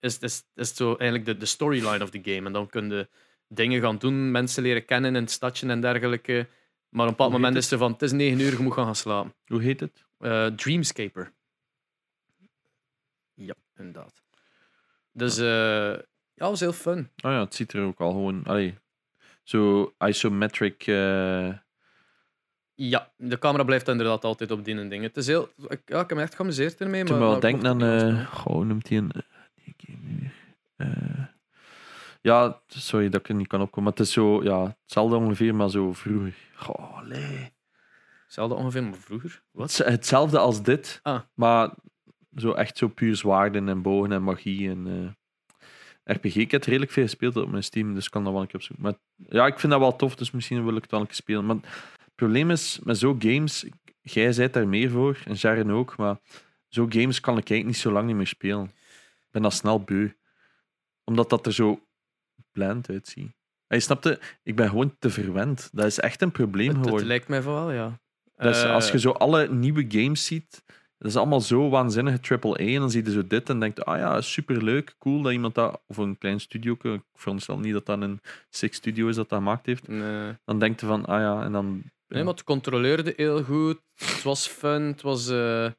is, 0.00 0.18
is, 0.18 0.44
is 0.54 0.68
het 0.68 0.76
zo 0.76 0.86
eigenlijk 0.86 1.24
de, 1.24 1.36
de 1.36 1.46
storyline 1.46 2.02
of 2.02 2.10
the 2.10 2.20
game. 2.22 2.46
En 2.46 2.52
dan 2.52 2.66
kun 2.66 2.90
je 2.90 3.08
dingen 3.48 3.80
gaan 3.80 3.98
doen, 3.98 4.30
mensen 4.30 4.62
leren 4.62 4.84
kennen 4.84 5.16
in 5.16 5.22
het 5.22 5.30
stadje 5.30 5.68
en 5.68 5.80
dergelijke. 5.80 6.48
Maar 6.90 7.02
op 7.04 7.10
een 7.10 7.16
bepaald 7.16 7.32
moment 7.32 7.54
heet 7.54 7.62
is 7.64 7.70
het 7.70 7.78
van, 7.78 7.92
het 7.92 8.02
is 8.02 8.12
negen 8.12 8.40
uur, 8.40 8.50
je 8.52 8.58
moet 8.62 8.72
gaan 8.72 8.84
gaan 8.84 8.94
slapen. 8.96 9.34
Hoe 9.46 9.62
heet 9.62 9.80
het? 9.80 10.04
Eh, 10.18 10.46
Dreamscaper. 10.46 11.32
Ja, 13.34 13.54
inderdaad. 13.76 14.22
Dus 15.12 15.38
eh 15.38 15.98
ja, 16.34 16.46
was 16.48 16.60
heel 16.60 16.72
fun. 16.72 16.98
Oh 16.98 17.30
ja, 17.30 17.40
het 17.40 17.54
ziet 17.54 17.72
er 17.72 17.82
ook 17.84 18.00
al 18.00 18.10
gewoon. 18.10 18.44
Allee, 18.44 18.78
zo 19.42 19.92
isometric. 19.98 20.86
eh, 20.86 21.52
Ja, 22.74 23.12
de 23.16 23.38
camera 23.38 23.64
blijft 23.64 23.88
inderdaad 23.88 24.24
altijd 24.24 24.50
op 24.50 24.64
die 24.64 24.78
en 24.78 24.88
dingen. 24.88 25.06
Het 25.08 25.16
is 25.16 25.26
heel, 25.26 25.48
ik, 25.68 25.82
ja, 25.84 26.00
ik 26.00 26.08
heb 26.08 26.14
me 26.18 26.22
echt 26.22 26.34
geamuseerd 26.34 26.80
ermee. 26.80 27.02
Ik 27.02 27.08
Maar, 27.08 27.18
wel 27.18 27.30
maar 27.30 27.40
denken 27.40 27.76
mocht 27.78 27.82
aan. 27.82 27.88
het 27.88 28.18
eh. 28.18 28.26
Goh, 28.34 28.52
hoe 28.54 28.64
noemt 28.64 28.88
hij 28.88 28.98
een. 28.98 29.12
eh? 30.76 31.24
Ja, 32.20 32.60
sorry 32.66 33.08
dat 33.08 33.20
ik 33.20 33.28
er 33.28 33.34
niet 33.34 33.46
kan 33.46 33.60
opkomen. 33.60 33.82
Maar 33.84 33.92
het 33.98 34.06
is 34.06 34.12
zo. 34.12 34.42
Ja, 34.42 34.76
hetzelfde 34.82 35.16
ongeveer, 35.16 35.54
maar 35.54 35.70
zo 35.70 35.92
vroeger. 35.92 36.34
Goh, 36.54 36.96
allee. 36.98 37.52
Hetzelfde 38.24 38.54
ongeveer, 38.54 38.84
maar 38.84 38.94
vroeger. 38.98 39.42
Wat? 39.50 39.76
Het- 39.76 39.86
Hetzelfde 39.86 40.38
als 40.38 40.62
dit, 40.62 41.00
Ah. 41.02 41.20
maar 41.34 41.70
zo 42.36 42.52
echt 42.52 42.78
zo 42.78 42.88
puur 42.88 43.16
zwaarden 43.16 43.68
en 43.68 43.82
bogen 43.82 44.12
en 44.12 44.22
magie 44.22 44.70
en 44.70 44.86
eh, 44.86 46.14
RPG. 46.16 46.36
Ik 46.36 46.50
heb 46.50 46.64
redelijk 46.64 46.90
veel 46.92 47.02
gespeeld 47.04 47.36
op 47.36 47.50
mijn 47.50 47.64
Steam, 47.64 47.94
dus 47.94 48.04
ik 48.04 48.10
kan 48.10 48.24
dat 48.24 48.32
wel 48.32 48.40
een 48.42 48.46
keer 48.48 48.56
opzoeken. 48.56 48.84
Maar 48.84 48.94
ja, 49.28 49.46
ik 49.46 49.58
vind 49.58 49.72
dat 49.72 49.80
wel 49.80 49.96
tof, 49.96 50.14
dus 50.14 50.30
misschien 50.30 50.64
wil 50.64 50.76
ik 50.76 50.82
het 50.82 50.90
wel 50.90 51.00
een 51.00 51.06
keer 51.06 51.14
spelen. 51.14 51.46
Maar 51.46 51.56
het 51.56 52.14
probleem 52.14 52.50
is 52.50 52.78
met 52.82 52.98
zo'n 52.98 53.22
games, 53.22 53.66
jij 54.02 54.32
zijt 54.32 54.52
daar 54.52 54.68
meer 54.68 54.90
voor 54.90 55.18
en 55.24 55.36
Sharon 55.38 55.72
ook, 55.72 55.96
maar 55.96 56.18
zo'n 56.68 56.92
games 56.92 57.20
kan 57.20 57.32
ik 57.38 57.50
eigenlijk 57.50 57.66
niet 57.66 57.76
zo 57.76 57.92
lang 57.92 58.06
niet 58.06 58.16
meer 58.16 58.26
spelen. 58.26 58.64
Ik 58.64 59.28
ben 59.30 59.42
dat 59.42 59.52
snel 59.52 59.80
beu. 59.80 60.08
Omdat 61.04 61.30
dat 61.30 61.46
er 61.46 61.52
zo 61.52 61.80
bland 62.52 62.88
uitziet. 62.90 63.30
En 63.66 63.76
je 63.76 63.80
snapte, 63.80 64.20
ik 64.42 64.56
ben 64.56 64.68
gewoon 64.68 64.96
te 64.98 65.10
verwend. 65.10 65.68
Dat 65.72 65.86
is 65.86 65.98
echt 65.98 66.22
een 66.22 66.30
probleem 66.30 66.74
geworden. 66.82 67.06
lijkt 67.06 67.28
mij 67.28 67.42
van 67.42 67.54
wel, 67.54 67.72
ja. 67.72 68.00
Dus 68.36 68.62
Eh, 68.62 68.72
als 68.72 68.90
je 68.90 68.98
zo 68.98 69.10
alle 69.10 69.48
nieuwe 69.48 69.84
games 69.88 70.24
ziet, 70.24 70.62
dat 70.98 71.10
is 71.10 71.16
allemaal 71.16 71.40
zo 71.40 71.68
waanzinnige 71.68 72.20
triple 72.20 72.52
A. 72.60 72.64
En 72.64 72.80
dan 72.80 72.90
zie 72.90 73.04
je 73.04 73.10
zo 73.10 73.26
dit 73.26 73.48
en 73.48 73.60
denkt, 73.60 73.84
ah 73.84 73.98
ja, 73.98 74.20
superleuk, 74.20 74.94
cool 74.98 75.22
dat 75.22 75.32
iemand 75.32 75.54
dat, 75.54 75.80
of 75.86 75.96
een 75.96 76.18
klein 76.18 76.40
studio, 76.40 76.76
ik 76.82 77.00
veronderstel 77.14 77.58
niet 77.58 77.72
dat 77.72 77.86
dat 77.86 78.00
een 78.02 78.20
Six 78.50 78.76
Studio 78.76 79.08
is 79.08 79.16
dat 79.16 79.28
dat 79.28 79.38
gemaakt 79.38 79.66
heeft. 79.66 79.88
Nee. 79.88 80.32
Dan 80.44 80.58
denkt 80.58 80.80
je 80.80 80.86
van, 80.86 81.04
ah 81.04 81.20
ja, 81.20 81.42
en 81.42 81.52
dan... 81.52 81.82
Nee, 82.08 82.22
maar 82.24 82.32
het 82.32 82.44
controleerde 82.44 83.12
heel 83.16 83.42
goed. 83.42 83.80
Het 83.94 84.22
was 84.22 84.46
fun. 84.46 84.82
Het 84.82 85.02
was 85.02 85.28
eh, 85.28 85.70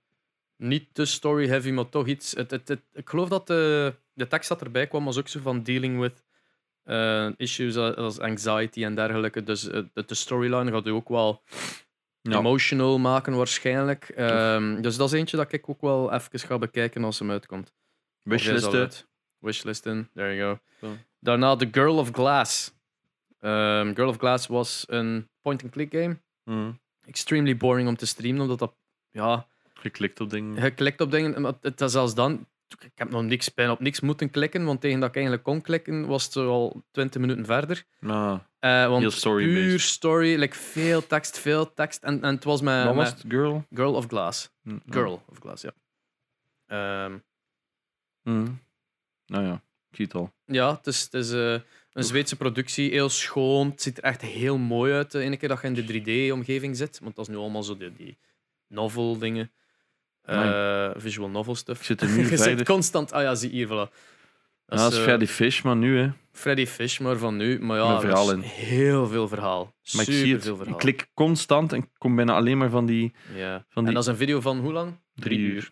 niet 0.57 0.87
te 0.93 1.05
story-heavy, 1.05 1.71
maar 1.71 1.89
toch 1.89 2.07
iets. 2.07 2.31
Het, 2.35 2.51
het, 2.51 2.67
het- 2.67 2.83
ik 2.93 3.09
geloof 3.09 3.29
dat 3.29 3.47
de, 3.47 3.93
de 4.13 4.27
tekst 4.27 4.49
dat 4.49 4.61
erbij 4.61 4.87
kwam 4.87 5.05
was 5.05 5.17
ook 5.17 5.27
zo 5.27 5.39
van 5.43 5.63
dealing 5.63 5.99
with 5.99 6.23
eh, 6.91 7.27
issues 7.37 7.77
als 7.77 8.19
anxiety 8.19 8.83
en 8.83 8.95
dergelijke. 8.95 9.43
Dus 9.43 9.67
eh, 9.69 9.81
de, 9.93 10.15
storyline 10.15 10.71
gaat 10.71 10.87
u 10.87 10.89
ook 10.89 11.09
wel 11.09 11.41
Ja. 12.21 12.37
emotional 12.37 12.99
maken, 12.99 13.33
waarschijnlijk. 13.35 14.09
Ehm, 14.09 14.81
dus 14.81 14.97
dat 14.97 15.13
is 15.13 15.19
eentje 15.19 15.37
dat 15.37 15.51
ik 15.53 15.69
ook 15.69 15.81
wel 15.81 16.13
even 16.13 16.39
ga 16.39 16.57
bekijken 16.57 17.03
als 17.03 17.19
hem 17.19 17.31
uitkomt. 17.31 17.73
Wishlisten. 18.23 18.79
uit. 18.79 19.07
Wishlisten, 19.39 20.09
there 20.13 20.35
you 20.35 20.57
go. 20.79 20.87
Daarna 21.19 21.55
The 21.55 21.67
Girl 21.71 21.97
of 21.97 22.09
Glass. 22.11 22.73
Ehm, 23.39 23.93
Girl 23.93 24.07
of 24.09 24.17
Glass 24.17 24.47
was 24.47 24.85
een 24.87 25.29
point-and-click 25.41 25.91
game 25.91 26.17
Mhm. 26.43 26.71
extremely 27.05 27.57
boring 27.57 27.87
om 27.87 27.95
te 27.95 28.05
streamen, 28.05 28.41
omdat 28.41 28.59
dat, 28.59 28.73
ja, 29.11 29.47
Geklikt 29.73 30.19
op 30.19 30.29
dingen. 30.29 30.63
je 30.63 30.71
klikt 30.71 31.01
op 31.01 31.11
dingen, 31.11 31.41
maar 31.41 31.53
het 31.61 31.83
zelfs 31.85 32.13
dan, 32.15 32.45
ik 32.79 32.91
heb 32.95 33.09
nog 33.09 33.23
niks, 33.23 33.53
bijna 33.53 33.71
op 33.71 33.79
niks 33.79 33.99
moeten 33.99 34.29
klikken, 34.29 34.63
want 34.65 34.81
tegen 34.81 34.99
dat 34.99 35.09
ik 35.09 35.15
eigenlijk 35.15 35.45
kon 35.45 35.61
klikken, 35.61 36.07
was 36.07 36.25
het 36.25 36.35
al 36.35 36.83
20 36.91 37.21
minuten 37.21 37.45
verder. 37.45 37.83
Ah, 38.01 38.39
Eh, 38.59 38.87
want 38.87 39.01
Heel 39.01 39.11
story-based. 39.11 39.67
puur 39.67 39.79
story, 39.79 40.35
like 40.39 40.55
veel 40.55 41.07
tekst, 41.07 41.39
veel 41.39 41.73
tekst, 41.73 42.03
en, 42.03 42.21
en 42.23 42.35
het 42.35 42.43
was 42.43 42.61
met, 42.61 42.85
wat 42.85 42.95
was 42.95 43.09
het? 43.09 43.23
Girl? 43.27 43.65
Girl 43.73 43.93
of 43.93 44.05
Glass. 44.07 44.51
Mhm. 44.61 44.77
Girl 44.89 45.23
of 45.29 45.37
Glass, 45.39 45.63
ja. 45.63 45.71
Ehm, 46.65 47.17
Mhm. 48.23 48.51
Nou 49.25 49.45
ja, 49.45 49.53
ik 49.89 49.95
zie 49.95 50.05
het 50.05 50.13
al. 50.15 50.33
ja, 50.45 50.75
het 50.75 50.87
is, 50.87 51.01
het 51.01 51.13
is 51.13 51.31
eh, 51.31 51.53
een 51.93 52.03
Zweedse 52.03 52.35
productie, 52.35 52.89
heel 52.91 53.09
schoon, 53.09 53.69
het 53.69 53.81
ziet 53.81 53.97
er 53.97 54.03
echt 54.03 54.21
heel 54.21 54.57
mooi 54.57 54.93
uit, 54.93 55.11
de 55.11 55.19
ene 55.19 55.37
keer 55.37 55.49
dat 55.49 55.61
je 55.61 55.67
in 55.67 55.73
de 55.73 55.83
3D-omgeving 55.83 56.75
zit, 56.77 56.99
want 56.99 57.15
dat 57.15 57.27
is 57.27 57.33
nu 57.35 57.39
allemaal 57.41 57.63
zo 57.63 57.77
die, 57.77 57.93
die 57.93 58.17
novel-dingen. 58.67 59.51
Eh, 60.21 60.89
visual 60.95 61.29
novel 61.29 61.55
stuff. 61.55 61.79
Ik 61.79 61.85
zit 61.85 62.01
er 62.01 62.09
nu 62.17 62.29
Je 62.29 62.37
zit 62.37 62.63
constant. 62.63 63.11
Ah 63.11 63.21
ja, 63.21 63.35
zie 63.35 63.49
hier, 63.49 63.67
voilà. 63.67 63.91
Ja, 64.65 64.77
dat 64.77 64.91
is 64.91 64.97
eh, 64.97 65.03
Freddy 65.03 65.25
Fish, 65.25 65.61
maar 65.61 65.75
nu, 65.75 65.99
hè. 65.99 66.09
Freddy 66.31 66.65
Fish, 66.65 66.99
maar 66.99 67.17
van 67.17 67.37
nu. 67.37 67.59
Maar 67.61 67.77
ja, 67.77 67.99
verhaal 67.99 68.29
er 68.31 68.37
is 68.37 68.43
in. 68.43 68.49
heel 68.49 69.07
veel 69.07 69.27
verhaal. 69.27 69.63
Maar 69.63 70.01
ik 70.01 70.07
Super 70.07 70.13
zie 70.13 70.33
het. 70.33 70.43
veel 70.43 70.53
Ik 70.53 70.59
verhaal. 70.59 70.77
klik 70.77 71.07
constant 71.13 71.73
en 71.73 71.79
ik 71.79 71.89
kom 71.97 72.15
bijna 72.15 72.33
alleen 72.33 72.57
maar 72.57 72.69
van 72.69 72.85
die... 72.85 73.13
Ja. 73.35 73.65
van 73.69 73.83
die 73.83 73.87
En 73.87 73.93
dat 73.93 74.03
is 74.03 74.09
een 74.09 74.17
video 74.17 74.41
van 74.41 74.59
hoe 74.59 74.71
lang? 74.71 74.99
Drie 75.15 75.39
uur. 75.39 75.69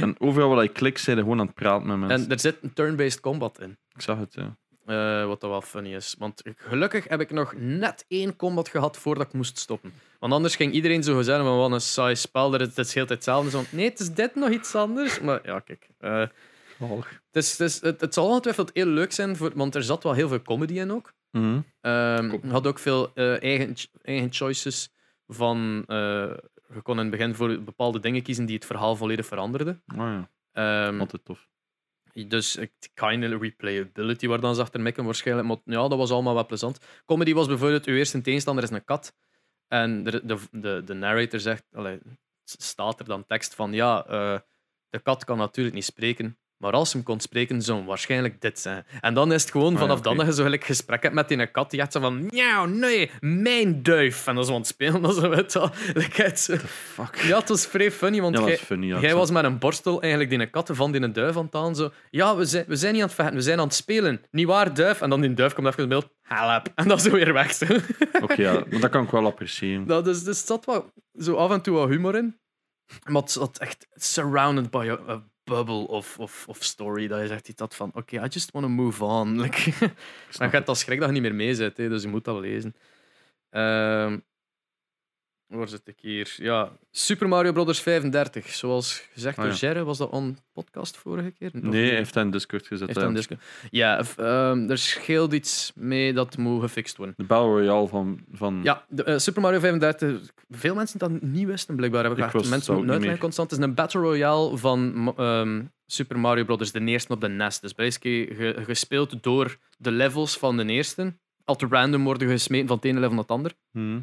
En 0.00 0.14
overal 0.20 0.48
waar 0.54 0.64
ik 0.64 0.72
klik, 0.72 0.98
zijn 0.98 1.16
er 1.16 1.22
gewoon 1.22 1.40
aan 1.40 1.46
het 1.46 1.54
praten 1.54 1.86
met 1.86 1.98
mensen. 1.98 2.24
en 2.24 2.30
er 2.32 2.40
zit 2.40 2.56
een 2.62 2.72
turn-based 2.72 3.20
combat 3.20 3.60
in. 3.60 3.78
Ik 3.94 4.00
zag 4.02 4.18
het, 4.18 4.34
ja. 4.34 4.56
Eh, 4.86 5.26
wat 5.26 5.40
dat 5.40 5.50
wel 5.50 5.60
funny 5.62 5.94
is. 5.94 6.14
Want 6.18 6.42
gelukkig 6.56 7.08
heb 7.08 7.20
ik 7.20 7.30
nog 7.30 7.54
net 7.56 8.04
één 8.08 8.36
combat 8.36 8.68
gehad 8.68 8.98
voordat 8.98 9.26
ik 9.26 9.32
moest 9.32 9.58
stoppen. 9.58 9.92
Want 10.18 10.32
anders 10.32 10.56
ging 10.56 10.72
iedereen 10.72 11.02
zo 11.02 11.22
zeggen 11.22 11.44
van 11.44 11.56
wat 11.56 11.72
een 11.72 11.80
saai 11.80 12.16
spel, 12.16 12.50
dat 12.50 12.60
het, 12.60 12.76
het 12.76 12.86
is 12.86 12.94
heel 12.94 13.06
tijd 13.06 13.18
hetzelfde. 13.18 13.50
Zo, 13.50 13.62
nee, 13.70 13.88
het 13.88 14.00
is 14.00 14.10
dit 14.14 14.34
nog 14.34 14.50
iets 14.50 14.74
anders. 14.74 15.20
Maar 15.20 15.40
ja, 15.44 15.60
kijk. 15.60 15.88
eh, 15.98 16.24
het, 17.32 17.44
is, 17.44 17.50
het, 17.50 17.60
is, 17.60 17.80
het, 17.80 18.00
het 18.00 18.14
zal 18.14 18.26
ongetwijfeld 18.28 18.70
heel 18.74 18.86
leuk 18.86 19.12
zijn, 19.12 19.36
voor, 19.36 19.52
want 19.54 19.74
er 19.74 19.82
zat 19.82 20.02
wel 20.02 20.12
heel 20.12 20.28
veel 20.28 20.42
comedy 20.42 20.74
in 20.78 20.90
ook. 20.92 21.12
Je 22.42 22.50
had 22.50 22.66
ook 22.66 22.78
veel 22.78 23.10
eh, 23.14 23.42
eigen, 23.42 23.74
eigen 24.02 24.32
choices 24.32 24.90
van... 25.26 25.84
eh, 25.86 25.96
je 26.74 26.80
kon 26.82 26.94
in 26.96 27.02
het 27.02 27.10
begin 27.10 27.34
voor 27.34 27.62
bepaalde 27.62 28.00
dingen 28.00 28.22
kiezen 28.22 28.46
die 28.46 28.54
het 28.56 28.64
verhaal 28.66 28.96
volledig 28.96 29.26
veranderden. 29.26 29.82
Oh 29.92 29.96
ja, 29.96 30.30
Ehm, 30.52 31.00
altijd 31.00 31.24
tof. 31.24 31.48
dus 32.26 32.56
ik- 32.56 32.72
kind 32.94 33.34
of 33.34 33.40
replayability 33.40 34.26
waar 34.26 34.40
dan 34.40 34.54
ze 34.54 34.60
achter 34.60 34.80
mikken 34.80 35.04
waarschijnlijk. 35.04 35.48
Maar 35.48 35.56
ja, 35.64 35.88
dat 35.88 35.98
was 35.98 36.10
allemaal 36.10 36.34
wel 36.34 36.46
plezant. 36.46 36.78
Comedy 37.06 37.34
was 37.34 37.46
bijvoorbeeld, 37.46 37.84
uw 37.86 37.94
eerste 37.96 38.20
tegenstander 38.20 38.64
is 38.64 38.70
een 38.70 38.84
kat. 38.84 39.14
En 39.68 40.02
de, 40.02 40.26
de, 40.26 40.38
de, 40.50 40.82
de 40.84 40.94
narrator 40.94 41.40
zegt, 41.40 41.64
allee, 41.72 42.00
staat 42.44 43.00
er 43.00 43.06
dan 43.06 43.26
tekst 43.26 43.54
van 43.54 43.72
ja, 43.72 44.06
eh, 44.06 44.40
de 44.88 44.98
kat 44.98 45.24
kan 45.24 45.38
natuurlijk 45.38 45.74
niet 45.74 45.84
spreken, 45.84 46.38
maar 46.58 46.72
als 46.72 46.92
hem 46.92 47.02
kon 47.02 47.20
spreken, 47.20 47.62
zou 47.62 47.84
waarschijnlijk 47.84 48.40
dit 48.40 48.58
zijn. 48.58 48.84
En 49.00 49.14
dan 49.14 49.32
is 49.32 49.42
het 49.42 49.50
gewoon 49.50 49.72
ja, 49.72 49.78
vanaf 49.78 50.00
dan 50.00 50.16
dat 50.16 50.26
je 50.26 50.32
zo 50.32 50.42
gelijk 50.42 50.64
gesprek 50.64 51.02
hebt 51.02 51.14
met 51.14 51.28
die 51.28 51.46
kat, 51.46 51.70
die 51.70 51.80
echt 51.80 51.92
zo 51.92 52.00
van, 52.00 52.26
ja, 52.30 52.64
nee, 52.64 53.10
mijn 53.20 53.82
duif. 53.82 54.26
En 54.26 54.34
dan 54.34 54.44
zo 54.44 54.52
aan 54.52 54.58
het 54.58 54.66
spelen, 54.66 55.02
dan 55.02 55.12
zo, 55.12 55.28
weet 55.28 55.52
zo- 55.52 55.68
Fuck. 56.58 57.16
Ja, 57.16 57.38
het 57.38 57.48
was 57.48 57.66
vrij 57.66 57.90
funny, 57.92 58.20
want 58.20 58.34
dat 58.34 58.44
jij-. 58.48 58.58
Ja, 59.00 59.14
was 59.14 59.30
met 59.30 59.44
een 59.44 59.58
borstel 59.58 60.00
eigenlijk 60.00 60.30
die 60.30 60.40
een 60.40 60.50
kat 60.50 60.70
van 60.72 60.92
die 60.92 61.00
een 61.00 61.12
duif 61.12 61.36
aan 61.36 61.44
het 61.44 61.54
aan. 61.54 61.76
Zo. 61.76 61.90
Ja, 62.10 62.36
we 62.36 62.44
zijn, 62.44 62.64
we 62.68 62.76
zijn 62.76 62.92
niet 62.92 63.02
aan 63.02 63.08
het 63.08 63.16
vechten, 63.16 63.34
we 63.36 63.42
zijn 63.42 63.58
aan 63.58 63.64
het 63.66 63.74
spelen. 63.74 64.20
Niet 64.30 64.46
waar, 64.46 64.74
duif? 64.74 65.00
En 65.00 65.10
dan 65.10 65.20
die 65.20 65.34
duif 65.34 65.54
komt 65.54 65.66
even 65.66 65.82
in 65.82 65.88
beeld. 65.88 66.08
Help. 66.22 66.72
En 66.74 66.88
dan 66.88 67.00
zo 67.00 67.10
weer 67.10 67.32
weg. 67.32 67.60
Oké, 68.22 68.42
ja, 68.42 68.52
maar 68.70 68.80
dat 68.80 68.90
kan 68.90 69.04
ik 69.04 69.10
wel 69.10 69.26
appreciëren. 69.26 69.86
Dat 69.86 70.06
is, 70.06 70.22
dus 70.24 70.40
er 70.40 70.46
zat 70.46 70.64
wel 70.64 70.92
zo 71.18 71.34
af 71.34 71.50
en 71.50 71.60
toe 71.62 71.74
wat 71.76 71.88
humor 71.88 72.16
in. 72.16 72.38
Maar 73.04 73.22
het 73.22 73.30
zat 73.30 73.58
echt 73.58 73.86
surrounded 73.94 74.70
by 74.70 74.88
a, 75.08 75.12
a 75.12 75.22
bubble 75.48 75.86
of, 75.86 76.18
of, 76.18 76.44
of 76.48 76.64
story. 76.64 77.06
Dat 77.06 77.20
je 77.20 77.26
zegt 77.26 77.56
dat 77.56 77.74
van, 77.74 77.90
oké, 77.94 78.16
I 78.16 78.26
just 78.28 78.50
want 78.50 78.64
to 78.64 78.72
move 78.72 79.04
on. 79.04 79.36
Like, 79.40 79.72
dan 80.38 80.50
gaat 80.50 80.66
dat 80.66 80.78
schrik 80.78 80.98
dat 80.98 81.08
je 81.08 81.12
niet 81.12 81.22
meer 81.22 81.34
mee 81.34 81.54
zit, 81.54 81.76
hè, 81.76 81.88
dus 81.88 82.02
je 82.02 82.08
moet 82.08 82.24
dat 82.24 82.40
lezen. 82.40 82.74
Ehm, 83.50 84.18
waar 85.48 85.68
zit 85.68 85.80
ik 85.84 85.96
hier? 86.00 86.34
Ja, 86.36 86.72
Super 86.90 87.28
Mario 87.28 87.52
Bros. 87.52 87.80
35. 87.80 88.48
Zoals 88.48 89.08
gezegd 89.12 89.38
Ah, 89.38 89.44
door 89.44 89.52
ja. 89.52 89.58
Jerry, 89.58 89.82
was 89.82 89.98
dat 89.98 90.10
on 90.10 90.38
podcast 90.52 90.96
vorige 90.96 91.30
keer? 91.30 91.50
Of 91.54 91.60
Nee, 91.62 91.86
hij 91.86 91.96
heeft 91.96 92.14
dat 92.14 92.24
in 92.24 92.30
Discord 92.30 92.66
gezet. 92.66 92.86
heeft 92.86 93.00
hè. 93.00 93.04
dat 93.06 93.10
in 93.10 93.16
Discord? 93.16 93.40
Ja, 93.70 94.02
ehm, 94.16 94.70
er 94.70 94.78
scheelt 94.78 95.32
iets 95.32 95.72
mee 95.74 96.12
dat 96.12 96.36
moet 96.36 96.60
gefixt 96.62 96.96
worden. 96.96 97.14
De 97.18 97.24
Battle 97.24 97.48
Royale 97.50 97.88
van... 97.88 98.20
van 98.32 98.60
Ja, 98.62 98.84
de, 98.88 99.04
eh, 99.04 99.18
Super 99.18 99.42
Mario 99.42 99.58
35. 99.60 100.32
Veel 100.50 100.74
mensen 100.74 100.98
dat 100.98 101.22
niet 101.22 101.46
wisten, 101.46 101.76
blijkbaar. 101.76 102.00
Hebben 102.04 102.18
Ik 102.18 102.24
echt 102.24 102.34
wist 102.34 102.50
mensen 102.50 102.74
moeten 102.74 103.18
constant. 103.18 103.50
Het 103.50 103.58
is 103.58 103.64
een 103.66 103.74
Battle 103.74 104.00
Royale 104.00 104.56
van 104.56 105.12
ehm, 105.16 105.62
Super 105.86 106.18
Mario 106.18 106.44
Bros. 106.44 106.72
De 106.72 106.80
eerste 106.84 107.12
op 107.12 107.20
de 107.20 107.28
NES. 107.28 107.60
Dus 107.60 107.74
basically 107.74 108.34
ge- 108.34 108.64
gespeeld 108.64 109.22
door 109.22 109.56
de 109.78 109.90
levels 109.90 110.38
van 110.38 110.56
de 110.56 110.64
eerste. 110.66 111.14
Altijd 111.44 111.72
random 111.72 112.04
worden 112.04 112.28
gesmeten 112.28 112.66
van 112.66 112.76
het 112.76 112.84
ene 112.84 112.94
level 112.98 113.10
naar 113.14 113.22
het 113.22 113.30
ander. 113.30 113.52
Hm. 113.72 114.00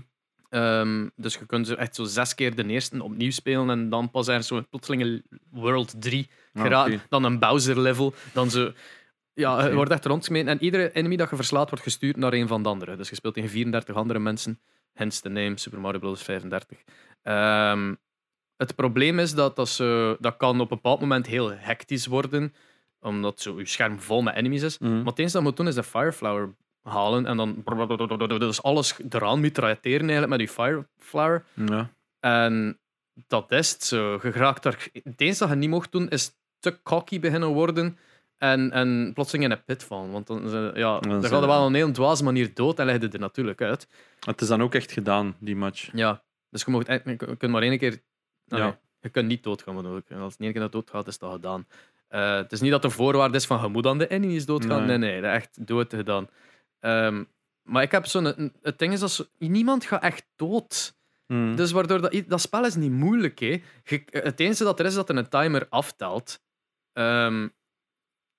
Ehm, 0.49 1.07
dus 1.15 1.33
je 1.33 1.45
kunt 1.45 1.75
echt 1.75 1.95
zo 1.95 2.03
zes 2.03 2.35
keer 2.35 2.55
de 2.55 2.65
eerste 2.65 3.03
opnieuw 3.03 3.31
spelen 3.31 3.69
en 3.69 3.89
dan 3.89 4.11
pas 4.11 4.27
er 4.27 4.43
zo'n 4.43 4.67
plotselinge 4.69 5.23
World 5.51 6.01
3 6.01 6.29
Ah, 6.55 6.61
geraakt. 6.61 7.05
Dan 7.09 7.23
een 7.23 7.39
Bowser 7.39 7.79
level. 7.79 8.13
Dan 8.33 8.49
zo. 8.49 8.71
Ja, 9.33 9.65
je 9.65 9.73
wordt 9.75 9.91
echt 9.91 10.05
rondgemeten. 10.05 10.47
En 10.47 10.63
iedere 10.63 10.91
enemy 10.93 11.15
dat 11.15 11.29
je 11.29 11.35
verslaat 11.35 11.69
wordt 11.69 11.83
gestuurd 11.83 12.15
naar 12.15 12.33
een 12.33 12.47
van 12.47 12.63
de 12.63 12.69
andere. 12.69 12.95
Dus 12.95 13.09
je 13.09 13.15
speelt 13.15 13.33
tegen 13.33 13.49
34 13.49 13.95
andere 13.95 14.19
mensen. 14.19 14.59
Hence 14.93 15.21
the 15.21 15.29
name 15.29 15.57
Super 15.57 15.79
Mario 15.79 15.99
Bros. 15.99 16.23
35. 16.23 16.77
Ehm, 17.21 17.95
het 18.57 18.75
probleem 18.75 19.19
is 19.19 19.33
dat 19.33 19.55
dat, 19.55 19.69
zo, 19.69 20.17
dat 20.19 20.37
kan 20.37 20.61
op 20.61 20.71
een 20.71 20.77
bepaald 20.77 20.99
moment 20.99 21.27
heel 21.27 21.51
hectisch 21.51 22.05
worden. 22.05 22.53
Omdat 22.99 23.39
zo 23.39 23.59
je 23.59 23.65
scherm 23.65 23.99
vol 23.99 24.21
met 24.21 24.35
enemies 24.35 24.61
is. 24.61 24.77
Hm. 24.77 24.85
Maar 24.85 25.05
het 25.05 25.19
enige 25.19 25.33
dat 25.33 25.41
je 25.41 25.47
moet 25.47 25.57
doen 25.57 25.67
is 25.67 25.75
de 25.75 25.83
Fireflower 25.83 26.55
halen. 26.89 27.25
En 27.25 27.37
dan 27.37 27.63
dus 28.39 28.63
alles 28.63 28.95
eraan 29.09 29.39
mitrailleren 29.39 30.09
eigenlijk 30.09 30.27
met 30.29 30.39
je 30.39 30.47
Fireflower. 30.49 31.43
Ja. 31.53 31.89
En 32.19 32.79
dat 33.27 33.51
is 33.51 33.71
het 33.71 33.83
zo. 33.83 34.19
Je 34.23 34.31
raakt 34.31 34.65
er... 34.65 34.87
Het 35.03 35.21
enige 35.21 35.39
dat 35.39 35.49
je 35.49 35.55
niet 35.55 35.69
mocht 35.69 35.91
doen, 35.91 36.09
is 36.09 36.31
te 36.59 36.81
cocky 36.83 37.19
beginnen 37.19 37.49
worden 37.49 37.97
en, 38.37 38.71
en 38.71 39.11
plotseling 39.13 39.45
in 39.45 39.51
een 39.51 39.63
pit 39.63 39.83
vallen. 39.83 40.11
Want 40.11 40.27
dan, 40.27 40.49
ze- 40.49 40.71
ja, 40.75 40.99
dan 40.99 41.21
zijn- 41.21 41.31
gaat 41.33 41.41
je 41.41 41.47
wel 41.47 41.61
op 41.61 41.67
een 41.67 41.73
heel 41.73 41.91
dwaze 41.91 42.23
manier 42.23 42.53
dood 42.53 42.79
en 42.79 42.85
leg 42.85 43.01
je 43.01 43.09
er 43.09 43.19
natuurlijk 43.19 43.61
uit. 43.61 43.87
Het 44.19 44.41
is 44.41 44.47
dan 44.47 44.61
ook 44.61 44.75
echt 44.75 44.91
gedaan, 44.91 45.35
die 45.39 45.55
match. 45.55 45.89
Ja. 45.93 46.23
Dus 46.49 46.63
je, 46.63 46.71
mocht, 46.71 46.87
je 46.87 47.15
kunt 47.37 47.51
maar 47.51 47.61
één 47.61 47.77
keer... 47.77 48.01
Ja. 48.45 48.77
je 49.01 49.09
kunt 49.09 49.27
niet 49.27 49.43
doodgaan, 49.43 49.75
bedoel 49.75 49.97
ik. 49.97 50.11
Als 50.19 50.33
het 50.33 50.41
één 50.41 50.51
keer 50.51 50.61
dat 50.61 50.71
doodgaat, 50.71 51.07
is 51.07 51.17
dat 51.17 51.31
gedaan. 51.31 51.67
Eh, 52.07 52.35
het 52.35 52.51
is 52.51 52.61
niet 52.61 52.71
dat 52.71 52.81
de 52.81 52.89
voorwaarde 52.89 53.37
is 53.37 53.45
van 53.45 53.61
je 53.61 53.67
moet 53.67 53.85
aan 53.85 53.97
de 53.97 54.07
enemies 54.07 54.45
doodgaan. 54.45 54.85
Nee, 54.85 54.97
Nee. 54.97 55.11
nee, 55.11 55.21
dat 55.21 55.29
is 55.31 55.35
echt 55.37 55.67
dood 55.67 55.93
gedaan. 55.93 56.27
Ehm, 56.85 57.23
maar 57.63 57.83
ik 57.83 57.91
heb 57.91 58.05
zo'n... 58.05 58.51
Het 58.61 58.79
ding 58.79 58.93
is, 58.93 58.99
dat 58.99 59.11
zo, 59.11 59.23
niemand 59.37 59.85
gaat 59.85 60.01
echt 60.03 60.25
dood. 60.35 60.95
Hm. 61.27 61.55
Dus 61.55 61.71
waardoor 61.71 62.01
dat, 62.01 62.23
dat 62.27 62.41
spel 62.41 62.65
is 62.65 62.75
niet 62.75 62.91
moeilijk. 62.91 63.39
Hè. 63.39 63.61
Je- 63.83 64.03
het 64.09 64.39
enige 64.39 64.63
dat 64.63 64.79
er 64.79 64.85
is, 64.85 64.91
is 64.91 64.97
dat 64.97 65.09
er 65.09 65.17
een 65.17 65.29
timer 65.29 65.67
aftelt. 65.69 66.41
Ehm, 66.93 67.47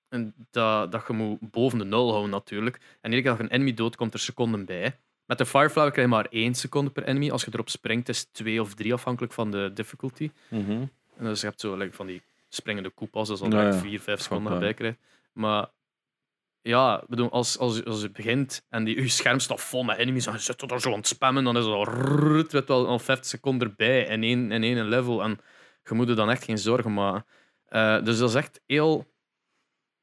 en 0.09 0.33
dat, 0.51 0.91
dat 0.91 1.03
je 1.07 1.13
moet 1.13 1.51
boven 1.51 1.77
de 1.79 1.85
nul 1.85 2.09
houden, 2.09 2.31
natuurlijk. 2.31 2.75
En 2.75 3.11
iedere 3.11 3.21
keer 3.21 3.31
dat 3.31 3.39
je 3.39 3.43
een 3.43 3.59
enemy 3.59 3.73
dood, 3.73 3.95
komt 3.95 4.13
er 4.13 4.19
seconden 4.19 4.65
bij. 4.65 4.99
Met 5.25 5.37
de 5.37 5.45
Fireflower 5.45 5.91
krijg 5.91 6.07
je 6.07 6.13
maar 6.13 6.25
één 6.29 6.55
seconde 6.55 6.91
per 6.91 7.03
enemy. 7.03 7.31
Als 7.31 7.43
je 7.45 7.51
erop 7.53 7.69
springt, 7.69 8.09
is 8.09 8.23
twee 8.23 8.61
of 8.61 8.73
drie 8.73 8.93
afhankelijk 8.93 9.33
van 9.33 9.51
de 9.51 9.71
difficulty. 9.73 10.31
Mhm. 10.49 10.71
En 11.17 11.23
dus 11.23 11.41
je 11.41 11.47
hebt 11.47 11.59
zo 11.61 11.75
like, 11.75 11.95
van 11.95 12.05
die 12.07 12.21
springende 12.49 12.89
koepas, 12.89 13.27
dus 13.27 13.41
al 13.41 13.49
Ja, 13.51 13.57
direct 13.57 13.73
ja. 13.75 13.81
vier, 13.81 13.99
vijf 13.99 14.21
seconden 14.21 14.53
erbij 14.53 14.73
krijgt. 14.73 14.97
Maar 15.31 15.67
ja, 16.67 17.03
bedoel, 17.07 17.31
als, 17.31 17.57
als, 17.57 17.85
als 17.85 18.01
je 18.01 18.11
begint 18.11 18.65
en 18.69 18.83
die, 18.83 19.01
je 19.01 19.07
scherm 19.07 19.39
staat 19.39 19.61
vol 19.61 19.83
met 19.83 19.97
enemies 19.97 20.25
en 20.25 20.33
je 20.33 20.39
zit 20.39 20.71
er 20.71 20.81
zo 20.81 20.91
aan 20.91 20.97
het 20.97 21.07
spammen, 21.07 21.43
dan 21.43 21.57
is 21.57 21.65
het 21.65 21.73
al, 21.73 21.83
rrrt, 21.83 22.51
weet 22.51 22.67
wel, 22.67 22.87
al 22.87 22.99
50 22.99 23.25
seconden 23.29 23.67
erbij 23.67 24.03
in 24.03 24.23
één, 24.23 24.51
in 24.51 24.63
één 24.63 24.87
level. 24.87 25.23
En 25.23 25.39
je 25.83 25.93
moet 25.93 26.09
er 26.09 26.15
dan 26.15 26.29
echt 26.29 26.43
geen 26.43 26.57
zorgen 26.57 26.93
maken. 26.93 27.25
Eh, 27.65 28.03
dus 28.03 28.17
dat 28.17 28.29
is 28.29 28.35
echt 28.35 28.61
heel 28.65 29.05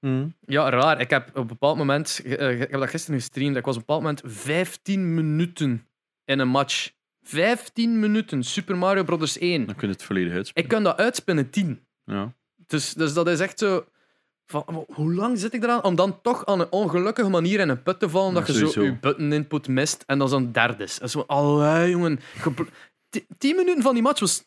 Hm. 0.01 0.29
ja, 0.41 0.71
raar. 0.71 1.01
Ik 1.01 1.11
heb 1.11 1.29
op 1.29 1.37
een 1.37 1.47
bepaald 1.47 1.77
moment, 1.77 2.21
eh, 2.25 2.51
ik 2.51 2.59
heb 2.59 2.81
dat 2.81 2.89
gisteren 2.89 3.21
gestreamd, 3.21 3.57
ik 3.57 3.65
was 3.65 3.77
op 3.77 3.81
een 3.81 3.87
bepaald 3.87 4.03
moment 4.03 4.37
15 4.43 5.15
minuten 5.15 5.87
in 6.25 6.39
een 6.39 6.49
match. 6.49 6.91
15 7.23 8.01
minuten, 8.01 8.43
Super 8.43 8.77
Mario 8.77 9.05
Bros. 9.05 9.39
1. 9.39 9.67
Dan 9.67 9.75
kun 9.75 9.89
je 9.89 9.95
het 9.95 10.03
volledig 10.03 10.33
uitspelen. 10.33 10.65
Ik 10.65 10.75
kan 10.75 10.83
dat 10.83 10.97
uitspinnen 10.97 11.51
10. 11.51 11.87
Ja. 12.05 12.35
Dus, 12.67 12.93
dus 12.93 13.15
dat 13.15 13.29
is 13.29 13.41
echt 13.41 13.59
zo. 13.59 13.85
Van, 14.47 14.85
hoe 14.95 15.15
lang 15.15 15.39
zit 15.39 15.55
ik 15.55 15.63
eraan 15.63 15.83
om 15.83 15.95
dan 15.95 16.21
toch 16.23 16.47
aan 16.47 16.61
een 16.61 16.71
ongelukkige 16.73 17.29
manier 17.31 17.61
in 17.61 17.69
een 17.69 17.83
put 17.83 17.99
te 18.01 18.09
vallen, 18.09 18.33
Ja, 18.35 18.39
dat 18.41 18.57
je 18.57 18.69
zo 18.71 18.83
je 18.83 18.99
button 18.99 19.33
input 19.33 19.69
mist 19.69 20.05
en 20.07 20.19
dan 20.19 20.29
zo'n 20.29 20.53
derde 20.53 20.83
is. 20.85 21.01
En 21.01 21.11
zo, 21.11 21.25
allee, 21.27 21.91
jongen. 21.91 22.21
Tien 23.39 23.57
minuten 23.57 23.83
van 23.83 23.95
die 23.95 24.03
match 24.03 24.21
was 24.21 24.45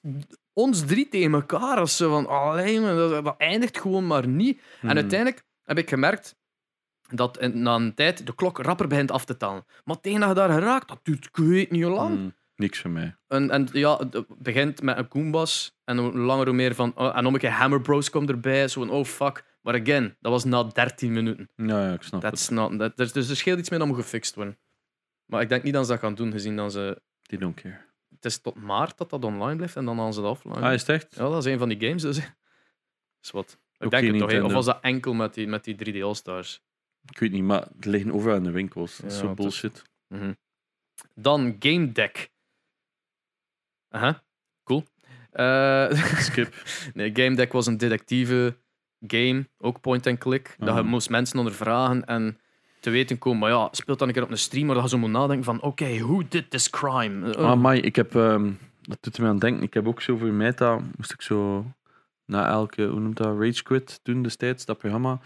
ons 0.53 0.85
drie 0.85 1.09
tegen 1.09 1.33
elkaar. 1.33 1.81
Of 1.81 1.89
zo 1.89 2.09
van, 2.09 2.27
allee, 2.27 2.73
jongen, 2.73 2.95
dat, 2.95 3.23
dat 3.25 3.35
eindigt 3.37 3.79
gewoon 3.79 4.07
maar 4.07 4.27
niet. 4.27 4.61
En 4.81 4.95
uiteindelijk 4.95 5.43
heb 5.63 5.77
ik 5.77 5.89
gemerkt 5.89 6.35
dat 7.09 7.37
in- 7.39 7.61
na 7.61 7.75
een 7.75 7.93
tijd 7.93 8.25
de 8.25 8.35
klok 8.35 8.57
rapper 8.59 8.87
begint 8.87 9.11
af 9.11 9.25
te 9.25 9.37
tellen. 9.37 9.65
Maar 9.83 9.99
tegen 9.99 10.19
dat 10.19 10.29
je 10.29 10.35
daar 10.35 10.49
geraakt, 10.51 10.87
dat 10.87 10.99
duurt 11.03 11.25
ik 11.25 11.35
weet 11.37 11.71
niet 11.71 11.83
hoe 11.83 11.93
lang. 11.93 12.17
Hm. 12.17 12.29
Niks 12.55 12.79
voor 12.79 12.89
mij. 12.89 13.15
En, 13.27 13.49
en 13.49 13.67
ja, 13.71 13.97
het 13.97 14.25
begint 14.37 14.81
met 14.81 14.97
een 14.97 15.05
Goombas. 15.09 15.75
En 15.83 15.97
hoe 15.97 16.17
langer 16.17 16.45
hoe 16.45 16.55
meer 16.55 16.75
van. 16.75 16.91
oh, 16.95 17.17
en 17.17 17.23
nog 17.23 17.33
een 17.33 17.39
keer 17.39 17.49
Hammer 17.51 17.81
Bros 17.81 18.09
komt 18.09 18.29
erbij. 18.29 18.67
Zo'n 18.67 18.89
oh 18.89 19.05
fuck. 19.05 19.43
Maar 19.67 19.81
again, 19.81 20.15
dat 20.19 20.31
was 20.31 20.43
na 20.43 20.63
13 20.63 21.11
minuten. 21.13 21.49
Ja, 21.55 21.87
ja 21.87 21.93
ik 21.93 22.01
snap 22.01 22.21
het. 22.21 22.31
That's 22.31 22.49
not, 22.49 22.79
that, 22.79 22.97
dus, 22.97 23.11
dus 23.11 23.29
er 23.29 23.35
scheelt 23.35 23.59
iets 23.59 23.69
mee 23.69 23.79
dat 23.79 23.87
moet 23.87 23.97
gefixt 23.97 24.35
worden. 24.35 24.59
Maar 25.25 25.41
ik 25.41 25.49
denk 25.49 25.63
niet 25.63 25.73
dat 25.73 25.85
ze 25.85 25.91
dat 25.91 25.99
gaan 25.99 26.15
doen, 26.15 26.31
gezien 26.31 26.55
dat 26.55 26.71
ze. 26.71 27.01
Die 27.21 27.39
don't 27.39 27.61
care. 27.61 27.85
Het 28.09 28.25
is 28.25 28.37
tot 28.41 28.55
maart 28.55 28.97
dat 28.97 29.09
dat 29.09 29.23
online 29.23 29.55
blijft 29.55 29.75
en 29.75 29.85
dan 29.85 29.97
gaan 29.97 30.13
ze 30.13 30.21
dat 30.21 30.29
offline. 30.29 30.55
Ah, 30.55 30.73
is 30.73 30.81
het 30.81 30.89
echt? 30.89 31.15
Ja, 31.15 31.29
dat 31.29 31.45
is 31.45 31.51
een 31.51 31.57
van 31.59 31.69
die 31.69 31.79
games, 31.87 32.01
dus. 32.01 32.17
is 33.23 33.31
wat. 33.31 33.59
Ik 33.77 33.89
denk 33.89 34.07
het 34.07 34.29
toch. 34.29 34.43
Of 34.43 34.51
was 34.53 34.65
dat 34.65 34.81
enkel 34.81 35.13
met 35.13 35.33
die, 35.33 35.47
met 35.47 35.63
die 35.63 35.93
3D 35.95 36.01
All-Stars? 36.03 36.61
Ik 37.09 37.19
weet 37.19 37.31
niet, 37.31 37.43
maar 37.43 37.61
het 37.61 37.85
liggen 37.85 38.11
overal 38.11 38.37
in 38.37 38.43
de 38.43 38.51
winkels. 38.51 38.97
Dat 38.97 39.11
is 39.11 39.13
Ja, 39.13 39.19
zo 39.23 39.29
het 39.29 39.37
is- 39.39 39.43
bullshit. 39.43 39.83
Mhm. 40.07 40.33
Dan 41.13 41.55
Game 41.59 41.91
Deck. 41.91 42.29
Aha, 43.89 44.23
cool. 44.63 44.83
Eh, 45.31 45.91
Skip. 46.19 46.53
Nee, 46.93 47.15
Game 47.15 47.35
Deck 47.35 47.51
was 47.51 47.65
een 47.65 47.77
detectieve 47.77 48.57
game, 49.07 49.47
ook 49.57 49.81
point-and-click. 49.81 50.55
Dat 50.57 50.67
je 50.75 50.81
Ah. 50.81 50.85
moest 50.87 51.09
mensen 51.09 51.37
ondervragen 51.37 52.05
en 52.05 52.37
te 52.79 52.89
weten 52.89 53.17
komen. 53.17 53.39
Maar 53.39 53.49
ja, 53.49 53.67
speelt 53.71 53.99
dan 53.99 54.07
een 54.07 54.13
keer 54.13 54.23
op 54.23 54.31
een 54.31 54.37
stream 54.37 54.67
waar 54.67 54.81
je 54.81 54.89
zo 54.89 54.97
moet 54.97 55.09
nadenken 55.09 55.43
van 55.45 55.61
oké, 55.61 55.97
who 55.97 56.21
did 56.29 56.49
this 56.49 56.69
crime? 56.69 57.31
Eh, 57.33 57.63
Ah, 57.63 57.75
ik 57.75 57.95
heb... 57.95 58.15
ehm, 58.15 58.51
dat 58.81 58.97
doet 59.01 59.19
me 59.19 59.27
aan 59.27 59.39
denken. 59.39 59.63
Ik 59.63 59.73
heb 59.73 59.87
ook 59.87 60.01
zo 60.01 60.17
voor 60.17 60.27
Meta... 60.27 60.79
Moest 60.97 61.11
ik 61.11 61.21
zo... 61.21 61.65
Na 62.25 62.47
elke... 62.47 62.83
Hoe 62.85 62.99
noemt 62.99 63.17
dat? 63.17 63.39
Rage 63.39 63.63
Quit 63.63 63.99
toen 64.03 64.23
destijds, 64.23 64.65
dat 64.65 64.77
programma. 64.77 65.19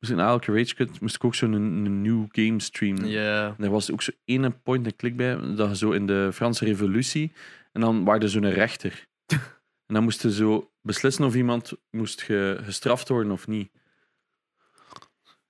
Moest 0.00 0.12
ik 0.12 0.16
na 0.18 0.26
elke 0.28 0.52
Rage 0.52 0.74
Quit... 0.74 1.00
Moest 1.00 1.14
ik 1.14 1.24
ook 1.24 1.34
zo'n 1.34 1.52
een, 1.52 1.84
een 1.84 2.02
nieuw 2.02 2.26
game 2.32 2.60
streamen. 2.60 3.08
Ja. 3.08 3.54
En 3.58 3.64
er 3.64 3.70
was 3.70 3.92
ook 3.92 4.02
zo 4.02 4.10
ene 4.24 4.50
point-and-click 4.50 5.16
bij. 5.16 5.54
Dat 5.54 5.68
je 5.68 5.76
zo 5.76 5.90
in 5.90 6.06
de 6.06 6.30
Franse 6.32 6.64
revolutie... 6.64 7.32
En 7.72 7.80
dan 7.80 8.04
waren 8.04 8.22
er 8.22 8.28
zo'n 8.28 8.50
rechter. 8.50 9.06
en 9.86 9.94
dan 9.94 10.02
moest 10.02 10.22
je 10.22 10.32
zo 10.32 10.70
beslissen 10.82 11.24
of 11.24 11.34
iemand 11.34 11.72
moest 11.90 12.22
ge, 12.22 12.60
gestraft 12.62 13.08
worden 13.08 13.32
of 13.32 13.46
niet. 13.46 13.70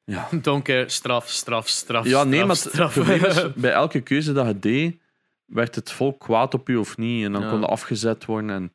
Ja. 0.05 0.29
Don't 0.43 0.65
care, 0.65 0.89
straf, 0.89 1.29
straf, 1.29 1.69
straf. 1.69 2.07
Ja, 2.07 2.25
nee, 2.25 2.35
straf, 2.35 2.47
maar 2.47 2.57
straf. 2.57 2.97
is, 2.97 3.53
bij 3.63 3.73
elke 3.73 4.01
keuze 4.01 4.33
dat 4.33 4.47
je 4.47 4.59
deed, 4.59 5.01
werd 5.47 5.75
het 5.75 5.93
volk 5.93 6.21
kwaad 6.21 6.55
op 6.55 6.69
je 6.69 6.79
of 6.81 6.97
niet. 6.97 7.25
En 7.25 7.33
dan 7.33 7.43
Ja. 7.43 7.49
kon 7.51 7.61
je 7.61 7.67
afgezet 7.67 8.25
worden. 8.25 8.51
En 8.51 8.73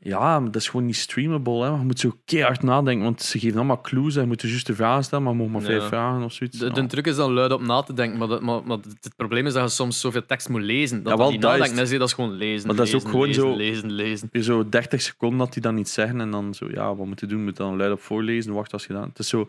Ja, 0.00 0.40
dat 0.40 0.56
is 0.56 0.68
gewoon 0.68 0.86
niet 0.86 0.96
streamable. 0.96 1.62
Hè. 1.62 1.68
Je 1.68 1.84
moet 1.84 1.98
zo 2.00 2.16
keihard 2.24 2.62
nadenken, 2.62 3.04
want 3.04 3.22
ze 3.22 3.38
geven 3.38 3.56
allemaal 3.56 3.80
clues 3.80 4.14
en 4.16 4.20
je 4.20 4.26
moet 4.26 4.40
de 4.40 4.48
juiste 4.48 4.74
vragen 4.74 5.04
stellen, 5.04 5.24
maar 5.24 5.32
je 5.34 5.38
mag 5.38 5.48
maar 5.50 5.60
vijf 5.62 5.82
Ja. 5.82 5.88
vragen 5.88 6.22
of 6.22 6.32
zoiets. 6.32 6.58
De, 6.58 6.70
de 6.72 6.86
truc 6.86 7.06
is 7.06 7.16
dan 7.16 7.32
luid 7.32 7.52
op 7.52 7.60
na 7.60 7.82
te 7.82 7.92
denken, 7.92 8.18
maar, 8.18 8.28
dat, 8.28 8.42
maar, 8.42 8.62
maar 8.64 8.78
het 9.00 9.12
probleem 9.16 9.46
is 9.46 9.52
dat 9.52 9.62
je 9.62 9.68
soms 9.74 10.00
zoveel 10.00 10.26
tekst 10.26 10.48
moet 10.48 10.62
lezen. 10.62 11.02
Dat 11.02 11.12
Ja, 11.12 11.18
dat 11.18 11.18
wel, 11.30 11.40
dat 11.40 11.50
nadenken 11.50 11.82
is, 11.82 11.90
dat 11.90 12.08
is 12.08 12.12
gewoon 12.12 12.32
lezen. 12.32 12.66
Maar 12.66 12.76
dat 12.76 12.86
is 12.86 12.94
ook 12.94 13.00
lezen, 13.02 13.10
gewoon 13.10 13.26
lezen, 13.26 13.42
zo- 13.50 13.56
Lezen, 13.56 13.92
lezen. 13.92 14.28
Weer 14.32 14.42
zo 14.42 14.68
30 14.68 15.02
seconden 15.02 15.38
dat 15.38 15.52
die 15.52 15.62
dan 15.62 15.74
niet 15.74 15.88
zeggen 15.88 16.20
en 16.20 16.30
dan 16.30 16.54
zo, 16.54 16.68
ja, 16.70 16.94
wat 16.94 17.06
moet 17.06 17.20
je 17.20 17.26
doen? 17.26 17.44
Moet 17.44 17.56
je 17.56 17.62
dan 17.62 17.76
luid 17.76 17.92
op 17.92 18.00
voorlezen, 18.00 18.52
wacht 18.52 18.72
als 18.72 18.86
gedaan. 18.86 19.08
Het 19.08 19.18
is 19.18 19.28
zo, 19.28 19.48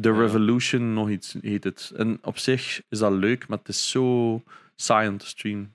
The 0.00 0.08
Ja. 0.08 0.18
Revolution 0.20 0.92
nog 0.92 1.10
iets 1.10 1.36
heet 1.40 1.64
het. 1.64 1.92
En 1.96 2.18
op 2.22 2.38
zich 2.38 2.80
is 2.88 2.98
dat 2.98 3.12
leuk, 3.12 3.48
maar 3.48 3.58
het 3.58 3.68
is 3.68 3.90
zo 3.90 4.42
saai 4.76 5.08
om 5.08 5.18
te 5.18 5.26
streamen. 5.26 5.74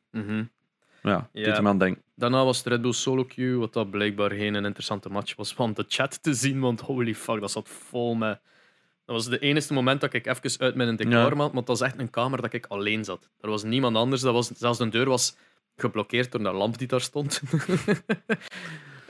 Ja, 1.04 1.30
Ja. 1.34 1.62
aan 1.64 1.78
denken. 1.78 2.04
Daarna 2.16 2.44
was 2.46 2.58
het 2.58 2.68
Red 2.68 2.82
Bull 2.82 2.92
Solo 2.92 3.24
Queue, 3.26 3.58
wat 3.58 3.74
dat 3.74 3.90
blijkbaar 3.92 4.32
geen 4.32 4.54
een 4.54 4.66
interessante 4.66 5.10
match 5.10 5.36
was 5.36 5.54
van 5.54 5.74
de 5.74 5.86
chat 5.88 6.24
te 6.24 6.34
zien, 6.34 6.60
want 6.60 6.82
holy 6.82 7.16
fuck, 7.16 7.40
dat 7.40 7.52
zat 7.52 7.70
vol 7.70 8.16
met... 8.16 8.40
Dat 9.06 9.16
was 9.16 9.26
de 9.28 9.40
enige 9.40 9.74
moment 9.74 10.02
dat 10.02 10.14
ik 10.14 10.26
even 10.28 10.60
uit 10.60 10.76
mijn 10.76 10.96
decor 10.96 11.14
Ja. 11.14 11.36
want 11.36 11.54
dat 11.54 11.68
was 11.68 11.82
echt 11.82 12.00
een 12.00 12.10
kamer 12.10 12.42
dat 12.42 12.54
ik 12.54 12.66
alleen 12.66 13.04
zat. 13.04 13.30
Er 13.40 13.50
was 13.50 13.64
niemand 13.64 13.96
anders, 13.96 14.22
dat 14.22 14.34
was, 14.34 14.48
zelfs 14.48 14.78
de 14.78 14.90
deur 14.90 15.10
was 15.10 15.36
geblokkeerd 15.76 16.32
door 16.32 16.46
een 16.46 16.56
lamp 16.56 16.78
die 16.78 16.88
daar 16.88 17.02
stond. 17.02 17.42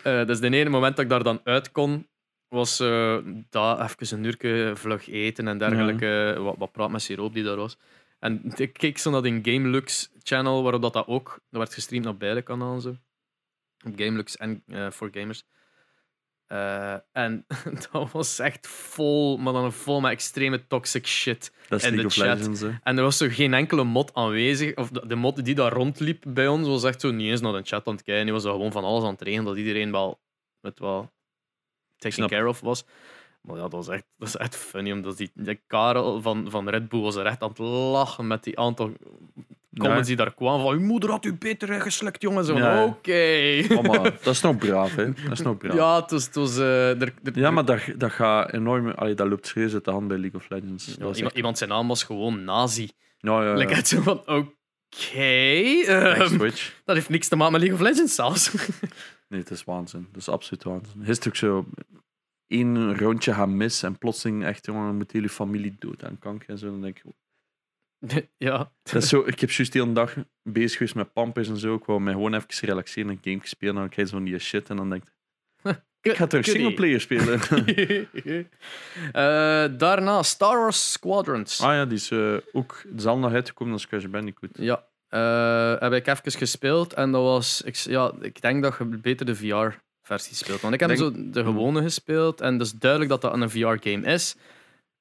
Eh 0.04 0.26
dus 0.26 0.40
de 0.40 0.50
ene 0.50 0.70
moment 0.70 0.96
dat 0.96 1.06
ik 1.06 1.12
daar 1.12 1.24
dan 1.24 1.42
uit 1.44 1.72
kon, 1.72 2.08
was 2.48 2.80
eh 2.80 3.18
daar 3.50 3.82
even 3.84 4.18
een 4.18 4.24
uurtje 4.24 4.72
vlug 4.76 5.10
eten 5.10 5.48
en 5.48 5.58
dergelijke. 5.58 6.36
Wat, 6.40 6.56
wat 6.58 6.72
praat 6.72 6.92
met 6.92 7.02
siroop 7.02 7.34
die 7.34 7.44
daar 7.44 7.56
was. 7.56 7.78
En 8.20 8.42
ik 8.56 8.74
keek 8.74 8.98
zo 8.98 9.12
naar 9.12 9.22
die 9.22 9.40
GameLux 9.42 10.12
channel, 10.24 10.64
waarop 10.64 10.82
dat, 10.82 10.94
dat 10.94 11.08
ook 11.08 11.40
dat 11.50 11.60
werd 11.60 11.74
gestreamd 11.74 12.06
op 12.06 12.20
beide 12.20 12.42
kanalen. 12.42 12.82
Zo. 12.82 12.90
Op 13.86 13.94
GameLux 13.96 14.38
en 14.38 14.64
eh 14.68 14.92
voor 14.92 15.10
gamers. 15.12 15.46
Eh, 16.48 16.96
en 17.12 17.46
dat 17.92 18.12
was 18.12 18.40
echt 18.40 18.68
vol, 18.68 19.38
maar 19.38 19.54
dan 19.54 19.74
vol 19.74 20.02
met 20.02 20.12
extreme 20.12 20.68
toxic 20.68 21.08
shit. 21.08 21.54
Dat 21.68 21.84
En 21.84 21.96
de 21.96 22.10
chat. 22.10 22.38
Legends. 22.38 22.62
En 22.62 22.98
er 22.98 23.04
was 23.04 23.18
zo 23.18 23.28
geen 23.30 23.54
enkele 23.54 23.84
mod 23.84 24.14
aanwezig. 24.14 24.76
Of 24.76 24.90
de, 24.90 25.08
de 25.08 25.16
mod 25.16 25.46
die 25.46 25.56
daar 25.56 25.72
rondliep 25.72 26.24
bij 26.28 26.48
ons 26.48 26.68
was 26.68 26.84
echt 26.84 27.02
zo 27.02 27.12
niet 27.12 27.30
eens 27.30 27.42
naar 27.42 27.54
de 27.54 27.62
chat 27.64 27.88
aan 27.88 27.94
het 27.94 28.04
kijken. 28.04 28.24
Die 28.24 28.34
was 28.34 28.44
er 28.44 28.52
gewoon 28.52 28.72
van 28.72 28.84
alles 28.84 29.04
aan 29.04 29.12
het 29.12 29.22
regelen, 29.22 29.46
dat 29.46 29.58
iedereen 29.58 29.92
wel 29.92 30.22
met 30.60 30.80
wel 30.80 31.12
taken 31.98 32.28
care 32.28 32.48
of 32.48 32.60
was. 32.60 32.86
Maar 33.42 33.56
ja, 33.56 33.62
dat 33.62 33.72
was 33.72 33.88
echt, 33.88 34.06
dat 34.18 34.32
was 34.32 34.38
echt 34.38 34.56
funny, 34.56 34.92
omdat 34.92 35.18
die, 35.18 35.32
die 35.34 35.62
Karel 35.68 36.22
van, 36.22 36.50
van 36.50 36.70
Red 36.70 36.90
Bull 36.90 37.02
was 37.02 37.16
er 37.16 37.26
echt 37.26 37.42
aan 37.42 37.50
het 37.50 37.58
lachen 37.58 38.28
met 38.28 38.44
die 38.44 38.60
aantal 38.60 38.94
comments 39.78 40.08
die 40.08 40.16
daar 40.16 40.34
kwamen 40.34 40.62
van 40.66 40.74
uw 40.74 40.80
moeder 40.86 41.10
had 41.10 41.26
u 41.26 41.34
beter 41.34 41.82
geslukt, 41.82 42.22
jongen. 42.22 42.84
Oké. 42.84 43.64
Oh, 43.70 43.82
maar 43.82 44.02
dat 44.04 44.28
is 44.34 44.42
nog 44.42 44.58
braaf, 44.58 44.96
hè. 44.96 45.14
Dat 45.14 45.32
is 45.32 45.42
nog 45.42 45.58
braaf. 45.58 45.76
Ja, 45.76 46.02
het 46.02 46.12
was... 46.12 46.26
Het 46.26 46.36
was 46.36 46.58
eh, 46.58 47.02
er, 47.02 47.14
er- 47.24 47.40
Ja, 47.40 47.52
maar 47.52 47.66
dat, 47.66 47.82
dat 47.98 48.12
gaat 48.12 48.54
enorm... 48.54 48.90
Allee, 48.90 49.14
dat 49.16 49.28
loopt 49.28 49.48
serieus 49.48 49.74
uit 49.74 49.86
de 49.86 49.92
hand 49.92 50.08
bij 50.08 50.18
League 50.18 50.40
of 50.40 50.50
Legends. 50.50 50.86
Ja, 50.86 50.94
iemand, 50.98 51.22
echt- 51.22 51.36
iemand 51.36 51.58
zijn 51.58 51.70
naam 51.70 51.88
was 51.88 52.04
gewoon 52.04 52.44
nazi. 52.44 52.90
Ja, 53.18 53.44
ja, 53.44 53.54
Like, 53.54 53.86
zo 53.86 54.02
van, 54.02 54.20
oké... 54.20 54.44
ehm, 55.86 56.38
dat 56.86 56.96
heeft 56.96 57.10
niks 57.10 57.28
te 57.28 57.36
maken 57.36 57.52
met 57.52 57.62
League 57.62 57.80
of 57.80 57.86
Legends 57.92 58.16
zelfs. 58.16 58.52
Nee, 59.30 59.40
het 59.42 59.52
is 59.52 59.64
waanzin. 59.64 60.08
Dat 60.12 60.22
is 60.22 60.30
absoluut 60.30 60.64
waanzin. 60.64 61.02
Is 61.06 61.28
ook 61.28 61.36
zo... 61.36 61.66
één 62.48 62.98
rondje 62.98 63.34
gaan 63.34 63.58
mis 63.58 63.84
en 63.84 63.98
plotseling 63.98 64.44
echt, 64.46 64.66
jongen, 64.66 64.96
moet 64.98 65.12
hele 65.12 65.30
familie 65.30 65.76
dood 65.80 66.04
aan 66.04 66.20
kanker 66.20 66.50
en 66.50 66.58
zo. 66.58 66.66
Dan 66.70 66.82
denk 66.82 66.98
ik, 66.98 67.04
ja. 68.38 68.72
dat 68.84 69.04
is 69.04 69.10
zo, 69.10 69.24
ik 69.26 69.40
heb 69.40 69.52
juist 69.52 69.74
de 69.74 69.80
hele 69.80 69.94
dag 69.94 70.16
bezig 70.44 70.78
geweest 70.78 70.96
met 70.96 71.14
Pampers 71.14 71.48
en 71.50 71.58
zo. 71.58 71.76
Ik 71.76 71.86
wou 71.86 72.02
mij 72.02 72.14
gewoon 72.14 72.34
even 72.34 72.68
relaxeren 72.68 73.10
en 73.10 73.20
een 73.22 73.32
game 73.32 73.48
spelen. 73.48 73.74
En 73.76 73.80
dan 73.80 73.90
krijg 73.90 74.10
je 74.10 74.16
zo'n 74.16 74.24
die 74.24 74.40
shit 74.40 74.70
en 74.70 74.76
dan 74.76 74.90
denk 74.90 75.04
ik, 75.04 75.12
ik 76.12 76.16
ga 76.16 76.28
terug 76.28 76.46
Goodie. 76.46 76.62
singleplayer 76.62 77.02
spelen. 77.02 77.40
Eh, 79.14 79.66
daarna 79.78 80.24
Star 80.24 80.58
Wars 80.58 80.92
Squadrons. 80.92 81.62
ah 81.62 81.74
ja, 81.74 81.86
die 81.86 81.98
is 81.98 82.12
eh, 82.12 82.36
ook 82.52 82.82
zal 82.96 83.18
nog 83.18 83.34
uitgekomen 83.34 83.74
als 83.74 83.88
Crash 83.88 84.06
Bandicoot. 84.06 84.50
Ja, 84.54 84.84
eh, 85.08 85.82
heb 85.82 85.94
ik 85.94 86.08
even 86.08 86.32
gespeeld 86.32 86.94
en 86.94 87.12
dat 87.12 87.22
was. 87.22 87.62
Ik, 87.62 87.76
ja, 87.76 88.12
ik 88.22 88.42
denk 88.42 88.64
dat 88.64 88.76
je 88.78 88.86
beter 88.86 89.26
de 89.26 89.36
VR-versie 89.36 90.36
speelt. 90.36 90.62
Want 90.62 90.74
ik 90.74 90.80
heb 90.80 90.90
Denk- 90.90 91.02
zo 91.02 91.12
de 91.16 91.44
gewone 91.44 91.82
gespeeld 91.82 92.42
en 92.42 92.54
het 92.54 92.62
is 92.62 92.72
duidelijk 92.72 93.12
dat 93.12 93.22
dat 93.22 93.34
een 93.34 93.50
VR-game 93.50 94.14
is. 94.14 94.36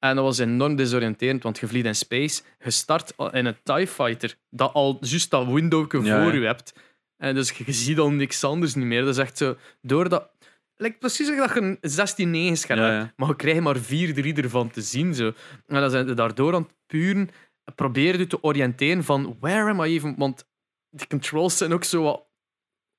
En 0.03 0.16
dat 0.16 0.24
was 0.24 0.38
enorm 0.38 0.76
desoriënterend, 0.76 1.42
want 1.42 1.59
je 1.59 1.66
vliegt 1.66 1.86
in 1.86 1.94
space, 1.94 2.42
je 2.59 2.70
start 2.70 3.12
in 3.32 3.46
een 3.46 3.57
TIE 3.62 3.86
Fighter, 3.86 4.36
dat 4.50 4.72
al 4.72 4.98
juist 5.00 5.30
dat 5.30 5.46
windowje 5.46 6.03
Ja, 6.03 6.22
voor 6.22 6.34
je 6.34 6.46
hebt. 6.46 6.72
En 7.16 7.34
dus 7.34 7.50
je, 7.50 7.72
ziet 7.72 7.98
al 7.98 8.11
niks 8.11 8.44
anders 8.44 8.74
niet 8.74 8.86
meer. 8.86 9.00
Dat 9.00 9.14
is 9.14 9.18
echt 9.22 9.38
zo, 9.38 9.57
doordat... 9.80 10.30
Lijkt 10.76 10.98
precies 10.98 11.28
alsof 11.28 11.46
dat 11.46 11.55
je 11.55 11.78
een 11.80 12.53
16-9 12.55 12.59
scherm 12.59 12.80
Ja, 12.80 12.90
hebt, 12.90 13.12
maar 13.16 13.28
je 13.28 13.36
krijgt 13.36 13.61
maar 13.61 13.76
4 13.78 14.14
3 14.14 14.34
ervan 14.34 14.70
te 14.70 14.80
zien. 14.80 15.14
Zo. 15.14 15.26
En 15.66 15.80
dan 15.80 15.90
zijn 15.90 16.09
ze 16.09 16.14
daardoor 16.14 16.55
aan 16.55 16.62
het 16.62 16.72
puren 16.86 17.30
probeer 17.74 18.18
je 18.18 18.26
te 18.26 18.42
oriënteren 18.42 19.05
van 19.05 19.36
where 19.40 19.70
am 19.70 19.80
I 19.80 19.94
even? 19.94 20.14
Want 20.18 20.48
die 20.90 21.07
controls 21.07 21.57
zijn 21.57 21.72
ook 21.72 21.84
zo 21.84 22.03
wat... 22.03 22.26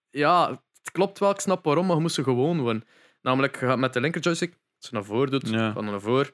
Ja, 0.10 0.50
het 0.50 0.92
klopt 0.92 1.20
wel, 1.20 1.30
ik 1.30 1.40
snap 1.40 1.66
waarom, 1.66 1.86
maar 1.86 1.96
je 1.96 2.02
moet 2.02 2.12
ze 2.12 2.24
gewoon 2.24 2.62
worden. 2.62 2.84
Namelijk, 3.22 3.60
je 3.60 3.66
gaat 3.66 3.78
met 3.78 3.94
de 3.94 4.02
linker 4.02 4.22
joystick, 4.22 4.54
als 4.78 4.90
je 4.90 4.96
naar 4.96 5.06
voren 5.06 5.32
doet, 5.32 5.50
Ja. 5.50 5.74
van 5.74 5.86
naar 5.86 6.02
voren. 6.02 6.34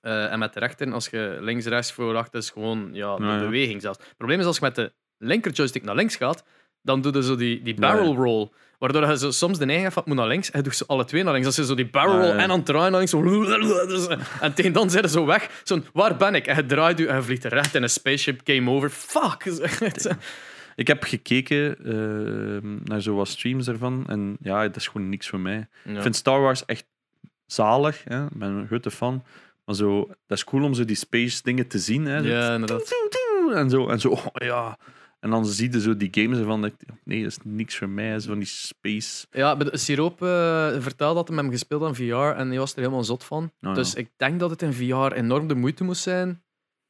Eh, 0.00 0.32
en 0.32 0.38
met 0.38 0.52
de 0.52 0.60
rechter, 0.60 0.92
als 0.92 1.08
je 1.08 1.38
links, 1.40 1.66
rechts, 1.66 1.92
voor, 1.92 2.16
achter, 2.16 2.40
is 2.40 2.50
gewoon 2.50 2.90
ja, 2.92 3.16
de 3.16 3.24
Ja, 3.24 3.34
ja. 3.34 3.40
beweging 3.40 3.82
zelfs. 3.82 3.98
Het 3.98 4.16
probleem 4.16 4.40
is, 4.40 4.46
als 4.46 4.56
je 4.56 4.62
met 4.64 4.74
de 4.74 4.92
linker 5.18 5.52
joystick 5.52 5.82
naar 5.82 5.94
links 5.94 6.16
gaat, 6.16 6.44
dan 6.82 7.00
doe 7.00 7.12
je 7.12 7.22
zo 7.22 7.36
die, 7.36 7.62
die 7.62 7.74
barrel 7.74 8.14
roll. 8.14 8.48
Waardoor 8.78 9.08
je 9.08 9.18
zo 9.18 9.30
soms 9.30 9.58
de 9.58 9.64
neiging 9.64 9.94
hebt 9.94 10.06
moet 10.06 10.16
naar 10.16 10.26
links, 10.26 10.50
en 10.50 10.58
je 10.58 10.64
doet 10.64 10.76
ze 10.76 10.86
alle 10.86 11.04
twee 11.04 11.22
naar 11.22 11.32
links. 11.32 11.46
Als 11.46 11.56
je 11.56 11.64
zo 11.64 11.74
die 11.74 11.90
barrel 11.90 12.20
roll 12.20 12.30
en 12.30 12.50
aan 12.50 12.56
het 12.56 12.66
draaien 12.66 12.92
naar 12.92 13.00
links, 13.00 13.10
zo... 13.10 14.18
En 14.40 14.54
tegen 14.54 14.72
dan 14.72 14.90
zijn 14.90 15.04
ze 15.04 15.10
zo 15.10 15.26
weg. 15.26 15.60
Zo'n, 15.64 15.84
waar 15.92 16.16
ben 16.16 16.34
ik? 16.34 16.46
En 16.46 16.56
je 16.56 16.66
draait 16.66 16.98
je 16.98 17.08
en 17.08 17.16
je 17.16 17.22
vliegt 17.22 17.44
recht 17.44 17.74
in 17.74 17.82
een 17.82 17.90
spaceship, 17.90 18.40
game 18.44 18.70
over. 18.70 18.90
Fuck! 18.90 19.44
Ik 20.76 20.86
heb 20.86 21.02
gekeken 21.02 21.76
eh, 21.84 22.70
naar 22.84 23.00
zo 23.00 23.14
wat 23.14 23.28
streams 23.28 23.68
ervan 23.68 24.04
en 24.06 24.36
ja, 24.40 24.62
dat 24.62 24.76
is 24.76 24.86
gewoon 24.86 25.08
niks 25.08 25.28
voor 25.28 25.40
mij. 25.40 25.68
Ja. 25.84 25.96
Ik 25.96 26.02
vind 26.02 26.16
Star 26.16 26.40
Wars 26.40 26.64
echt 26.64 26.86
zalig. 27.46 28.04
Hè? 28.04 28.24
Ik 28.24 28.38
ben 28.38 28.48
een 28.50 28.66
grote 28.66 28.90
fan. 28.90 29.24
Maar 29.64 29.74
zo, 29.74 30.06
dat 30.26 30.38
is 30.38 30.44
cool 30.44 30.64
om 30.64 30.74
zo 30.74 30.84
die 30.84 30.96
space 30.96 31.42
dingen 31.42 31.66
te 31.66 31.78
zien. 31.78 32.04
Hè? 32.04 32.22
Zo 32.22 32.28
Ja, 32.28 32.54
inderdaad. 32.54 32.92
En 33.54 33.70
zo, 33.70 33.88
en 33.88 34.00
zo 34.00 34.08
oh, 34.08 34.26
ja. 34.34 34.78
En 35.20 35.30
dan 35.30 35.46
zie 35.46 35.72
je 35.72 35.80
zo 35.80 35.96
die 35.96 36.08
games 36.10 36.38
ervan. 36.38 36.60
Dat 36.60 36.70
ik, 36.70 36.88
nee, 37.04 37.22
dat 37.22 37.30
is 37.30 37.38
niks 37.42 37.76
voor 37.76 37.88
mij. 37.88 38.20
Zo 38.20 38.28
van 38.28 38.38
die 38.38 38.48
space. 38.48 39.26
Ja, 39.30 39.56
Siroop 39.70 40.22
eh, 40.22 40.76
vertelde 40.78 41.14
dat 41.14 41.26
hij 41.26 41.36
met 41.36 41.44
hem 41.44 41.54
gespeeld 41.54 41.82
aan 41.82 41.94
VR 41.94 42.38
en 42.38 42.48
hij 42.48 42.58
was 42.58 42.72
er 42.72 42.78
helemaal 42.78 43.04
zot 43.04 43.24
van. 43.24 43.44
Oh, 43.44 43.50
ja. 43.60 43.72
Dus 43.72 43.94
ik 43.94 44.10
denk 44.16 44.40
dat 44.40 44.50
het 44.50 44.62
in 44.62 44.72
VR 44.72 45.12
enorm 45.12 45.48
de 45.48 45.54
moeite 45.54 45.84
moest 45.84 46.02
zijn. 46.02 46.42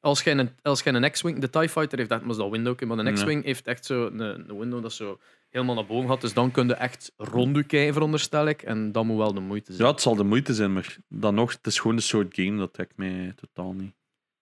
Als 0.04 0.22
je 0.22 0.30
een, 0.30 0.50
als 0.62 0.82
je 0.82 0.90
een 0.90 1.10
X-Wing... 1.10 1.38
De 1.38 1.50
TIE 1.50 1.68
Fighter 1.68 1.98
heeft 1.98 2.10
echt 2.10 2.24
maar 2.24 2.36
dat 2.36 2.50
window, 2.50 2.82
maar 2.82 2.96
de 2.96 3.02
Ja. 3.04 3.12
X-Wing 3.12 3.44
heeft 3.44 3.66
echt 3.66 3.84
zo 3.84 4.06
een, 4.06 4.20
een 4.20 4.58
window 4.58 4.82
dat 4.82 4.92
zo 4.92 5.20
helemaal 5.50 5.74
naar 5.74 5.86
boven 5.86 6.10
gaat. 6.10 6.20
Dus 6.20 6.32
dan 6.32 6.50
kun 6.50 6.66
je 6.68 6.74
echt 6.74 7.12
rond 7.16 7.66
kijken, 7.66 7.92
veronderstel 7.92 8.46
ik. 8.46 8.62
En 8.62 8.92
dat 8.92 9.04
moet 9.04 9.16
wel 9.16 9.34
de 9.34 9.40
moeite 9.40 9.72
zijn. 9.72 9.86
Ja, 9.86 9.92
het 9.92 10.02
zal 10.02 10.14
de 10.14 10.24
moeite 10.24 10.54
zijn, 10.54 10.72
maar 10.72 10.96
dan 11.08 11.34
nog, 11.34 11.52
het 11.52 11.66
is 11.66 11.78
gewoon 11.78 11.96
een 11.96 12.02
soort 12.02 12.34
game 12.34 12.58
dat 12.58 12.72
trekt 12.72 12.96
mij 12.96 13.34
totaal 13.36 13.72
niet. 13.72 13.94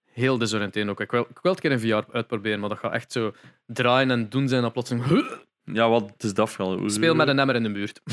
Heel 0.04 0.38
desoriënterend 0.38 0.90
ook. 0.90 1.00
Ik 1.00 1.10
wil, 1.10 1.20
ik 1.30 1.38
wil 1.42 1.52
het 1.52 1.64
een 1.64 1.70
keer 1.78 1.90
in 1.90 2.02
VR 2.04 2.12
uitproberen, 2.16 2.60
maar 2.60 2.68
dat 2.68 2.78
gaat 2.78 2.92
echt 2.92 3.12
zo 3.12 3.34
draaien 3.66 4.10
en 4.10 4.28
doen 4.28 4.48
zijn 4.48 4.62
dat 4.62 4.72
plotseling... 4.72 5.04
Ja, 5.64 5.88
wat 5.88 6.10
het 6.10 6.24
is 6.24 6.34
dat. 6.34 6.50
Speel 6.86 7.14
met 7.14 7.28
een 7.28 7.38
emmer 7.38 7.54
in 7.54 7.62
de 7.62 7.72
buurt. 7.72 8.00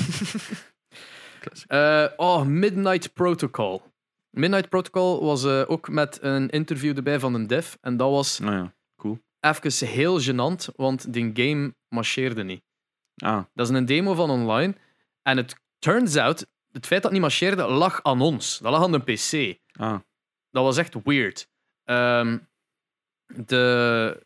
Eh, 1.68 2.06
oh, 2.16 2.46
Midnight 2.46 3.14
Protocol. 3.14 3.82
Midnight 4.30 4.70
Protocol 4.70 5.24
was 5.24 5.44
eh, 5.44 5.64
ook 5.68 5.90
met 5.90 6.18
een 6.22 6.50
interview 6.50 6.98
erbij 6.98 7.20
van 7.20 7.34
een 7.34 7.48
dev. 7.48 7.74
En 7.82 7.98
dat 7.98 8.10
was 8.12 8.40
Nou 8.40 8.56
ja, 8.56 8.74
even 9.42 9.88
heel 9.88 10.22
gênant, 10.22 10.76
want 10.76 11.14
die 11.14 11.32
game 11.34 11.74
marcheerde 11.88 12.44
niet. 12.44 12.62
ah, 13.16 13.44
Dat 13.54 13.70
is 13.70 13.76
een 13.78 13.86
demo 13.86 14.14
van 14.14 14.30
online. 14.30 14.76
En 15.22 15.38
het 15.38 15.56
turns 15.80 16.16
out, 16.16 16.40
het 16.72 16.86
feit 16.86 17.02
dat 17.02 17.12
het 17.12 17.12
niet 17.12 17.22
marcheerde, 17.22 17.64
lag 17.68 18.04
aan 18.04 18.22
ons. 18.22 18.58
Dat 18.60 18.72
lag 18.72 18.84
aan 18.84 18.92
de 18.92 19.00
PC. 19.00 19.58
ah, 19.80 20.00
Dat 20.52 20.64
was 20.64 20.78
echt 20.78 20.96
weird. 21.04 21.48
Ehm, 21.84 22.38
de, 23.26 24.24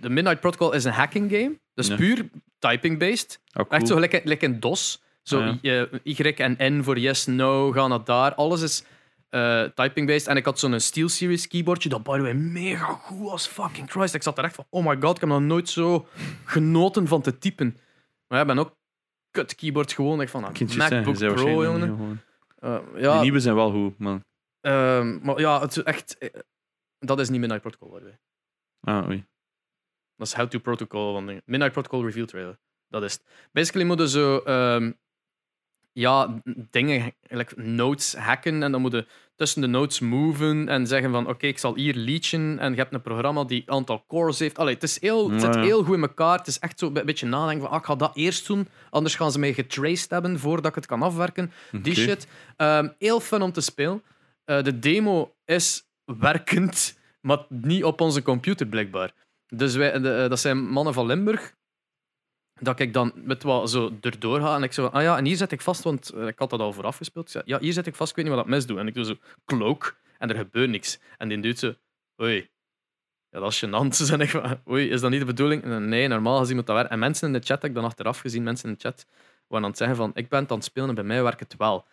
de 0.00 0.08
Midnight 0.10 0.40
Protocol 0.40 0.72
is 0.72 0.84
een 0.84 0.92
hacking 0.92 1.30
game. 1.30 1.58
Dus 1.74 1.86
Ja. 1.86 1.96
puur 1.96 2.28
typing-based. 2.58 3.40
cool. 3.52 3.66
Echt 3.68 3.86
zo 3.88 3.94
gelijk, 3.94 4.14
gelijk 4.14 4.42
in 4.42 4.60
DOS. 4.60 5.02
Zo 5.22 5.40
Ah, 5.40 5.56
eh, 5.62 5.86
Y 6.02 6.20
en 6.36 6.78
N 6.78 6.82
voor 6.82 6.98
yes, 6.98 7.26
no, 7.26 7.72
ga 7.72 7.86
naar 7.86 8.04
daar. 8.04 8.34
Alles 8.34 8.60
is 8.62 8.84
eh, 9.30 9.62
typing-based. 9.64 10.26
En 10.26 10.36
ik 10.36 10.44
had 10.44 10.58
zo'n 10.58 10.80
SteelSeries 10.80 11.46
keyboardje 11.48 11.88
dat 11.88 12.02
by 12.02 12.16
the 12.16 12.22
way 12.22 12.32
mega 12.32 12.84
goed 12.92 13.30
was. 13.30 13.46
Fucking 13.46 13.90
Christ. 13.90 14.14
Ik 14.14 14.22
zat 14.22 14.38
er 14.38 14.44
echt 14.44 14.54
van, 14.54 14.66
oh 14.70 14.86
my 14.86 14.96
god, 15.00 15.14
ik 15.14 15.20
heb 15.20 15.28
nog 15.30 15.40
nooit 15.40 15.68
zo 15.68 16.06
genoten 16.44 17.06
van 17.08 17.22
te 17.22 17.38
typen. 17.38 17.76
Maar 18.26 18.38
ja, 18.38 18.40
ik 18.40 18.46
ben 18.46 18.58
ook 18.58 18.76
kut 19.30 19.54
keyboard 19.54 19.92
gewoon. 19.92 20.20
Echt 20.20 20.30
van 20.30 20.44
een 20.44 20.68
zijn, 20.68 20.94
MacBook 20.94 21.16
zei 21.16 21.34
Pro, 21.34 21.64
jongen. 21.64 22.22
Eh, 22.58 22.78
ja, 22.96 23.12
Die 23.12 23.20
nieuwe 23.20 23.40
zijn 23.40 23.54
wel 23.54 23.70
goed, 23.70 23.98
man. 23.98 24.24
ehm, 24.60 25.18
maar 25.22 25.40
ja, 25.40 25.60
het 25.60 25.76
is 25.76 25.82
echt... 25.82 26.18
eh, 26.18 26.28
dat 26.98 27.20
is 27.20 27.28
niet 27.28 27.40
Midnight 27.40 27.62
Protocol, 27.62 27.90
by 27.90 27.98
the 27.98 28.04
way. 28.04 28.18
Ah, 28.96 29.08
oei. 29.08 29.24
Dat 30.16 30.26
is 30.26 30.34
How 30.34 30.48
to 30.48 30.58
Protocol 30.58 31.12
van 31.12 31.26
dingen. 31.26 31.42
Midnight 31.44 31.72
Protocol 31.72 32.04
Reveal 32.04 32.26
Trailer. 32.26 32.58
Dat 32.88 33.02
is 33.02 33.12
het. 33.12 33.24
Basically 33.52 33.86
moeten 33.86 34.08
zo... 34.08 34.38
ehm, 34.38 34.92
ja, 35.92 36.40
dingen, 36.70 37.12
like 37.28 37.60
notes 37.60 38.14
hacken 38.16 38.62
en 38.62 38.72
dan 38.72 38.80
moeten 38.80 39.06
tussen 39.36 39.60
de 39.60 39.66
notes 39.66 40.00
moven 40.00 40.68
en 40.68 40.86
zeggen 40.86 41.10
van 41.10 41.28
oké, 41.28 41.46
ik 41.46 41.58
zal 41.58 41.74
hier 41.74 41.94
leechen 41.94 42.58
en 42.58 42.70
je 42.72 42.76
hebt 42.78 42.94
een 42.94 43.02
programma 43.02 43.44
die 43.44 43.62
een 43.66 43.74
aantal 43.74 44.04
cores 44.08 44.38
heeft. 44.38 44.58
Allee, 44.58 44.74
het, 44.74 44.82
is 44.82 45.00
heel, 45.00 45.30
het 45.30 45.40
zit 45.40 45.54
heel 45.62 45.84
goed 45.84 45.96
in 45.96 46.02
elkaar. 46.02 46.38
Het 46.38 46.46
is 46.46 46.58
echt 46.58 46.78
zo 46.78 46.86
een 46.86 46.92
beetje 47.06 47.26
nadenken 47.26 47.60
van 47.62 47.70
ah, 47.70 47.78
ik 47.78 47.84
ga 47.84 47.94
dat 47.96 48.16
eerst 48.16 48.46
doen, 48.46 48.68
anders 48.90 49.14
gaan 49.14 49.32
ze 49.32 49.38
mij 49.38 49.52
getraced 49.52 50.10
hebben 50.10 50.38
voordat 50.38 50.66
ik 50.66 50.74
het 50.74 50.86
kan 50.86 51.02
afwerken. 51.02 51.52
Die 51.82 51.94
shit. 51.94 52.26
Ehm, 52.56 52.88
heel 52.98 53.20
fun 53.20 53.42
om 53.42 53.52
te 53.52 53.60
spelen. 53.60 54.02
Eh, 54.44 54.62
de 54.62 54.78
demo 54.78 55.34
is 55.44 55.84
werkend, 56.04 56.98
maar 57.20 57.38
niet 57.48 57.84
op 57.84 58.00
onze 58.00 58.22
computer 58.22 58.66
blijkbaar. 58.66 59.12
Dus 59.48 59.74
wij, 59.76 60.00
de- 60.00 60.12
eh, 60.14 60.28
dat 60.28 60.40
zijn 60.40 60.68
mannen 60.68 60.94
van 60.94 61.06
Limburg. 61.06 61.54
Dat 62.60 62.80
ik 62.80 62.92
dan 62.92 63.12
met 63.14 63.42
wat 63.42 63.70
zo 63.70 63.92
erdoor 64.00 64.40
ga 64.40 64.56
en 64.56 64.62
ik 64.62 64.72
zo 64.72 64.86
ah 64.86 65.02
ja, 65.02 65.16
en 65.16 65.24
hier 65.24 65.36
zet 65.36 65.52
ik 65.52 65.60
vast, 65.60 65.82
want 65.82 66.10
eh, 66.10 66.26
ik 66.26 66.38
had 66.38 66.50
dat 66.50 66.60
al 66.60 66.72
vooraf 66.72 66.96
gespeeld. 66.96 67.30
Zei, 67.30 67.44
ja, 67.46 67.58
hier 67.58 67.72
zet 67.72 67.86
ik 67.86 67.94
vast, 67.94 68.10
ik 68.10 68.16
weet 68.16 68.24
niet 68.24 68.34
wat 68.34 68.44
dat 68.44 68.54
mes 68.54 68.66
doet. 68.66 68.78
En 68.78 68.86
ik 68.86 68.94
doe 68.94 69.04
zo 69.04 69.14
cloak 69.44 69.96
en 70.18 70.30
er 70.30 70.36
gebeurt 70.36 70.70
niks. 70.70 70.98
En 71.18 71.28
die 71.28 71.40
doet 71.40 71.58
zo, 71.58 71.74
oei, 72.22 72.50
ja, 73.30 73.40
dat 73.40 73.50
is 73.50 73.64
gênant. 73.64 73.94
Ze 74.06 74.16
echt 74.16 74.30
van, 74.30 74.60
oei, 74.68 74.88
is 74.88 75.00
dat 75.00 75.10
niet 75.10 75.20
de 75.20 75.26
bedoeling? 75.26 75.64
Nee, 75.64 76.08
normaal 76.08 76.38
gezien 76.38 76.56
moet 76.56 76.66
dat 76.66 76.74
werken. 76.74 76.92
En 76.92 76.98
mensen 76.98 77.26
in 77.26 77.32
de 77.32 77.46
chat, 77.46 77.62
heb 77.62 77.70
ik 77.70 77.74
dan 77.74 77.84
achteraf 77.84 78.20
gezien, 78.20 78.42
mensen 78.42 78.68
in 78.68 78.74
de 78.74 78.80
chat, 78.80 79.06
waren 79.46 79.64
aan 79.64 79.70
het 79.70 79.78
zeggen 79.78 79.96
van, 79.96 80.10
ik 80.14 80.28
ben 80.28 80.48
aan 80.48 80.56
het 80.56 80.64
spelen 80.64 80.88
en 80.88 80.94
bij 80.94 81.04
mij 81.04 81.22
werkt 81.22 81.40
het 81.40 81.56
wel. 81.56 81.86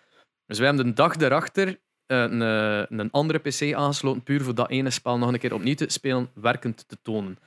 Dus 0.46 0.58
wij 0.58 0.68
hebben 0.68 0.86
de 0.86 0.94
dag 0.94 1.16
daarachter 1.16 1.80
eh, 2.06 2.22
een, 2.22 2.42
eh, 2.42 2.98
een 2.98 3.12
andere 3.12 3.40
PC 3.40 3.74
aangesloten, 3.74 4.24
puur 4.24 4.42
voor 4.42 4.56
dat 4.56 4.70
ene 4.70 4.90
spel 4.90 5.18
nog 5.18 5.34
een 5.34 5.40
keer 5.40 5.54
opnieuw 5.54 5.76
te 5.76 5.86
spelen, 5.90 6.30
werkend 6.34 6.88
te 6.88 6.98
tonen. 7.02 7.38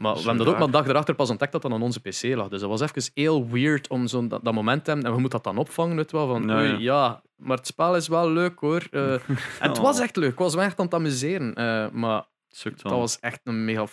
Maar 0.00 0.14
we 0.14 0.18
hebben 0.20 0.36
dat 0.38 0.46
ook 0.54 0.58
maar 0.58 0.70
dag 0.70 0.84
daarachter 0.84 1.14
pas 1.14 1.30
ontdekt 1.30 1.52
dat 1.52 1.62
dat 1.62 1.72
aan 1.72 1.82
onze 1.82 2.00
PC 2.00 2.22
lag. 2.22 2.48
Dus 2.48 2.60
dat 2.60 2.68
was 2.70 2.80
even 2.80 3.02
heel 3.14 3.48
weird 3.48 3.88
om 3.88 4.06
zo'n 4.06 4.28
dat, 4.28 4.44
dat 4.44 4.54
moment 4.54 4.84
te 4.84 4.90
hebben. 4.90 5.08
En 5.08 5.14
we 5.14 5.20
moeten 5.20 5.42
dat 5.42 5.52
dan 5.54 5.62
opvangen, 5.62 5.96
weet 5.96 6.10
je 6.10 6.16
wel. 6.16 6.26
Van, 6.26 6.46
Ja, 6.48 6.56
oei, 6.58 6.68
ja. 6.68 6.76
ja, 6.78 7.22
maar 7.36 7.56
het 7.56 7.66
spel 7.66 7.96
is 7.96 8.08
wel 8.08 8.30
leuk 8.30 8.58
hoor. 8.58 8.86
Eh, 8.90 9.12
en 9.12 9.20
het 9.68 9.78
was 9.78 10.00
echt 10.00 10.16
leuk. 10.16 10.32
Ik 10.32 10.38
was 10.38 10.54
me 10.56 10.62
echt 10.62 10.78
aan 10.78 10.84
het 10.84 10.94
amuseren. 10.94 11.54
Eh, 11.54 11.88
maar 11.90 12.24
Sukt 12.48 12.82
dat 12.82 12.90
wel. 12.90 13.00
was 13.00 13.18
echt 13.20 13.40
een 13.44 13.64
mega. 13.64 13.86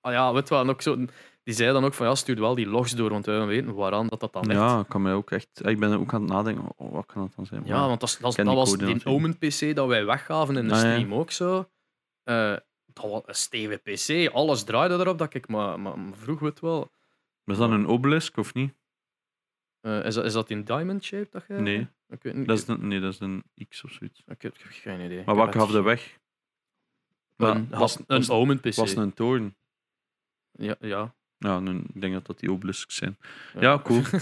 Ah 0.00 0.12
ja, 0.12 0.32
weet 0.32 0.48
je 0.48 0.54
wel. 0.54 0.62
En 0.62 0.70
ook 0.70 0.82
zo, 0.82 0.96
die 1.42 1.54
zei 1.54 1.72
dan 1.72 1.84
ook 1.84 1.94
van 1.94 2.06
ja, 2.06 2.14
stuur 2.14 2.40
wel 2.40 2.54
die 2.54 2.66
logs 2.68 2.92
door, 2.92 3.10
want 3.10 3.26
we 3.26 3.32
willen 3.32 3.46
weten 3.46 3.74
waaraan 3.74 4.06
dat, 4.06 4.20
dat 4.20 4.32
dan 4.32 4.46
ligt. 4.46 4.58
Ja, 4.60 4.80
ik 4.80 4.88
kan 4.88 5.02
mij 5.02 5.12
ook 5.12 5.30
echt. 5.30 5.48
Ik 5.64 5.78
ben 5.78 5.98
ook 6.00 6.14
aan 6.14 6.20
het 6.22 6.30
nadenken. 6.30 6.64
Oh, 6.76 6.92
wat 6.92 7.06
kan 7.06 7.22
dat 7.22 7.32
dan 7.36 7.46
zijn? 7.46 7.62
Ja, 7.64 7.86
want 7.86 8.00
dat, 8.00 8.18
dat, 8.20 8.36
dat 8.36 8.46
was 8.54 8.68
die 8.70 8.78
natuurlijk. 8.80 9.06
Omen 9.08 9.38
PC 9.38 9.74
dat 9.76 9.86
wij 9.86 10.04
weggaven 10.04 10.56
in 10.56 10.68
de 10.68 10.74
Ah, 10.74 10.82
ja. 10.82 10.92
stream 10.92 11.14
ook 11.14 11.30
zo. 11.30 11.68
Eh, 12.24 12.52
was 13.00 13.22
een 13.26 13.34
stevige 13.34 13.78
PC. 13.78 14.32
Alles 14.34 14.64
draaide 14.64 14.94
erop 14.94 15.18
dat 15.18 15.34
ik 15.34 15.48
maar, 15.48 15.80
maar, 15.80 15.98
maar 15.98 16.16
vroeg 16.16 16.40
het 16.40 16.60
wel. 16.60 16.90
is 17.44 17.56
dat 17.56 17.70
een 17.70 17.86
obelisk 17.86 18.36
of 18.36 18.54
niet? 18.54 18.74
Eh, 19.80 20.04
is, 20.04 20.14
dat, 20.14 20.24
is 20.24 20.32
dat 20.32 20.50
in 20.50 20.64
diamond 20.64 21.04
shape? 21.04 21.28
Dat 21.30 21.44
je... 21.48 21.54
Nee. 21.54 21.88
Niet. 22.22 22.46
Dat 22.46 22.58
is 22.58 22.66
een, 22.66 22.88
nee, 22.88 23.00
dat 23.00 23.12
is 23.12 23.20
een 23.20 23.42
X 23.68 23.84
of 23.84 23.90
zoiets. 23.90 24.22
Ik 24.26 24.42
heb, 24.42 24.54
ik 24.54 24.60
heb 24.62 24.72
geen 24.72 25.00
idee. 25.00 25.22
Maar 25.24 25.34
wat 25.34 25.54
gaf 25.54 25.70
de 25.70 25.82
weg? 25.82 26.18
Een, 27.36 27.68
was, 27.68 27.98
een 28.06 28.28
Omen 28.28 28.60
PC. 28.60 28.74
Was 28.74 28.96
een 28.96 29.14
toren? 29.14 29.56
Ja, 30.52 30.76
ja. 30.80 31.14
Ja, 31.38 31.60
ik 31.60 32.00
denk 32.00 32.12
dat 32.12 32.26
dat 32.26 32.38
die 32.38 32.50
obelisks 32.50 32.96
zijn. 32.96 33.18
Ja, 33.60 33.78
cool. 33.78 34.02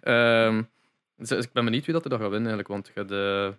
Ehm, 0.00 0.62
ik 1.16 1.52
ben 1.52 1.64
benieuwd 1.64 1.84
wie 1.84 1.94
dat 1.94 2.04
er 2.04 2.10
dat 2.10 2.20
gaat 2.20 2.30
winnen, 2.30 2.52
eigenlijk, 2.52 2.68
want 2.68 2.90
je 2.94 3.04
de, 3.04 3.54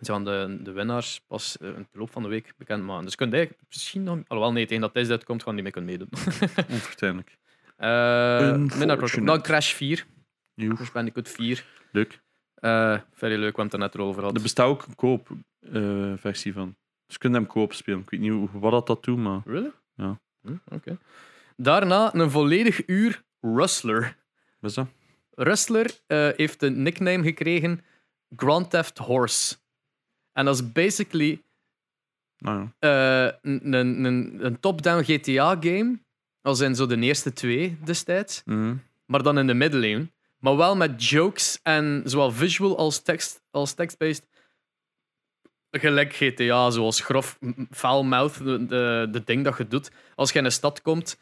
ze 0.00 0.12
gaan 0.12 0.24
de, 0.24 0.58
de 0.62 0.72
winnaars 0.72 1.20
pas 1.26 1.58
eh, 1.58 1.68
in 1.68 1.86
de 1.92 1.98
loop 1.98 2.10
van 2.12 2.22
de 2.22 2.28
week 2.28 2.52
bekend 2.56 2.84
maken. 2.84 3.04
Dus 3.04 3.14
kun 3.14 3.30
je 3.30 3.50
misschien 3.68 4.02
nog... 4.02 4.18
Alhoewel, 4.26 4.52
nee, 4.54 4.66
tegen 4.66 4.82
dat 4.82 4.94
deze 4.94 5.10
uitkomt, 5.10 5.42
gaan 5.42 5.54
die 5.54 5.62
mee 5.62 5.72
kunnen 5.72 5.90
meedoen. 5.90 6.08
Onvertuinlijk. 6.76 7.36
Eh 7.76 8.56
minder 8.78 9.24
dan 9.24 9.42
Crash 9.42 9.72
4, 9.72 10.06
Joe, 10.54 10.74
Crash 10.74 10.90
Bandicoot 10.90 11.28
4. 11.28 11.64
leuk. 11.92 12.20
Eh 12.54 13.00
very 13.12 13.32
leuk, 13.34 13.56
we 13.56 13.60
hebben 13.62 13.64
het 13.64 13.72
er 13.72 13.78
net 13.78 13.96
over 13.98 14.20
gehad. 14.20 14.36
Er 14.36 14.42
bestaat 14.42 14.66
ook 14.68 14.84
een 14.86 14.94
koop-versie 14.94 16.52
van. 16.52 16.76
Dus 17.06 17.14
je 17.14 17.18
kunt 17.18 17.34
hem 17.34 17.46
koop 17.46 17.72
spelen. 17.72 18.00
Ik 18.00 18.10
weet 18.10 18.20
niet 18.20 18.30
hoe- 18.30 18.48
wat 18.52 18.70
dat, 18.70 18.86
dat 18.86 19.04
doet, 19.04 19.18
maar. 19.18 19.40
Really? 19.44 19.70
Ja. 19.94 20.20
Hm, 20.42 20.54
Oké. 20.68 20.98
Daarna 21.56 22.14
een 22.14 22.30
volledig 22.30 22.86
uur 22.86 23.22
Rustler. 23.40 24.16
Wat 24.60 24.70
is 24.70 24.76
dat? 24.76 24.86
Rustler 25.30 25.90
eh, 26.06 26.28
heeft 26.36 26.62
een 26.62 26.82
nickname 26.82 27.22
gekregen 27.22 27.84
Grand 28.36 28.70
Theft 28.70 28.98
Horse. 28.98 29.56
En 30.36 30.44
dat 30.44 30.54
is 30.54 30.72
basically 30.72 31.42
Nou 32.38 32.68
ja. 32.80 33.38
een, 33.42 33.72
een, 33.72 34.44
een, 34.44 34.60
top-down 34.60 35.02
GTA-game. 35.02 35.98
Als 36.42 36.60
in 36.60 36.74
zo 36.74 36.86
de 36.86 36.98
eerste 36.98 37.32
twee 37.32 37.78
destijds. 37.84 38.42
Mhm. 38.44 38.74
Maar 39.06 39.22
dan 39.22 39.38
in 39.38 39.46
de 39.46 39.54
middeleeuwen. 39.54 40.12
Maar 40.38 40.56
wel 40.56 40.76
met 40.76 41.08
jokes 41.08 41.60
en 41.62 42.02
zowel 42.04 42.32
visual 42.32 42.78
als 42.78 43.02
tekst 43.02 43.42
als 43.50 43.74
text-based. 43.74 44.28
Gelijk 45.70 46.12
GTA, 46.12 46.70
zoals 46.70 47.00
grof, 47.00 47.38
foul 47.70 48.04
mouth, 48.04 48.38
de, 48.38 48.66
de, 48.66 49.08
de 49.10 49.24
ding 49.24 49.44
dat 49.44 49.58
je 49.58 49.68
doet. 49.68 49.90
Als 50.14 50.32
je 50.32 50.38
in 50.38 50.44
een 50.44 50.52
stad 50.52 50.82
komt, 50.82 51.18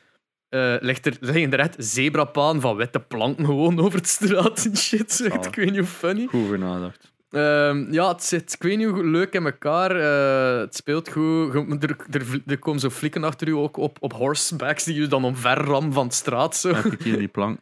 eh 0.48 0.76
ligt 0.80 1.06
er, 1.06 1.16
liggen 1.20 1.52
er 1.52 1.58
echt 1.58 1.74
zebrapaan 1.78 2.60
van 2.60 2.76
witte 2.76 3.00
planken 3.00 3.44
gewoon 3.44 3.80
over 3.84 3.98
het 3.98 4.08
straat 4.08 4.64
en 4.64 4.76
shit. 4.76 5.20
Echt, 5.20 5.36
Oh. 5.36 5.44
Ik 5.44 5.54
weet 5.54 5.70
niet 5.70 5.78
hoe 5.78 5.86
funny. 5.86 6.26
Goed 6.26 6.58
nagedacht. 6.58 7.13
Ehm, 7.34 7.92
ja, 7.92 8.08
het 8.08 8.22
zit, 8.22 8.52
ik 8.52 8.62
weet 8.62 8.78
niet 8.78 8.88
hoe 8.88 9.04
leuk 9.06 9.32
in 9.32 9.44
elkaar. 9.44 9.90
eh, 9.96 10.58
het 10.60 10.74
speelt 10.76 11.08
goed. 11.12 11.54
Er, 11.82 11.96
er, 12.10 12.42
er 12.46 12.58
komen 12.58 12.80
zo 12.80 12.90
flikken 12.90 13.24
achter 13.24 13.48
u 13.48 13.52
ook 13.52 13.76
op, 13.76 13.96
op 14.00 14.12
horsebacks 14.12 14.84
die 14.84 14.94
je 15.00 15.06
dan 15.06 15.24
omverram 15.24 15.92
van 15.92 16.08
de 16.08 16.14
straat. 16.14 16.56
Zo. 16.56 16.74
Heb 16.74 16.84
ik 16.92 17.02
hier 17.02 17.18
die 17.18 17.28
plank. 17.28 17.58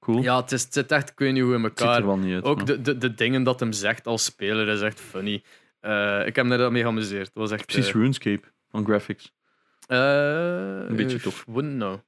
Cool. 0.00 0.22
Ja, 0.22 0.40
het, 0.40 0.52
is, 0.52 0.62
het 0.62 0.72
zit 0.72 0.92
echt, 0.92 1.10
ik 1.10 1.18
weet 1.18 1.32
niet 1.32 1.42
hoe 1.42 1.54
in 1.54 1.62
elkaar. 1.62 1.96
er 1.98 2.06
wel 2.06 2.16
niet 2.16 2.34
uit. 2.34 2.44
Ook 2.44 2.56
maar- 2.56 2.66
de, 2.66 2.80
de, 2.82 2.98
de 2.98 3.14
dingen 3.14 3.42
dat 3.42 3.60
hem 3.60 3.72
zegt 3.72 4.06
als 4.06 4.24
speler 4.24 4.68
is 4.68 4.80
echt 4.80 5.00
funny. 5.00 5.44
Eh, 5.80 6.26
ik 6.26 6.36
heb 6.36 6.46
me 6.46 6.56
daar 6.56 6.72
mee 6.72 6.82
geamuseerd. 6.82 7.26
Het 7.26 7.34
was 7.34 7.50
echt... 7.50 7.66
Precies 7.66 7.86
eh, 7.88 7.92
RuneScape 7.94 8.52
van 8.70 8.84
graphics. 8.84 9.32
Een 9.86 10.96
beetje 10.96 11.20
tof. 11.20 11.44
Wouldn't 11.46 11.74
know. 11.74 11.98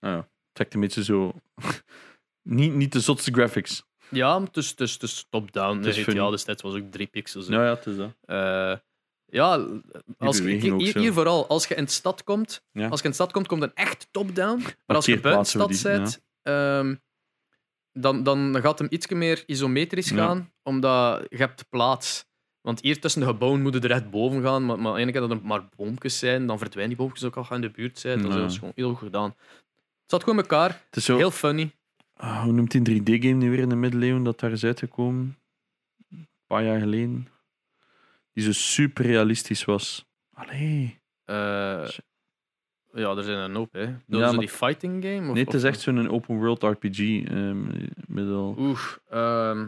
Nou 0.00 0.14
ja, 0.14 0.20
het 0.20 0.28
trekt 0.52 0.74
een 0.74 0.80
beetje 0.80 1.04
zo. 1.04 1.32
niet, 2.42 2.74
niet 2.74 2.92
de 2.92 3.00
zotste 3.00 3.32
graphics. 3.32 3.84
Ja, 4.12 4.42
het 4.42 4.56
is, 4.56 4.70
het 4.70 4.80
is, 4.80 4.92
het 4.92 5.02
is 5.02 5.26
top-down. 5.30 5.76
Het 5.76 5.86
is 5.96 6.02
funny. 6.04 6.30
Destijds 6.30 6.62
was 6.62 6.74
ook 6.74 6.90
drie 6.90 7.06
pixels. 7.06 7.46
hè. 7.48 7.54
Ja, 7.54 7.64
ja, 7.64 7.74
het 7.74 7.86
is 7.86 7.96
dat. 7.96 8.10
Eh, 8.24 8.76
ja, 9.26 9.66
als 10.18 10.36
je, 10.36 10.42
beweging 10.42 10.72
ook 10.72 10.80
hier, 10.80 10.92
zo. 10.92 10.98
hier 10.98 11.12
vooral, 11.12 11.46
als 11.48 11.66
je 11.66 11.74
in 11.74 11.84
de 11.84 11.90
stad 11.90 12.24
komt, 12.24 12.64
Ja. 12.72 12.88
als 12.88 12.98
je 12.98 13.04
in 13.04 13.10
de 13.10 13.16
stad 13.16 13.32
komt, 13.32 13.46
komt 13.46 13.62
een 13.62 13.74
echt 13.74 14.08
top-down. 14.10 14.62
Maar 14.86 14.96
als 14.96 15.06
je 15.06 15.20
buiten 15.20 15.52
de 15.52 15.58
Parkeerplaatsen 15.58 15.60
stad 15.60 16.02
die- 16.04 16.06
zit, 16.12 16.22
ehm, 16.42 16.94
dan, 17.92 18.22
dan 18.22 18.58
gaat 18.60 18.78
hem 18.78 18.88
iets 18.90 19.08
meer 19.08 19.42
isometrisch 19.46 20.08
Ja. 20.08 20.16
gaan, 20.16 20.52
omdat 20.62 21.26
je 21.28 21.36
hebt 21.36 21.68
plaats. 21.68 22.24
Want 22.60 22.80
hier 22.80 23.00
tussen 23.00 23.20
de 23.20 23.26
gebouwen 23.26 23.62
moet 23.62 23.74
je 23.74 23.80
er 23.80 23.90
echt 23.90 24.10
boven 24.10 24.42
gaan, 24.42 24.66
maar, 24.66 24.78
maar 24.78 25.04
keer 25.04 25.20
dat 25.20 25.30
er 25.30 25.40
maar 25.42 25.68
boompjes 25.76 26.18
zijn, 26.18 26.46
dan 26.46 26.58
verdwijnen 26.58 26.96
die 26.96 27.04
boompjes 27.04 27.24
ook 27.24 27.36
al 27.36 27.44
gaan 27.44 27.56
in 27.56 27.62
de 27.62 27.70
buurt 27.70 27.98
zijn. 27.98 28.22
Dat 28.22 28.32
Ja. 28.32 28.44
is 28.44 28.58
gewoon 28.58 28.72
heel 28.74 28.88
goed 28.90 28.98
gedaan. 28.98 29.34
Het 30.02 30.10
zat 30.10 30.22
gewoon 30.22 30.38
in 30.38 30.42
elkaar, 30.50 30.82
Het 30.86 30.96
is 30.96 31.04
zo. 31.04 31.16
heel 31.16 31.30
funny. 31.30 31.72
Ah, 32.22 32.42
hoe 32.42 32.52
noemt 32.52 32.70
die 32.70 33.00
3D-game 33.02 33.32
nu 33.34 33.50
weer 33.50 33.58
in 33.58 33.68
de 33.68 33.74
middeleeuwen 33.76 34.22
dat 34.22 34.40
daar 34.40 34.52
is 34.52 34.64
uitgekomen? 34.64 35.38
Een 36.10 36.28
paar 36.46 36.64
jaar 36.64 36.78
geleden. 36.80 37.28
Die 38.32 38.44
zo 38.44 38.52
super 38.52 39.04
realistisch 39.06 39.64
was. 39.64 40.06
Allee. 40.32 41.00
Eh, 41.24 41.88
ja, 42.94 43.16
er 43.16 43.22
zijn 43.22 43.38
een 43.38 43.54
hoop, 43.54 43.72
hè. 43.72 43.86
Dat 43.86 44.20
Ja, 44.20 44.24
is 44.26 44.30
maar- 44.30 44.38
die 44.40 44.48
fighting 44.48 45.04
game? 45.04 45.28
Of, 45.28 45.34
Nee, 45.34 45.44
het 45.44 45.54
is 45.54 45.62
echt 45.62 45.80
zo'n 45.80 46.08
open 46.08 46.36
world 46.38 46.62
RPG. 46.62 46.98
ehm 47.24 47.86
middel... 48.06 48.54
Oeh, 48.58 48.80
ehm, 49.08 49.66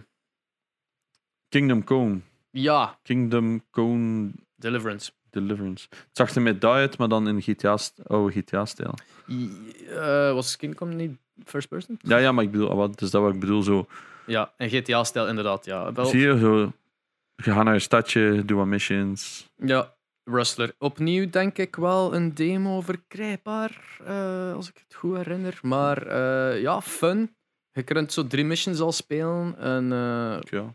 Kingdom 1.48 1.84
Come. 1.84 2.20
ja, 2.50 2.98
Kingdom 3.02 3.64
Come 3.70 4.32
Deliverance. 4.56 5.12
Deliverance. 5.34 5.86
Het 5.90 6.08
zag 6.12 6.34
er 6.34 6.42
met 6.42 6.64
uit, 6.64 6.98
maar 6.98 7.08
dan 7.08 7.28
in 7.28 7.42
GTA 7.42 7.78
oude 8.06 8.32
GTA-stijl. 8.40 8.94
Eh, 9.88 10.32
was 10.32 10.56
Kingdom 10.56 10.96
niet 10.96 11.18
first 11.44 11.68
person? 11.68 11.98
Ja, 12.00 12.16
ja, 12.16 12.32
maar 12.32 12.44
ik 12.44 12.50
bedoel, 12.50 12.74
wat 12.74 13.00
is 13.00 13.10
dat 13.10 13.22
wat 13.22 13.34
ik 13.34 13.40
bedoel? 13.40 13.62
Zo, 13.62 13.86
Ja, 14.26 14.52
en 14.56 14.68
GTA-stijl 14.68 15.28
inderdaad, 15.28 15.64
ja. 15.64 15.92
Wel, 15.92 16.04
zie 16.06 16.20
je, 16.20 16.38
zo, 16.38 16.72
je 17.36 17.52
gaat 17.52 17.64
naar 17.64 17.74
een 17.74 17.80
stadje, 17.80 18.44
doe 18.44 18.56
wat 18.56 18.66
missions. 18.66 19.50
Ja, 19.56 19.94
Rustler. 20.24 20.74
Opnieuw 20.78 21.30
denk 21.30 21.58
ik 21.58 21.76
wel 21.76 22.14
een 22.14 22.34
demo 22.34 22.80
verkrijgbaar, 22.80 24.00
eh, 24.04 24.52
als 24.54 24.68
ik 24.68 24.84
het 24.86 24.94
goed 24.94 25.16
herinner. 25.16 25.58
Maar 25.62 26.06
eh, 26.06 26.60
ja, 26.60 26.80
fun. 26.80 27.36
Je 27.72 27.82
kunt 27.82 28.12
zo 28.12 28.26
drie 28.26 28.44
missions 28.44 28.80
al 28.80 28.92
spelen. 28.92 29.58
En, 29.58 29.88
Ja, 30.50 30.74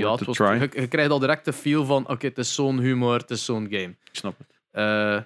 ja, 0.00 0.06
Worth 0.06 0.18
het 0.26 0.28
a 0.40 0.44
was, 0.44 0.58
try. 0.58 0.68
je, 0.72 0.80
je 0.80 0.86
krijgt 0.88 1.10
al 1.10 1.18
direct 1.18 1.44
de 1.44 1.52
feel 1.52 1.84
van: 1.84 2.08
oké, 2.08 2.26
het 2.26 2.38
is 2.38 2.54
zo'n 2.54 2.78
humor, 2.78 3.18
het 3.18 3.30
is 3.30 3.44
zo'n 3.44 3.66
game. 3.70 3.82
ik 4.04 4.08
snap 4.12 4.34
het. 4.38 4.46
Eh, 4.70 5.18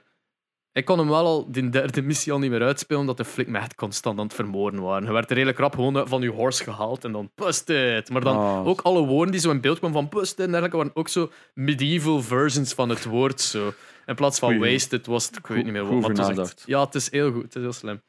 ik 0.72 0.84
kon 0.84 0.98
hem 0.98 1.08
wel 1.08 1.24
al 1.26 1.50
die 1.52 1.68
derde 1.68 2.02
missie 2.02 2.32
al 2.32 2.38
niet 2.38 2.50
meer 2.50 2.62
uitspelen, 2.62 3.00
omdat 3.00 3.16
de 3.16 3.24
flik 3.24 3.46
me 3.48 3.58
echt 3.58 3.74
constant 3.74 4.18
aan 4.18 4.24
het 4.24 4.34
vermoorden 4.34 4.82
waren. 4.82 5.06
Je 5.06 5.12
werd 5.12 5.28
er 5.30 5.34
redelijk 5.36 5.58
rap 5.58 5.74
gewoon 5.74 6.08
van 6.08 6.22
je 6.22 6.28
horse 6.30 6.62
gehaald 6.62 7.04
en 7.04 7.12
dan 7.12 7.30
busted. 7.34 8.10
Maar 8.10 8.20
dan 8.20 8.36
Ah. 8.36 8.66
ook 8.66 8.80
alle 8.80 9.06
woorden 9.06 9.32
die 9.32 9.40
zo 9.40 9.50
in 9.50 9.60
beeld 9.60 9.78
kwamen 9.78 9.96
van 10.10 10.18
busted 10.20 10.38
en 10.38 10.46
dergelijke 10.50 10.76
waren 10.76 10.90
ook 10.94 11.08
zo 11.08 11.30
medieval 11.54 12.22
versions 12.22 12.72
van 12.74 12.88
het 12.88 13.04
woord. 13.04 13.40
Zo. 13.40 13.72
In 14.06 14.14
plaats 14.14 14.38
van 14.38 14.54
Goeie. 14.54 14.72
wasted 14.72 15.06
was 15.06 15.26
het, 15.26 15.36
ik 15.36 15.46
weet 15.46 15.64
niet 15.64 15.72
meer 15.72 15.86
wat. 16.00 16.00
maar 16.16 16.26
het 16.26 16.38
echt- 16.38 16.62
ja, 16.66 16.84
het 16.84 16.94
is 16.94 17.10
heel 17.10 17.32
goed, 17.32 17.42
het 17.42 17.54
is 17.54 17.62
heel 17.62 17.72
slim. 17.72 18.00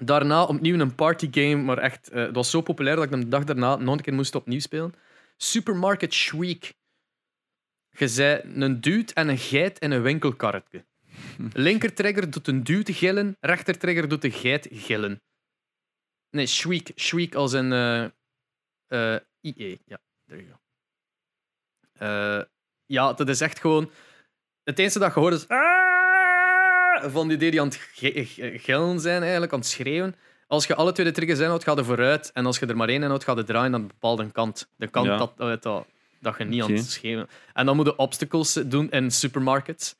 Daarna 0.00 0.44
opnieuw 0.44 0.78
een 0.78 0.94
partygame, 0.94 1.56
maar 1.56 1.78
echt, 1.78 2.08
eh, 2.08 2.22
het 2.22 2.34
was 2.34 2.50
zo 2.50 2.60
populair 2.60 2.96
dat 2.96 3.04
ik 3.04 3.10
hem 3.10 3.20
de 3.20 3.28
dag 3.28 3.44
daarna 3.44 3.76
nog 3.76 3.94
een 3.96 4.00
keer 4.02 4.14
moest 4.14 4.34
opnieuw 4.34 4.60
spelen. 4.60 4.94
Supermarket 5.40 6.12
Shriek. 6.12 6.72
Je 7.90 8.08
zei 8.08 8.40
een 8.44 8.80
dude 8.80 9.14
en 9.14 9.28
een 9.28 9.38
geit 9.38 9.78
in 9.78 9.90
een 9.90 10.02
winkelkarretje. 10.02 10.86
Linker 11.52 11.94
trigger 11.94 12.30
doet 12.30 12.48
een 12.48 12.64
dude 12.64 12.92
gillen, 12.92 13.36
rechter 13.40 13.78
trigger 13.78 14.08
doet 14.08 14.22
de 14.22 14.30
geit 14.30 14.68
gillen. 14.70 15.22
Nee, 16.30 16.46
Shriek. 16.46 16.92
Shriek 16.96 17.34
als 17.34 17.52
een 17.52 17.72
eh 17.72 18.06
eh, 18.88 19.16
IE. 19.40 19.80
Ja, 19.84 20.00
there 20.26 20.42
you 20.42 20.52
go. 20.52 20.58
Eh, 22.04 22.44
ja, 22.86 23.12
dat 23.12 23.28
is 23.28 23.40
echt 23.40 23.60
gewoon... 23.60 23.90
Het 24.62 24.78
enige 24.78 24.98
dat 24.98 25.14
je 25.14 25.20
hoort 25.20 25.34
is... 25.34 25.48
"Ah!" 25.48 27.12
Van 27.12 27.28
die 27.28 27.36
die 27.36 27.60
aan 27.60 27.68
het 27.68 27.76
gillen 28.62 29.00
zijn, 29.00 29.22
eigenlijk, 29.22 29.52
aan 29.52 29.58
het 29.58 29.68
schreeuwen. 29.68 30.14
Als 30.48 30.66
je 30.66 30.74
alle 30.74 30.92
twee 30.92 31.06
de 31.06 31.12
triggers 31.12 31.38
inhoudt, 31.38 31.64
ga 31.64 31.72
je 31.76 31.84
vooruit. 31.84 32.30
En 32.34 32.46
als 32.46 32.58
je 32.58 32.66
er 32.66 32.76
maar 32.76 32.88
één 32.88 33.02
inhoudt, 33.02 33.24
ga 33.24 33.32
je 33.36 33.44
draaien 33.44 33.74
aan 33.74 33.80
een 33.80 33.86
bepaalde 33.86 34.30
kant. 34.32 34.68
De 34.76 34.86
kant 34.88 35.06
Ja. 35.06 35.16
dat, 35.16 35.32
dat, 35.36 35.62
dat, 35.62 35.86
dat 36.20 36.34
je 36.38 36.44
niet 36.44 36.62
aan 36.62 36.72
het 36.72 36.90
schreeuwen... 36.90 37.28
En 37.52 37.66
dan 37.66 37.76
moet 37.76 37.86
je 37.86 37.96
obstacles 37.96 38.52
doen 38.52 38.90
in 38.90 39.10
supermarkets. 39.10 39.96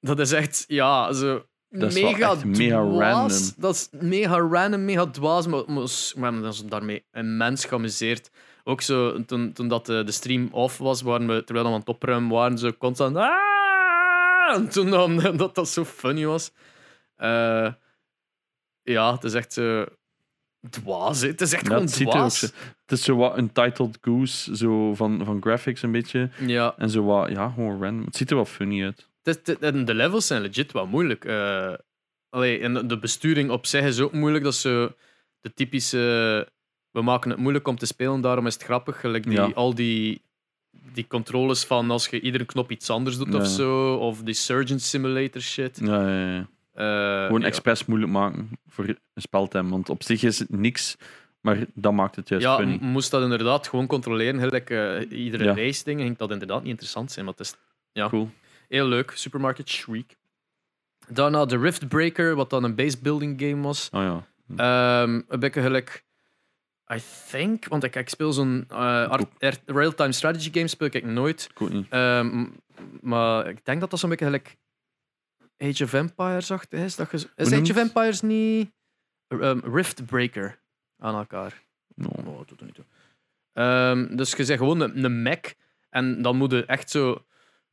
Dat 0.00 0.18
is 0.18 0.32
echt, 0.32 0.64
ja, 0.66 1.12
zo... 1.12 1.44
Dat 1.70 1.92
is 1.94 2.02
mega 2.02 2.34
dwaas. 2.34 3.00
random. 3.00 3.38
Dat 3.56 3.74
is 3.74 3.88
mega 3.90 4.38
random, 4.38 4.84
mega 4.84 5.06
dwaas. 5.06 5.46
Maar, 5.46 5.64
we 5.66 6.10
hebben 6.20 6.44
ons 6.44 6.64
daarmee 6.66 7.04
immens 7.12 7.64
geamuseerd. 7.64 8.30
Ook 8.64 8.80
zo, 8.80 9.24
toen, 9.24 9.52
toen 9.52 9.68
dat 9.68 9.86
de, 9.86 10.02
de 10.04 10.12
stream 10.12 10.48
off 10.52 10.78
was, 10.78 11.02
waren 11.02 11.26
we, 11.26 11.44
terwijl 11.44 11.66
we 11.66 11.72
aan 11.72 11.78
het 11.78 11.88
opruimen 11.88 12.30
waren, 12.30 12.58
zo 12.58 12.72
constant... 12.72 13.16
"Ah!" 13.16 14.54
En 14.54 14.68
toen 14.68 14.90
dan, 14.90 15.16
dat 15.36 15.54
dat 15.54 15.68
zo 15.68 15.84
funny 15.84 16.26
was. 16.26 16.50
Eh, 17.16 17.72
ja, 18.88 19.12
het 19.14 19.24
is 19.24 19.34
echt 19.34 19.52
zo... 19.52 19.84
Dwaas, 20.70 21.20
hè. 21.20 21.26
Het 21.28 21.40
is 21.40 21.52
echt 21.52 21.62
Ja, 21.62 21.68
gewoon 21.68 21.82
het 21.84 21.92
ziet 21.94 22.00
er 22.06 22.12
ook 22.12 22.18
dwaas. 22.18 22.40
Het 22.40 22.52
is 22.98 23.02
zo 23.04 23.16
wat 23.16 23.38
Untitled 23.38 23.98
Goose, 24.00 24.56
zo 24.56 24.94
van, 24.94 25.24
van 25.24 25.42
graphics 25.42 25.82
een 25.82 25.92
beetje. 25.92 26.30
Ja, 26.46 26.74
En 26.78 26.90
zo 26.90 27.04
wat, 27.04 27.30
ja, 27.30 27.48
gewoon 27.50 27.82
random. 27.82 28.04
Het 28.04 28.16
ziet 28.16 28.30
er 28.30 28.36
wel 28.36 28.44
funny 28.44 28.84
uit. 28.84 29.08
het 29.22 29.36
is- 29.48 29.52
het- 29.54 29.62
en 29.62 29.84
de 29.84 29.94
levels 29.94 30.26
zijn 30.26 30.42
legit 30.42 30.72
wat 30.72 30.88
moeilijk. 30.88 31.24
Eh 31.24 31.72
allee, 32.30 32.60
en 32.60 32.86
de 32.88 32.98
besturing 32.98 33.50
op 33.50 33.66
zich 33.66 33.84
is 33.84 34.00
ook 34.00 34.12
moeilijk. 34.12 34.44
Dat 34.44 34.54
zo 34.54 34.92
de 35.40 35.52
typische... 35.54 36.48
We 36.90 37.02
maken 37.02 37.30
het 37.30 37.38
moeilijk 37.38 37.68
om 37.68 37.76
te 37.78 37.86
spelen, 37.86 38.20
daarom 38.20 38.46
is 38.46 38.54
het 38.54 38.62
grappig. 38.62 39.00
Gelijk 39.00 39.24
die, 39.24 39.32
Ja. 39.32 39.50
al 39.54 39.74
die, 39.74 40.22
die 40.92 41.06
controles 41.06 41.64
van 41.64 41.90
als 41.90 42.08
je 42.08 42.20
iedere 42.20 42.44
knop 42.44 42.70
iets 42.70 42.90
anders 42.90 43.16
doet 43.16 43.32
Ja. 43.32 43.38
of 43.38 43.46
zo. 43.46 43.94
Of 43.94 44.22
die 44.22 44.34
Surgeon 44.34 44.78
Simulator 44.78 45.40
shit. 45.42 45.80
Ja, 45.84 46.08
ja, 46.08 46.30
ja. 46.30 46.38
Eh, 46.38 46.44
Gewoon 46.84 47.40
ja. 47.40 47.46
expres 47.46 47.84
moeilijk 47.84 48.12
maken 48.12 48.50
voor 48.66 48.84
een 48.88 48.98
speltime. 49.14 49.70
Want 49.70 49.88
op 49.88 50.02
zich 50.02 50.22
is 50.22 50.38
het 50.38 50.50
niks, 50.50 50.96
maar 51.40 51.64
dat 51.74 51.92
maakt 51.92 52.16
het 52.16 52.28
juist 52.28 52.44
Ja, 52.44 52.56
funny. 52.56 52.78
moest 52.80 53.10
dat 53.10 53.22
inderdaad 53.22 53.68
gewoon 53.68 53.86
controleren. 53.86 54.40
Gelijk, 54.40 54.70
eh, 54.70 55.10
iedere 55.24 55.44
Ja. 55.44 55.54
race 55.54 55.84
ding 55.84 56.00
ging 56.00 56.16
dat 56.16 56.30
inderdaad 56.30 56.60
niet 56.60 56.70
interessant 56.70 57.12
zijn. 57.12 57.24
Maar 57.24 57.34
het 57.36 57.46
is 57.46 57.54
ja. 57.92 58.08
Cool. 58.08 58.30
heel 58.68 58.86
leuk. 58.86 59.12
Supermarket 59.14 59.68
Shriek. 59.68 60.16
Daarna 61.08 61.44
de 61.44 61.58
Rift 61.58 61.88
Breaker, 61.88 62.34
wat 62.34 62.50
dan 62.50 62.64
een 62.64 62.74
base 62.74 62.98
building 63.02 63.40
game 63.40 63.62
was. 63.62 63.88
Oh 63.92 64.02
ja. 64.02 64.26
Ehm 64.56 65.20
een 65.28 65.40
beetje 65.40 65.62
gelijk. 65.62 66.04
I 66.94 66.98
think, 67.30 67.68
want 67.68 67.84
ik, 67.84 67.96
ik 67.96 68.08
speel 68.08 68.32
zo'n 68.32 68.64
eh, 68.68 69.18
real-time 69.66 70.12
strategy 70.12 70.50
game 70.52 70.68
speel 70.68 70.88
ik 70.90 71.04
nooit. 71.04 71.50
Ook 71.58 71.70
niet. 71.70 71.86
Ehm, 71.88 72.46
maar 73.00 73.48
ik 73.48 73.64
denk 73.64 73.80
dat 73.80 73.90
dat 73.90 73.98
zo'n 73.98 74.08
beetje 74.10 74.24
gelijk 74.24 74.56
Age 75.58 75.84
of 75.84 75.92
Empires 75.92 76.50
achter 76.50 76.78
is. 76.78 76.96
Dat 76.96 77.10
je, 77.10 77.28
is 77.36 77.52
Age 77.52 77.72
of? 77.72 77.76
Empires 77.76 78.20
niet 78.20 78.70
ehm, 79.28 79.58
Rift 79.58 80.06
Breaker 80.06 80.58
aan 80.98 81.14
elkaar? 81.14 81.62
No. 81.94 82.08
Oh, 82.08 82.38
dat 82.38 82.48
doet 82.48 82.60
er 82.60 82.66
niet 82.66 82.74
toe. 82.74 82.84
Ehm, 83.52 84.16
dus 84.16 84.32
je 84.32 84.44
zegt 84.44 84.58
gewoon 84.58 84.80
een, 84.80 85.04
een 85.04 85.22
Mac 85.22 85.54
en 85.90 86.22
dan 86.22 86.36
moet 86.36 86.50
je 86.50 86.64
echt 86.64 86.90
zo 86.90 87.22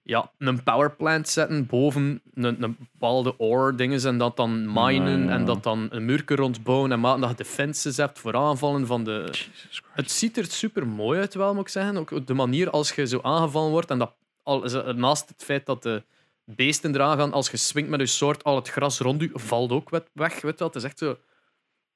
ja, 0.02 0.32
een 0.38 0.64
powerplant 0.64 1.30
zetten 1.30 1.66
boven 1.66 2.22
een, 2.34 2.64
een 2.64 2.78
bepaalde 2.92 3.38
ore 3.38 3.76
dingen 3.76 4.06
en 4.06 4.18
dat 4.18 4.38
dan 4.38 4.74
minen 4.74 5.20
Ja, 5.20 5.26
ja. 5.26 5.30
en 5.30 5.46
dat 5.46 5.64
dan 5.64 5.88
een 5.92 6.06
muurke 6.06 6.36
rondbouwen 6.36 6.92
en 6.92 7.00
maken 7.00 7.22
dat 7.22 7.30
je 7.30 7.36
defenses 7.36 7.98
hebt 7.98 8.20
voor 8.20 8.36
aanvallen 8.36 8.88
van 8.88 9.04
de... 9.04 9.34
Het 9.92 10.12
ziet 10.12 10.38
er 10.38 10.46
super 10.46 10.88
mooi 10.88 11.20
uit 11.20 11.34
wel, 11.34 11.54
moet 11.54 11.62
ik 11.62 11.70
zeggen. 11.70 11.98
Ook 11.98 12.28
de 12.28 12.34
manier 12.34 12.70
als 12.70 12.92
je 12.92 13.08
zo 13.08 13.20
aangevallen 13.22 13.72
wordt 13.72 13.90
en 13.90 13.98
dat 13.98 14.14
al, 14.44 14.60
naast 14.96 15.30
het 15.30 15.44
feit 15.44 15.66
dat 15.66 15.84
de 15.84 16.04
beesten 16.46 16.94
eraan 16.96 17.18
gaan, 17.18 17.32
als 17.34 17.50
je 17.50 17.58
swingt 17.58 17.90
met 17.90 18.00
je 18.00 18.06
soort, 18.06 18.44
al 18.44 18.56
het 18.56 18.70
gras 18.70 19.00
rond 19.00 19.22
je 19.22 19.30
valt 19.34 19.72
ook 19.72 19.90
weg. 20.14 20.42
Weet 20.42 20.60
wel. 20.60 20.68
Het 20.68 20.78
is 20.78 20.84
echt 20.84 20.98
zo 20.98 21.18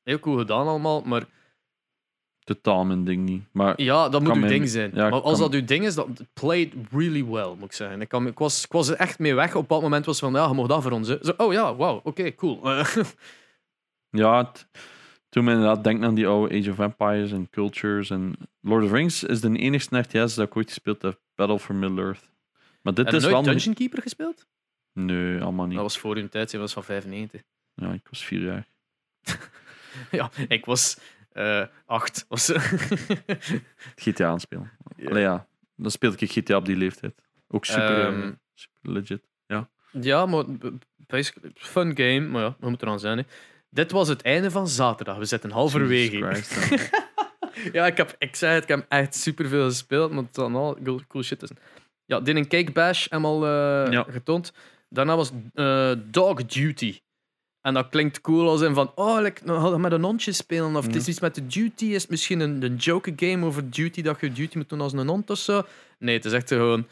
heel 0.03 0.19
cool 0.19 0.37
gedaan 0.37 0.67
allemaal, 0.67 1.01
maar 1.01 1.23
Totaal 2.43 2.85
mijn 2.85 3.03
ding 3.03 3.25
niet. 3.25 3.43
Maar 3.51 3.81
ja, 3.81 4.09
dat 4.09 4.21
moet 4.23 4.35
uw 4.35 4.47
ding 4.47 4.69
zijn. 4.69 4.91
ja, 4.93 5.09
maar 5.09 5.21
als 5.21 5.39
kan- 5.39 5.51
dat 5.51 5.59
uw 5.59 5.65
ding 5.65 5.85
is, 5.85 5.95
dat 5.95 6.07
played 6.33 6.73
really 6.91 7.25
well, 7.25 7.49
moet 7.55 7.63
ik 7.65 7.73
zeggen. 7.73 8.01
Ik, 8.01 8.09
kan, 8.09 8.27
ik, 8.27 8.37
was, 8.39 8.63
ik 8.63 8.71
was 8.71 8.87
er 8.87 8.95
echt 8.95 9.19
mee 9.19 9.33
weg. 9.35 9.55
Op 9.55 9.69
dat 9.69 9.81
moment 9.81 10.05
was 10.05 10.19
van, 10.19 10.33
ja, 10.33 10.47
je 10.47 10.53
mag 10.53 10.67
dat 10.67 10.81
voor 10.83 10.91
ons. 10.91 11.07
Hè. 11.07 11.17
Zo, 11.21 11.33
oh 11.37 11.53
ja, 11.53 11.75
wauw, 11.75 11.99
oké, 12.03 12.35
cool. 12.35 12.59
Ja, 14.11 14.37
het, 14.37 14.67
toen 15.29 15.43
me 15.43 15.51
inderdaad 15.51 15.83
denk 15.83 16.03
aan 16.03 16.13
die 16.15 16.27
oude 16.27 16.59
Age 16.59 16.71
of 16.71 16.79
Empires 16.79 17.31
en 17.31 17.49
Cultures 17.49 18.09
en 18.09 18.35
Lord 18.61 18.83
of 18.83 18.91
Rings 18.91 19.23
is 19.23 19.41
de 19.41 19.57
enigste 19.57 19.99
RTS 19.99 20.33
dat 20.35 20.47
ik 20.47 20.55
ooit 20.55 20.67
gespeeld 20.67 21.01
heb. 21.01 21.19
Battle 21.35 21.59
for 21.59 21.75
Middle-earth. 21.75 22.28
Maar 22.81 22.93
dit 22.93 23.05
heb 23.05 23.13
je 23.13 23.19
is 23.19 23.23
nooit 23.31 23.45
wel... 23.45 23.53
Dungeon 23.53 23.73
Keeper 23.73 24.01
gespeeld? 24.01 24.47
Nee, 24.93 25.41
allemaal 25.41 25.65
niet. 25.65 25.73
Dat 25.73 25.83
was 25.83 25.97
voor 25.99 26.15
hun 26.15 26.29
tijd, 26.29 26.51
dat 26.51 26.61
was 26.61 26.73
van 26.73 26.83
95. 26.83 27.41
Ja, 27.73 27.91
ik 27.93 28.07
was 28.09 28.25
vier 28.25 28.41
jaar. 28.41 28.67
ja, 30.11 30.29
ik 30.47 30.65
was 30.65 30.97
eh, 31.31 31.65
acht. 31.85 32.25
Was, 32.27 32.51
GTA 33.95 34.27
aanspelen. 34.27 34.71
Ja. 34.95 35.09
Allee, 35.09 35.21
ja, 35.21 35.47
dan 35.75 35.91
speelde 35.91 36.17
ik 36.19 36.31
GTA 36.31 36.55
op 36.55 36.65
die 36.65 36.75
leeftijd. 36.77 37.21
Ook 37.47 37.65
super, 37.65 38.05
Ehm, 38.05 38.21
eh, 38.21 38.29
super 38.53 38.91
legit. 38.91 39.27
ja, 39.91 40.25
maar 40.25 40.45
b- 40.45 40.71
basically, 40.97 41.51
fun 41.55 41.97
game. 41.97 42.19
Maar 42.19 42.41
ja, 42.41 42.55
we 42.59 42.69
moeten 42.69 42.87
eraan 42.87 42.99
zijn. 42.99 43.17
Hè. 43.17 43.23
Dit 43.69 43.91
was 43.91 44.07
het 44.07 44.21
einde 44.21 44.51
van 44.51 44.67
zaterdag. 44.67 45.17
We 45.17 45.25
zitten 45.25 45.51
halverwege. 45.51 46.17
Ja. 46.17 46.87
Ja, 47.71 47.85
ik, 47.85 47.97
heb, 47.97 48.15
ik 48.19 48.35
zei 48.35 48.53
het, 48.53 48.63
ik 48.63 48.69
heb 48.69 48.85
echt 48.89 49.15
superveel 49.15 49.63
gespeeld, 49.65 50.11
maar 50.11 50.23
het 50.23 50.33
dan 50.35 50.55
al 50.55 50.77
cool, 50.83 51.01
cool 51.07 51.23
shit 51.23 51.41
is. 51.43 51.49
Ja, 52.09 52.19
dit 52.19 52.35
een 52.35 52.47
Cake 52.47 52.71
Bash 52.71 53.07
helemaal 53.09 53.45
eh 53.45 53.91
Ja. 53.91 54.05
getoond. 54.09 54.53
Daarna 54.89 55.15
was 55.15 55.31
eh, 55.53 55.91
Dog 56.05 56.45
Duty. 56.45 56.99
En 57.61 57.73
dat 57.73 57.89
klinkt 57.89 58.21
cool 58.21 58.49
als 58.49 58.61
in 58.61 58.73
van, 58.73 58.91
oh, 58.95 59.19
like, 59.21 59.45
nou, 59.45 59.79
met 59.79 59.91
een 59.91 60.03
hondje 60.03 60.31
spelen. 60.31 60.75
Of 60.75 60.85
het 60.85 60.95
is 60.95 61.03
Ja. 61.05 61.09
iets 61.11 61.19
met 61.19 61.35
de 61.35 61.47
duty. 61.47 61.85
Is 61.85 62.01
het 62.01 62.11
misschien 62.11 62.39
een, 62.39 62.63
een 62.63 62.75
joke 62.75 63.13
game 63.15 63.45
over 63.45 63.69
duty, 63.69 64.01
dat 64.01 64.19
je 64.21 64.31
duty 64.31 64.57
moet 64.57 64.69
doen 64.69 64.81
als 64.81 64.93
een 64.93 65.07
hond 65.07 65.29
of 65.29 65.37
zo? 65.37 65.61
Nee, 65.99 66.15
het 66.15 66.25
is 66.25 66.31
echt 66.31 66.47
gewoon... 66.47 66.87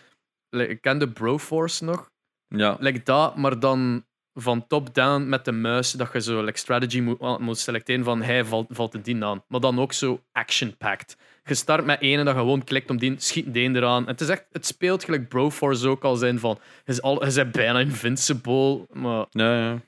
like, 0.49 0.69
Ik 0.71 0.81
ken 0.81 0.99
de 0.99 1.09
Broforce 1.09 1.83
nog. 1.83 2.09
ja, 2.47 2.77
Like 2.79 3.01
dat, 3.03 3.35
maar 3.35 3.59
dan 3.59 4.05
van 4.39 4.67
top-down 4.67 5.29
met 5.29 5.45
de 5.45 5.51
muis, 5.51 5.91
dat 5.91 6.09
je 6.13 6.21
zo 6.21 6.43
like, 6.43 6.57
strategy 6.57 6.99
moet, 6.99 7.39
moet 7.39 7.57
selecteren 7.57 8.03
van 8.03 8.21
hij 8.21 8.45
valt, 8.45 8.67
valt 8.69 8.91
de 8.91 9.01
dien 9.01 9.23
aan. 9.23 9.43
Maar 9.47 9.59
dan 9.59 9.79
ook 9.79 9.93
zo 9.93 10.23
action-packed. 10.31 11.17
Je 11.43 11.55
start 11.55 11.85
met 11.85 12.01
één 12.01 12.19
en 12.19 12.25
dat 12.25 12.35
gewoon 12.35 12.63
klikt 12.63 12.89
om 12.89 12.97
die, 12.97 13.15
schiet 13.17 13.53
de 13.53 13.59
een 13.59 13.75
eraan. 13.75 14.03
En 14.03 14.11
het, 14.11 14.21
is 14.21 14.29
echt, 14.29 14.45
het 14.51 14.65
speelt 14.65 15.03
gelijk 15.03 15.29
Broforce 15.29 15.87
ook 15.87 16.03
al 16.03 16.15
zijn 16.15 16.39
van, 16.39 16.59
is, 16.85 17.01
al, 17.01 17.25
je 17.25 17.33
bent 17.33 17.51
bijna 17.51 17.79
invincible, 17.79 18.85
maar 18.93 19.25
ja, 19.29 19.59
ja. 19.59 19.81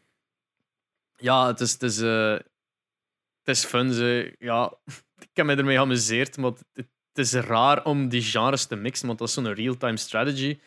ja, 1.17 1.47
het 1.47 1.59
is, 1.59 1.71
het 1.71 1.83
is, 1.83 2.01
eh, 2.01 2.31
het 3.43 3.57
is 3.57 3.65
fun. 3.65 3.93
Ze. 3.93 4.35
Ja, 4.39 4.73
ik 5.19 5.29
heb 5.33 5.45
me 5.45 5.55
ermee 5.55 5.75
geamuseerd, 5.75 6.37
maar 6.37 6.51
het, 6.51 6.87
het 7.13 7.25
is 7.25 7.33
raar 7.33 7.85
om 7.85 8.09
die 8.09 8.21
genres 8.21 8.65
te 8.65 8.75
mixen, 8.75 9.07
want 9.07 9.19
dat 9.19 9.27
is 9.27 9.33
zo'n 9.33 9.53
real-time 9.53 9.97
strategy. 9.97 10.59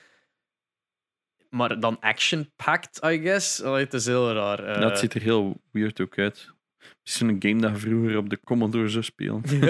Maar 1.54 1.80
dan 1.80 2.00
action-packed, 2.00 3.00
I 3.04 3.18
guess. 3.22 3.62
Allee, 3.62 3.84
het 3.84 3.94
is 3.94 4.06
heel 4.06 4.32
raar. 4.32 4.64
eh. 4.64 4.80
ja, 4.80 4.88
het 4.88 4.98
ziet 4.98 5.14
er 5.14 5.22
heel 5.22 5.60
weird 5.70 6.00
ook 6.00 6.18
uit. 6.18 6.50
Misschien 7.02 7.28
een 7.28 7.36
game 7.38 7.60
dat 7.60 7.78
vroeger 7.80 8.16
op 8.16 8.30
de 8.30 8.40
Commodore 8.44 8.88
zou 8.88 9.04
spelen. 9.04 9.42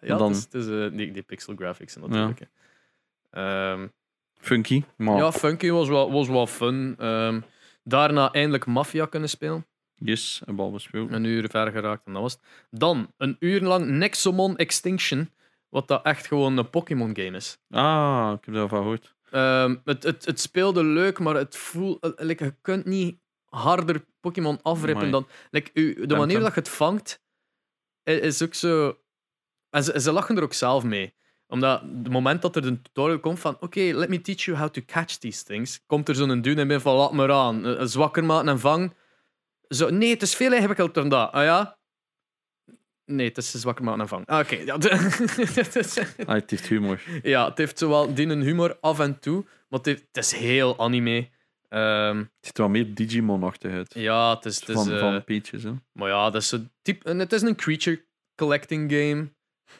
ja, 0.00 0.16
dan- 0.16 0.28
het 0.32 0.36
is, 0.36 0.42
het 0.44 0.54
is 0.54 0.66
eh, 0.66 0.96
die, 0.96 1.12
die 1.12 1.22
pixel 1.22 1.54
graphics 1.56 1.96
natuurlijk. 1.96 2.38
hè. 2.38 2.46
Ehm, 3.30 3.86
Funky, 4.40 4.82
maar 4.96 5.16
ja, 5.16 5.32
Funky 5.32 5.70
was 5.70 5.88
wel, 5.88 6.12
was 6.12 6.28
wel 6.28 6.46
fun. 6.46 6.94
Ehm, 6.98 7.40
daarna 7.84 8.32
eindelijk 8.32 8.66
Mafia 8.66 9.06
kunnen 9.06 9.28
spelen. 9.28 9.66
yes, 9.98 10.42
een 10.44 10.56
bal 10.56 10.70
bespeeld. 10.70 11.12
Een 11.12 11.24
uur 11.24 11.48
ver 11.50 11.70
geraakt 11.70 12.06
en 12.06 12.12
dat 12.12 12.22
was 12.22 12.32
het. 12.32 12.42
Dan 12.70 13.12
een 13.16 13.36
uur 13.38 13.60
lang 13.60 13.86
Nexomon 13.86 14.56
Extinction, 14.56 15.30
wat 15.68 15.88
dat 15.88 16.04
echt 16.04 16.26
gewoon 16.26 16.56
een 16.58 16.70
Pokémon 16.70 17.16
game 17.16 17.36
is. 17.36 17.58
Ah, 17.70 18.32
ik 18.38 18.44
heb 18.44 18.54
daarvan 18.54 18.78
gehoord. 18.78 19.14
Ehm, 19.32 19.76
het, 19.84 20.02
het, 20.02 20.24
het 20.24 20.40
speelde 20.40 20.84
leuk, 20.84 21.18
maar 21.18 21.34
het 21.34 21.56
voelt, 21.56 22.00
eh, 22.00 22.10
like, 22.26 22.44
je 22.44 22.54
kunt 22.60 22.84
niet 22.84 23.18
harder 23.44 24.04
Pokémon 24.20 24.62
afrippen 24.62 25.10
dan. 25.10 25.26
Like, 25.50 25.70
u, 25.74 25.94
de 25.94 26.06
Dank 26.06 26.20
manier 26.20 26.34
hem. 26.34 26.44
dat 26.44 26.54
je 26.54 26.60
het 26.60 26.68
vangt, 26.68 27.22
is 28.02 28.42
ook 28.42 28.54
zo. 28.54 28.98
En 29.70 29.84
ze, 29.84 30.00
ze 30.00 30.12
lachen 30.12 30.36
er 30.36 30.42
ook 30.42 30.52
zelf 30.52 30.84
mee. 30.84 31.14
Omdat 31.46 31.80
het 31.80 32.08
moment 32.08 32.42
dat 32.42 32.56
er 32.56 32.66
een 32.66 32.82
tutorial 32.82 33.20
komt 33.20 33.40
van 33.40 33.56
oké, 33.60 33.80
let 33.80 34.08
me 34.08 34.20
teach 34.20 34.40
you 34.40 34.58
how 34.58 34.68
to 34.68 34.82
catch 34.86 35.16
these 35.16 35.44
things, 35.44 35.80
komt 35.86 36.08
er 36.08 36.14
zo'n 36.14 36.40
dude 36.40 36.60
en 36.60 36.68
ben 36.68 36.80
van 36.80 36.96
laat 36.96 37.12
maar 37.12 37.32
aan. 37.32 37.66
Eh, 37.66 37.84
Zwakker 37.84 38.24
maken 38.24 38.48
en 38.48 38.60
vang. 38.60 38.94
Zo, 39.68 39.90
nee, 39.90 40.10
het 40.10 40.22
is 40.22 40.34
veel 40.34 40.52
ingewikkelder 40.52 40.94
dan 40.94 41.08
dat. 41.08 41.32
Ah 41.32 41.44
ja? 41.44 41.78
Nee, 43.14 43.28
het 43.28 43.36
is 43.36 43.50
zwakker 43.50 43.84
maar 43.84 44.00
aan 44.00 44.08
vang. 44.08 44.26
Ah, 44.26 44.38
Oké, 44.38 44.54
ja, 44.56 44.74
Ah, 46.26 46.34
het 46.34 46.50
heeft 46.50 46.66
humor. 46.68 47.00
ja, 47.22 47.48
het 47.48 47.58
heeft 47.58 47.78
zowel 47.78 48.14
die 48.14 48.26
een 48.26 48.40
humor 48.42 48.76
af 48.80 48.98
en 49.00 49.18
toe, 49.18 49.42
maar 49.44 49.78
het, 49.78 49.86
heeft- 49.86 50.04
het 50.12 50.24
is 50.24 50.32
heel 50.32 50.78
anime. 50.78 51.28
Ehm, 51.68 52.16
Het 52.16 52.28
ziet 52.40 52.56
er 52.58 52.62
wel 52.62 52.72
meer 52.72 52.94
Digimon-achtig 52.94 53.72
uit. 53.72 53.94
ja, 53.94 54.34
het 54.34 54.44
is... 54.44 54.60
Het 54.60 54.68
is 54.68 54.74
van, 54.74 54.92
eh, 54.92 54.98
van 54.98 55.24
Peaches, 55.24 55.62
hè. 55.62 55.72
Maar 55.92 56.08
ja, 56.08 56.30
dat 56.30 56.42
is 56.42 56.50
een 56.50 56.70
type, 56.82 57.08
en 57.08 57.18
het 57.18 57.32
is 57.32 57.42
een 57.42 57.56
creature 57.56 58.04
collecting 58.36 58.90
game. 58.92 59.32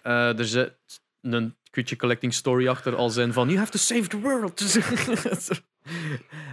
Eh, 0.03 0.39
er 0.39 0.45
zit 0.45 0.73
een 1.21 1.57
creature 1.71 1.97
collecting 2.01 2.35
story 2.35 2.69
achter, 2.69 2.97
als 2.97 3.17
in 3.17 3.33
van 3.33 3.47
you 3.47 3.59
have 3.59 3.71
to 3.71 3.79
save 3.79 4.07
the 4.09 4.21
world. 4.21 4.61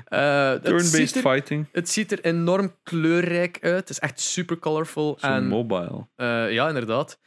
Het, 0.05 0.63
Turn-based 0.63 1.17
fighting. 1.17 1.65
het 1.71 1.89
ziet 1.89 2.11
er 2.11 2.19
enorm 2.25 2.75
kleurrijk 2.83 3.57
uit. 3.61 3.75
Het 3.75 3.89
is 3.89 3.99
echt 3.99 4.19
super 4.19 4.59
colorful. 4.59 5.17
Zo 5.19 5.27
En 5.27 5.47
mobile. 5.47 6.07
eh, 6.15 6.51
ja, 6.51 6.67
inderdaad. 6.67 7.19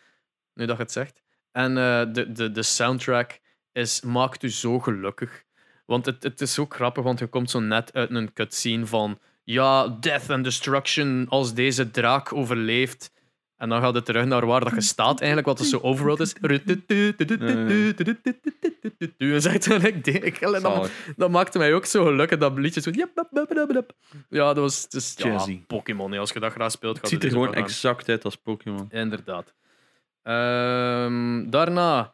Nu 0.54 0.66
dat 0.66 0.76
je 0.76 0.82
het 0.82 0.92
zegt. 0.92 1.22
En 1.52 1.78
eh, 1.78 2.02
de, 2.12 2.32
de, 2.32 2.50
de 2.50 2.62
soundtrack 2.62 3.40
is, 3.72 4.00
maakt 4.00 4.42
u 4.42 4.50
zo 4.50 4.78
gelukkig. 4.80 5.42
Want 5.86 6.06
het, 6.06 6.22
het 6.22 6.40
is 6.40 6.54
zo 6.54 6.66
grappig, 6.68 7.04
want 7.04 7.18
je 7.18 7.26
komt 7.26 7.50
zo 7.50 7.60
net 7.60 7.92
uit 7.94 8.10
een 8.10 8.32
cutscene 8.32 8.86
van 8.86 9.18
ja, 9.44 9.88
death 9.88 10.30
and 10.30 10.44
destruction 10.44 11.26
als 11.28 11.54
deze 11.54 11.90
draak 11.90 12.32
overleeft. 12.32 13.12
En 13.62 13.68
dan 13.68 13.80
gaat 13.80 13.94
het 13.94 14.05
terug 14.05 14.24
naar 14.24 14.47
waar 14.47 14.60
dat 14.60 14.74
je 14.74 14.80
staat 14.80 15.18
eigenlijk, 15.18 15.48
wat 15.48 15.59
er 15.59 15.64
zo 15.64 15.78
overworld 15.78 16.20
is. 16.20 16.34
En 19.18 19.40
zegt 19.40 19.68
dan 19.68 19.84
ik 19.84 20.05
denk, 20.05 20.36
en 20.36 20.62
dat, 20.62 20.90
dat 21.16 21.30
maakte 21.30 21.59
mij 21.59 21.74
ook 21.74 21.84
zo 21.84 22.05
gelukkig, 22.05 22.39
dat 22.39 22.59
liedje 22.59 22.80
zo... 22.80 22.90
Ja, 24.28 24.55
dat 24.55 24.56
was... 24.56 24.89
Dus, 24.89 25.14
ja. 25.16 25.47
Pokémon, 25.66 26.12
als 26.12 26.32
je 26.32 26.40
dat 26.40 26.52
graag 26.52 26.70
speelt, 26.70 26.97
Het 26.97 27.02
gaat 27.02 27.10
ziet 27.10 27.24
er 27.24 27.30
gewoon 27.30 27.55
exact 27.55 28.09
uit 28.09 28.24
als 28.24 28.36
Pokémon. 28.36 28.86
Inderdaad. 28.90 29.55
Ehm, 30.22 31.51
daarna 31.51 32.12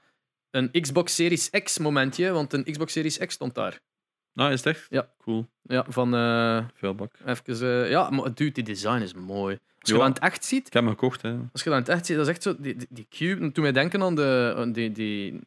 een 0.51 0.71
Xbox 0.81 1.15
Series 1.15 1.51
X 1.51 1.79
momentje, 1.79 2.31
want 2.31 2.53
een 2.53 2.65
Xbox 2.65 2.93
Series 2.93 3.19
X 3.19 3.35
stond 3.35 3.55
daar. 3.55 3.81
Nou, 4.39 4.53
is 4.53 4.65
het 4.65 4.75
echt? 4.77 4.87
Ja. 4.91 5.09
Cool. 5.23 5.47
Ja, 5.63 5.85
van 5.89 6.15
eh 6.15 6.65
Vuilbak. 6.75 7.13
even. 7.27 7.83
eh, 7.85 7.91
ja, 7.91 8.11
maar 8.11 8.35
dude, 8.35 8.51
die 8.53 8.65
design 8.65 9.01
is 9.03 9.15
mooi. 9.15 9.59
Als 9.79 9.89
je 9.91 9.93
Ja. 9.93 9.99
dat 9.99 10.09
in 10.09 10.15
het 10.15 10.23
echt 10.23 10.45
ziet, 10.45 10.67
Ik 10.67 10.73
heb 10.73 10.83
hem 10.83 10.93
gekocht, 10.93 11.23
hè. 11.23 11.31
als 11.53 11.63
je 11.63 11.71
dat 11.71 11.79
in 11.79 11.85
het 11.85 11.89
echt 11.89 12.07
ziet, 12.07 12.17
dat 12.17 12.27
is 12.27 12.33
echt 12.33 12.43
zo. 12.43 12.55
Die, 12.59 12.77
die, 12.77 12.87
die 12.91 13.07
cube. 13.11 13.53
Toen 13.53 13.63
wij 13.63 13.73
denken 13.73 14.03
aan 14.03 14.15
de. 14.15 14.55
aan 14.57 14.73
die, 14.73 14.93
die, 14.93 15.41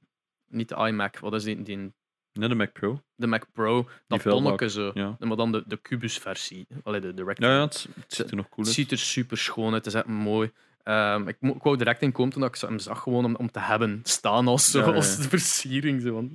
niet 0.48 0.70
de 0.70 0.76
iMac, 0.88 1.20
wat 1.20 1.34
is 1.34 1.44
die? 1.44 1.64
die 1.64 1.94
Net 2.34 2.50
de 2.50 2.56
Mac 2.56 2.72
Pro. 2.74 3.02
de 3.16 3.28
Mac 3.28 3.44
Pro, 3.54 3.90
dat 4.08 4.22
vuilbak, 4.22 4.64
zo. 4.70 4.92
Ja. 4.94 5.16
Maar 5.20 5.38
dan 5.38 5.52
de, 5.52 5.64
de 5.68 5.82
Cubus-versie. 5.82 6.68
Allee, 6.84 7.00
de, 7.02 7.14
de 7.14 7.24
rectangle. 7.24 7.56
ja 7.56 7.62
het, 7.62 7.88
het 7.96 8.14
ziet 8.14 8.30
er 8.30 8.36
nog 8.36 8.46
cool 8.50 8.58
Het 8.58 8.68
uit. 8.68 8.76
ziet 8.76 8.92
er 8.92 8.98
super 8.98 9.38
schoon 9.38 9.74
uit, 9.74 9.86
het 9.86 9.94
is 9.94 10.00
echt 10.00 10.06
mooi. 10.08 10.52
Ehm, 10.84 11.28
ik, 11.28 11.38
mo- 11.40 11.54
ik 11.56 11.64
wou 11.64 11.78
direct 11.78 12.02
in 12.02 12.12
komen 12.12 12.34
toen 12.34 12.44
ik 12.44 12.56
hem 12.56 12.80
zag, 12.80 13.00
gewoon 13.02 13.26
om, 13.26 13.36
om 13.36 13.52
te 13.52 13.60
hebben 13.60 14.00
staan 14.04 14.48
als, 14.48 14.72
zo, 14.72 14.80
Ja, 14.80 14.86
ja, 14.86 14.90
ja. 14.92 14.98
als 14.98 15.18
de 15.18 15.24
versiering. 15.30 16.02
Zo. 16.02 16.28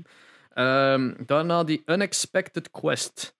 Ehm, 0.56 1.14
daarna 1.26 1.64
die 1.64 1.82
Unexpected 1.86 2.70
Quest. 2.70 3.36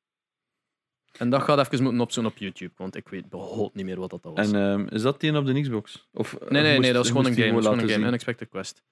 En 1.19 1.31
dat 1.31 1.43
gaat 1.43 1.59
even 1.59 1.83
moeten 1.83 2.01
opzoeken 2.01 2.33
op 2.33 2.39
YouTube, 2.39 2.73
want 2.77 2.97
ik 2.97 3.09
weet 3.09 3.29
behoort 3.29 3.75
niet 3.75 3.85
meer 3.85 3.99
wat 4.01 4.11
dat 4.11 4.21
was. 4.23 4.51
En 4.51 4.55
ehm, 4.55 4.87
is 4.95 5.03
dat 5.03 5.21
die 5.21 5.31
een 5.31 5.37
op 5.37 5.47
de 5.47 5.61
Xbox? 5.61 6.09
Of, 6.13 6.35
eh, 6.35 6.41
nee, 6.51 6.63
nee, 6.63 6.71
moest- 6.71 6.83
nee, 6.83 6.93
dat 6.93 7.05
is 7.05 7.11
gewoon 7.11 7.27
een 7.27 7.35
game. 7.35 7.49
Gewoon 7.63 7.73
een 7.73 7.79
game. 7.79 7.93
zien? 7.93 8.03
Unexpected 8.07 8.49
Quest. 8.49 8.83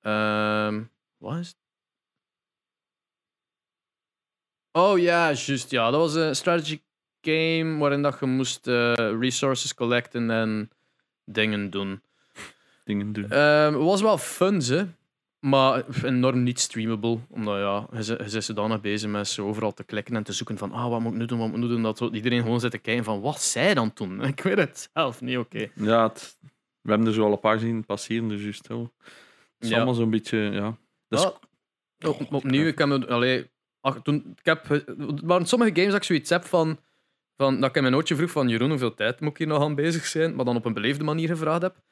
Ehm, 0.00 0.82
wat 1.16 1.38
is 1.38 1.46
het? 1.48 1.56
Oh 4.72 4.98
ja, 4.98 5.32
juist. 5.32 5.70
Ja, 5.70 5.90
dat 5.90 6.00
was 6.00 6.14
een 6.14 6.36
strategy 6.36 6.80
game 7.20 7.78
waarin 7.78 8.02
dat 8.02 8.18
je 8.20 8.26
moest 8.26 8.66
eh, 8.66 8.92
resources 8.94 9.74
collecten 9.74 10.30
en 10.30 10.70
dingen 11.24 11.70
doen. 11.70 12.02
Dingen 12.84 13.12
doen. 13.12 13.30
Het 13.30 13.74
was 13.74 14.00
wel 14.00 14.18
fun, 14.18 14.62
ze. 14.62 14.86
Maar 15.46 15.84
enorm 16.04 16.42
niet 16.42 16.60
streamable. 16.60 17.18
Omdat 17.28 17.58
ja, 17.58 17.86
je 17.96 18.02
zit- 18.02 18.32
je 18.32 18.40
zodanig 18.40 18.80
bezig 18.80 19.10
met 19.10 19.38
overal 19.40 19.74
te 19.74 19.84
klikken 19.84 20.16
en 20.16 20.22
te 20.22 20.32
zoeken 20.32 20.58
van 20.58 20.72
ah, 20.72 20.88
wat 20.88 21.00
moet 21.00 21.12
ik 21.12 21.18
nu 21.18 21.24
doen, 21.26 21.38
wat 21.38 21.46
moet 21.48 21.56
ik 21.56 21.62
nu 21.62 21.68
doen. 21.68 21.82
Dat 21.82 22.00
iedereen 22.00 22.42
gewoon 22.42 22.60
zit 22.60 22.70
te 22.70 22.78
kijken 22.78 23.04
van 23.04 23.20
wat 23.20 23.42
zij 23.42 23.74
dan 23.74 23.92
toen. 23.92 24.22
Ik 24.24 24.40
weet 24.40 24.56
het 24.58 24.90
zelf 24.92 25.20
niet, 25.20 25.38
oké. 25.38 25.68
Ja, 25.74 26.02
het- 26.02 26.36
we 26.80 26.88
hebben 26.90 27.06
er 27.08 27.12
zo 27.14 27.24
al 27.24 27.32
een 27.32 27.40
paar 27.40 27.58
zien 27.58 27.84
passeren, 27.84 28.28
dus 28.28 28.42
juist. 28.42 28.68
Het 28.68 28.88
is 29.58 29.68
Ja. 29.68 29.76
allemaal 29.76 29.94
zo'n 29.94 30.10
beetje, 30.10 30.38
ja. 30.38 30.76
Dat 31.08 31.40
is, 31.98 32.06
op, 32.08 32.32
opnieuw, 32.32 32.66
ik 32.66 32.78
heb, 32.78 32.88
me- 32.88 33.06
allee, 33.08 33.50
ach, 33.80 34.00
toen, 34.02 34.34
ik 34.38 34.44
heb, 34.44 34.70
er 34.70 34.84
waren 35.24 35.46
sommige 35.46 35.70
games 35.74 35.90
dat 35.90 35.96
ik 36.00 36.04
zoiets 36.06 36.30
heb 36.30 36.44
van, 36.44 36.78
van 37.36 37.60
dat 37.60 37.68
ik 37.68 37.76
in 37.76 37.82
mijn 37.82 37.94
nootje 37.94 38.16
vroeg 38.16 38.30
van 38.30 38.48
Jeroen, 38.48 38.70
hoeveel 38.70 38.94
tijd 38.94 39.20
moet 39.20 39.30
ik 39.30 39.38
hier 39.38 39.46
nog 39.46 39.62
aan 39.62 39.74
bezig 39.74 40.06
zijn? 40.06 40.34
Maar 40.34 40.44
dan 40.44 40.56
op 40.56 40.64
een 40.64 40.72
beleefde 40.72 41.04
manier 41.04 41.28
gevraagd 41.28 41.62
heb. 41.62 41.82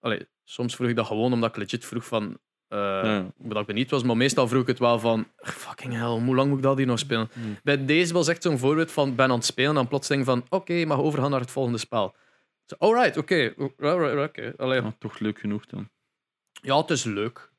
Allee, 0.00 0.26
soms 0.44 0.76
vroeg 0.76 0.88
ik 0.88 0.96
dat 0.96 1.06
gewoon 1.06 1.32
omdat 1.32 1.48
ik 1.50 1.56
legit 1.56 1.84
vroeg 1.84 2.04
van, 2.06 2.38
eh 2.72 2.78
Ja. 3.04 3.26
dat 3.38 3.60
ik 3.60 3.66
benieuwd 3.66 3.90
was, 3.90 4.02
maar 4.02 4.16
meestal 4.16 4.48
vroeg 4.48 4.62
ik 4.62 4.66
het 4.66 4.78
wel 4.78 4.98
van, 4.98 5.26
fucking 5.36 5.92
hell, 5.92 6.06
hoe 6.24 6.34
lang 6.34 6.48
moet 6.48 6.58
ik 6.58 6.64
dat 6.64 6.76
hier 6.76 6.86
nog 6.86 6.98
spelen? 6.98 7.28
Hmm. 7.32 7.56
Bij 7.62 7.84
deze 7.84 8.12
was 8.12 8.28
echt 8.28 8.42
zo'n 8.42 8.58
voorbeeld 8.58 8.92
van, 8.92 9.14
ben 9.14 9.30
aan 9.30 9.36
het 9.36 9.44
spelen 9.44 9.68
en 9.70 9.74
dan 9.76 9.88
plotseling 9.88 10.24
van, 10.24 10.44
oké, 10.48 10.72
je 10.72 10.86
mag 10.86 10.98
overgaan 10.98 11.30
naar 11.30 11.40
het 11.40 11.50
volgende 11.50 11.78
spel. 11.78 12.14
Zo, 12.66 12.74
Alright, 12.78 13.16
oké. 13.16 13.54
Allee, 14.56 14.82
ja, 14.82 14.94
toch 14.98 15.18
leuk 15.18 15.38
genoeg 15.38 15.66
dan. 15.66 15.88
Ja, 16.62 16.76
het 16.76 16.90
is 16.90 17.04
leuk. 17.04 17.50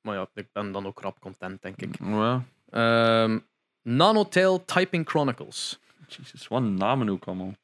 Maar 0.00 0.14
ja, 0.14 0.28
ik 0.34 0.48
ben 0.52 0.72
dan 0.72 0.86
ook 0.86 1.00
rap 1.00 1.20
content, 1.20 1.62
denk 1.62 1.82
ik. 1.82 1.98
Ja, 1.98 2.44
Ehm 2.70 3.38
Nanotail 3.82 4.64
Typing 4.64 5.08
Chronicles. 5.08 5.78
jezus, 6.06 6.48
wat 6.48 6.62
namen 6.62 7.08
ook 7.08 7.24
allemaal. 7.24 7.54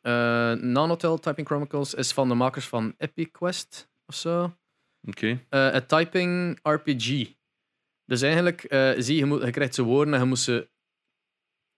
Eh 0.00 0.52
Nanotail 0.52 1.18
Typing 1.18 1.46
Chronicles 1.46 1.94
is 1.94 2.12
van 2.12 2.28
de 2.28 2.34
makers 2.34 2.66
van 2.68 2.94
Epic 2.98 3.28
Quest 3.32 3.88
of 4.06 4.14
zo. 4.14 4.52
Oké. 5.04 5.40
Eh, 5.48 5.72
een 5.72 5.86
typing 5.86 6.58
RPG. 6.62 7.32
Dus 8.06 8.22
eigenlijk, 8.22 8.64
eh, 8.64 8.90
zie 8.96 9.26
je, 9.26 9.44
je, 9.44 9.50
krijgt 9.50 9.74
ze 9.74 9.82
woorden 9.82 10.14
en 10.14 10.20
je 10.20 10.26
moet 10.26 10.38
ze 10.38 10.70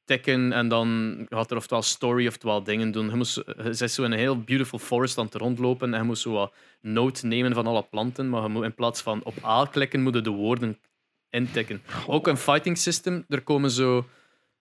tikken 0.04 0.52
en 0.52 0.68
dan 0.68 1.18
gaat 1.28 1.50
er 1.50 1.56
oftewel 1.56 1.82
story 1.82 2.26
oftewel 2.26 2.62
dingen 2.62 2.90
doen. 2.90 3.08
Je, 3.08 3.16
moest, 3.16 3.42
je 3.78 3.88
zo 3.88 4.04
in 4.04 4.12
een 4.12 4.18
heel 4.18 4.40
beautiful 4.40 4.78
forest 4.78 5.18
aan 5.18 5.24
het 5.24 5.34
rondlopen 5.34 5.94
en 5.94 6.00
je 6.00 6.06
moet 6.06 6.18
zo 6.18 6.32
wat 6.32 6.54
note 6.80 7.26
nemen 7.26 7.54
van 7.54 7.66
alle 7.66 7.82
planten, 7.82 8.28
maar 8.28 8.50
je 8.50 8.64
in 8.64 8.74
plaats 8.74 9.02
van 9.02 9.24
op 9.24 9.44
A 9.44 9.66
klikken, 9.66 10.02
moet 10.02 10.14
je 10.14 10.20
de 10.20 10.30
woorden 10.30 10.78
intikken. 11.30 11.82
Ook 12.06 12.26
een 12.26 12.36
fighting 12.36 12.78
system, 12.78 13.24
er 13.28 13.42
komen 13.42 13.70
zo... 13.70 14.06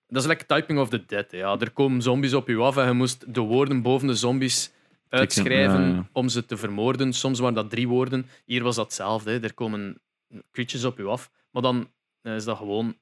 Dat 0.07 0.21
is 0.21 0.29
like 0.29 0.45
Typing 0.45 0.79
of 0.79 0.89
the 0.89 1.05
Dead. 1.05 1.31
Ja. 1.31 1.59
Er 1.59 1.71
komen 1.71 2.01
zombies 2.01 2.33
op 2.33 2.47
je 2.47 2.57
af 2.57 2.77
en 2.77 2.85
je 2.85 2.93
moest 2.93 3.33
de 3.33 3.41
woorden 3.41 3.81
boven 3.81 4.07
de 4.07 4.15
zombies 4.15 4.72
uitschrijven 5.19 5.81
ja, 5.81 5.87
ja. 5.95 6.09
om 6.11 6.29
ze 6.29 6.45
te 6.45 6.57
vermoorden. 6.57 7.13
Soms 7.13 7.39
waren 7.39 7.55
dat 7.55 7.69
drie 7.69 7.87
woorden. 7.87 8.25
Hier 8.45 8.63
was 8.63 8.75
dat 8.75 8.85
hetzelfde. 8.85 9.31
hè. 9.31 9.39
Er 9.43 9.53
komen 9.53 10.01
creatures 10.51 10.85
op 10.85 10.97
je 10.97 11.03
af. 11.03 11.31
Maar 11.51 11.61
dan 11.61 11.91
eh, 12.21 12.35
is 12.35 12.43
dat 12.43 12.57
gewoon 12.57 12.97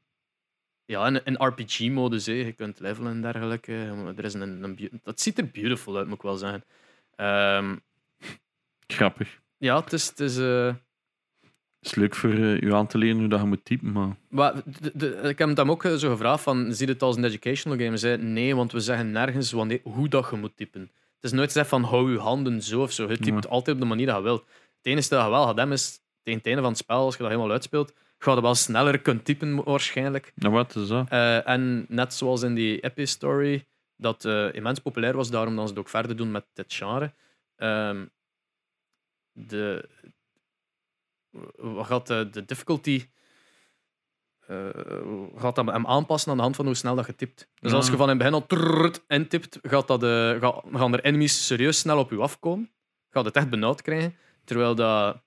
ja, 0.85 1.07
een, 1.07 1.21
een 1.23 1.45
RPG-modus. 1.47 2.25
Je 2.25 2.51
kunt 2.53 2.79
levelen 2.79 3.11
en 3.11 3.21
dergelijke. 3.21 3.73
Er 4.17 4.23
is 4.23 4.33
een, 4.33 4.87
dat 5.03 5.21
ziet 5.21 5.37
er 5.37 5.49
beautiful 5.51 5.97
uit, 5.97 6.07
moet 6.07 6.15
ik 6.15 6.21
wel 6.21 6.35
zeggen. 6.35 6.63
Ehm, 7.15 7.75
Grappig. 8.87 9.39
ja, 9.57 9.79
het 9.79 9.93
is... 9.93 10.07
Het 10.07 10.19
is 10.19 10.37
eh, 10.37 10.73
Het 11.79 11.89
is 11.89 11.95
leuk 11.95 12.15
voor 12.15 12.29
eh, 12.29 12.61
u 12.61 12.73
aan 12.73 12.87
te 12.87 12.97
leren 12.97 13.19
hoe 13.19 13.27
dat 13.27 13.39
je 13.39 13.45
moet 13.45 13.65
typen, 13.65 13.91
maar 13.91 14.15
Maar 14.29 14.53
de- 14.81 14.91
de- 14.93 15.15
ik 15.29 15.37
heb 15.37 15.57
hem 15.57 15.71
ook 15.71 15.83
zo 15.97 16.09
gevraagd 16.09 16.43
van, 16.43 16.73
zie 16.73 16.85
je 16.87 16.93
het 16.93 17.01
als 17.01 17.15
een 17.15 17.23
educational 17.23 17.77
game? 17.77 17.89
Hij 17.89 17.97
zei, 17.99 18.17
nee, 18.17 18.55
want 18.55 18.71
we 18.71 18.79
zeggen 18.79 19.11
nergens 19.11 19.51
wanneer, 19.51 19.79
hoe 19.83 20.07
dat 20.09 20.27
je 20.31 20.35
moet 20.37 20.57
typen. 20.57 20.91
Het 21.21 21.31
is 21.31 21.37
nooit 21.37 21.51
gezegd 21.51 21.69
van, 21.69 21.83
hou 21.83 22.11
je 22.11 22.17
handen 22.19 22.61
zo 22.61 22.81
of 22.81 22.91
zo. 22.91 23.03
Je 23.09 23.17
typt 23.17 23.43
Ja. 23.43 23.49
altijd 23.49 23.75
op 23.75 23.81
de 23.81 23.87
manier 23.87 24.05
dat 24.05 24.15
je 24.15 24.21
wilt. 24.21 24.41
Het 24.77 24.85
enige 24.85 25.09
dat 25.09 25.23
je 25.23 25.29
wel 25.29 25.45
gaat 25.45 25.57
hebben 25.57 25.75
is, 25.75 25.99
tegen 26.23 26.39
het 26.39 26.47
einde 26.47 26.61
van 26.61 26.71
het 26.71 26.79
spel, 26.79 26.97
als 27.05 27.15
je 27.15 27.21
dat 27.21 27.31
helemaal 27.31 27.51
uitspeelt, 27.51 27.93
ga 28.17 28.33
je 28.33 28.41
wel 28.41 28.55
sneller 28.55 28.99
kunnen 28.99 29.23
typen 29.23 29.63
waarschijnlijk. 29.63 30.31
nou, 30.35 30.53
wat 30.53 30.75
is 30.75 30.87
dat? 30.87 31.09
Eh, 31.09 31.47
en 31.47 31.85
net 31.89 32.13
zoals 32.13 32.41
in 32.41 32.53
die 32.53 32.79
Epi-story, 32.79 33.67
dat 33.95 34.25
eh, 34.25 34.53
immens 34.53 34.79
populair 34.79 35.15
was, 35.15 35.29
daarom 35.29 35.55
dat 35.55 35.63
ze 35.63 35.69
het 35.73 35.79
ook 35.81 35.89
verder 35.89 36.15
doen 36.15 36.31
met 36.31 36.45
dit 36.53 36.73
genre. 36.73 37.13
Ehm, 37.55 38.05
de, 39.31 39.89
wat 41.55 41.85
gaat 41.85 42.07
de, 42.07 42.29
de 42.31 42.45
difficulty 42.45 43.05
eh, 43.05 43.07
gaat 45.37 45.55
dat 45.55 45.65
hem 45.65 45.85
aanpassen 45.87 46.31
aan 46.31 46.37
de 46.37 46.43
hand 46.43 46.55
van 46.55 46.65
hoe 46.65 46.75
snel 46.75 46.95
dat 46.95 47.05
je 47.05 47.15
typt. 47.15 47.47
Dus 47.59 47.71
als 47.73 47.87
je 47.87 47.91
van 47.95 48.01
in 48.09 48.09
het 48.09 48.17
begin 48.17 48.33
al 48.33 48.45
trrrt 48.45 49.03
intipt, 49.07 49.59
gaat 49.61 49.87
dat, 49.87 50.03
eh, 50.03 50.09
ga- 50.39 50.63
gaan 50.73 50.93
er 50.93 51.03
enemies 51.03 51.45
serieus 51.47 51.79
snel 51.79 51.97
op 51.99 52.09
je 52.11 52.17
afkomen. 52.17 52.71
Gaat 53.09 53.25
het 53.25 53.35
echt 53.35 53.49
benauwd 53.49 53.81
krijgen. 53.81 54.15
Terwijl 54.43 54.75
dat, 54.75 55.21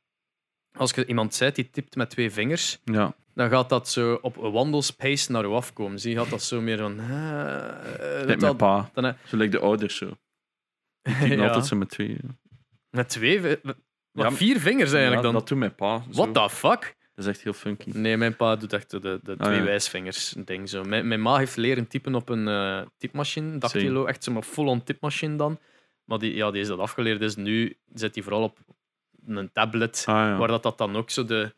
als 0.76 0.90
je 0.92 1.06
iemand 1.06 1.34
ziet 1.34 1.54
die 1.54 1.70
typt 1.70 1.96
met 1.96 2.10
twee 2.10 2.30
vingers, 2.30 2.80
Ja, 2.84 3.14
dan 3.34 3.48
gaat 3.48 3.68
dat 3.68 3.88
zo 3.88 4.18
op 4.22 4.36
een 4.36 4.52
wandelspace 4.52 5.32
naar 5.32 5.42
je 5.48 5.54
afkomen. 5.54 5.98
Zie 6.00 6.10
je, 6.12 6.18
gaat 6.18 6.30
dat 6.30 6.42
zo 6.42 6.60
meer 6.60 6.78
van... 6.78 7.00
eh, 7.00 8.26
dat- 8.26 8.40
mijn 8.40 8.56
pa. 8.56 8.90
dan, 8.92 9.04
eh, 9.04 9.12
Zo 9.26 9.36
lijkt 9.36 9.52
de 9.52 9.58
ouders 9.60 9.96
zo. 9.96 10.16
Die 11.02 11.14
typen 11.20 11.36
ja. 11.36 11.46
altijd 11.46 11.66
zo 11.66 11.76
met 11.76 11.88
twee. 11.90 12.16
Met 12.90 13.08
twee... 13.08 13.40
Wat, 13.40 13.76
Ja, 14.12 14.32
vier 14.32 14.60
vingers 14.60 14.92
eigenlijk 14.92 15.16
Ja, 15.22 15.22
dan? 15.22 15.32
Dat 15.32 15.48
doet 15.48 15.58
mijn 15.58 15.74
pa. 15.74 16.02
zo. 16.10 16.24
What 16.26 16.34
the 16.34 16.56
fuck? 16.56 16.96
Dat 17.14 17.24
is 17.24 17.30
echt 17.30 17.40
heel 17.42 17.52
funky. 17.52 17.90
Nee, 17.92 18.16
mijn 18.16 18.36
pa 18.36 18.56
doet 18.56 18.72
echt 18.72 18.90
de, 18.90 19.00
de 19.00 19.20
twee 19.22 19.36
Ah, 19.38 19.56
ja. 19.56 19.62
wijsvingers 19.62 20.34
ding 20.44 20.68
zo. 20.68 20.84
Mijn, 20.84 21.08
mijn 21.08 21.22
ma 21.22 21.36
heeft 21.36 21.56
leren 21.56 21.86
typen 21.86 22.14
op 22.14 22.28
een 22.28 22.48
eh 22.48 22.80
typemachine, 22.98 23.58
dactylo, 23.58 24.04
echt 24.06 24.24
zomaar 24.24 24.42
full-on 24.42 24.82
typemachine 24.82 25.36
dan. 25.36 25.58
Maar 26.04 26.18
die, 26.18 26.34
ja, 26.34 26.50
die 26.50 26.60
is 26.60 26.68
dat 26.68 26.78
afgeleerd, 26.78 27.20
dus 27.20 27.36
nu 27.36 27.76
zit 27.94 28.14
hij 28.14 28.24
vooral 28.24 28.42
op 28.42 28.58
een 29.26 29.50
tablet, 29.52 30.04
Ah, 30.06 30.14
ja. 30.14 30.36
waar 30.36 30.48
dat, 30.48 30.62
dat 30.62 30.78
dan 30.78 30.96
ook 30.96 31.10
zo 31.10 31.24
de 31.24 31.54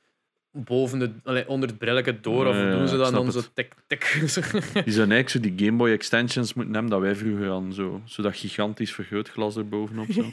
boven 0.51 0.99
de, 0.99 1.11
allee, 1.25 1.49
onder 1.49 1.69
het 1.69 1.79
brilletje 1.79 2.21
door, 2.21 2.47
of 2.47 2.57
doen 2.57 2.89
ze 2.89 2.97
dat 2.97 3.13
dan 3.13 3.33
zo 3.33 3.39
het. 3.39 3.51
tik, 3.55 3.75
tik. 3.87 4.05
zo. 4.35 4.41
Die 4.41 4.61
zouden 4.73 4.83
eigenlijk 5.17 5.29
zo 5.29 5.41
die 5.41 5.53
Game 5.67 5.77
Boy 5.77 5.91
extensions 5.91 6.55
moeten 6.55 6.73
hebben 6.75 6.91
dat 6.93 7.01
wij 7.01 7.15
vroeger 7.17 7.49
hadden. 7.49 7.73
Zo, 7.73 8.01
zo 8.05 8.23
dat 8.23 8.37
gigantisch 8.37 8.93
vergrootglas 8.95 9.57
erbovenop. 9.57 10.07
Zo. 10.13 10.25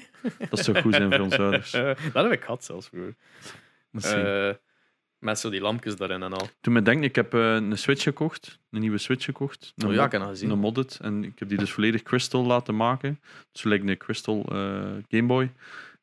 dat 0.50 0.60
zou 0.60 0.82
goed 0.82 0.94
zijn 0.96 1.12
voor 1.12 1.20
ons 1.20 1.38
ouders. 1.38 1.72
Dat 2.14 2.24
heb 2.24 2.32
ik 2.32 2.42
gehad 2.44 2.64
zelfs 2.64 2.88
vroeger. 2.88 3.16
Misschien. 3.90 4.26
Eh, 4.26 4.50
met 5.24 5.40
zo 5.40 5.50
die 5.50 5.62
lampjes 5.62 5.96
daarin 5.96 6.24
en 6.24 6.34
al. 6.34 6.48
Toen 6.62 6.74
me 6.74 6.82
denk, 6.82 7.04
ik 7.04 7.16
heb 7.16 7.34
eh, 7.34 7.54
een 7.54 7.78
Switch 7.78 8.04
gekocht, 8.04 8.60
een 8.70 8.82
nieuwe 8.82 8.98
Switch 8.98 9.26
gekocht. 9.26 9.74
Een 9.76 9.88
Oh 9.88 9.94
ja, 9.94 10.06
ik 10.06 10.12
heb 10.12 10.22
dat 10.22 10.30
gezien. 10.30 10.50
Een 10.50 10.60
modded. 10.60 11.00
En 11.02 11.24
ik 11.24 11.40
heb 11.40 11.50
die 11.50 11.58
dus 11.58 11.72
volledig 11.72 12.04
crystal 12.04 12.46
laten 12.46 12.76
maken. 12.76 13.20
Dus 13.52 13.64
lijkt 13.64 13.88
een 13.88 13.98
crystal 13.98 14.46
eh, 14.52 14.92
Game 15.10 15.26
Boy. 15.26 15.52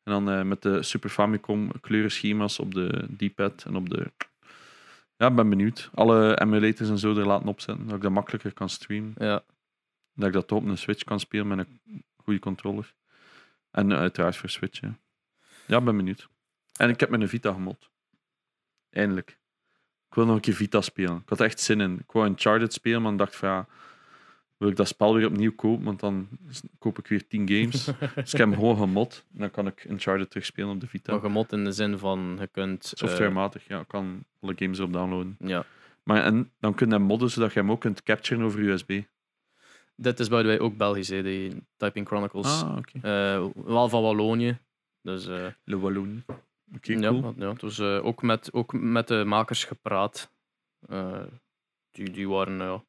En 0.02 0.12
dan 0.12 0.30
eh, 0.30 0.42
met 0.42 0.62
de 0.62 0.82
Super 0.82 1.10
Famicom 1.10 1.70
kleurenschema's 1.80 2.58
op 2.58 2.74
de 2.74 3.08
D-pad 3.16 3.64
en 3.66 3.76
op 3.76 3.90
de... 3.90 4.10
Ja, 5.16 5.26
ik 5.26 5.34
ben 5.34 5.48
benieuwd. 5.48 5.90
Alle 5.94 6.40
emulators 6.40 6.88
en 6.88 6.98
zo 6.98 7.16
er 7.16 7.26
laten 7.26 7.48
opzetten, 7.48 7.86
dat 7.86 7.96
ik 7.96 8.02
dat 8.02 8.12
makkelijker 8.12 8.52
kan 8.52 8.68
streamen. 8.68 9.14
Ja. 9.18 9.42
Dat 10.14 10.26
ik 10.26 10.32
dat 10.32 10.52
op 10.52 10.64
een 10.64 10.78
Switch 10.78 11.04
kan 11.04 11.20
spelen 11.20 11.46
met 11.46 11.58
een 11.58 12.04
goede 12.16 12.38
controller. 12.38 12.94
En 13.70 13.92
eh, 13.92 13.98
uiteraard 13.98 14.36
voor 14.36 14.48
Switch, 14.48 14.80
ja. 14.80 14.98
Ja, 15.66 15.78
ik 15.78 15.84
ben 15.84 15.96
benieuwd. 15.96 16.28
En 16.76 16.88
ik 16.88 17.00
heb 17.00 17.08
mijn 17.10 17.28
Vita 17.28 17.52
gemod. 17.52 17.89
Eindelijk. 18.90 19.38
Ik 20.08 20.14
wil 20.16 20.24
nog 20.26 20.34
een 20.34 20.40
keer 20.40 20.54
Vita 20.54 20.80
spelen. 20.80 21.16
Ik 21.16 21.28
had 21.28 21.38
er 21.40 21.44
echt 21.46 21.60
zin 21.60 21.80
in. 21.80 21.98
Ik 21.98 22.12
wou 22.12 22.26
Uncharted 22.26 22.72
spelen, 22.72 23.02
maar 23.02 23.12
ik 23.12 23.18
dacht 23.18 23.36
van 23.36 23.48
ja, 23.48 23.66
wil 24.56 24.68
ik 24.68 24.76
dat 24.76 24.88
spel 24.88 25.14
weer 25.14 25.26
opnieuw 25.26 25.54
kopen, 25.54 25.84
want 25.84 26.00
dan 26.00 26.28
koop 26.78 26.98
ik 26.98 27.06
weer 27.06 27.26
10 27.26 27.48
games. 27.48 27.84
dus 28.14 28.32
ik 28.32 28.38
heb 28.38 28.48
hem 28.48 28.54
gewoon 28.54 28.76
gemod. 28.76 29.24
En 29.32 29.38
dan 29.38 29.50
kan 29.50 29.66
ik 29.66 29.84
Uncharted 29.84 30.30
terugspelen 30.30 30.70
op 30.70 30.80
de 30.80 30.86
Vita. 30.86 31.12
Maar 31.12 31.20
gemot 31.20 31.52
in 31.52 31.64
de 31.64 31.72
zin 31.72 31.98
van, 31.98 32.36
je 32.40 32.46
kunt... 32.46 32.84
eh, 32.84 32.90
Softwarematig, 32.98 33.68
ja. 33.68 33.80
Ik 33.80 33.88
kan 33.88 34.24
alle 34.40 34.52
games 34.56 34.78
erop 34.78 34.92
downloaden. 34.92 35.36
ja. 35.38 35.64
Maar 36.02 36.22
en 36.22 36.52
dan 36.60 36.74
kun 36.74 36.86
je 36.88 36.92
hem 36.92 37.02
modden 37.02 37.30
zodat 37.30 37.52
je 37.52 37.60
hem 37.60 37.70
ook 37.70 37.80
kunt 37.80 38.02
capturen 38.02 38.44
over 38.44 38.60
USB. 38.60 39.00
Dit 39.96 40.20
is 40.20 40.28
the 40.28 40.42
way 40.42 40.58
ook 40.58 40.76
Belgisch, 40.76 41.08
hè, 41.08 41.22
die 41.22 41.62
Typing 41.76 42.06
Chronicles. 42.06 42.62
Ah, 42.62 42.76
oké. 42.76 42.98
Eh, 43.02 43.46
wel 43.64 43.88
van 43.88 44.02
Wallonië. 44.02 44.58
Dus 45.02 45.26
eh, 45.26 45.46
Le 45.64 45.78
Walloon. 45.78 46.24
Oké, 46.76 46.92
ja, 46.92 47.08
cool. 47.08 47.20
wat- 47.22 47.34
ja, 47.36 47.52
dus 47.52 47.78
eh, 47.78 48.04
ook, 48.04 48.22
met, 48.22 48.52
ook 48.52 48.72
met 48.72 49.08
de 49.08 49.24
makers 49.24 49.64
gepraat. 49.64 50.32
Eh, 50.88 51.22
die, 51.90 52.10
die 52.10 52.28
waren, 52.28 52.58
ja... 52.58 52.84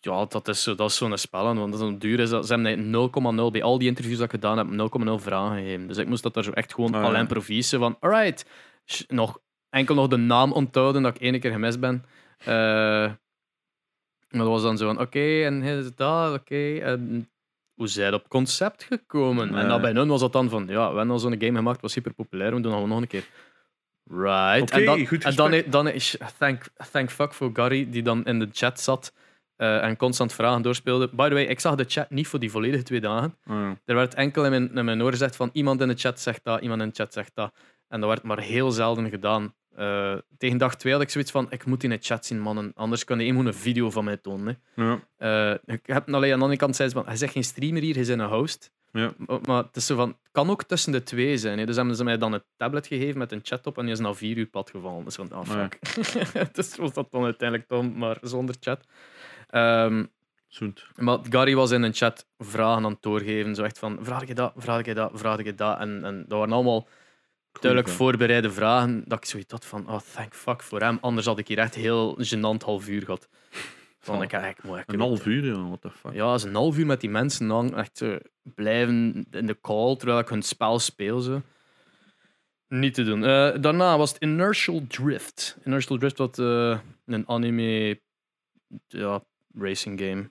Ja, 0.00 0.24
dat 0.24 0.48
is, 0.48 0.62
zo- 0.62 0.74
dat 0.74 0.90
is 0.90 0.96
zo'n 0.96 1.18
spel. 1.18 1.48
en 1.48 1.56
Want 1.56 1.72
dat 1.72 1.80
is 1.80 1.86
een 1.88 1.98
duur. 1.98 2.20
Is 2.20 2.30
dat, 2.30 2.46
ze 2.46 2.52
hebben 2.54 2.72
eigenlijk 2.72 3.16
0,0 3.46 3.50
bij 3.52 3.62
al 3.62 3.78
die 3.78 3.88
interviews 3.88 4.16
dat 4.18 4.24
ik 4.26 4.40
gedaan 4.40 4.58
heb, 4.58 4.90
0,0 4.90 5.22
vragen 5.22 5.56
gegeven. 5.56 5.86
Dus 5.86 5.96
ik 5.96 6.08
moest 6.08 6.22
dat 6.22 6.34
daar 6.34 6.44
zo 6.44 6.50
echt 6.50 6.74
gewoon 6.74 6.94
Ah, 6.94 7.00
ja. 7.02 7.06
al 7.06 7.14
improvisen 7.16 7.78
van, 7.78 7.96
alright, 8.00 8.46
nog, 9.08 9.38
enkel 9.70 9.94
nog 9.94 10.08
de 10.08 10.16
naam 10.16 10.52
onthouden 10.52 11.02
dat 11.02 11.14
ik 11.14 11.20
één 11.20 11.40
keer 11.40 11.50
gemist 11.50 11.80
ben. 11.80 12.04
Eh, 12.38 12.46
maar 14.28 14.40
dat 14.44 14.46
was 14.46 14.62
dan 14.62 14.76
zo 14.78 14.86
van, 14.86 15.00
oké, 15.00 15.42
en 15.44 15.62
is 15.62 15.84
het 15.84 15.96
dat, 15.96 16.34
oké. 16.40 16.78
en 16.78 17.30
hoe 17.78 17.88
zijn 17.88 18.14
op 18.14 18.28
concept 18.28 18.84
gekomen? 18.84 19.54
En 19.54 19.68
dan 19.68 19.80
bij 19.80 19.92
hun 19.92 20.08
was 20.08 20.20
dat 20.20 20.32
dan 20.32 20.48
van, 20.48 20.66
ja, 20.66 20.90
we 20.90 20.96
hebben 20.96 21.10
al 21.10 21.18
zo'n 21.18 21.40
game 21.40 21.56
gemaakt, 21.56 21.80
was 21.80 21.92
super 21.92 22.12
populair, 22.12 22.54
we 22.54 22.60
doen 22.60 22.72
dat 22.72 22.86
nog 22.86 23.00
een 23.00 23.06
keer. 23.06 23.24
Right. 24.10 24.70
En 24.70 24.84
dan, 24.84 25.06
goed 25.06 25.24
en 25.24 25.64
dan, 25.70 25.88
is, 25.88 26.16
thank, 26.38 26.62
thank 26.90 27.10
fuck 27.10 27.32
voor 27.32 27.50
Gary, 27.52 27.90
die 27.90 28.02
dan 28.02 28.24
in 28.24 28.38
de 28.38 28.48
chat 28.52 28.80
zat 28.80 29.12
eh, 29.56 29.84
en 29.84 29.96
constant 29.96 30.32
vragen 30.32 30.62
doorspeelde. 30.62 31.08
By 31.12 31.28
the 31.28 31.34
way, 31.34 31.44
ik 31.44 31.60
zag 31.60 31.74
de 31.74 31.84
chat 31.88 32.10
niet 32.10 32.26
voor 32.26 32.38
die 32.38 32.50
volledige 32.50 32.82
twee 32.82 33.00
dagen. 33.00 33.36
Ah. 33.44 33.70
Er 33.84 33.94
werd 33.94 34.14
enkel 34.14 34.44
in 34.44 34.50
mijn, 34.50 34.74
in 34.74 34.84
mijn 34.84 35.02
oor 35.02 35.10
gezegd 35.10 35.36
van 35.36 35.50
iemand 35.52 35.80
in 35.80 35.88
de 35.88 35.94
chat 35.94 36.20
zegt 36.20 36.44
dat, 36.44 36.60
iemand 36.60 36.80
in 36.82 36.88
de 36.88 36.94
chat 36.94 37.12
zegt 37.12 37.34
dat. 37.34 37.52
En 37.88 38.00
dat 38.00 38.08
werd 38.08 38.22
maar 38.22 38.40
heel 38.40 38.70
zelden 38.70 39.10
gedaan. 39.10 39.54
Eh, 39.74 40.14
tegen 40.38 40.58
dag 40.58 40.76
twee 40.76 40.92
had 40.92 41.02
ik 41.02 41.10
zoiets 41.10 41.30
van, 41.30 41.46
ik 41.50 41.64
moet 41.64 41.84
in 41.84 41.90
de 41.90 41.98
chat 42.00 42.26
zien, 42.26 42.40
mannen. 42.40 42.72
Anders 42.74 43.04
kan 43.04 43.20
je 43.20 43.32
een 43.32 43.54
video 43.54 43.90
van 43.90 44.04
mij 44.04 44.16
tonen. 44.16 44.60
Hè. 44.74 44.82
Ja. 44.84 45.00
Eh, 45.16 45.74
ik 45.74 45.86
heb 45.86 46.08
alleen 46.08 46.32
aan 46.32 46.38
de 46.38 46.44
andere 46.44 46.60
kant 46.60 46.76
zei 46.76 46.88
ze 46.88 46.94
van, 46.94 47.06
hij 47.06 47.16
zegt 47.16 47.32
geen 47.32 47.44
streamer 47.44 47.82
hier, 47.82 47.92
hij 47.92 48.02
is 48.02 48.08
een 48.08 48.20
host. 48.20 48.72
Ja. 48.92 49.12
Maar, 49.16 49.38
maar 49.42 49.62
het 49.62 49.76
is 49.76 49.86
zo 49.86 49.96
van, 49.96 50.16
kan 50.32 50.50
ook 50.50 50.64
tussen 50.64 50.92
de 50.92 51.02
twee 51.02 51.36
zijn. 51.36 51.58
Hè. 51.58 51.66
Dus 51.66 51.76
hebben 51.76 51.96
ze 51.96 52.04
mij 52.04 52.18
dan 52.18 52.32
een 52.32 52.42
tablet 52.56 52.86
gegeven 52.86 53.18
met 53.18 53.32
een 53.32 53.40
chat 53.42 53.66
op 53.66 53.78
en 53.78 53.84
die 53.84 53.92
is 53.92 53.98
na 53.98 54.14
vier 54.14 54.36
uur 54.36 54.46
plat 54.46 54.70
gevallen. 54.70 55.04
Dus 55.04 55.14
van, 55.14 55.32
ah 55.32 55.46
Ja. 55.46 55.52
fuck. 55.52 55.78
dus 56.54 56.76
was 56.76 56.92
dat 56.92 57.10
dan 57.10 57.24
uiteindelijk 57.24 57.68
dan 57.68 57.98
maar 57.98 58.16
zonder 58.22 58.54
chat. 58.60 58.86
Zoet. 60.48 60.86
maar 60.96 61.18
Gary 61.30 61.54
was 61.54 61.70
in 61.70 61.82
een 61.82 61.94
chat 61.94 62.26
vragen 62.38 62.84
aan 62.84 62.90
het 62.92 63.02
doorgeven. 63.02 63.54
Zo 63.54 63.62
echt 63.62 63.78
van, 63.78 63.98
vraag 64.02 64.26
je 64.26 64.34
dat, 64.34 64.52
vraag 64.56 64.84
je 64.84 64.94
dat, 64.94 65.10
vraag 65.14 65.42
je 65.44 65.54
dat. 65.54 65.78
En, 65.78 66.04
en 66.04 66.24
dat 66.28 66.38
waren 66.38 66.54
allemaal 66.54 66.88
duidelijk 67.60 67.92
voorbereide 67.92 68.50
vragen. 68.50 69.02
Dat 69.06 69.18
ik 69.18 69.24
zoiets 69.24 69.52
had 69.52 69.64
van, 69.64 69.88
oh 69.88 70.00
thank 70.14 70.34
fuck 70.34 70.62
voor 70.62 70.80
hem. 70.80 70.98
Anders 71.00 71.26
had 71.26 71.38
ik 71.38 71.48
hier 71.48 71.58
echt 71.58 71.74
heel 71.74 72.18
gênant 72.18 72.64
half 72.64 72.88
uur 72.88 73.04
gehad. 73.04 73.28
Van, 74.00 74.22
ik, 74.22 74.32
ik, 74.32 74.58
ik, 74.64 74.82
Een 74.86 75.00
half 75.00 75.26
uur, 75.26 75.44
ja. 75.44 75.66
What 75.66 75.80
the 75.80 75.90
fuck. 75.90 76.12
Ja, 76.12 76.34
is 76.34 76.42
een 76.42 76.54
half 76.54 76.78
uur 76.78 76.86
met 76.86 77.00
die 77.00 77.10
mensen 77.10 77.46
lang 77.46 77.76
echt 77.76 78.02
blijven 78.54 79.26
in 79.30 79.46
de 79.46 79.60
call 79.60 79.96
terwijl 79.96 80.18
ik 80.18 80.28
hun 80.28 80.42
spel 80.42 80.78
speel. 80.78 81.20
Zo. 81.20 81.42
Niet 82.68 82.94
te 82.94 83.04
doen. 83.04 83.24
Eh, 83.24 83.54
daarna 83.60 83.98
was 83.98 84.12
het 84.12 84.22
Inertial 84.22 84.86
Drift. 84.88 85.56
Inertial 85.64 85.98
Drift 85.98 86.18
was 86.18 86.38
eh, 86.38 86.78
een 87.06 87.28
anime 87.28 88.00
ja, 88.86 89.24
racing 89.54 90.00
game. 90.00 90.30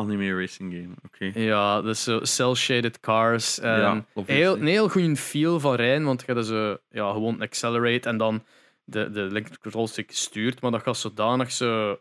Anime 0.00 0.34
racing 0.40 0.72
game, 0.72 0.94
oké. 1.04 1.40
Ja, 1.40 1.82
dus 1.82 2.02
zo 2.02 2.18
cel-shaded 2.24 3.00
cars. 3.00 3.58
En 3.60 3.80
Ja, 3.80 4.04
heel, 4.26 4.56
een 4.56 4.66
heel 4.66 4.88
goede 4.88 5.16
feel 5.16 5.60
van 5.60 5.74
rijden, 5.74 6.04
want 6.04 6.20
je 6.26 6.32
hebt 6.32 6.46
dus, 6.48 6.76
ja, 6.90 7.12
gewoon 7.12 7.40
accelerate 7.40 8.08
en 8.08 8.16
dan 8.16 8.44
de, 8.84 9.10
de 9.10 9.20
link 9.22 9.58
control 9.60 9.86
stick 9.86 10.10
stuurt, 10.12 10.60
maar 10.60 10.70
dat 10.70 10.82
gaat 10.82 10.96
zodanig 10.96 11.52
zo 11.52 11.98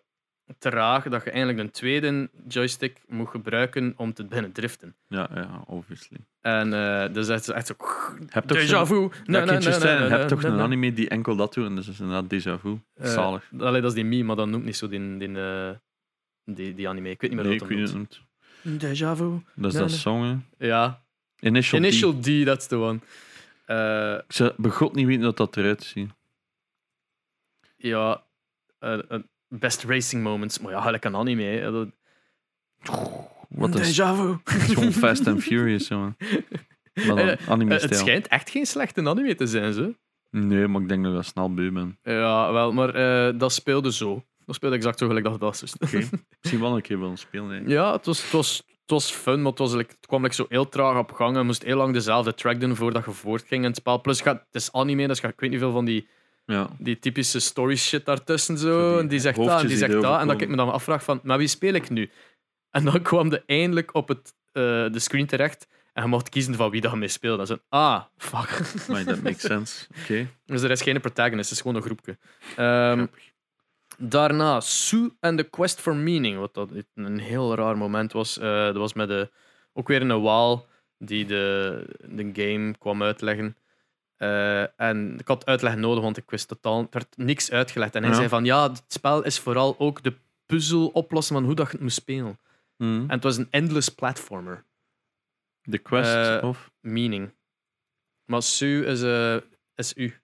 traag 0.59 1.03
dat 1.03 1.23
je 1.23 1.29
eigenlijk 1.29 1.59
een 1.59 1.71
tweede 1.71 2.29
joystick 2.47 3.01
moet 3.07 3.29
gebruiken 3.29 3.93
om 3.97 4.13
te 4.13 4.25
beginnen 4.25 4.51
driften. 4.51 4.95
Ja, 5.07 5.29
ja, 5.35 5.63
obviously. 5.67 6.17
En 6.41 6.73
eh 6.73 7.13
dus 7.13 7.27
echt, 7.29 7.43
zo- 7.43 7.51
echt 7.51 7.67
zo... 7.67 7.73
Heb 8.27 8.43
toch 8.45 8.57
Déjà 8.57 8.87
vu. 8.87 8.95
Ja, 9.01 9.09
Nee, 9.25 9.45
nee, 9.45 9.57
nee, 9.57 9.79
nee, 9.79 10.09
heb 10.09 10.27
toch 10.27 10.43
een 10.43 10.59
anime 10.59 10.93
die 10.93 11.09
enkel 11.09 11.35
dat 11.35 11.53
doet 11.53 11.65
en 11.65 11.75
dus 11.75 11.87
is 11.87 11.99
inderdaad 11.99 12.33
déjà 12.33 12.61
vu. 12.61 12.77
Eh, 12.95 13.07
Zalig. 13.11 13.51
Allee, 13.59 13.81
dat 13.81 13.89
is 13.89 13.95
die 13.95 14.05
meme, 14.05 14.23
maar 14.23 14.35
dat 14.35 14.47
noemt 14.47 14.65
niet 14.65 14.77
zo 14.77 14.87
die, 14.87 15.17
die, 15.17 15.37
eh, 15.41 15.69
die, 16.53 16.73
die 16.75 16.89
anime. 16.89 17.09
Ik 17.09 17.21
weet 17.21 17.29
niet 17.31 17.39
meer 17.39 17.49
Nee, 17.49 17.59
hoe 17.59 17.67
dat 17.67 17.77
noemt. 17.93 18.19
het 18.63 18.81
niet. 18.81 18.97
Déjà 18.99 19.15
vu. 19.17 19.29
Dat 19.55 19.65
is 19.65 19.73
Nee, 19.73 19.81
dat 19.81 19.89
nee. 19.89 19.97
song, 19.99 20.23
hè. 20.57 20.65
Ja. 20.67 21.03
Initial, 21.39 21.79
D. 21.81 21.83
Initial 21.83 22.19
D, 22.19 22.45
that's 22.45 22.67
the 22.67 22.75
one. 22.75 22.99
Eh, 23.65 24.13
Ik 24.27 24.33
zou 24.33 24.53
begot 24.57 24.95
niet 24.95 25.05
weten 25.05 25.21
dat 25.23 25.37
dat 25.37 25.57
eruit 25.57 25.83
ziet. 25.83 26.09
ja, 27.77 28.23
eh, 28.79 28.99
eh, 29.11 29.19
best 29.47 29.83
racing 29.83 30.23
moments. 30.23 30.59
Maar 30.59 30.71
ja, 30.71 30.81
gelijk 30.81 31.05
een 31.05 31.15
anime. 31.15 31.43
Hè. 31.43 31.71
Dat- 31.71 31.89
Wat 33.49 33.75
is 33.79 33.99
Déjà 33.99 34.15
vu. 34.15 34.37
het 34.53 34.61
is 34.69 34.73
gewoon 34.73 34.91
Fast 34.93 35.27
and 35.27 35.41
Furious, 35.43 35.87
jongen. 35.87 36.15
Eh, 36.93 37.31
Eh, 37.31 37.69
het 37.69 37.95
schijnt 37.95 38.27
echt 38.27 38.49
geen 38.49 38.65
slechte 38.65 39.07
anime 39.09 39.35
te 39.35 39.47
zijn, 39.47 39.73
zo. 39.73 39.93
Nee, 40.31 40.67
maar 40.67 40.81
ik 40.81 40.87
denk 40.87 41.01
dat 41.03 41.11
ik 41.11 41.17
dat 41.17 41.25
snel 41.25 41.53
beu 41.53 41.71
ben. 41.71 41.97
Ja, 42.03 42.51
wel, 42.51 42.71
maar 42.73 42.95
eh, 42.95 43.39
dat 43.39 43.53
speelde 43.53 43.93
zo. 43.93 44.25
Dat 44.49 44.57
speelde 44.57 44.75
exact 44.75 44.99
zo 44.99 45.05
gelijk 45.07 45.23
dat 45.25 45.33
het 45.33 45.41
was. 45.43 45.59
Dus. 45.59 45.73
Oké. 45.79 45.97
Misschien 46.41 46.61
wel 46.61 46.75
een 46.75 46.81
keer 46.81 46.99
willen 46.99 47.17
spelen. 47.17 47.49
hè. 47.49 47.61
Ja, 47.73 47.91
het 47.91 48.05
was, 48.05 48.21
het, 48.21 48.31
was, 48.31 48.57
het 48.57 48.89
was 48.89 49.11
fun, 49.11 49.41
maar 49.41 49.49
het, 49.51 49.59
was, 49.59 49.73
like, 49.73 49.91
het 49.91 50.05
kwam 50.05 50.21
like, 50.21 50.35
zo 50.35 50.45
heel 50.49 50.69
traag 50.69 50.97
op 50.97 51.11
gang. 51.11 51.37
Je 51.37 51.43
moest 51.43 51.63
heel 51.63 51.77
lang 51.77 51.93
dezelfde 51.93 52.33
track 52.33 52.59
doen 52.59 52.75
voordat 52.75 53.05
je 53.05 53.11
voortging 53.11 53.61
in 53.61 53.67
het 53.69 53.75
spel. 53.77 54.01
Plus, 54.01 54.23
het 54.23 54.43
is 54.51 54.71
anime, 54.71 55.07
dus 55.07 55.19
ik 55.21 55.39
weet 55.39 55.49
niet 55.49 55.59
veel 55.59 55.71
van 55.71 55.85
die, 55.85 56.07
Ja. 56.45 56.69
die 56.77 56.99
typische 56.99 57.39
story 57.39 57.75
shit 57.75 58.05
daartussen. 58.05 58.57
Zo. 58.57 58.91
Die 58.91 58.99
en 58.99 59.07
die 59.07 59.19
zegt 59.19 59.37
dat 59.37 59.61
en 59.61 59.67
die 59.67 59.77
zegt 59.77 60.01
dat. 60.01 60.19
En 60.19 60.27
dat 60.27 60.41
ik 60.41 60.47
me 60.49 60.55
dan 60.55 60.71
afvraag 60.71 61.03
van, 61.03 61.19
maar 61.23 61.37
wie 61.37 61.47
speel 61.47 61.73
ik 61.73 61.89
nu? 61.89 62.09
En 62.71 62.85
dan 62.85 63.01
kwam 63.09 63.29
de 63.29 63.43
eindelijk 63.45 63.93
op 63.95 64.07
het, 64.07 64.33
eh, 64.51 64.63
de 64.91 64.99
screen 64.99 65.25
terecht 65.27 65.67
en 65.93 66.03
je 66.03 66.09
mocht 66.09 66.29
kiezen 66.29 66.55
van 66.55 66.69
wie 66.69 66.81
dat 66.81 66.95
mee 66.95 67.07
speelde. 67.07 67.41
En 67.41 67.47
zo, 67.47 67.57
ah, 67.69 68.03
fuck. 68.17 68.61
Maar 68.87 69.03
dat 69.03 69.21
makes 69.21 69.41
sense. 69.51 69.87
Oké. 70.03 70.27
dus 70.45 70.61
er 70.61 70.71
is 70.71 70.81
geen 70.81 71.01
protagonist, 71.01 71.49
het 71.49 71.57
is 71.57 71.61
gewoon 71.63 71.75
een 71.77 71.83
groepje. 71.83 72.17
Daarna 74.01 74.59
Sue 74.61 75.11
and 75.19 75.37
the 75.37 75.43
Quest 75.43 75.81
for 75.81 75.95
Meaning, 75.95 76.37
wat 76.37 76.53
dat 76.53 76.69
een 76.95 77.19
heel 77.19 77.55
raar 77.55 77.77
moment 77.77 78.11
was. 78.11 78.37
Eh, 78.37 78.43
dat 78.65 78.75
was 78.75 78.93
met 78.93 79.07
de, 79.07 79.31
ook 79.73 79.87
weer 79.87 80.01
een 80.01 80.21
waal 80.21 80.67
die 80.97 81.25
de, 81.25 81.85
de 82.09 82.29
game 82.33 82.77
kwam 82.77 83.03
uitleggen. 83.03 83.57
Eh, 84.17 84.79
en 84.79 85.15
ik 85.19 85.27
had 85.27 85.45
uitleg 85.45 85.75
nodig, 85.75 86.03
want 86.03 86.17
ik 86.17 86.29
wist 86.29 86.47
totaal... 86.47 86.79
Er 86.81 86.87
werd 86.89 87.17
niks 87.17 87.51
uitgelegd. 87.51 87.95
En 87.95 88.01
hij 88.01 88.11
Ja. 88.11 88.17
zei 88.17 88.29
van, 88.29 88.45
ja, 88.45 88.69
het 88.69 88.83
spel 88.87 89.23
is 89.23 89.39
vooral 89.39 89.75
ook 89.79 90.03
de 90.03 90.13
puzzel 90.45 90.87
oplossen 90.87 91.35
van 91.35 91.45
hoe 91.45 91.55
dat 91.55 91.65
je 91.65 91.71
het 91.71 91.81
moet 91.81 91.91
spelen. 91.93 92.39
Mhm. 92.77 92.91
En 93.01 93.09
het 93.09 93.23
was 93.23 93.37
een 93.37 93.47
endless 93.49 93.89
platformer. 93.89 94.63
The 95.69 95.77
Quest 95.77 96.13
Eh, 96.15 96.47
of... 96.47 96.71
Meaning. 96.79 97.31
Maar 98.25 98.41
Sue 98.41 98.85
is, 98.85 99.01
eh, 99.01 99.35
is 99.75 99.93
U, 99.95 100.21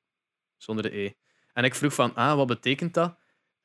zonder 0.57 0.83
de 0.83 0.97
E. 0.97 1.11
En 1.53 1.63
ik 1.63 1.75
vroeg 1.75 1.93
van, 1.93 2.15
ah, 2.15 2.35
wat 2.35 2.47
betekent 2.47 2.93
dat? 2.93 3.15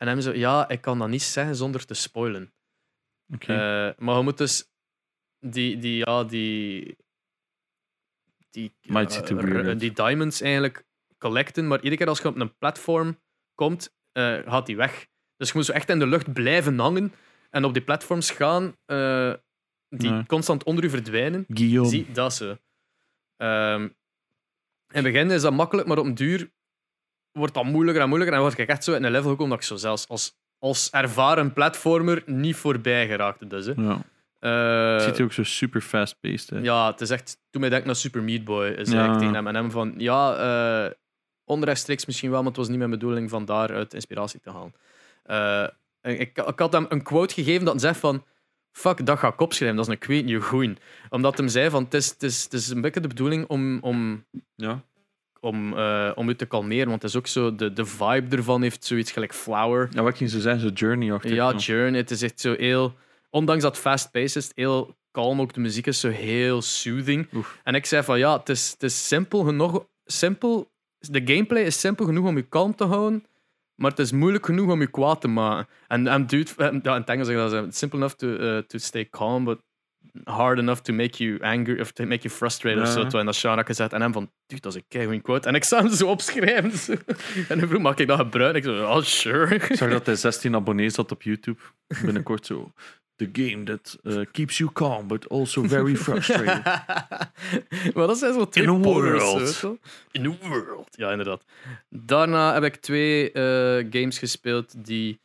En 0.00 0.08
hij 0.08 0.20
zo, 0.20 0.32
ja, 0.32 0.68
ik 0.68 0.80
kan 0.80 0.98
dat 0.98 1.08
niet 1.08 1.22
zeggen 1.22 1.56
zonder 1.56 1.84
te 1.86 1.94
spoilen. 1.94 2.52
Eh, 3.38 3.90
maar 3.98 4.16
je 4.16 4.22
moet 4.22 4.38
dus 4.38 4.70
die, 5.38 5.78
die, 5.78 5.96
ja, 5.96 6.24
die, 6.24 6.96
die, 8.50 8.72
die 9.76 9.92
diamonds 9.92 10.40
eigenlijk 10.40 10.84
collecten. 11.18 11.66
Maar 11.66 11.78
iedere 11.78 11.96
keer 11.96 12.08
als 12.08 12.20
je 12.20 12.28
op 12.28 12.36
een 12.36 12.56
platform 12.58 13.20
komt, 13.54 13.94
eh, 14.12 14.38
gaat 14.44 14.66
die 14.66 14.76
weg. 14.76 15.06
Dus 15.36 15.48
je 15.48 15.56
moet 15.56 15.66
zo 15.66 15.72
echt 15.72 15.88
in 15.88 15.98
de 15.98 16.06
lucht 16.06 16.32
blijven 16.32 16.78
hangen 16.78 17.12
en 17.50 17.64
op 17.64 17.72
die 17.72 17.82
platforms 17.82 18.30
gaan 18.30 18.76
eh, 18.86 19.34
die 19.88 20.26
constant 20.26 20.64
onder 20.64 20.84
u 20.84 20.90
verdwijnen. 20.90 21.44
Guillaume. 21.48 21.88
Zie, 21.88 22.12
dat 22.12 22.34
zo. 22.34 22.56
Ehm, 23.36 23.82
in 23.82 23.94
het 24.86 25.04
begin 25.04 25.30
is 25.30 25.42
dat 25.42 25.52
makkelijk, 25.52 25.88
maar 25.88 25.98
op 25.98 26.04
een 26.04 26.14
duur 26.14 26.50
wordt 27.40 27.54
dat 27.54 27.64
moeilijker 27.64 28.02
en 28.02 28.08
moeilijker. 28.08 28.36
En 28.38 28.42
word 28.44 28.58
ik 28.58 28.68
echt 28.68 28.84
zo 28.84 28.94
in 28.94 29.04
een 29.04 29.10
level 29.10 29.30
gekomen 29.30 29.50
dat 29.50 29.58
ik 29.58 29.64
zo 29.64 29.76
zelfs 29.76 30.08
als, 30.08 30.34
als 30.58 30.90
ervaren 30.90 31.52
platformer 31.52 32.22
niet 32.26 32.56
voorbij 32.56 33.06
geraakte. 33.06 33.46
Dus, 33.46 33.66
hè. 33.66 33.72
Ja. 33.76 34.02
Eh, 34.38 34.92
Het 34.92 35.02
ziet 35.02 35.18
er 35.18 35.24
ook 35.24 35.32
zo 35.32 35.42
super 35.42 35.80
fast-paced 35.80 36.58
ja, 36.62 36.90
het 36.90 37.00
is 37.00 37.10
echt. 37.10 37.38
Toen 37.50 37.60
mij 37.60 37.70
denken 37.70 37.86
naar 37.86 37.96
Super 37.96 38.22
Meat 38.22 38.44
Boy, 38.44 38.66
is 38.68 38.74
Ja. 38.88 38.94
eigenlijk 38.98 39.18
tegen 39.18 39.34
hem 39.34 39.46
en 39.46 39.54
hem 39.54 39.70
van 39.70 39.94
ja, 39.96 40.34
eh 40.86 40.90
onrechtstreeks 41.44 42.06
misschien 42.06 42.30
wel, 42.30 42.38
maar 42.38 42.48
het 42.48 42.56
was 42.56 42.68
niet 42.68 42.78
mijn 42.78 42.90
bedoeling 42.90 43.30
van 43.30 43.44
daaruit 43.44 43.94
inspiratie 43.94 44.40
te 44.40 44.50
halen. 44.50 44.74
Eh, 45.22 46.10
ik, 46.20 46.38
ik 46.46 46.58
had 46.58 46.72
hem 46.72 46.86
een 46.88 47.02
quote 47.02 47.34
gegeven 47.34 47.64
dat 47.64 47.80
zegt 47.80 47.98
van 47.98 48.24
fuck, 48.72 49.06
dat 49.06 49.18
ga 49.18 49.28
ik 49.28 49.40
opschrijven, 49.40 49.76
dat 49.76 49.86
is 49.86 49.92
een 49.92 49.98
kweet 49.98 50.42
goeie. 50.42 50.74
Omdat 51.08 51.36
hem 51.38 51.48
zei 51.48 51.70
van 51.70 51.84
het 51.84 51.94
is, 51.94 52.10
het 52.10 52.22
is, 52.22 52.42
het 52.44 52.52
is 52.52 52.68
een 52.68 52.80
beetje 52.80 53.00
de 53.00 53.08
bedoeling 53.08 53.46
om, 53.46 53.78
om, 53.80 54.24
Ja. 54.54 54.82
Om, 55.40 55.78
eh, 55.78 56.10
om 56.14 56.28
u 56.28 56.34
te 56.34 56.46
kalmeren, 56.46 56.88
want 56.88 57.02
het 57.02 57.10
is 57.10 57.16
ook 57.16 57.26
zo, 57.26 57.54
de, 57.54 57.72
de 57.72 57.84
vibe 57.84 58.36
ervan 58.36 58.62
heeft 58.62 58.84
zoiets 58.84 59.12
gelijk 59.12 59.34
Flower. 59.34 59.88
ja, 59.92 60.02
wat 60.02 60.16
ging 60.16 60.30
ze 60.30 60.40
zeggen? 60.40 60.60
Zo 60.60 60.68
journey 60.68 61.12
achter. 61.12 61.34
Ja, 61.34 61.52
Journey, 61.52 62.00
het 62.00 62.10
is 62.10 62.22
echt 62.22 62.40
zo 62.40 62.54
heel... 62.58 62.94
Ondanks 63.30 63.62
dat 63.62 63.78
fast-paced 63.78 64.36
is, 64.36 64.50
heel 64.54 64.96
kalm. 65.10 65.40
Ook 65.40 65.52
de 65.52 65.60
muziek 65.60 65.86
is 65.86 66.00
zo 66.00 66.08
heel 66.08 66.62
soothing. 66.62 67.28
Oef. 67.34 67.60
En 67.64 67.74
ik 67.74 67.86
zei 67.86 68.02
van, 68.02 68.18
ja, 68.18 68.38
het 68.38 68.48
is, 68.48 68.70
het 68.70 68.82
is 68.82 69.06
simpel 69.06 69.44
genoeg... 69.44 69.86
Simpel, 70.04 70.70
de 70.98 71.22
gameplay 71.24 71.62
is 71.62 71.80
simpel 71.80 72.04
genoeg 72.04 72.26
om 72.26 72.36
je 72.36 72.42
kalm 72.42 72.74
te 72.74 72.84
houden, 72.84 73.24
maar 73.74 73.90
het 73.90 73.98
is 73.98 74.12
moeilijk 74.12 74.46
genoeg 74.46 74.70
om 74.70 74.80
je 74.80 74.86
kwaad 74.86 75.20
te 75.20 75.28
maken. 75.28 75.68
En, 75.88 76.06
en 76.06 76.26
dude, 76.26 76.50
ja, 76.56 76.68
in 76.70 76.80
het 76.82 77.08
Engels 77.08 77.28
zeggen 77.28 77.50
ze, 77.50 77.66
simple 77.78 77.98
enough 77.98 78.16
to, 78.16 78.28
uh, 78.28 78.58
to 78.58 78.78
stay 78.78 79.08
calm, 79.08 79.44
but 79.44 79.58
hard 80.24 80.58
enough 80.58 80.80
to 80.80 80.92
make 80.92 81.24
you 81.24 81.38
angry, 81.42 81.80
of 81.80 81.92
to 81.92 82.04
make 82.04 82.22
you 82.22 82.34
frustrated, 82.34 82.82
of 82.82 82.88
zo. 82.88 83.06
Toen 83.06 83.20
in 83.20 83.26
dat 83.26 83.36
genre 83.36 83.64
gezet. 83.64 83.92
En 83.92 84.00
hem 84.00 84.12
van, 84.12 84.30
dude, 84.46 84.62
dat 84.62 84.74
is 84.74 84.78
een 84.78 84.88
keigoed 84.88 85.22
quote. 85.22 85.48
En 85.48 85.54
ik 85.54 85.64
zou 85.64 85.82
hem 85.82 85.92
zo 85.92 86.06
opschrijven. 86.06 86.78
zo. 86.78 86.92
En 87.48 87.58
hij 87.58 87.68
vroeg, 87.68 87.82
mag 87.82 87.96
ik 87.96 88.06
dat 88.06 88.18
gebruiken? 88.18 88.56
Ik 88.56 88.64
zo, 88.64 88.84
oh, 88.84 89.02
sure. 89.02 89.54
Ik 89.54 89.76
zag 89.76 89.90
dat 89.90 90.06
hij 90.06 90.16
16 90.16 90.54
abonnees 90.54 90.96
had 90.96 91.12
op 91.12 91.22
YouTube. 91.22 91.60
Binnenkort 92.04 92.46
zo. 92.46 92.72
The 93.16 93.28
game 93.32 93.64
that 93.64 93.98
uh, 94.02 94.24
keeps 94.32 94.58
you 94.58 94.70
calm, 94.72 95.06
but 95.06 95.28
also 95.28 95.62
very 95.62 95.96
frustrated. 96.06 96.64
maar 97.94 98.06
dat 98.06 98.18
zijn 98.18 98.32
zo 98.32 98.48
twee 98.48 98.64
In 98.64 98.70
a 98.70 98.78
world. 98.78 99.64
In 100.10 100.26
a 100.26 100.48
world. 100.48 100.88
Ja, 100.90 101.10
inderdaad. 101.10 101.44
Daarna 101.88 102.52
heb 102.52 102.64
ik 102.64 102.76
twee 102.76 103.32
eh, 103.32 103.86
games 103.90 104.18
gespeeld 104.18 104.84
die 104.84 105.20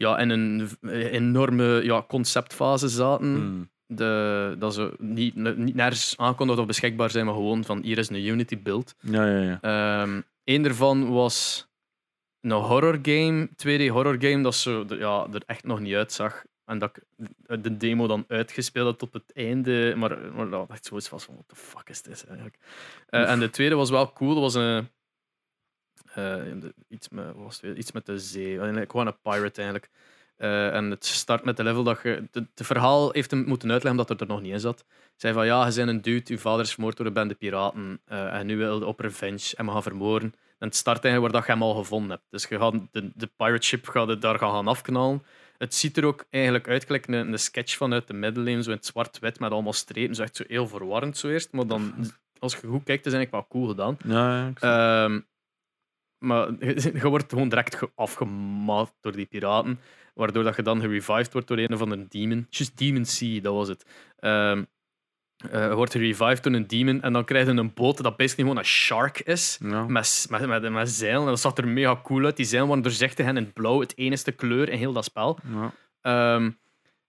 ja, 0.00 0.18
in 0.18 0.30
een 0.30 0.68
enorme 1.10 1.84
ja, 1.84 2.04
conceptfase 2.08 2.88
zaten. 2.88 3.34
Hmm. 3.34 3.70
De, 3.92 4.56
dat 4.58 4.74
ze 4.74 4.92
niet, 4.98 5.34
niet 5.56 5.74
nergens 5.74 6.16
aankondigd 6.16 6.58
of 6.58 6.66
beschikbaar 6.66 7.10
zijn, 7.10 7.24
maar 7.24 7.34
gewoon 7.34 7.64
van 7.64 7.82
hier 7.82 7.98
is 7.98 8.08
een 8.08 8.24
Unity 8.26 8.62
build. 8.62 8.94
Ja, 9.00 9.26
ja, 9.26 9.40
ja. 9.40 9.58
Ehm 10.02 10.20
Eén 10.44 10.62
daarvan 10.62 11.10
was 11.12 11.68
een 12.40 12.50
horror 12.50 12.98
game, 13.02 13.48
2D 13.48 13.88
horror 13.88 14.16
game, 14.18 14.42
dat 14.42 14.54
zo, 14.54 14.84
de- 14.84 14.96
ja, 14.96 15.26
er 15.32 15.42
echt 15.46 15.64
nog 15.64 15.80
niet 15.80 15.94
uitzag. 15.94 16.44
En 16.64 16.78
dat 16.78 16.96
ik 17.46 17.62
de 17.62 17.76
demo 17.76 18.06
dan 18.06 18.24
uitgespeeld 18.28 18.86
had 18.86 18.98
tot 18.98 19.12
het 19.12 19.32
einde. 19.34 19.94
Maar, 19.96 20.18
maar 20.34 20.48
dat 20.50 20.70
echt 20.70 20.84
zoiets 20.84 21.08
was 21.08 21.24
van, 21.24 21.34
what 21.34 21.48
the 21.48 21.54
fuck 21.56 21.88
is 21.88 22.02
dit 22.02 22.24
eigenlijk? 22.26 22.56
Eh, 23.08 23.30
en 23.30 23.38
de 23.38 23.50
tweede 23.50 23.74
was 23.74 23.90
wel 23.90 24.12
cool, 24.12 24.34
dat 24.34 24.42
was 24.42 24.54
een... 24.54 24.88
eh, 26.14 26.54
iets, 26.88 27.08
met, 27.08 27.34
was 27.34 27.60
het 27.60 27.78
iets 27.78 27.92
met 27.92 28.06
de 28.06 28.18
zee. 28.18 28.58
Gewoon 28.86 29.06
een 29.06 29.20
pirate 29.22 29.62
eigenlijk. 29.62 29.90
Eh, 30.40 30.74
en 30.74 30.90
het 30.90 31.04
start 31.04 31.44
met 31.44 31.56
de 31.56 31.62
level 31.62 31.82
dat 31.82 32.00
je... 32.02 32.28
Het 32.32 32.48
verhaal 32.54 33.10
heeft 33.12 33.30
hem 33.30 33.44
moeten 33.46 33.70
uitleggen 33.70 34.00
omdat 34.00 34.08
het 34.08 34.20
er 34.20 34.34
nog 34.34 34.42
niet 34.42 34.52
in 34.52 34.60
zat. 34.60 34.84
Zei 35.16 35.34
van, 35.34 35.46
ja, 35.46 35.66
je 35.66 35.74
bent 35.74 35.88
een 35.88 36.00
dude, 36.02 36.32
je 36.32 36.38
vader 36.38 36.60
is 36.64 36.72
vermoord 36.72 36.96
door 36.96 37.06
een 37.06 37.12
bende 37.12 37.34
piraten. 37.34 38.00
eh, 38.04 38.34
en 38.34 38.46
nu 38.46 38.56
wil 38.56 38.78
je 38.78 38.86
op 38.86 39.00
revenge 39.00 39.52
en 39.56 39.64
me 39.64 39.70
gaan 39.72 39.82
vermoorden. 39.82 40.34
En 40.58 40.66
het 40.66 40.76
start 40.76 41.04
eigenlijk 41.04 41.32
waar 41.32 41.42
dat 41.42 41.50
je 41.50 41.56
hem 41.64 41.70
al 41.70 41.74
gevonden 41.82 42.10
hebt. 42.10 42.22
Dus 42.30 42.46
je 42.48 42.58
gaat 42.58 42.74
de, 42.90 43.10
de 43.14 43.30
pirate 43.36 43.66
ship 43.66 43.88
gaat 43.88 44.22
daar 44.22 44.38
gaan 44.38 44.66
afknallen. 44.68 45.22
Het 45.58 45.74
ziet 45.74 45.96
er 45.96 46.04
ook 46.04 46.24
eigenlijk 46.30 46.68
uit 46.68 46.84
gelijk 46.84 47.06
een, 47.06 47.14
een 47.32 47.38
sketch 47.38 47.76
vanuit 47.76 48.06
de 48.06 48.12
middeleeuwen, 48.12 48.62
zo 48.64 48.70
in 48.70 48.76
het 48.76 48.86
zwart-wit 48.86 49.40
met 49.40 49.50
allemaal 49.52 49.72
strepen. 49.72 50.14
Zo 50.14 50.22
echt 50.22 50.36
zo 50.36 50.44
heel 50.46 50.66
verwarrend 50.68 51.16
zo 51.16 51.28
eerst. 51.28 51.52
Maar 51.52 51.66
dan, 51.66 51.94
als 52.38 52.52
je 52.56 52.66
goed 52.66 52.84
kijkt, 52.84 53.06
is 53.06 53.12
het 53.12 53.14
eigenlijk 53.14 53.30
wel 53.30 53.46
cool 53.62 53.68
gedaan. 53.68 53.96
Ja, 54.04 54.52
Ehm, 55.04 55.20
maar 56.18 56.48
je, 56.58 56.90
je 57.02 57.08
wordt 57.08 57.32
gewoon 57.32 57.48
direct 57.48 57.74
ge- 57.74 57.90
afgemaakt 57.94 58.92
door 59.00 59.12
die 59.12 59.26
piraten. 59.26 59.80
Waardoor 60.20 60.44
dat 60.44 60.56
je 60.56 60.62
dan 60.62 60.80
gerevived 60.80 61.32
wordt 61.32 61.48
door 61.48 61.58
een 61.58 61.72
of 61.72 61.80
andere 61.80 62.06
demon. 62.08 62.46
Just 62.50 62.78
Demon 62.78 63.04
Sea, 63.04 63.40
dat 63.40 63.54
was 63.54 63.68
het. 63.68 63.84
Je 65.52 65.74
wordt 65.74 65.92
gerevived 65.92 66.42
door 66.42 66.52
een 66.52 66.66
demon 66.66 67.02
en 67.02 67.12
dan 67.12 67.24
krijg 67.24 67.46
je 67.46 67.52
een 67.52 67.74
boot 67.74 68.02
dat 68.02 68.16
basically 68.16 68.48
gewoon 68.50 68.56
een 68.56 68.70
shark 68.70 69.20
is. 69.20 69.58
ja. 69.62 69.84
Met, 69.86 70.26
met, 70.30 70.46
met, 70.46 70.70
met 70.72 70.90
zeilen. 70.90 71.20
En 71.22 71.26
dat 71.26 71.40
zag 71.40 71.56
er 71.56 71.68
mega 71.68 72.00
cool 72.02 72.24
uit. 72.24 72.36
Die 72.36 72.46
zeilen 72.46 72.68
waren 72.68 72.84
doorzichtig 72.84 73.26
en 73.26 73.36
in 73.36 73.44
het 73.44 73.52
blauw, 73.52 73.80
het 73.80 73.98
enige 73.98 74.32
kleur 74.32 74.68
in 74.68 74.78
heel 74.78 74.92
dat 74.92 75.04
spel. 75.04 75.38
ja. 75.52 75.72
Ehm, 76.02 76.50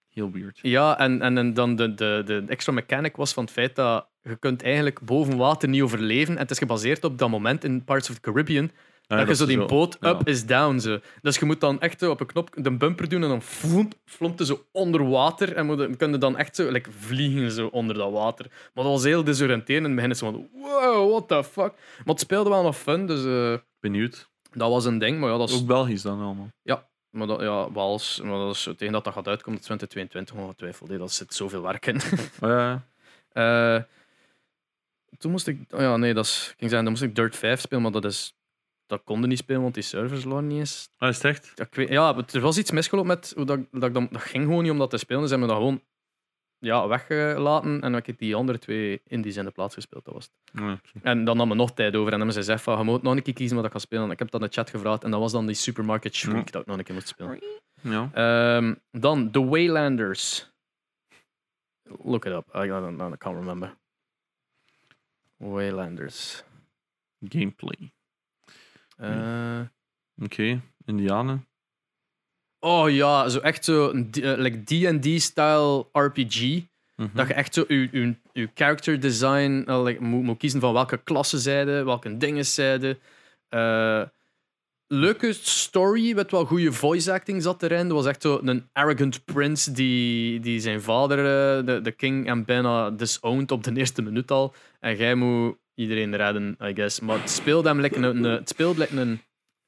Heel 0.09 0.31
weird. 0.31 0.59
ja, 0.61 0.99
en, 0.99 1.21
en, 1.21 1.37
en 1.37 1.53
dan 1.53 1.75
de, 1.75 1.93
de, 1.93 2.21
de 2.25 2.43
extra 2.47 2.73
mechanic 2.73 3.15
was 3.15 3.33
van 3.33 3.43
het 3.43 3.53
feit 3.53 3.75
dat 3.75 4.07
je 4.21 4.35
kunt 4.35 4.63
eigenlijk 4.63 5.01
boven 5.01 5.37
water 5.37 5.69
niet 5.69 5.81
overleven. 5.81 6.33
En 6.33 6.39
het 6.41 6.51
is 6.51 6.57
gebaseerd 6.57 7.03
op 7.03 7.17
dat 7.17 7.29
moment 7.29 7.63
in 7.63 7.83
Parts 7.83 8.09
of 8.09 8.15
the 8.15 8.21
Caribbean 8.21 8.71
Ja, 9.11 9.17
dat 9.17 9.27
je 9.27 9.35
zo 9.35 9.45
die 9.45 9.65
boot 9.65 9.97
ja. 9.99 10.09
up 10.09 10.27
is 10.27 10.45
down. 10.45 10.79
Zo. 10.79 10.99
Dus 11.21 11.37
je 11.37 11.45
moet 11.45 11.59
dan 11.61 11.81
echt 11.81 11.99
zo 11.99 12.11
op 12.11 12.19
een 12.19 12.25
knop 12.25 12.49
de 12.55 12.71
bumper 12.71 13.09
doen 13.09 13.23
en 13.23 13.29
dan 13.29 13.41
vloemp, 13.41 13.93
zo 14.37 14.65
onder 14.71 15.09
water. 15.09 15.55
En 15.55 15.65
moet 15.65 15.97
kun 15.97 16.11
je 16.11 16.17
dan 16.17 16.37
echt 16.37 16.55
zo 16.55 16.69
like, 16.71 16.91
vliegen 16.91 17.51
zo 17.51 17.67
onder 17.67 17.95
dat 17.95 18.11
water. 18.11 18.45
Maar 18.49 18.83
dat 18.83 18.93
was 18.93 19.03
heel 19.03 19.23
desoriënterend. 19.23 19.85
In 19.85 19.91
het 19.91 19.95
begin 19.95 20.11
is 20.11 20.19
het 20.21 20.29
van, 20.29 20.49
wow, 20.61 21.09
what 21.11 21.27
the 21.27 21.43
fuck. 21.43 21.73
Maar 21.97 22.05
het 22.05 22.19
speelde 22.19 22.49
wel 22.49 22.63
nog 22.63 22.77
fun, 22.77 23.05
dus 23.05 23.25
eh, 23.25 23.57
Benieuwd. 23.79 24.29
dat 24.51 24.69
was 24.69 24.85
een 24.85 24.97
ding. 24.97 25.19
Maar 25.19 25.29
ja, 25.29 25.37
dat 25.37 25.49
is, 25.49 25.55
Ook 25.55 25.65
Belgisch 25.67 26.01
dan 26.01 26.21
allemaal. 26.21 26.51
maar 27.09 27.27
dat, 27.27 27.41
ja, 27.41 27.71
Wals, 27.71 28.21
maar 28.23 28.37
dat 28.37 28.55
is, 28.55 28.61
zo- 28.61 28.75
tegen 28.75 28.93
dat 28.93 29.03
dat 29.03 29.13
gaat 29.13 29.27
uitkomen, 29.27 29.59
dat 29.59 29.65
2022, 29.65 30.35
ongetwijfeld. 30.35 30.89
hè. 30.89 30.97
Dat 30.97 31.11
zit 31.11 31.33
zoveel 31.33 31.61
werk 31.61 31.85
in. 31.85 31.95
Oh, 31.95 32.49
ja, 32.49 32.57
ja. 32.69 32.83
Eh, 33.31 33.83
toen 35.17 35.31
moest 35.31 35.47
ik... 35.47 35.59
Oh 35.69 35.79
ja, 35.79 35.97
nee, 35.97 36.13
dat 36.13 36.25
is, 36.25 36.37
ik 36.39 36.45
ging 36.57 36.69
zeggen, 36.71 36.83
dan 36.83 36.89
moest 36.91 37.03
ik 37.03 37.15
Dirt 37.15 37.35
5 37.35 37.59
spelen, 37.59 37.83
maar 37.83 37.91
dat 37.91 38.05
is... 38.05 38.35
Dat 38.91 39.03
konden 39.03 39.29
niet 39.29 39.37
spelen, 39.37 39.61
want 39.61 39.73
die 39.73 39.83
servers 39.83 40.23
waren 40.23 40.47
niet 40.47 40.59
eens 40.59 40.89
Ah, 40.97 41.09
is 41.09 41.15
het 41.15 41.25
echt? 41.25 41.51
ja, 41.55 41.63
ik 41.65 41.75
weet, 41.75 41.89
ja, 41.89 42.15
het- 42.15 42.33
er 42.33 42.41
was 42.41 42.57
iets 42.57 42.71
misgelopen 42.71 43.09
met 43.09 43.33
hoe 43.35 43.45
dat, 43.45 43.59
dat, 43.71 43.83
ik 43.83 43.93
dan, 43.93 44.07
dat 44.11 44.21
ging 44.21 44.43
gewoon 44.45 44.63
niet 44.63 44.71
om 44.71 44.77
dat 44.77 44.89
te 44.89 44.97
spelen. 44.97 45.21
Dus 45.21 45.29
hebben 45.29 45.47
we 45.47 45.53
dat 45.53 45.63
gewoon 45.63 45.81
ja, 46.57 46.87
weggelaten 46.87 47.71
en 47.73 47.79
dan 47.81 47.93
heb 47.93 48.07
ik 48.07 48.17
die 48.19 48.35
andere 48.35 48.57
twee 48.59 49.01
indies 49.07 49.35
in 49.37 49.45
de 49.45 49.51
plaats 49.51 49.73
gespeeld. 49.73 50.05
Dat 50.05 50.13
was 50.13 50.29
het. 50.53 50.79
En 51.03 51.23
dan 51.23 51.37
nam 51.37 51.49
we 51.49 51.55
nog 51.55 51.73
tijd 51.73 51.95
over 51.95 52.13
en 52.13 52.19
dan 52.19 52.27
hebben 52.27 52.33
ze 52.33 52.39
gezegd 52.51 52.63
van, 52.63 52.77
je 52.77 52.83
moet 52.83 53.01
nog 53.01 53.15
een 53.15 53.21
keer 53.21 53.33
kiezen 53.33 53.55
wat 53.57 53.65
ik 53.65 53.71
ga 53.71 53.79
spelen. 53.79 54.11
Ik 54.11 54.19
heb 54.19 54.31
dat 54.31 54.41
in 54.41 54.47
de 54.47 54.53
chat 54.53 54.69
gevraagd 54.69 55.03
en 55.03 55.11
dat 55.11 55.19
was 55.19 55.31
dan 55.31 55.45
die 55.45 55.55
Supermarket 55.55 56.15
Shriek 56.15 56.35
Ja. 56.45 56.51
dat 56.51 56.61
ik 56.61 56.67
nog 56.67 56.77
een 56.77 56.83
keer 56.83 56.93
moest 56.95 57.07
spelen. 57.07 57.43
Ja. 57.81 58.09
Ehm, 58.13 58.75
dan 58.91 59.31
The 59.31 59.45
Waylanders. 59.45 60.51
Look 62.03 62.25
it 62.25 62.31
up. 62.31 62.55
I, 62.55 62.59
I, 62.59 62.67
don't, 62.67 63.13
I 63.13 63.17
can't 63.17 63.37
remember. 63.37 63.75
Waylanders. 65.37 66.43
Gameplay. 67.29 67.91
Eh, 69.01 69.61
Oké. 70.23 70.61
Indianen. 70.85 71.47
oh 72.59 72.89
ja, 72.89 73.29
zo 73.29 73.39
echt 73.39 73.65
zo 73.65 73.89
een 73.89 74.11
eh, 74.11 74.37
like 74.37 74.63
D&D-style 74.63 75.85
RPG. 75.91 76.61
Mhm. 76.95 77.09
Dat 77.13 77.27
je 77.27 77.33
echt 77.33 77.53
zo 77.53 77.65
je, 77.67 77.89
je, 77.91 78.15
je 78.31 78.49
character 78.53 78.99
design 78.99 79.63
eh, 79.67 79.83
like, 79.83 80.03
moet, 80.03 80.23
moet 80.23 80.37
kiezen 80.37 80.59
van 80.59 80.73
welke 80.73 80.97
klassen 80.97 81.39
zijde, 81.39 81.83
welke 81.83 82.17
dingen 82.17 82.45
zijde. 82.45 82.97
Leuke 84.93 85.33
story, 85.33 86.15
met 86.15 86.31
wel 86.31 86.45
goede 86.45 86.71
voice 86.71 87.11
acting 87.11 87.41
zat 87.41 87.63
erin. 87.63 87.87
Er 87.87 87.93
was 87.93 88.05
echt 88.05 88.21
zo 88.21 88.39
een 88.43 88.69
arrogant 88.73 89.25
prince 89.25 89.71
die, 89.71 90.39
die 90.39 90.59
zijn 90.59 90.81
vader, 90.81 91.17
de, 91.65 91.81
de 91.81 91.91
king, 91.91 92.27
en 92.27 92.45
bijna 92.45 92.89
disowned 92.89 93.51
op 93.51 93.63
de 93.63 93.75
eerste 93.75 94.01
minuut 94.01 94.31
al. 94.31 94.53
En 94.79 94.95
jij 94.95 95.15
moet 95.15 95.57
iedereen 95.75 96.15
redden, 96.15 96.57
I 96.61 96.73
guess. 96.73 96.99
Maar 96.99 97.19
het 97.19 97.29
speelt 97.29 97.65
hem 97.65 97.79
like 97.79 97.97
een, 97.97 98.23
het 98.23 98.49
speelt 98.49 98.91
een 98.91 99.21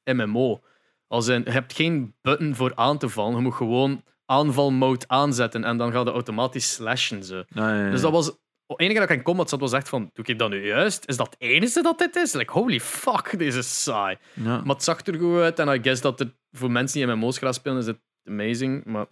MMO. 0.04 0.62
Als 1.06 1.28
in, 1.28 1.42
je 1.44 1.50
hebt 1.50 1.72
geen 1.72 2.14
button 2.22 2.54
voor 2.54 2.72
aan 2.74 2.98
te 2.98 3.08
vallen. 3.08 3.36
Je 3.36 3.42
moet 3.42 3.54
gewoon 3.54 4.02
aanvalmode 4.26 5.08
aanzetten 5.08 5.64
en 5.64 5.76
dan 5.76 5.92
gaat 5.92 6.04
het 6.04 6.14
automatisch 6.14 6.72
slashen. 6.72 7.24
Zo. 7.24 7.42
Ah, 7.54 7.90
Dus 7.90 8.00
dat 8.00 8.12
was. 8.12 8.26
Het 8.66 8.80
enige 8.80 8.98
dat 9.00 9.10
ik 9.10 9.16
in 9.16 9.22
combat 9.22 9.48
zat 9.48 9.60
was 9.60 9.72
echt 9.72 9.88
van: 9.88 10.10
doe 10.12 10.24
ik 10.24 10.38
dat 10.38 10.50
nu 10.50 10.66
juist? 10.66 11.04
Is 11.06 11.16
dat 11.16 11.26
het 11.26 11.40
enige 11.40 11.82
dat 11.82 11.98
dit 11.98 12.16
is? 12.16 12.32
Like, 12.32 12.52
holy 12.52 12.80
fuck, 12.80 13.38
deze 13.38 13.58
is 13.58 13.82
saai. 13.82 14.18
Ja. 14.32 14.60
Maar 14.60 14.74
het 14.74 14.84
zag 14.84 15.06
er 15.06 15.18
goed 15.18 15.40
uit 15.40 15.58
en 15.58 15.68
I 15.68 15.82
guess 15.82 16.00
dat 16.00 16.18
het 16.18 16.34
voor 16.52 16.70
mensen 16.70 17.06
die 17.06 17.14
MMO's 17.14 17.38
gaan 17.38 17.54
spelen 17.54 17.78
is 17.78 17.86
het 17.86 18.00
amazing. 18.24 18.84
Maar 18.84 19.06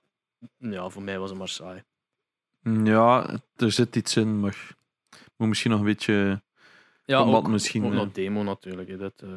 ja, 0.58 0.88
voor 0.88 1.02
mij 1.02 1.18
was 1.18 1.30
het 1.30 1.38
maar 1.38 1.48
saai. 1.48 1.82
Ja, 2.84 3.40
er 3.56 3.72
zit 3.72 3.96
iets 3.96 4.16
in, 4.16 4.40
maar 4.40 4.76
Moet 5.36 5.48
misschien 5.48 5.70
nog 5.70 5.80
een 5.80 5.86
beetje. 5.86 6.42
Ja, 7.04 7.18
Combat 7.22 7.40
ook, 7.42 7.48
misschien, 7.48 7.84
ook 7.84 7.92
nog 7.92 8.12
demo 8.12 8.42
natuurlijk. 8.42 8.88
hè, 8.88 8.96
Dat, 8.96 9.12
eh, 9.16 9.28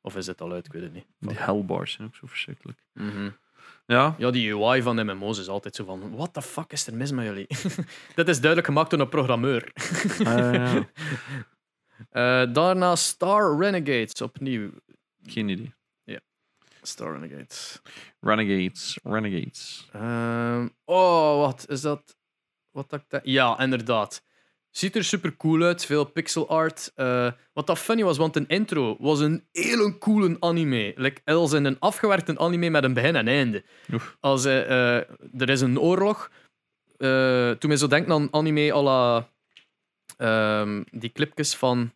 of 0.00 0.16
is 0.16 0.26
het 0.26 0.40
al 0.40 0.52
uit? 0.52 0.66
Ik 0.66 0.72
weet 0.72 0.82
het 0.82 0.92
niet. 0.92 1.06
Die 1.18 1.36
hellbars 1.36 1.92
zijn 1.92 2.08
ook 2.08 2.14
zo 2.14 2.26
verschrikkelijk. 2.26 2.78
Mhm. 2.92 3.30
Ja, 3.86 4.14
Ja, 4.18 4.30
die 4.30 4.54
UI 4.54 4.82
van 4.82 5.06
MMO's 5.06 5.38
is 5.38 5.48
altijd 5.48 5.74
zo 5.74 5.84
van: 5.84 6.16
what 6.16 6.32
the 6.32 6.42
fuck 6.42 6.72
is 6.72 6.86
er 6.86 6.94
mis 6.94 7.10
met 7.10 7.24
jullie? 7.24 7.46
dat 8.14 8.28
is 8.28 8.36
duidelijk 8.38 8.66
gemaakt 8.66 8.90
door 8.90 9.00
een 9.00 9.08
programmeur. 9.08 9.72
Ah, 10.24 10.54
ja. 10.54 10.88
Eh, 12.10 12.52
daarna 12.52 12.96
Star 12.96 13.58
Renegades 13.58 14.20
opnieuw. 14.22 14.70
geen 15.22 15.48
idee. 15.48 15.74
Star 16.82 17.12
Renegades. 17.12 17.80
Renegades, 18.20 18.98
Renegades. 19.02 19.88
Ehm, 19.92 20.68
oh, 20.84 21.36
wat 21.38 21.64
is 21.68 21.80
dat? 21.80 22.16
Wat 22.70 22.90
dat 22.90 23.20
Ja, 23.22 23.58
inderdaad. 23.58 24.22
Ziet 24.70 24.96
er 24.96 25.04
super 25.04 25.36
cool 25.36 25.62
uit, 25.62 25.84
veel 25.84 26.04
pixel 26.04 26.48
art. 26.48 26.92
Eh, 26.94 27.32
wat 27.52 27.66
dat 27.66 27.78
funny 27.78 28.04
was, 28.04 28.16
want 28.16 28.36
een 28.36 28.48
intro 28.48 28.96
was 28.98 29.20
een 29.20 29.44
hele 29.52 29.98
coole 29.98 30.36
anime. 30.40 30.92
Like, 30.96 31.20
als 31.24 31.52
in 31.52 31.64
een 31.64 31.78
afgewerkte 31.78 32.38
anime 32.38 32.70
met 32.70 32.84
een 32.84 32.94
begin 32.94 33.16
en 33.16 33.28
einde. 33.28 33.64
Oef. 33.92 34.16
Als 34.20 34.44
eh, 34.44 34.96
eh, 34.96 35.04
er 35.38 35.48
is 35.48 35.60
een 35.60 35.78
oorlog. 35.80 36.30
toen 37.58 37.68
mij 37.68 37.76
zo 37.76 37.86
denken 37.86 38.12
aan 38.12 38.28
anime 38.30 38.72
à 38.72 38.82
la 38.82 39.28
ehm, 40.16 40.82
die 40.90 41.10
clipjes 41.12 41.54
van 41.56 41.92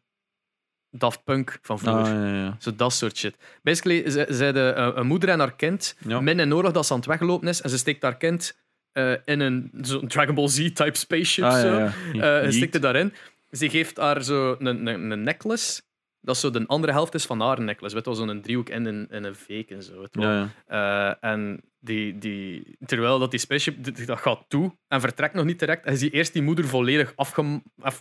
Daft 0.91 1.25
Punk 1.25 1.59
van 1.63 1.79
vroeger. 1.79 2.03
Ah, 2.03 2.09
ja, 2.13 2.35
ja. 2.35 2.57
Zo 2.59 2.75
dat 2.77 2.93
soort 2.93 3.17
shit. 3.17 3.37
Basically, 3.63 4.11
ze- 4.11 4.27
zeiden 4.29 4.79
uh, 4.79 4.91
een 4.95 5.07
moeder 5.07 5.29
en 5.29 5.39
haar 5.39 5.55
kind 5.57 5.97
Ja. 6.07 6.21
min 6.21 6.41
in 6.41 6.55
oorlog 6.55 6.73
dat 6.73 6.87
ze 6.87 6.93
aan 6.93 6.99
het 6.99 7.09
weglopen 7.09 7.49
is 7.49 7.61
en 7.61 7.71
ze 7.71 7.79
steekt 7.79 8.03
haar 8.03 8.17
kind 8.17 8.57
eh, 8.95 9.13
in 9.25 9.41
een 9.41 9.71
zo'n 9.81 10.09
Dragon 10.09 10.35
Ball 10.35 10.49
Z-type 10.49 10.97
spaceship. 10.97 11.45
Ah, 11.45 11.53
ja, 11.53 11.61
zo. 11.61 11.79
ja. 12.13 12.41
Eh, 12.41 12.61
het 12.73 12.83
daarin. 12.83 13.13
Ze 13.51 13.71
geeft 13.71 13.97
haar 13.97 14.23
zo 14.23 14.57
een, 14.59 14.87
een, 14.87 15.11
een 15.11 15.23
necklace. 15.23 15.83
Dat 16.21 16.37
zo 16.37 16.51
de 16.51 16.65
andere 16.67 16.93
helft 16.93 17.15
is 17.15 17.25
van 17.27 17.41
haar 17.41 17.61
necklace. 17.61 17.95
Weet 17.95 18.05
je 18.05 18.11
wel, 18.15 18.27
zo'n 18.27 18.41
driehoek 18.41 18.69
in 18.69 18.85
een, 18.85 19.07
in 19.11 19.25
een 19.25 19.35
veek 19.35 19.71
en 19.71 19.83
zo. 19.83 19.99
weet 19.99 20.09
je 20.11 20.21
wel. 20.21 20.31
Ja, 20.31 20.51
ja. 20.69 21.19
Eh, 21.21 21.31
en 21.31 21.61
die, 21.81 22.19
die, 22.19 22.77
terwijl 22.87 23.19
dat 23.19 23.31
die 23.31 23.41
spaceship 23.41 24.07
dat 24.07 24.19
gaat 24.19 24.45
toe 24.49 24.77
en 24.89 25.01
vertrekt 25.01 25.35
nog 25.35 25.45
niet 25.45 25.59
direct. 25.59 25.85
En 25.85 25.93
je 25.93 25.99
ziet 25.99 26.13
eerst 26.13 26.33
die 26.33 26.43
moeder 26.43 26.65
volledig 26.69 27.13
af- 27.17 27.39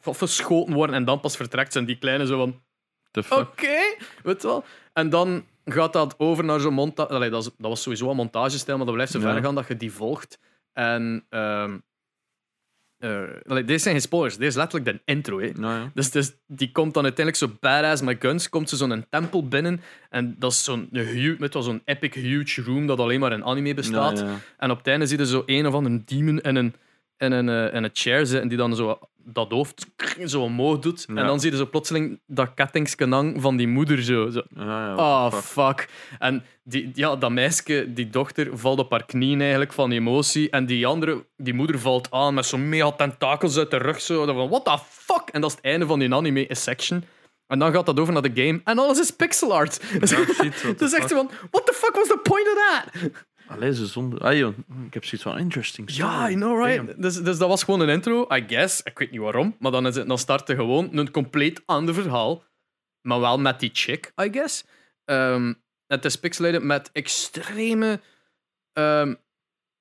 afgeschoten 0.07 0.73
worden 0.73 0.95
en 0.95 1.05
dan 1.05 1.19
pas 1.19 1.35
vertrekt. 1.35 1.75
En 1.75 1.85
die 1.85 1.97
kleine 1.97 2.25
zo 2.25 2.37
van... 2.37 2.61
The 3.11 3.23
fuck? 3.23 3.37
Oké, 3.37 3.95
weet 4.23 4.41
je 4.41 4.47
wel. 4.47 4.63
En 4.93 5.09
dan 5.09 5.45
gaat 5.65 5.93
dat 5.93 6.15
over 6.17 6.43
naar 6.43 6.59
zo'n 6.59 6.73
montage. 6.73 7.29
Dat, 7.29 7.53
was 7.57 7.81
sowieso 7.81 8.09
een 8.09 8.15
montagestijl, 8.15 8.77
maar 8.77 8.85
dat 8.85 8.95
blijft 8.95 9.11
zo 9.11 9.19
Ja. 9.19 9.33
ver 9.33 9.43
gaan 9.43 9.55
dat 9.55 9.67
je 9.67 9.77
die 9.77 9.91
volgt. 9.91 10.39
En 10.73 11.25
ehm 11.29 11.77
eh, 13.03 13.55
deze 13.65 13.77
zijn 13.77 13.93
geen 13.93 14.01
spoilers, 14.01 14.37
deze 14.37 14.47
is 14.47 14.55
letterlijk 14.55 14.91
de 14.91 15.13
intro. 15.13 15.39
Hè. 15.39 15.49
Nou 15.55 15.79
ja. 15.79 15.91
Dus, 15.93 16.11
dus 16.11 16.33
die 16.47 16.71
komt 16.71 16.93
dan 16.93 17.03
uiteindelijk 17.03 17.45
zo 17.45 17.57
badass 17.59 18.01
met 18.01 18.17
guns, 18.19 18.49
komt 18.49 18.69
ze 18.69 18.75
zo'n 18.75 19.05
tempel 19.09 19.47
binnen. 19.47 19.81
En 20.09 20.35
dat 20.39 20.51
is 20.51 20.63
zo'n 20.63 20.87
huge, 20.91 21.61
zo'n 21.61 21.81
epic 21.85 22.13
huge 22.13 22.61
room 22.61 22.87
dat 22.87 22.99
alleen 22.99 23.19
maar 23.19 23.31
in 23.31 23.43
anime 23.43 23.73
bestaat. 23.73 24.19
Ja, 24.19 24.25
ja. 24.25 24.39
En 24.57 24.71
op 24.71 24.77
het 24.77 24.87
einde 24.87 25.05
zie 25.05 25.17
je 25.17 25.25
zo 25.25 25.43
een 25.45 25.67
of 25.67 25.73
andere 25.73 26.03
demon 26.05 26.41
in 26.41 26.55
een, 26.55 26.73
in 27.17 27.31
een, 27.31 27.49
eh, 27.49 27.73
in 27.73 27.83
een 27.83 27.89
chair 27.93 28.25
zitten 28.25 28.47
die 28.47 28.57
dan 28.57 28.75
zo 28.75 28.99
dat 29.25 29.51
hoofd 29.51 29.87
zo 30.25 30.41
omhoog 30.41 30.79
doet. 30.79 31.05
Ja. 31.07 31.15
En 31.15 31.25
dan 31.25 31.39
zie 31.39 31.51
je 31.51 31.57
zo 31.57 31.69
plotseling 31.69 32.19
dat 32.27 32.53
kettingskenang 32.53 33.41
van 33.41 33.57
die 33.57 33.67
moeder 33.67 34.03
zo. 34.03 34.29
zo. 34.29 34.43
Oh, 34.55 35.33
fuck. 35.33 35.41
fuck. 35.41 35.89
En 36.19 36.43
die, 36.63 36.91
ja, 36.93 37.15
dat 37.15 37.31
meisje, 37.31 37.93
die 37.93 38.09
dochter, 38.09 38.57
valt 38.57 38.79
op 38.79 38.91
haar 38.91 39.05
knieën 39.05 39.41
eigenlijk 39.41 39.73
van 39.73 39.91
emotie. 39.91 40.49
En 40.49 40.65
die 40.65 40.87
andere, 40.87 41.25
die 41.37 41.53
moeder 41.53 41.79
valt 41.79 42.11
aan 42.11 42.33
met 42.33 42.45
zo'n 42.45 42.69
mega 42.69 42.91
tentakels 42.91 43.57
uit 43.57 43.71
de 43.71 43.77
rug. 43.77 44.01
Zo. 44.01 44.25
Van, 44.25 44.49
what 44.49 44.65
the 44.65 44.77
fuck? 44.89 45.29
En 45.31 45.41
dat 45.41 45.49
is 45.49 45.55
het 45.55 45.65
einde 45.65 45.85
van 45.85 45.99
die 45.99 46.13
anime 46.13 46.45
section. 46.49 47.03
En 47.47 47.59
dan 47.59 47.73
gaat 47.73 47.85
dat 47.85 47.99
over 47.99 48.13
naar 48.13 48.33
de 48.33 48.43
game. 48.43 48.61
En 48.63 48.79
alles 48.79 48.99
is 48.99 49.11
pixel 49.11 49.53
art. 49.53 49.99
Dus, 49.99 50.09
Ja, 50.09 50.17
shit, 50.17 50.61
what 50.61 50.77
the 50.77 50.89
dus 50.99 51.11
van, 51.11 51.29
what 51.51 51.65
the 51.65 51.73
fuck 51.73 51.95
was 51.95 52.07
the 52.07 52.19
point 52.23 52.47
of 52.47 52.55
that? 52.55 53.11
Allee, 53.47 53.73
ze 53.73 53.85
zonde. 53.85 54.19
Ah, 54.19 54.37
joh. 54.37 54.57
Ik 54.85 54.93
heb 54.93 55.05
zoiets 55.05 55.27
van 55.27 55.37
interesting. 55.37 55.91
Ja. 55.91 56.29
I 56.29 56.33
know, 56.33 56.65
right? 56.65 57.01
Dus, 57.01 57.15
dus 57.15 57.37
dat 57.37 57.49
was 57.49 57.63
gewoon 57.63 57.79
een 57.79 57.89
intro, 57.89 58.27
I 58.29 58.43
guess. 58.47 58.81
Ik 58.83 58.97
weet 58.97 59.11
niet 59.11 59.19
waarom, 59.19 59.55
maar 59.59 59.71
dan, 59.71 59.87
is 59.87 59.95
het, 59.95 60.07
dan 60.07 60.17
startte 60.17 60.55
gewoon 60.55 60.97
een 60.97 61.11
compleet 61.11 61.61
ander 61.65 61.93
verhaal. 61.93 62.43
Maar 63.01 63.19
wel 63.19 63.39
met 63.39 63.59
die 63.59 63.69
chick, 63.73 64.11
I 64.21 64.29
guess. 64.31 64.63
Ehm, 65.05 65.53
het 65.87 66.05
is 66.05 66.15
pixelated 66.15 66.63
met 66.63 66.89
extreme... 66.91 68.01
ehm, 68.73 69.13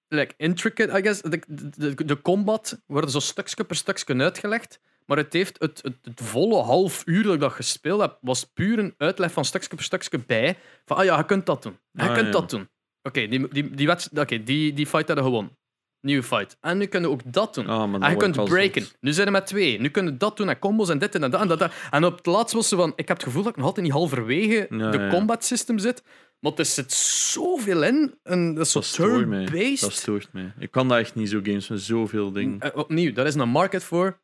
like, 0.09 0.35
intricate, 0.37 0.99
I 0.99 1.03
guess. 1.03 1.21
De, 1.21 1.43
de, 1.49 2.05
de, 2.05 2.21
combat 2.21 2.83
wordt 2.87 3.11
zo 3.11 3.19
stukje 3.21 3.65
per 3.65 3.77
stukje 3.77 4.17
uitgelegd. 4.17 4.81
Maar 5.07 5.17
het 5.17 5.33
heeft 5.33 5.57
het, 5.59 5.83
het, 5.83 5.97
het 6.03 6.21
volle 6.21 6.63
half 6.63 7.03
uur 7.07 7.23
dat 7.23 7.35
ik 7.35 7.41
dat 7.41 7.53
gespeeld 7.53 8.01
heb, 8.01 8.19
was 8.21 8.45
puur 8.45 8.79
een 8.79 8.95
uitleg 8.97 9.33
van 9.33 9.45
stukje 9.45 9.69
per 9.69 9.85
stukje 9.85 10.19
bij. 10.19 10.59
Van, 10.85 10.97
ah 10.97 11.05
ja, 11.05 11.17
je 11.19 11.25
kunt 11.25 11.47
dat 11.47 11.63
doen. 11.63 11.79
Je 11.91 12.03
Ah, 12.03 12.15
kunt 12.15 12.27
ja. 12.27 12.33
dat 12.33 12.51
doen. 12.51 12.69
Oké, 13.03 13.27
die, 13.27 13.49
die, 13.49 13.71
die, 13.71 13.87
wedst- 13.87 14.29
die, 14.47 14.73
die 14.73 14.87
fight 14.87 15.07
hadden 15.07 15.25
gewonnen. 15.25 15.57
Nieuwe 16.03 16.23
fight. 16.23 16.57
En 16.61 16.79
nu 16.79 16.87
kunnen 16.87 17.11
we 17.11 17.17
ook 17.17 17.33
dat 17.33 17.55
doen. 17.55 17.67
Ah, 17.67 17.95
en 18.05 18.11
je 18.11 18.17
kunt 18.17 18.45
breken. 18.45 18.87
Nu 19.01 19.13
zijn 19.13 19.27
er 19.27 19.33
met 19.33 19.47
twee. 19.47 19.81
Nu 19.81 19.89
kunnen 19.89 20.13
we 20.13 20.19
dat 20.19 20.37
doen 20.37 20.49
en 20.49 20.59
combos 20.59 20.89
en 20.89 20.99
dit 20.99 21.15
en 21.15 21.31
dat 21.31 21.41
en 21.41 21.49
dat. 21.49 21.73
En 21.91 22.05
op 22.05 22.17
het 22.17 22.27
laatst 22.27 22.55
was 22.55 22.69
ze 22.69 22.77
van... 22.77 22.93
Ik 22.97 23.09
heb 23.09 23.17
het 23.17 23.27
gevoel 23.27 23.43
dat 23.43 23.51
ik 23.51 23.57
nog 23.57 23.67
altijd 23.67 23.87
niet 23.87 23.95
halverwege 23.95 24.67
Ja, 24.71 24.91
de 24.91 24.99
ja. 24.99 25.09
combat 25.11 25.45
system 25.45 25.79
zit. 25.79 26.03
Maar 26.39 26.53
er 26.57 26.65
zit 26.65 26.93
zoveel 26.93 27.83
in. 27.83 28.15
En 28.23 28.55
dat 28.55 28.67
is 28.67 28.73
zo 28.73 28.81
mij. 29.27 29.39
Dat 29.39 29.47
turn-based. 29.47 29.93
stoort 29.93 30.29
mij. 30.33 30.53
Ik 30.59 30.71
kan 30.71 30.89
dat 30.89 30.99
echt 30.99 31.15
niet, 31.15 31.29
zo 31.31 31.41
games 31.43 31.69
met 31.69 31.81
zoveel 31.81 32.33
dingen. 32.33 32.61
Eh, 32.61 32.71
opnieuw, 32.77 33.13
daar 33.13 33.27
is 33.27 33.35
een 33.35 33.49
market 33.49 33.85
voor. 33.85 34.21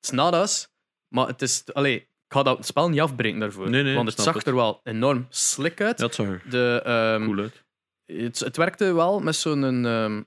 It's 0.00 0.10
not 0.10 0.34
us. 0.34 0.68
Maar 1.08 1.26
het 1.26 1.42
is... 1.42 1.64
Allee, 1.72 1.96
ik 1.96 2.08
ga 2.28 2.42
dat 2.42 2.66
spel 2.66 2.88
niet 2.88 3.00
afbreken 3.00 3.40
daarvoor. 3.40 3.70
Nee, 3.70 3.82
nee, 3.82 3.94
want 3.94 4.08
het 4.08 4.20
zag 4.20 4.34
het. 4.34 4.46
er 4.46 4.54
wel 4.54 4.80
enorm 4.84 5.26
slick 5.28 5.80
uit. 5.80 5.98
Dat 5.98 6.14
zag 6.14 6.26
er 6.26 6.42
De, 6.48 6.80
ehm, 6.84 7.24
cool 7.24 7.38
uit. 7.38 7.64
het, 8.06 8.38
het 8.38 8.56
werkte 8.56 8.92
wel 8.92 9.20
met 9.20 9.36
zo'n 9.36 9.84
ehm, 9.86 10.22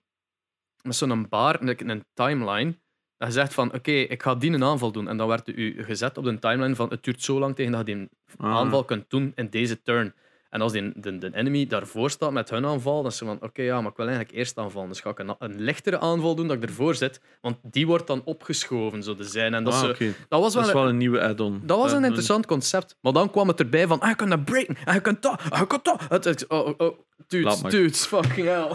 met 0.85 0.95
zo'n 0.95 1.29
bar, 1.29 1.61
een, 1.61 1.89
een 1.89 2.05
timeline. 2.13 2.79
Dat 3.17 3.27
je 3.27 3.33
zegt 3.33 3.53
van, 3.53 3.73
oké, 3.73 3.91
ik 3.91 4.23
ga 4.23 4.35
die 4.35 4.51
een 4.51 4.63
aanval 4.63 4.91
doen. 4.91 5.07
En 5.07 5.17
dan 5.17 5.27
werd 5.27 5.47
u 5.47 5.83
gezet 5.83 6.17
op 6.17 6.23
de 6.23 6.39
timeline 6.39 6.75
van, 6.75 6.89
het 6.89 7.03
duurt 7.03 7.21
zo 7.21 7.39
lang 7.39 7.55
tegen 7.55 7.71
dat 7.71 7.87
je 7.87 7.95
die 7.95 8.09
Ah. 8.37 8.55
aanval 8.55 8.83
kunt 8.85 9.09
doen 9.09 9.31
in 9.35 9.49
deze 9.49 9.81
turn. 9.81 10.13
En 10.55 10.61
als 10.61 10.71
die, 10.71 10.91
de, 10.95 11.17
de 11.17 11.35
enemy 11.35 11.67
daarvoor 11.67 12.09
staat 12.09 12.31
met 12.31 12.49
hun 12.49 12.65
aanval, 12.65 13.01
dan 13.01 13.11
is 13.11 13.17
ze 13.17 13.25
van, 13.25 13.37
oké, 13.41 13.61
ja, 13.61 13.81
maar 13.81 13.91
ik 13.91 13.97
wil 13.97 14.07
eigenlijk 14.07 14.37
eerst 14.37 14.57
aanvallen. 14.57 14.89
Dus 14.89 14.99
ga 14.99 15.09
ik 15.09 15.19
een, 15.19 15.35
een 15.39 15.61
lichtere 15.61 15.99
aanval 15.99 16.35
doen 16.35 16.47
dat 16.47 16.57
ik 16.57 16.63
ervoor 16.63 16.95
zit. 16.95 17.21
Want 17.41 17.57
die 17.61 17.87
wordt 17.87 18.07
dan 18.07 18.21
opgeschoven, 18.25 19.03
zo 19.03 19.15
te 19.15 19.23
zijn. 19.23 19.53
En 19.53 19.63
dat, 19.63 19.73
Ah, 19.73 19.81
dat 19.81 20.41
was 20.41 20.53
wel, 20.53 20.63
Dat 20.63 20.65
is 20.65 20.71
wel 20.73 20.87
een 20.89 20.97
nieuwe 20.97 21.21
add-on. 21.21 21.61
dat 21.63 21.77
was 21.77 21.91
een 21.91 22.03
interessant 22.03 22.45
concept. 22.45 22.97
Maar 23.01 23.13
dan 23.13 23.31
kwam 23.31 23.47
het 23.47 23.59
erbij 23.59 23.87
van, 23.87 23.99
ah, 23.99 24.09
je 24.09 24.15
kunt 24.15 24.29
dat 24.29 24.45
breken, 24.45 24.77
en 24.85 24.93
je 24.93 25.01
kunt 25.01 25.21
dat, 25.21 25.41
en 25.51 25.59
je 25.59 25.67
kunt 25.67 25.83
dat. 25.85 26.01
Het, 26.09 26.47
oh, 26.47 26.67
oh, 26.67 26.73
oh, 26.77 26.99
dudes, 27.27 28.05
fucking 28.05 28.47
hell. 28.47 28.71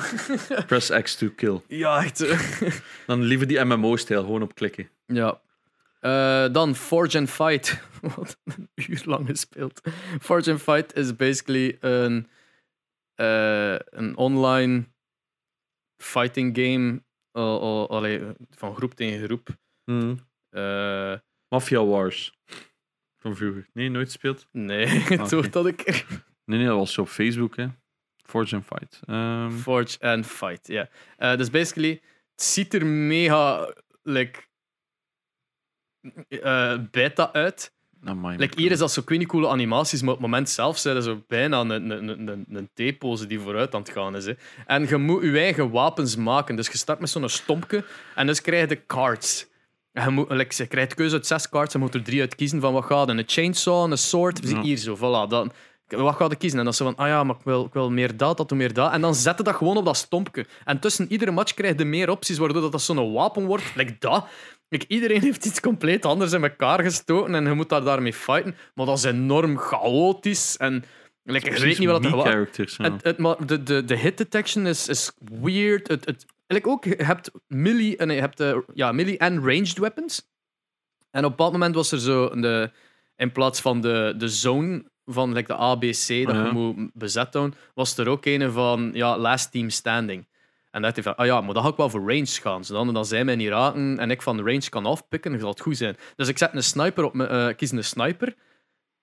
Press 0.66 0.90
X 1.02 1.14
to 1.16 1.28
kill. 1.36 1.60
Ja, 1.82 2.02
echt. 2.04 2.24
Dan 3.06 3.22
liever 3.22 3.46
die 3.46 3.64
MMO-stijl, 3.64 4.20
gewoon 4.22 4.42
op 4.42 4.54
klikken. 4.54 4.88
Ja. 5.06 5.40
Eh, 6.00 6.52
dan 6.52 6.74
Forge 6.74 7.18
and 7.18 7.30
Fight. 7.30 7.80
Wat 8.16 8.38
een 8.44 8.68
uur 8.74 9.02
lang 9.04 9.26
gespeeld. 9.26 9.80
Forge 10.20 10.50
and 10.50 10.62
Fight 10.62 10.96
is 10.96 11.16
basically 11.16 11.76
een, 11.80 12.28
eh, 13.14 13.76
een 13.78 14.16
online 14.16 14.84
fighting 16.02 16.56
game. 16.58 17.02
al- 17.32 17.60
al- 17.60 17.90
allee, 17.90 18.22
van 18.50 18.74
groep 18.74 18.94
tegen 18.94 19.24
groep. 19.24 19.48
Hmm. 19.84 20.18
Eh, 20.50 21.14
Mafia 21.48 21.84
Wars. 21.84 22.38
Van 23.18 23.36
vroeger. 23.36 23.66
Nee, 23.72 23.88
nooit 23.88 24.06
gespeeld? 24.06 24.46
nee, 24.52 25.00
Oké. 25.02 25.28
toch 25.28 25.50
dat 25.50 25.66
ik. 25.66 26.06
Nee, 26.44 26.58
nee, 26.58 26.66
dat 26.66 26.76
was 26.76 26.98
op 26.98 27.08
Facebook, 27.08 27.56
hè. 27.56 27.66
Forge 28.26 28.54
and 28.56 28.64
Fight. 28.66 29.00
Ehm, 29.06 29.50
Forge 29.50 29.98
and 30.00 30.26
Fight, 30.26 30.66
ja. 30.66 30.88
Eh, 31.16 31.36
dus 31.36 31.50
basically, 31.50 31.90
het 32.30 32.42
ziet 32.42 32.74
er 32.74 32.86
mega 32.86 33.74
like, 34.02 34.40
eh, 36.28 36.74
beta 36.90 37.32
uit. 37.32 37.72
amai, 38.04 38.38
Like, 38.38 38.60
hier 38.60 38.70
is 38.70 38.78
dat 38.78 38.92
zo, 38.92 39.02
niet, 39.06 39.26
coole 39.26 39.48
animaties, 39.48 40.00
maar 40.00 40.14
op 40.14 40.20
het 40.20 40.26
moment 40.26 40.48
zelf 40.50 40.78
zijn 40.78 40.96
er 40.96 41.02
zo 41.02 41.22
bijna 41.26 41.60
een, 41.60 41.70
een, 41.70 41.90
een, 41.90 42.28
een, 42.28 42.46
een 42.74 42.94
T-pose 42.96 43.26
die 43.26 43.40
vooruit 43.40 43.74
aan 43.74 43.80
het 43.80 43.90
gaan 43.90 44.16
is. 44.16 44.24
Hè. 44.24 44.32
En 44.66 44.88
je 44.88 44.96
moet 44.96 45.22
je 45.22 45.38
eigen 45.38 45.70
wapens 45.70 46.16
maken. 46.16 46.56
Dus 46.56 46.66
je 46.68 46.78
start 46.78 47.00
met 47.00 47.10
zo'n 47.10 47.28
stompje 47.28 47.84
en 48.14 48.26
dus 48.26 48.40
krijg 48.40 48.60
je 48.60 48.66
de 48.66 48.86
cards. 48.86 49.48
En 49.92 50.04
je, 50.04 50.10
moet, 50.10 50.30
like, 50.30 50.54
je 50.62 50.66
krijgt 50.66 50.94
keuze 50.94 51.14
uit 51.14 51.26
zes 51.26 51.48
cards, 51.48 51.72
je 51.72 51.78
moet 51.78 51.94
er 51.94 52.02
drie 52.02 52.20
uit 52.20 52.34
kiezen 52.34 52.60
van 52.60 52.72
wat 52.72 52.84
gaat. 52.84 53.08
Een 53.08 53.22
chainsaw, 53.26 53.90
een 53.90 53.98
sword, 53.98 54.48
Ja. 54.48 54.62
hier 54.62 54.76
zo, 54.76 54.96
voilà. 54.96 55.28
Dan, 55.28 55.52
wat 55.96 56.16
ga 56.16 56.24
je 56.28 56.36
kiezen? 56.36 56.58
En 56.58 56.64
dan 56.64 56.74
ze 56.74 56.84
van, 56.84 56.96
ah 56.96 57.06
ja, 57.06 57.24
maar 57.24 57.36
ik 57.36 57.44
wil, 57.44 57.64
ik 57.64 57.72
wil 57.72 57.90
meer 57.90 58.16
dat, 58.16 58.36
dat, 58.36 58.50
meer 58.50 58.72
dat. 58.72 58.92
En 58.92 59.00
dan 59.00 59.14
zet 59.14 59.38
je 59.38 59.44
dat 59.44 59.54
gewoon 59.54 59.76
op 59.76 59.84
dat 59.84 59.96
stompje. 59.96 60.46
En 60.64 60.78
tussen 60.78 61.12
iedere 61.12 61.30
match 61.30 61.54
krijg 61.54 61.78
je 61.78 61.84
meer 61.84 62.10
opties, 62.10 62.38
waardoor 62.38 62.62
dat, 62.62 62.72
dat 62.72 62.82
zo'n 62.82 63.12
wapen 63.12 63.46
wordt. 63.46 63.74
Like 63.74 63.96
dat. 63.98 64.26
Like, 64.68 64.84
iedereen 64.88 65.20
heeft 65.28 65.44
iets 65.44 65.60
compleet 65.60 66.04
anders 66.04 66.32
in 66.32 66.42
elkaar 66.42 66.82
gestoten 66.82 67.34
en 67.34 67.44
je 67.44 67.52
moet 67.52 67.68
daar 67.68 67.84
daarmee 67.84 68.12
fighten. 68.12 68.56
Maar 68.74 68.86
dat 68.86 68.98
is 68.98 69.04
enorm 69.04 69.58
chaotisch. 69.58 70.56
En 70.56 70.84
like, 71.22 71.54
je 71.54 71.60
weet 71.60 71.78
niet 71.78 71.88
wat 71.88 72.02
dat 72.02 72.12
characters. 72.12 72.76
ja. 72.76 72.84
het, 72.84 73.04
het, 73.04 73.18
maar 73.18 73.46
de, 73.46 73.62
de, 73.62 73.84
de 73.84 73.96
hit 73.96 74.18
detection 74.18 74.66
is, 74.66 74.88
is 74.88 75.12
weird. 75.40 75.88
Het, 75.88 76.04
het, 76.04 76.26
like 76.46 76.68
ook, 76.68 76.84
je 76.84 76.94
hebt 76.96 77.30
melee 77.46 77.96
en, 77.96 78.10
je 78.10 78.20
hebt, 78.20 78.40
eh, 78.40 78.56
ja, 78.74 78.92
melee 78.92 79.18
en 79.18 79.40
ranged 79.44 79.78
weapons. 79.78 80.28
En 81.10 81.24
op 81.24 81.30
een 81.30 81.36
bepaald 81.36 81.52
moment 81.52 81.74
was 81.74 81.92
er 81.92 82.00
zo, 82.00 82.40
de, 82.40 82.70
in 83.16 83.32
plaats 83.32 83.60
van 83.60 83.80
de, 83.80 84.14
de 84.16 84.28
zone 84.28 84.84
van 85.12 85.32
like, 85.32 85.52
de 85.52 85.58
ABC 85.58 86.26
dat 86.26 86.36
je 86.36 86.50
moet 86.52 86.90
bezet 86.94 87.34
houden, 87.34 87.58
was 87.74 87.96
er 87.96 88.08
ook 88.08 88.24
een 88.24 88.52
van 88.52 88.90
ja, 88.94 89.18
last 89.18 89.52
team 89.52 89.70
standing. 89.70 90.28
En 90.70 90.82
dat 90.82 90.94
hij 90.94 91.02
van, 91.02 91.16
ah 91.16 91.26
ja, 91.26 91.40
maar 91.40 91.54
dan 91.54 91.62
ga 91.62 91.68
ik 91.68 91.76
wel 91.76 91.90
voor 91.90 92.00
range 92.00 92.26
gaan. 92.26 92.64
Zodat 92.64 92.94
dan 92.94 93.06
zij 93.06 93.24
mij 93.24 93.36
niet 93.36 93.48
raken 93.48 93.98
en 93.98 94.10
ik 94.10 94.22
van 94.22 94.36
de 94.36 94.42
range 94.42 94.68
kan 94.68 94.86
afpikken, 94.86 95.30
dan 95.30 95.40
zal 95.40 95.50
het 95.50 95.60
goed 95.60 95.76
zijn. 95.76 95.96
Dus 96.16 96.28
ik 96.28 96.38
zet 96.38 96.54
een 96.54 96.62
sniper 96.62 97.04
op 97.04 97.14
mijn, 97.14 97.28
eh, 97.28 97.56
kies 97.56 97.70
een 97.70 97.84
sniper 97.84 98.34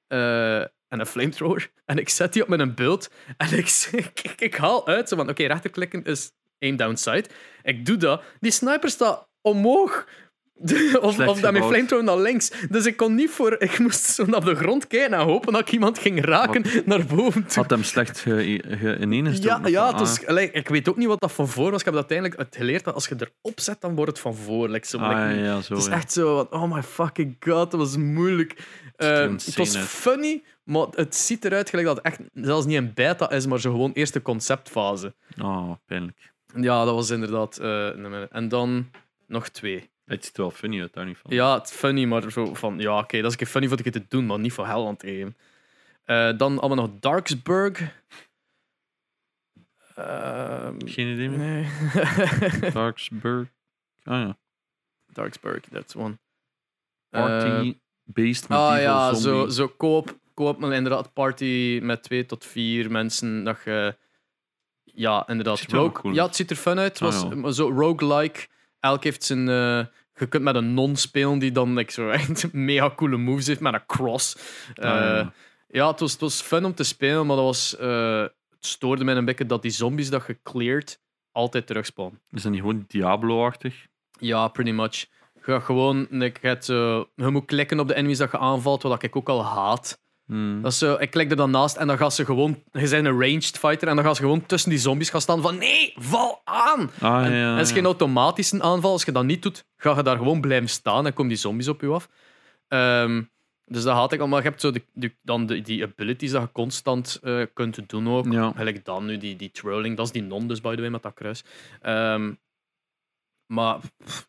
eh, 0.07 0.59
en 0.61 0.99
een 0.99 1.05
flamethrower. 1.05 1.71
En 1.85 1.97
ik 1.97 2.09
zet 2.09 2.33
die 2.33 2.41
op 2.41 2.47
mijn 2.47 2.73
beeld 2.75 3.09
en 3.37 3.57
ik, 3.57 3.89
ik, 4.23 4.33
ik 4.37 4.55
haal 4.55 4.87
uit. 4.87 5.09
Zo 5.09 5.15
van, 5.15 5.29
oké, 5.29 5.45
rechterklikken 5.45 6.03
is 6.03 6.31
aim 6.59 6.75
downside. 6.75 7.25
Ik 7.63 7.85
doe 7.85 7.97
dat. 7.97 8.23
Die 8.39 8.51
sniper 8.51 8.89
staat 8.89 9.27
omhoog. 9.41 10.07
of 11.01 11.19
of 11.19 11.39
dat 11.39 11.51
mijn 11.51 11.63
flamethrower 11.63 12.05
naar 12.05 12.17
links. 12.17 12.51
Dus 12.69 12.85
ik 12.85 12.97
kon 12.97 13.15
niet 13.15 13.29
voor... 13.29 13.55
Ik 13.59 13.79
moest 13.79 14.05
zo 14.05 14.25
naar 14.25 14.45
de 14.45 14.55
grond 14.55 14.87
kijken 14.87 15.17
en 15.17 15.25
hopen 15.25 15.51
dat 15.53 15.61
ik 15.61 15.71
iemand 15.71 15.99
ging 15.99 16.25
raken 16.25 16.63
naar 16.85 17.05
boven 17.05 17.45
toe. 17.45 17.61
Had 17.61 17.69
hem 17.69 17.83
slecht 17.83 18.19
ge, 18.19 18.61
ge. 18.67 19.35
Ja, 19.41 19.61
ja 19.65 19.89
Ah, 19.89 20.27
allee, 20.27 20.51
ik 20.51 20.67
weet 20.67 20.89
ook 20.89 20.97
niet 20.97 21.07
wat 21.07 21.19
dat 21.19 21.31
van 21.31 21.47
voor 21.47 21.71
was. 21.71 21.79
Ik 21.79 21.85
heb 21.85 21.95
uiteindelijk 21.95 22.39
het 22.39 22.55
geleerd 22.55 22.83
dat 22.83 22.93
als 22.93 23.07
je 23.07 23.15
erop 23.15 23.59
zet, 23.59 23.81
dan 23.81 23.95
wordt 23.95 24.11
het 24.11 24.19
van 24.19 24.35
voor. 24.35 24.69
Like, 24.69 24.87
zo, 24.87 24.97
ah, 24.97 25.09
like, 25.09 25.39
ja, 25.39 25.45
ja, 25.45 25.61
zo. 25.61 25.73
het 25.73 25.83
is 25.83 25.89
ja. 25.89 25.95
echt 25.95 26.11
zo 26.11 26.47
oh 26.49 26.73
my 26.73 26.83
fucking 26.83 27.35
god, 27.39 27.71
dat 27.71 27.79
was 27.79 27.97
moeilijk. 27.97 28.65
Eh, 28.95 29.21
het 29.21 29.55
was 29.55 29.77
funny, 29.77 30.43
maar 30.63 30.87
het 30.91 31.15
ziet 31.15 31.45
eruit 31.45 31.69
gelijk 31.69 31.87
dat 31.87 31.95
het 31.95 32.05
echt 32.05 32.19
zelfs 32.33 32.65
niet 32.65 32.77
een 32.77 32.93
beta 32.93 33.31
is, 33.31 33.45
maar 33.45 33.59
zo 33.59 33.71
gewoon 33.71 33.91
eerste 33.91 34.21
conceptfase. 34.21 35.15
Oh, 35.41 35.71
pijnlijk. 35.85 36.33
Ja, 36.55 36.85
dat 36.85 36.93
was 36.93 37.09
inderdaad. 37.09 37.57
eh, 37.57 38.35
en 38.35 38.47
dan 38.47 38.91
nog 39.27 39.49
twee. 39.49 39.89
Het 40.07 40.25
ziet 40.25 40.35
er 40.37 40.41
wel 40.41 40.51
funny 40.51 40.81
uit, 40.81 40.93
daar 40.93 41.05
niet 41.05 41.17
van. 41.17 41.31
Ja, 41.33 41.53
het 41.57 41.67
is 41.69 41.75
funny, 41.75 42.05
maar 42.05 42.31
zo 42.31 42.53
van, 42.53 42.79
ja, 42.79 42.97
oké, 42.99 43.17
dat 43.17 43.25
is 43.25 43.31
een 43.31 43.37
keer 43.37 43.47
funny 43.47 43.67
voor 43.67 43.79
ik 43.85 43.91
te 43.91 44.05
doen, 44.07 44.25
maar 44.25 44.39
niet 44.39 44.53
voor 44.53 44.65
hell 44.65 44.75
aan 44.85 44.93
het 44.93 45.01
geven. 45.01 45.37
Eh, 46.03 46.37
dan 46.37 46.59
allemaal 46.59 46.85
nog 46.85 46.99
Darksburg. 46.99 47.95
Ehm, 49.95 50.75
Geen 50.85 51.13
idee 51.13 51.29
meer. 51.29 51.37
nee. 51.37 52.71
Darksburg. 52.71 53.47
Ah 54.03 54.19
ja. 54.21 54.37
Darksburg, 55.13 55.59
that's 55.71 55.95
one. 55.95 56.17
Party-based 57.09 58.49
Eh, 58.49 58.57
ah 58.57 58.69
medieval 58.71 58.79
ja, 58.81 59.13
zo, 59.13 59.19
zombie. 59.19 59.53
zo 59.53 59.67
koop, 59.67 60.17
koop 60.33 60.59
maar 60.59 60.73
inderdaad 60.73 61.13
party 61.13 61.79
met 61.83 62.03
twee 62.03 62.25
tot 62.25 62.45
vier 62.45 62.91
mensen. 62.91 63.43
Dat 63.43 63.57
je, 63.65 63.95
ja, 64.83 65.27
inderdaad. 65.27 65.59
Er 65.59 65.69
Rogue, 65.71 65.91
cool 65.91 66.13
ja, 66.13 66.25
het 66.25 66.35
ziet 66.35 66.49
er 66.49 66.55
fun 66.55 66.79
uit. 66.79 66.89
Het 66.89 66.99
was 66.99 67.23
Ah, 67.23 67.29
ja. 67.29 67.35
maar 67.35 67.53
zo 67.53 67.69
roguelike. 67.69 68.47
Elk 68.79 69.03
heeft 69.03 69.23
zijn. 69.23 69.49
eh, 69.49 69.85
je 70.15 70.25
kunt 70.29 70.43
met 70.43 70.55
een 70.55 70.73
non 70.73 70.95
spelen 70.95 71.39
die 71.39 71.51
dan 71.51 71.73
like, 71.73 71.91
zo 71.91 72.09
echt 72.09 72.53
mega 72.71 72.91
coole 72.95 73.17
moves 73.17 73.47
heeft 73.47 73.59
met 73.59 73.73
een 73.73 73.85
cross. 73.85 74.37
Ah, 74.75 74.85
Eh, 74.89 75.01
ja. 75.17 75.33
ja, 75.67 75.87
het 75.91 75.99
was, 75.99 76.11
het 76.11 76.21
was 76.21 76.41
fun 76.41 76.65
om 76.65 76.73
te 76.73 76.83
spelen, 76.83 77.25
maar 77.25 77.35
dat 77.35 77.45
was, 77.45 77.77
eh, 77.77 78.21
het 78.21 78.65
stoorde 78.65 79.03
mij 79.03 79.15
een 79.15 79.25
beetje 79.25 79.45
dat 79.45 79.61
die 79.61 79.71
zombies 79.71 80.09
dat 80.09 80.23
je 80.27 80.39
cleared 80.43 81.01
altijd 81.31 81.67
terugspawnen. 81.67 82.21
Is 82.31 82.41
dat 82.41 82.51
niet 82.51 82.61
gewoon 82.61 82.85
Diablo-achtig? 82.87 83.85
Ja, 84.19 84.47
pretty 84.47 84.71
much. 84.71 84.93
Je 85.33 85.41
gaat 85.53 85.63
gewoon, 85.63 86.07
je, 86.09 86.57
zo- 86.59 87.09
je 87.15 87.27
moet 87.29 87.45
klikken 87.45 87.79
op 87.79 87.87
de 87.87 87.95
enemies 87.95 88.17
dat 88.17 88.31
je 88.31 88.37
aanvalt, 88.37 88.83
wat 88.83 89.03
ik 89.03 89.15
ook 89.15 89.29
al 89.29 89.43
haat. 89.43 89.99
Hmm. 90.27 90.61
Dat 90.61 90.71
is 90.71 90.77
zo, 90.77 90.95
ik 90.99 91.09
klik 91.09 91.29
er 91.29 91.35
dan 91.37 91.51
naast 91.51 91.75
en 91.75 91.87
dan 91.87 91.97
gaan 91.97 92.11
ze 92.11 92.25
gewoon, 92.25 92.63
je 92.71 92.89
bent 92.89 93.05
een 93.05 93.19
ranged 93.21 93.57
fighter 93.57 93.87
en 93.87 93.95
dan 93.95 94.03
gaan 94.05 94.15
ze 94.15 94.21
gewoon 94.21 94.45
tussen 94.45 94.69
die 94.69 94.79
zombies 94.79 95.09
gaan 95.09 95.21
staan 95.21 95.41
van 95.41 95.57
nee, 95.57 95.93
val 95.95 96.41
aan! 96.43 96.89
Ah, 96.99 97.25
en, 97.25 97.31
ja, 97.31 97.37
ja, 97.37 97.51
en 97.51 97.57
het 97.57 97.67
is 97.67 97.73
geen 97.73 97.85
automatische 97.85 98.61
aanval, 98.61 98.91
als 98.91 99.03
je 99.03 99.11
dat 99.11 99.23
niet 99.23 99.41
doet, 99.41 99.65
ga 99.77 99.95
je 99.95 100.03
daar 100.03 100.17
gewoon 100.17 100.41
blijven 100.41 100.69
staan 100.69 101.05
en 101.05 101.13
komen 101.13 101.31
die 101.31 101.37
zombies 101.41 101.67
op 101.67 101.81
je 101.81 101.87
af. 101.87 102.09
Ehm, 102.67 103.21
dus 103.65 103.83
dat 103.83 103.95
haat 103.95 104.13
ik 104.13 104.19
allemaal. 104.19 104.37
Je 104.39 104.43
hebt 104.45 104.61
zo 104.61 104.71
de, 104.71 104.81
de- 104.93 105.15
dan 105.21 105.45
de, 105.45 105.61
die 105.61 105.83
abilities 105.83 106.31
dat 106.31 106.41
je 106.41 106.51
constant 106.51 107.19
eh, 107.23 107.41
kunt 107.53 107.89
doen 107.89 108.09
ook. 108.09 108.31
Ja. 108.31 108.53
Gelijk 108.55 108.85
dan 108.85 109.05
nu, 109.05 109.17
die, 109.17 109.35
die 109.35 109.51
trolling. 109.51 109.97
Dat 109.97 110.05
is 110.05 110.11
die 110.11 110.21
non 110.23 110.47
dus, 110.47 110.61
by 110.61 110.75
the 110.75 110.81
way, 110.81 110.89
met 110.89 111.03
dat 111.03 111.13
kruis. 111.13 111.43
Ehm, 111.81 112.31
maar 113.45 113.79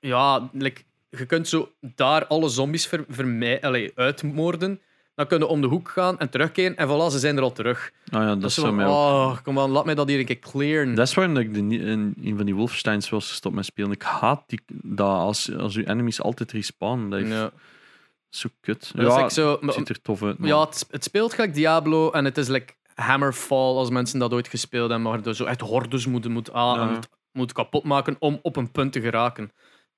ja, 0.01 0.49
like, 0.53 0.83
je 1.11 1.27
kunt 1.27 1.49
zo 1.49 1.73
daar 1.81 2.27
alle 2.27 2.49
zombies 2.49 2.87
ver, 2.87 3.05
vermij- 3.09 3.93
uitmoorden. 3.95 4.81
Dan 5.19 5.27
kun 5.27 5.39
je 5.39 5.47
om 5.47 5.61
de 5.61 5.67
hoek 5.67 5.89
gaan 5.89 6.19
en 6.19 6.31
terugkeren. 6.31 6.77
En 6.77 6.89
voilà, 6.89 7.13
ze 7.13 7.19
zijn 7.19 7.37
er 7.37 7.43
al 7.43 7.53
terug. 7.53 7.93
Ah 8.11 8.21
ja, 8.21 8.27
dat, 8.27 8.41
Dat 8.41 8.51
is 8.51 8.57
is 8.57 8.65
zo 8.65 8.73
mij 8.73 8.87
oh, 8.87 9.37
kom 9.43 9.59
aan, 9.59 9.71
laat 9.71 9.85
mij 9.85 9.95
dat 9.95 10.09
hier 10.09 10.19
een 10.19 10.25
keer 10.25 10.39
clearen. 10.39 10.95
Dat 10.95 11.09
is 11.09 11.15
waarom 11.15 11.37
ik 11.37 11.55
de, 11.55 11.59
in 11.61 12.15
een 12.23 12.37
van 12.37 12.45
die 12.45 12.55
Wolfensteins 12.55 13.09
was 13.09 13.29
gestopt 13.29 13.55
met 13.55 13.65
spelen. 13.65 13.91
Ik 13.91 14.03
haat 14.03 14.43
die, 14.47 14.61
dat 14.67 15.09
als, 15.09 15.57
als 15.57 15.75
je 15.75 15.89
enemies 15.89 16.23
altijd 16.23 16.53
respawnen. 16.53 17.11
Dat 17.11 17.29
ja. 17.29 17.51
zo 18.29 18.49
kut. 18.61 18.91
Dat 18.95 19.07
is 19.07 19.13
ja, 19.13 19.17
like 19.17 19.33
zo, 19.33 19.59
het 19.61 19.75
ziet 19.75 19.89
er 19.89 20.03
tof 20.03 20.23
uit. 20.23 20.39
man. 20.39 20.49
Ja, 20.49 20.61
het, 20.61 20.87
het 20.91 21.05
speelt 21.05 21.35
gelijk 21.35 21.55
Diablo 21.55 22.11
en 22.11 22.25
het 22.25 22.39
is 22.39 22.49
like 22.49 22.75
Hammerfall 22.95 23.77
als 23.77 23.91
mensen 23.91 24.19
dat 24.19 24.33
ooit 24.33 24.49
gespeeld 24.49 24.91
hebben, 24.91 25.11
maar 25.11 25.27
er 25.27 25.35
zo 25.35 25.45
echt 25.45 25.61
hordes 25.61 26.07
moeten 26.07 26.31
moet 26.31 26.53
aan 26.53 26.79
Ja. 26.79 26.85
moet, 26.85 27.09
moet 27.33 27.53
kapot 27.53 27.85
maken 27.85 28.17
om 28.19 28.39
op 28.43 28.57
een 28.57 28.71
punt 28.71 28.93
te 28.93 29.01
geraken. 29.01 29.53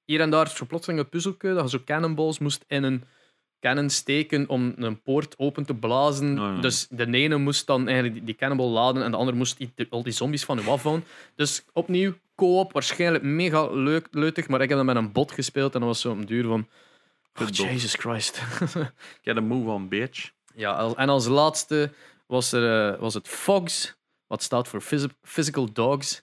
Hier 0.05 0.21
en 0.21 0.31
daar 0.31 0.47
is 0.47 0.57
zo 0.57 0.67
plotseling 0.67 1.01
een 1.03 1.09
puzzelke 1.09 1.55
dat 1.55 1.71
je 1.71 1.79
zo 1.79 1.85
cannonballs 1.85 2.39
moest 2.39 2.65
in 2.67 2.83
een 2.83 3.05
cannon 3.61 3.91
steken 3.91 4.49
om 4.49 4.73
een 4.77 5.03
poort 5.03 5.39
open 5.39 5.65
te 5.65 5.75
blazen. 5.75 6.35
Ja. 6.37 6.61
Dus 6.61 6.87
de 6.91 7.07
ene 7.07 7.37
moest 7.37 7.67
dan 7.67 7.85
eigenlijk 7.85 8.15
die, 8.15 8.25
die 8.25 8.35
cannonball 8.35 8.69
laden 8.69 9.03
en 9.03 9.11
de 9.11 9.17
andere 9.17 9.37
moest 9.37 9.59
die, 9.59 9.87
al 9.91 10.03
die 10.03 10.13
zombies 10.13 10.45
van 10.45 10.59
je 10.59 10.71
afhouden. 10.71 11.05
Dus 11.35 11.65
opnieuw, 11.73 12.13
co-op, 12.35 12.73
waarschijnlijk 12.73 13.25
mega 13.25 13.71
leuk, 13.71 14.09
leutig, 14.11 14.49
maar 14.49 14.61
ik 14.61 14.69
heb 14.69 14.79
dat 14.79 14.87
met 14.87 14.97
een 14.97 15.13
bot 15.13 15.33
gespeeld 15.33 15.75
en 15.75 15.81
dat 15.81 15.89
was 15.89 16.01
zo 16.01 16.11
een 16.13 16.27
duur 16.27 16.45
van... 16.45 16.69
Oh. 17.41 17.49
Jesus 17.49 17.95
Christ. 17.95 18.43
Get 19.25 19.37
a 19.37 19.41
move 19.41 19.71
on, 19.71 19.89
bitch. 19.89 20.31
Ja, 20.55 20.93
en 20.97 21.09
als 21.09 21.27
laatste 21.27 21.93
was, 22.27 22.53
er, 22.53 22.93
eh, 22.93 23.01
was 23.01 23.15
het 23.15 23.29
FOGS, 23.29 23.95
wat 24.27 24.43
staat 24.43 24.69
voor 24.69 24.81
Phys- 24.81 25.07
Physical 25.23 25.73
Dogs. 25.73 26.23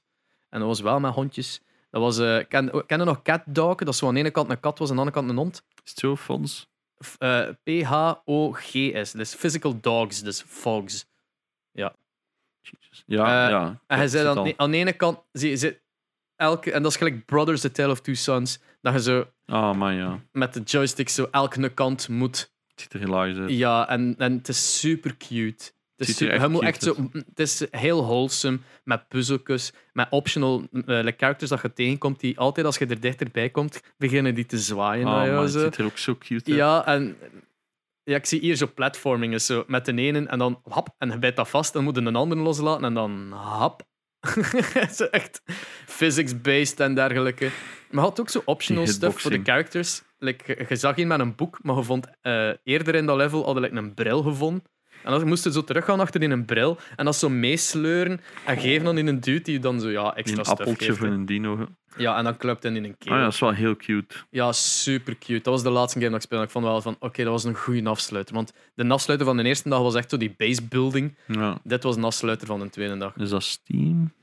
En 0.49 0.59
dat 0.59 0.67
was 0.67 0.79
wel 0.81 0.99
met 0.99 1.13
hondjes. 1.13 1.61
Dat 1.89 2.01
was, 2.01 2.17
eh 2.19 2.37
ken, 2.47 2.85
ken 2.85 2.99
je 2.99 3.05
nog 3.05 3.21
Cat 3.21 3.41
Dog? 3.45 3.75
Dat 3.75 3.95
zo 3.95 4.07
aan 4.07 4.13
de 4.13 4.19
ene 4.19 4.31
kant 4.31 4.49
een 4.49 4.59
kat 4.59 4.79
was 4.79 4.89
en 4.89 4.99
aan 4.99 5.05
de 5.05 5.11
andere 5.11 5.27
kant 5.27 5.29
een 5.29 5.43
hond. 5.43 5.63
Is 5.83 5.89
het 5.89 5.99
zo, 5.99 6.15
Fons? 6.15 6.67
Eh, 7.17 7.47
P-H-O-G-S. 7.63 9.11
Dus 9.11 9.35
Physical 9.35 9.79
Dogs, 9.79 10.21
dus 10.21 10.41
FOGS. 10.47 11.05
Jezus. 12.61 13.03
Ja, 13.05 13.45
Eh, 13.45 13.49
ja. 13.51 13.81
En 13.87 13.97
zie 13.97 14.07
zei 14.07 14.23
aan 14.57 14.71
de 14.71 14.77
ene 14.77 14.93
kant, 14.93 15.19
zie, 15.31 15.55
zie, 15.57 15.79
elke, 16.35 16.71
en 16.71 16.81
dat 16.81 16.91
is 16.91 16.97
gelijk 16.97 17.25
Brothers, 17.25 17.61
The 17.61 17.71
Tale 17.71 17.91
of 17.91 18.01
Two 18.01 18.13
Sons, 18.13 18.59
dat 18.81 18.93
je 18.93 19.01
zo 19.01 19.27
Ah, 19.45 19.75
maar 19.75 19.93
ja. 19.93 20.19
met 20.31 20.53
de 20.53 20.59
joystick 20.61 21.09
zo 21.09 21.27
elke 21.31 21.69
kant 21.69 22.09
moet 22.09 22.37
Het 22.67 22.81
ziet 22.81 22.93
er 22.93 22.99
hilarisch 22.99 23.37
uit. 23.37 23.49
Ja, 23.49 23.87
en, 23.89 24.15
en 24.17 24.33
het 24.37 24.47
is 24.47 24.79
super 24.79 25.17
cute. 25.17 25.71
Het 25.97 26.07
is, 26.07 26.21
echt 26.21 26.49
moet 26.49 26.83
zo, 26.83 26.95
het 27.11 27.39
is 27.39 27.67
heel 27.71 28.03
wholesome, 28.03 28.59
met 28.83 29.07
puzzeltjes, 29.07 29.73
met 29.93 30.07
optional 30.09 30.67
eh, 30.71 31.05
characters 31.17 31.49
dat 31.49 31.61
je 31.61 31.73
tegenkomt, 31.73 32.19
die 32.19 32.39
altijd 32.39 32.65
als 32.65 32.77
je 32.77 32.85
er 32.85 32.99
dichterbij 32.99 33.49
komt, 33.49 33.81
beginnen 33.97 34.35
die 34.35 34.45
te 34.45 34.57
zwaaien 34.57 35.07
jou. 35.07 35.31
maar 35.31 35.41
het 35.41 35.51
zo. 35.51 35.59
ziet 35.59 35.77
er 35.77 35.85
ook 35.85 35.97
zo 35.97 36.15
cute 36.15 36.49
uit. 36.49 36.59
Ja, 36.59 36.85
en 36.85 37.17
ja, 38.03 38.15
ik 38.15 38.25
zie 38.25 38.39
hier 38.39 38.55
zo 38.55 38.67
platforming, 38.75 39.33
is 39.33 39.45
zo 39.45 39.63
met 39.67 39.85
de 39.85 39.93
ene 39.93 40.27
en 40.27 40.39
dan 40.39 40.59
hap, 40.63 40.95
en 40.97 41.09
je 41.09 41.19
bijt 41.19 41.35
dat 41.35 41.49
vast, 41.49 41.73
dan 41.73 41.83
moet 41.83 41.97
een 41.97 42.15
andere 42.15 42.41
loslaten 42.41 42.85
en 42.85 42.93
dan 42.93 43.31
hap. 43.31 43.85
Is 44.89 45.09
echt 45.09 45.41
physics-based 45.85 46.79
en 46.79 46.95
dergelijke. 46.95 47.49
Maar 47.91 48.03
had 48.03 48.19
ook 48.19 48.29
zo 48.29 48.41
optional 48.45 48.87
stuff 48.87 49.21
voor 49.21 49.31
de 49.31 49.41
characters. 49.43 50.03
Like, 50.17 50.65
je, 50.69 50.75
zag 50.75 50.95
hier 50.95 51.07
met 51.07 51.19
een 51.19 51.35
boek, 51.35 51.59
maar 51.63 51.75
je 51.75 51.83
vond 51.83 52.07
eh, 52.21 52.49
eerder 52.63 52.95
in 52.95 53.05
dat 53.05 53.17
level 53.17 53.43
hadden 53.43 53.63
like, 53.63 53.75
een 53.75 53.93
bril 53.93 54.21
gevonden. 54.21 54.63
En 55.03 55.11
dan 55.11 55.27
moest 55.27 55.43
je 55.43 55.51
zo 55.51 55.63
teruggaan 55.63 55.99
achter 55.99 56.21
in 56.21 56.31
een 56.31 56.45
bril 56.45 56.77
en 56.95 57.05
dat 57.05 57.15
zo 57.15 57.29
meesleuren 57.29 58.21
en 58.45 58.57
geven 58.57 58.85
dan 58.85 58.97
in 58.97 59.07
een 59.07 59.19
dude 59.19 59.41
die 59.41 59.59
dan 59.59 59.79
zo 59.79 59.89
ja, 59.89 60.15
extra 60.15 60.39
een 60.39 60.45
appeltje 60.45 60.95
van 60.95 61.11
een 61.11 61.25
dino. 61.25 61.67
Ja, 61.97 62.17
en 62.17 62.23
dan 62.23 62.37
klupt 62.37 62.63
hij 62.63 62.71
in 62.71 62.83
een 62.83 62.97
keel. 62.97 63.11
Ah 63.11 63.17
ja, 63.17 63.23
dat 63.23 63.33
is 63.33 63.39
wel 63.39 63.51
heel 63.51 63.75
cute. 63.75 64.15
Ja, 64.29 64.51
super 64.51 65.17
cute. 65.17 65.43
Dat 65.43 65.53
was 65.53 65.63
de 65.63 65.69
laatste 65.69 65.99
game 65.99 66.11
dat 66.11 66.19
ik 66.19 66.25
speelde. 66.25 66.45
Ik 66.45 66.51
vond 66.51 66.65
wel 66.65 66.81
van, 66.81 66.95
oké, 66.99 67.23
dat 67.23 67.31
was 67.31 67.43
een 67.43 67.55
goede 67.55 67.89
afsluiter. 67.89 68.35
Want 68.35 68.53
de 68.75 68.87
afsluiter 68.87 69.27
van 69.27 69.37
de 69.37 69.43
eerste 69.43 69.69
dag 69.69 69.79
was 69.79 69.95
echt 69.95 70.09
zo 70.09 70.17
die 70.17 70.33
base 70.37 70.63
building. 70.63 71.15
Ja. 71.27 71.59
Dit 71.63 71.83
was 71.83 71.95
een 71.95 72.03
afsluiter 72.03 72.47
van 72.47 72.59
de 72.59 72.69
tweede 72.69 72.97
dag. 72.97 73.15
Is 73.15 73.29
dat 73.29 73.43
Steam? 73.43 74.13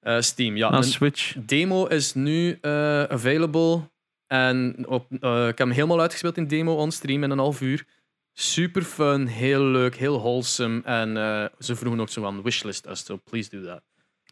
Eh, 0.00 0.20
Steam, 0.20 0.56
ja. 0.56 0.68
Ah, 0.68 0.76
een 0.76 0.84
Switch. 0.84 1.34
demo 1.38 1.86
is 1.86 2.14
nu 2.14 2.58
eh, 2.60 3.02
available. 3.02 3.90
En 4.26 4.84
op, 4.88 5.06
eh, 5.20 5.40
ik 5.40 5.58
heb 5.58 5.58
hem 5.58 5.70
helemaal 5.70 6.00
uitgespeeld 6.00 6.36
in 6.36 6.46
demo 6.46 6.74
on 6.74 6.90
stream 6.90 7.22
in 7.22 7.30
een 7.30 7.38
half 7.38 7.60
uur. 7.60 7.84
Super 8.32 8.82
fun, 8.82 9.26
heel 9.26 9.64
leuk, 9.64 9.94
heel 9.96 10.18
wholesome. 10.18 10.82
En 10.82 11.16
eh, 11.16 11.46
ze 11.58 11.76
vroegen 11.76 12.00
ook 12.00 12.08
zo 12.08 12.24
aan 12.26 12.42
wishlist 12.42 12.86
us, 12.86 13.04
so 13.04 13.18
please 13.24 13.50
do 13.50 13.64
that. 13.66 13.82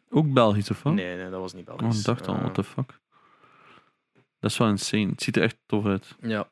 Ook 0.09 0.33
Belgisch 0.33 0.71
of 0.71 0.83
wat? 0.83 0.93
Nee, 0.95 1.17
nee, 1.17 1.31
dat 1.31 1.41
was 1.41 1.53
niet 1.53 1.69
Oh, 1.69 1.77
Belgisch. 1.77 1.99
ik 1.99 2.05
dacht 2.05 2.27
al, 2.29 2.35
Eh, 2.35 2.41
what 2.41 2.55
the 2.55 2.65
fuck. 2.65 2.99
Dat 4.39 4.51
is 4.51 4.57
wel 4.59 4.69
insane. 4.69 5.07
Het 5.09 5.23
ziet 5.23 5.37
er 5.37 5.43
echt 5.43 5.57
tof 5.67 5.87
uit. 5.87 6.17
ja. 6.21 6.51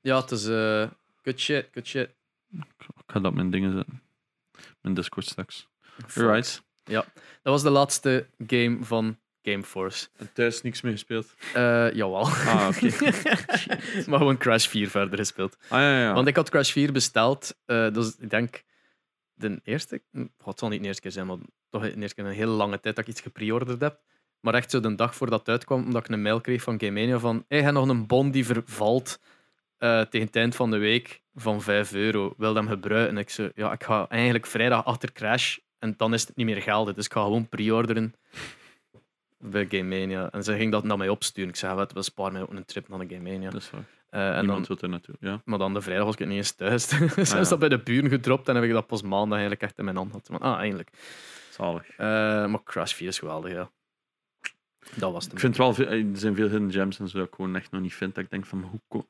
Ja, 0.00 0.20
het 0.20 0.30
is 0.30 0.46
eh 0.46 0.90
good 1.22 1.38
shit, 1.40 1.68
good 1.72 1.86
shit. 1.86 2.10
Ik 2.50 2.64
ga 3.06 3.20
dat 3.20 3.24
op 3.24 3.34
mijn 3.34 3.50
dingen 3.50 3.72
zetten. 3.72 4.02
Mijn 4.80 4.94
Discord 4.94 5.26
straks. 5.26 5.68
Alright. 6.16 6.62
Dat 6.84 7.04
was 7.42 7.62
de 7.62 7.70
laatste 7.70 8.26
game 8.46 8.84
van 8.84 9.18
Gameforce. 9.50 10.08
En 10.16 10.30
thuis 10.32 10.62
niks 10.62 10.80
meer 10.80 10.92
gespeeld. 10.92 11.34
Eh 11.54 11.92
jawel. 11.92 12.26
Ah, 12.28 12.68
oké. 12.68 12.90
maar 14.10 14.18
gewoon 14.18 14.36
Crash 14.38 14.66
4 14.68 14.90
verder 14.90 15.18
gespeeld. 15.18 15.56
Ah, 15.68 15.78
ja, 15.80 16.00
ja. 16.00 16.12
Want 16.14 16.28
ik 16.28 16.36
had 16.36 16.50
Crash 16.50 16.72
4 16.72 16.92
besteld. 16.92 17.54
dus 17.66 18.16
ik 18.18 18.30
denk 18.30 18.62
de 19.34 19.60
eerste. 19.64 20.02
hm, 20.12 20.26
Het 20.44 20.58
zal 20.58 20.68
niet 20.68 20.80
de 20.80 20.86
eerste 20.86 21.02
keer 21.02 21.10
zijn, 21.10 21.26
maar 21.26 21.36
toch 21.70 21.82
de 21.82 21.96
eerste 22.00 22.14
keer 22.14 22.24
een 22.24 22.36
hele 22.36 22.50
lange 22.50 22.80
tijd 22.80 22.96
dat 22.96 23.04
ik 23.04 23.10
iets 23.10 23.20
gepreorderd 23.20 23.80
heb. 23.80 24.00
Maar 24.40 24.54
echt 24.54 24.70
zo 24.70 24.80
de 24.80 24.94
dag 24.94 25.14
voordat 25.14 25.38
het 25.38 25.48
uitkwam, 25.48 25.84
omdat 25.84 26.04
ik 26.06 26.12
een 26.12 26.22
mail 26.22 26.40
kreeg 26.40 26.62
van 26.62 26.80
Game 26.80 27.00
Mania 27.00 27.18
van 27.18 27.44
hey, 27.48 27.58
je 27.58 27.64
hebt 27.64 27.76
nog 27.76 27.88
een 27.88 28.06
bon 28.06 28.30
die 28.30 28.46
vervalt 28.46 29.20
eh, 29.78 30.00
tegen 30.00 30.26
het 30.26 30.36
eind 30.36 30.56
van 30.56 30.70
de 30.70 30.76
week 30.78 31.22
van 31.34 31.62
5 31.62 31.92
euro. 31.92 32.34
Wil 32.36 32.54
hem 32.54 32.68
gebruiken? 32.68 33.08
En 33.16 33.18
ik 33.18 33.30
zo, 33.30 33.48
ja, 33.54 33.72
ik 33.72 33.84
ga 33.84 34.08
eigenlijk 34.08 34.46
vrijdag 34.46 34.84
achter 34.84 35.12
Crash 35.12 35.56
en 35.78 35.94
dan 35.96 36.14
is 36.14 36.26
het 36.26 36.36
niet 36.36 36.46
meer 36.46 36.62
geldig. 36.62 36.94
Dus 36.94 37.04
ik 37.04 37.12
ga 37.12 37.22
gewoon 37.22 37.48
pre-orderen 37.48 38.14
bij 39.38 39.66
Game 39.70 39.98
Mania. 39.98 40.30
En 40.30 40.44
ze 40.44 40.56
ging 40.56 40.72
dat 40.72 40.84
naar 40.84 40.96
mij 40.98 41.08
opsturen. 41.08 41.48
Ik 41.48 41.56
zei, 41.56 41.74
wat, 41.74 41.92
we 41.92 42.02
sparen 42.02 42.32
mij 42.32 42.42
ook 42.42 42.50
een 42.52 42.64
trip 42.64 42.88
naar 42.88 42.98
de 42.98 43.14
Game 43.14 43.30
Mania. 43.30 43.50
Dat 43.50 43.60
is 43.62 43.70
waar. 43.70 43.84
Eh, 44.10 44.36
en 44.38 44.46
dan, 44.46 44.64
wil 44.66 44.78
er 44.80 44.88
naartoe. 44.88 45.14
Ja. 45.20 45.40
maar 45.44 45.58
dan 45.58 45.74
de 45.74 45.80
vrijdag 45.80 46.04
was 46.04 46.14
ik 46.16 46.26
niet 46.26 46.36
eens 46.36 46.52
thuis. 46.52 46.86
dus 47.14 47.16
Ah, 47.30 47.34
ja. 47.34 47.38
is 47.38 47.48
dat 47.48 47.58
bij 47.58 47.68
de 47.68 47.78
buren 47.78 48.10
gedropt 48.10 48.48
en 48.48 48.54
heb 48.54 48.64
ik 48.64 48.72
dat 48.72 48.86
pas 48.86 49.02
maandag 49.02 49.30
eigenlijk 49.38 49.62
echt 49.62 49.78
in 49.78 49.84
mijn 49.84 49.96
hand 49.96 50.10
gehad. 50.10 50.28
Maar, 50.28 50.40
ah, 50.40 50.58
eindelijk. 50.58 50.90
Zalig. 51.50 51.88
Eh, 51.90 51.96
maar 52.46 52.62
Crash 52.64 52.92
4 52.94 53.08
is 53.08 53.18
geweldig, 53.18 53.52
ja. 53.52 53.70
Dat 54.94 55.12
was 55.12 55.24
het. 55.24 55.32
Ik 55.32 55.38
vind 55.38 55.56
wel, 55.56 55.74
veel, 55.74 55.86
er 55.86 56.04
zijn 56.12 56.34
veel 56.34 56.48
hidden 56.48 56.72
gems 56.72 56.98
en 56.98 57.08
zo 57.08 57.18
dat 57.18 57.26
ik 57.26 57.34
gewoon 57.34 57.56
echt 57.56 57.70
nog 57.70 57.80
niet 57.80 57.94
vind. 57.94 58.14
Dat 58.14 58.24
ik 58.24 58.30
denk 58.30 58.46
van, 58.46 58.62
hoe 58.62 58.80
ko- 58.88 59.06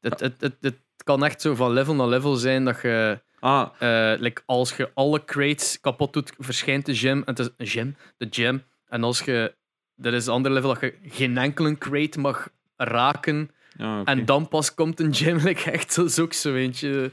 Het, 0.00 0.20
het, 0.20 0.40
het, 0.40 0.56
het 0.60 0.76
kan 1.04 1.24
echt 1.24 1.40
zo 1.40 1.54
van 1.54 1.70
level 1.72 1.94
naar 1.94 2.06
level 2.06 2.34
zijn 2.34 2.64
dat 2.64 2.80
je, 2.82 3.20
Ah, 3.40 3.68
eh, 3.78 4.20
like, 4.20 4.42
als 4.46 4.76
je 4.76 4.90
alle 4.94 5.24
crates 5.24 5.80
kapot 5.80 6.12
doet, 6.12 6.32
verschijnt 6.38 6.86
de 6.86 6.96
gem. 6.96 7.18
En 7.18 7.24
het 7.24 7.38
is 7.38 7.48
een 7.56 7.66
gem, 7.66 7.96
de 8.16 8.26
gem. 8.30 8.62
En 8.88 9.02
als 9.02 9.20
je, 9.20 9.54
er 9.96 10.14
is 10.14 10.26
een 10.26 10.32
ander 10.32 10.52
level 10.52 10.72
dat 10.72 10.80
je 10.80 10.94
geen 11.02 11.38
enkele 11.38 11.78
crate 11.78 12.20
mag 12.20 12.48
raken. 12.76 13.50
oké. 13.74 14.02
En 14.04 14.24
dan 14.24 14.48
pas 14.48 14.74
komt 14.74 15.00
een. 15.00 15.36
Like, 15.44 15.70
echt, 15.70 15.94
dat 15.94 16.06
is 16.06 16.18
ook 16.18 16.32
zo 16.32 16.54
eentje. 16.54 17.10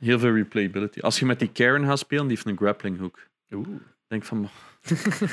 Heel 0.00 0.18
veel 0.18 0.34
replayability. 0.34 1.00
Als 1.00 1.18
je 1.18 1.26
met 1.26 1.38
die 1.38 1.52
Karen 1.52 1.86
gaat 1.86 1.98
spelen, 1.98 2.26
die 2.26 2.36
heeft 2.36 2.48
een 2.48 2.56
grappling 2.56 2.98
hook. 2.98 3.18
Oeh. 3.50 3.68
denk 4.06 4.24
van, 4.24 4.48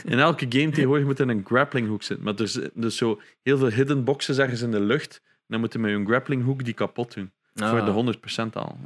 in 0.03 0.19
elke 0.19 0.45
game 0.49 0.69
tegenwoordig 0.69 1.05
moet 1.05 1.19
er 1.19 1.29
een 1.29 1.45
grappling 1.45 1.87
hook 1.87 2.03
zitten. 2.03 2.25
Maar 2.25 2.35
er 2.35 2.41
is 2.41 2.59
dus 2.73 2.97
zo 2.97 3.21
heel 3.41 3.57
veel 3.57 3.69
hidden 3.69 4.03
boxes 4.03 4.37
ergens 4.37 4.61
in 4.61 4.71
de 4.71 4.79
lucht. 4.79 5.21
En 5.23 5.45
dan 5.47 5.59
moeten 5.59 5.81
we 5.81 5.87
met 5.87 5.95
een 5.95 6.05
grappling 6.05 6.43
hook 6.43 6.63
die 6.63 6.73
kapot 6.73 7.13
doen. 7.13 7.31
Ah. 7.55 7.69
Voor 7.69 7.85
de 7.85 8.15
100% 8.47 8.49
al. 8.53 8.77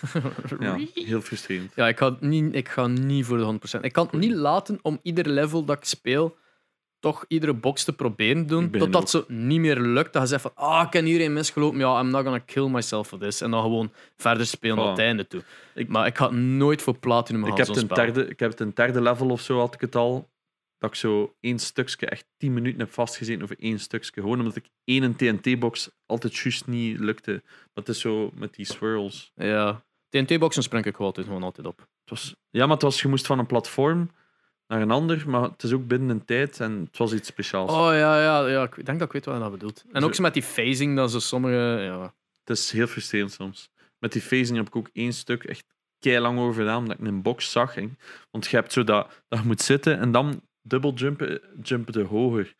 Ja, 0.60 0.78
heel 0.94 1.20
frustrerend. 1.20 1.72
Ja, 1.74 1.88
ik 1.88 1.98
ga, 1.98 2.16
niet, 2.20 2.54
ik 2.54 2.68
ga 2.68 2.86
niet 2.86 3.24
voor 3.26 3.38
de 3.38 3.58
100%. 3.78 3.80
Ik 3.80 3.92
kan 3.92 4.06
het 4.10 4.20
niet 4.20 4.32
laten 4.32 4.78
om 4.82 4.98
ieder 5.02 5.28
level 5.28 5.64
dat 5.64 5.76
ik 5.76 5.84
speel 5.84 6.36
toch 7.00 7.24
iedere 7.28 7.54
box 7.54 7.84
te 7.84 7.92
proberen 7.92 8.46
doen. 8.46 8.70
Totdat 8.80 9.10
zo 9.10 9.24
niet 9.28 9.60
meer 9.60 9.80
lukt. 9.80 10.12
Dat 10.12 10.22
je 10.22 10.28
zegt 10.28 10.42
van, 10.42 10.50
ah, 10.54 10.84
ik 10.86 10.92
heb 10.92 11.04
hierin 11.04 11.32
misgelopen. 11.32 11.78
Ja, 11.78 12.00
I'm 12.00 12.10
not 12.10 12.22
gonna 12.22 12.38
kill 12.38 12.68
myself 12.68 13.08
for 13.08 13.18
this. 13.18 13.40
En 13.40 13.50
dan 13.50 13.62
gewoon 13.62 13.92
verder 14.16 14.46
spelen 14.46 14.76
tot 14.76 14.86
het 14.96 14.98
einde 14.98 15.26
toe. 15.26 15.42
Ik- 15.74 15.88
maar 15.88 16.06
ik 16.06 16.16
ga 16.16 16.30
nooit 16.30 16.82
voor 16.82 16.98
platinum 16.98 17.42
gaan 17.42 17.50
Ik 17.50 17.56
heb, 17.56 17.66
zo'n 17.66 17.74
ten 17.74 17.84
spel. 17.84 17.96
derde, 18.04 18.26
ik 18.28 18.40
heb 18.40 18.50
het 18.50 18.60
een 18.60 18.70
derde 18.74 19.00
level 19.02 19.30
of 19.30 19.40
zo 19.40 19.58
had 19.58 19.74
ik 19.74 19.80
het 19.80 19.96
al. 19.96 20.30
Dat 20.82 20.90
ik 20.90 20.96
zo 20.96 21.34
één 21.40 21.58
stukje, 21.58 22.06
echt 22.06 22.24
10 22.36 22.52
minuten 22.52 22.80
heb 22.80 22.92
vastgezeten 22.92 23.42
over 23.42 23.56
één 23.58 23.80
stukje. 23.80 24.20
Gewoon 24.20 24.38
omdat 24.38 24.56
ik 24.56 24.68
één 24.84 25.16
TNT-box 25.16 25.90
altijd 26.06 26.36
juist 26.36 26.66
niet 26.66 26.98
lukte. 26.98 27.42
Maar 27.44 27.70
het 27.74 27.88
is 27.88 28.00
zo 28.00 28.30
met 28.34 28.54
die 28.54 28.66
swirls. 28.66 29.32
Ja. 29.34 29.84
TNT-boxen 30.08 30.62
spring 30.62 30.84
ik 30.84 30.92
gewoon 30.92 31.06
altijd, 31.06 31.26
gewoon 31.26 31.42
altijd 31.42 31.66
op. 31.66 31.78
Het 31.78 32.10
was, 32.10 32.34
ja, 32.50 32.62
maar 32.64 32.74
het 32.74 32.82
was, 32.82 33.02
je 33.02 33.08
moest 33.08 33.26
van 33.26 33.38
een 33.38 33.46
platform 33.46 34.10
naar 34.66 34.80
een 34.80 34.90
ander, 34.90 35.28
maar 35.28 35.42
het 35.42 35.62
is 35.62 35.72
ook 35.72 35.86
binnen 35.86 36.08
een 36.08 36.24
tijd 36.24 36.60
en 36.60 36.80
het 36.84 36.96
was 36.98 37.12
iets 37.12 37.28
speciaals. 37.28 37.70
Oh 37.70 37.92
ja, 37.92 38.22
ja, 38.22 38.46
ja, 38.46 38.62
ik 38.62 38.86
denk 38.86 38.98
dat 38.98 39.06
ik 39.08 39.12
weet 39.12 39.24
wat 39.24 39.34
je 39.34 39.40
dat 39.40 39.50
bedoelt. 39.50 39.84
En 39.92 40.04
ook 40.04 40.14
zo 40.14 40.22
met 40.22 40.34
die 40.34 40.42
phasing, 40.42 40.96
dat 40.96 41.10
ze 41.10 41.20
sommige... 41.20 41.80
Ja. 41.82 42.14
Het 42.44 42.58
is 42.58 42.70
heel 42.70 42.86
frustrerend 42.86 43.32
soms. 43.32 43.70
Met 43.98 44.12
die 44.12 44.22
phasing 44.22 44.56
heb 44.56 44.66
ik 44.66 44.76
ook 44.76 44.90
één 44.92 45.12
stuk 45.12 45.44
echt 45.44 45.64
lang 45.98 46.38
over 46.38 46.54
gedaan, 46.54 46.78
omdat 46.78 46.98
ik 46.98 47.06
een 47.06 47.22
box 47.22 47.50
zag. 47.50 47.74
hè. 47.74 47.88
Want 48.30 48.46
je 48.46 48.56
hebt 48.56 48.72
zo 48.72 48.84
dat, 48.84 49.22
dat 49.28 49.38
je 49.38 49.46
moet 49.46 49.62
zitten 49.62 49.98
en 49.98 50.12
dan 50.12 50.42
dubbel 50.62 50.92
jumpen, 50.94 51.40
jumpen 51.62 51.92
de 51.92 52.02
hoger. 52.02 52.54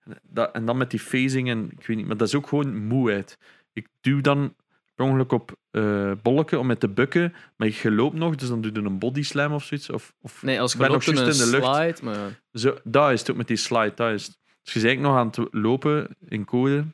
En 0.00 0.20
Dat, 0.22 0.52
en 0.52 0.64
dan 0.64 0.76
met 0.76 0.90
die 0.90 1.00
phasing 1.00 1.48
en 1.48 1.70
ik 1.70 1.86
weet 1.86 1.96
niet, 1.96 2.06
maar 2.06 2.16
dat 2.16 2.28
is 2.28 2.34
ook 2.34 2.46
gewoon 2.46 2.86
moeheid. 2.86 3.38
Ik 3.72 3.88
duw 4.00 4.20
dan 4.20 4.54
per 4.94 5.04
ongeluk 5.04 5.32
op 5.32 5.56
eh 5.70 6.12
bolken 6.22 6.58
om 6.58 6.66
met 6.66 6.80
te 6.80 6.88
bukken, 6.88 7.34
maar 7.56 7.68
je 7.68 7.90
loopt 7.90 8.16
nog, 8.16 8.34
dus 8.34 8.48
dan 8.48 8.60
doe 8.60 8.72
je 8.72 8.78
een 8.78 8.98
body 8.98 9.22
slam 9.22 9.52
of 9.52 9.64
zoiets. 9.64 9.90
Of, 9.90 10.14
of 10.20 10.42
Nee, 10.42 10.60
als 10.60 10.72
je 10.72 10.78
ben 10.78 10.90
nog 10.90 11.04
juist 11.04 11.40
in 11.40 11.50
de 11.50 11.50
lucht. 11.50 11.74
slide, 11.74 11.98
maar... 12.02 12.42
Zo, 12.52 12.76
dat 12.84 13.10
is 13.10 13.20
het 13.20 13.30
ook 13.30 13.36
met 13.36 13.48
die 13.48 13.56
slide. 13.56 13.92
Dat 13.94 14.12
is 14.12 14.26
het. 14.26 14.38
Dus 14.62 14.72
je 14.72 14.80
bent 14.80 15.00
nog 15.00 15.16
aan 15.16 15.26
het 15.26 15.38
lopen 15.50 16.16
in 16.28 16.44
code. 16.44 16.84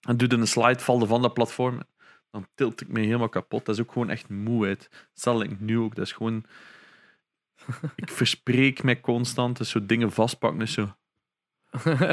En 0.00 0.16
doe 0.16 0.28
je 0.28 0.36
een 0.36 0.46
slide, 0.46 0.78
valde 0.78 1.06
van 1.06 1.22
dat 1.22 1.34
platform. 1.34 1.82
Dan 2.30 2.46
tilt 2.54 2.80
ik 2.80 2.88
me 2.88 3.00
helemaal 3.00 3.28
kapot. 3.28 3.64
Dat 3.64 3.74
is 3.74 3.80
ook 3.80 3.92
gewoon 3.92 4.10
echt 4.10 4.28
moeheid. 4.28 5.08
Stel 5.12 5.42
ik 5.42 5.60
nu 5.60 5.78
ook. 5.78 5.94
Dat 5.94 6.04
is 6.04 6.12
gewoon. 6.12 6.44
Ik 7.96 8.08
verspreek 8.10 8.82
mij 8.82 9.00
constant. 9.00 9.56
Dus 9.58 9.70
zo 9.70 9.86
dingen 9.86 10.12
vastpakken. 10.12 10.58
Dus 10.58 10.72
zo. 10.72 10.94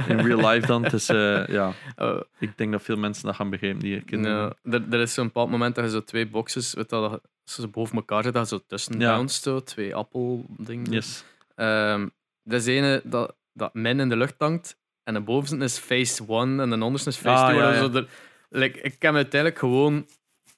In 0.07 0.19
real 0.19 0.49
life 0.49 0.67
dan. 0.67 0.85
Eh, 0.85 1.47
ja, 1.47 1.71
Oh, 1.95 2.21
ik 2.39 2.57
denk 2.57 2.71
dat 2.71 2.81
veel 2.83 2.95
mensen 2.97 3.25
dat 3.25 3.35
gaan 3.35 3.49
begrijpen. 3.49 3.79
Die. 3.79 4.03
Ja, 4.05 4.53
er, 4.63 4.83
er 4.91 4.99
is 4.99 5.13
zo'n 5.13 5.25
bepaald 5.25 5.49
moment 5.49 5.75
dat 5.75 5.83
je 5.85 5.89
zo 5.91 6.03
twee 6.03 6.27
boxes, 6.29 6.73
weet 6.73 6.89
dat 6.89 7.21
ze 7.43 7.67
boven 7.67 7.95
elkaar 7.95 8.23
zitten, 8.23 8.41
dat 8.41 8.49
zo 8.49 8.61
tussen 8.67 8.99
Ja. 8.99 9.27
zo, 9.27 9.63
twee 9.63 9.95
appeldingen. 9.95 10.91
Yes. 10.91 11.23
Ehm, 11.55 12.07
er 12.43 12.53
is 12.53 12.65
ene 12.65 13.01
dat, 13.03 13.35
dat 13.53 13.73
min 13.73 13.99
in 13.99 14.09
de 14.09 14.15
lucht 14.17 14.35
hangt 14.37 14.77
en 15.03 15.13
de 15.13 15.21
bovenste 15.21 15.57
is 15.57 15.77
phase 15.77 16.23
1 16.27 16.59
en 16.59 16.69
de 16.69 16.83
onderste 16.83 17.09
is 17.09 17.17
phase 17.17 17.43
Ah, 17.43 17.49
2. 17.49 17.59
ja, 17.59 17.79
waardoor 17.81 18.01
ja. 18.01 18.07
like, 18.49 18.79
ik 18.81 19.01
heb 19.01 19.13
uiteindelijk 19.13 19.59
gewoon 19.59 20.05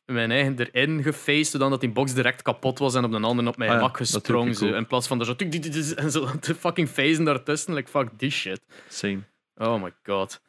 mijn 0.06 0.32
eigen 0.32 0.56
erin 0.60 1.04
gefaced, 1.04 1.48
zodat 1.48 1.70
dat 1.70 1.80
die 1.82 1.90
box 1.92 2.14
direct 2.14 2.42
kapot 2.42 2.80
was 2.80 2.96
en 2.96 3.04
op 3.04 3.12
de 3.12 3.20
andere 3.20 3.50
op 3.50 3.58
mijn 3.58 3.70
Ah 3.70 3.76
ja, 3.76 3.82
doe 3.88 3.96
gesprongen. 3.96 4.76
In 4.76 4.88
plaats 4.88 5.08
van 5.08 5.20
er 5.20 5.26
zo, 5.26 5.34
en 5.96 6.12
zo 6.12 6.40
te 6.40 6.56
fucking 6.56 6.90
phasen 6.90 7.24
daartussen. 7.26 7.74
Like, 7.74 7.90
fuck 7.90 8.10
this 8.18 8.36
shit. 8.36 8.62
Same. 8.90 9.20
Oh 9.56 9.84
my 9.84 9.94
god. 10.04 10.42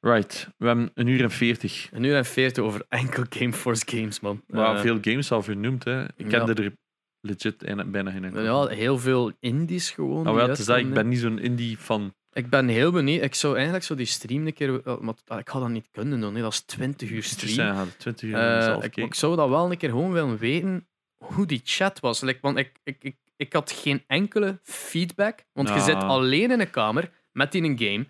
Right. 0.00 0.48
We 0.56 0.66
hebben 0.66 0.90
een 0.94 1.06
uur 1.06 1.22
en 1.22 1.30
veertig. 1.30 1.88
En 1.92 2.00
nu 2.00 2.14
en 2.14 2.24
40 2.24 2.64
over 2.64 2.82
enkel 2.88 3.24
Gameforce 3.28 3.82
games, 3.86 4.20
man. 4.20 4.42
Maar 4.46 4.74
Eh, 4.74 4.80
veel 4.80 4.98
games 5.00 5.32
al 5.32 5.42
vernoemd. 5.42 5.84
Hè. 5.84 6.02
Ik 6.04 6.10
ja. 6.16 6.26
kende 6.28 6.62
er 6.62 6.72
legit 7.20 7.66
een- 7.66 7.90
bijna 7.90 8.10
geen. 8.10 8.42
Ja, 8.42 8.66
heel 8.66 8.98
veel 8.98 9.32
indies 9.40 9.90
gewoon. 9.90 10.22
Nou, 10.22 10.36
die 10.36 10.44
ja, 10.44 10.48
het 10.50 10.58
is 10.58 10.64
dat, 10.64 10.76
ik 10.78 10.92
ben 10.92 11.08
niet 11.08 11.18
zo'n 11.18 11.38
indie 11.38 11.78
van. 11.78 12.14
Ik 12.36 12.50
ben 12.50 12.68
heel 12.68 12.92
benieuwd. 12.92 13.22
Ik 13.22 13.34
zou 13.34 13.54
eigenlijk 13.54 13.84
zo 13.84 13.94
die 13.94 14.06
stream 14.06 14.46
een 14.46 14.52
keer... 14.52 14.80
Maar 15.00 15.14
ah, 15.26 15.38
ik 15.38 15.48
ga 15.48 15.58
dat 15.58 15.68
niet 15.68 15.88
kunnen 15.90 16.20
doen. 16.20 16.32
Nee. 16.32 16.42
Dat 16.42 16.52
is 16.52 16.60
20 16.60 17.10
uur 17.10 17.22
stream. 17.22 17.54
ja, 17.76 17.84
20 17.98 18.28
uur 18.28 18.34
Eh, 18.34 18.82
ik, 18.82 18.96
ik 18.96 19.14
zou 19.14 19.36
dat 19.36 19.48
wel 19.48 19.70
een 19.70 19.76
keer 19.76 19.88
gewoon 19.90 20.12
willen 20.12 20.38
weten 20.38 20.88
hoe 21.16 21.46
die 21.46 21.60
chat 21.64 22.00
was. 22.00 22.20
Like, 22.20 22.38
want 22.42 22.58
ik, 22.58 22.72
ik, 22.84 22.96
ik, 23.02 23.16
ik 23.36 23.52
had 23.52 23.72
geen 23.72 24.02
enkele 24.06 24.58
feedback. 24.62 25.44
Want 25.52 25.68
je 25.68 25.74
Ja. 25.74 25.80
zit 25.80 25.94
alleen 25.94 26.50
in 26.50 26.60
een 26.60 26.70
kamer 26.70 27.10
met 27.32 27.52
die 27.52 27.62
een 27.62 27.78
game. 27.78 28.06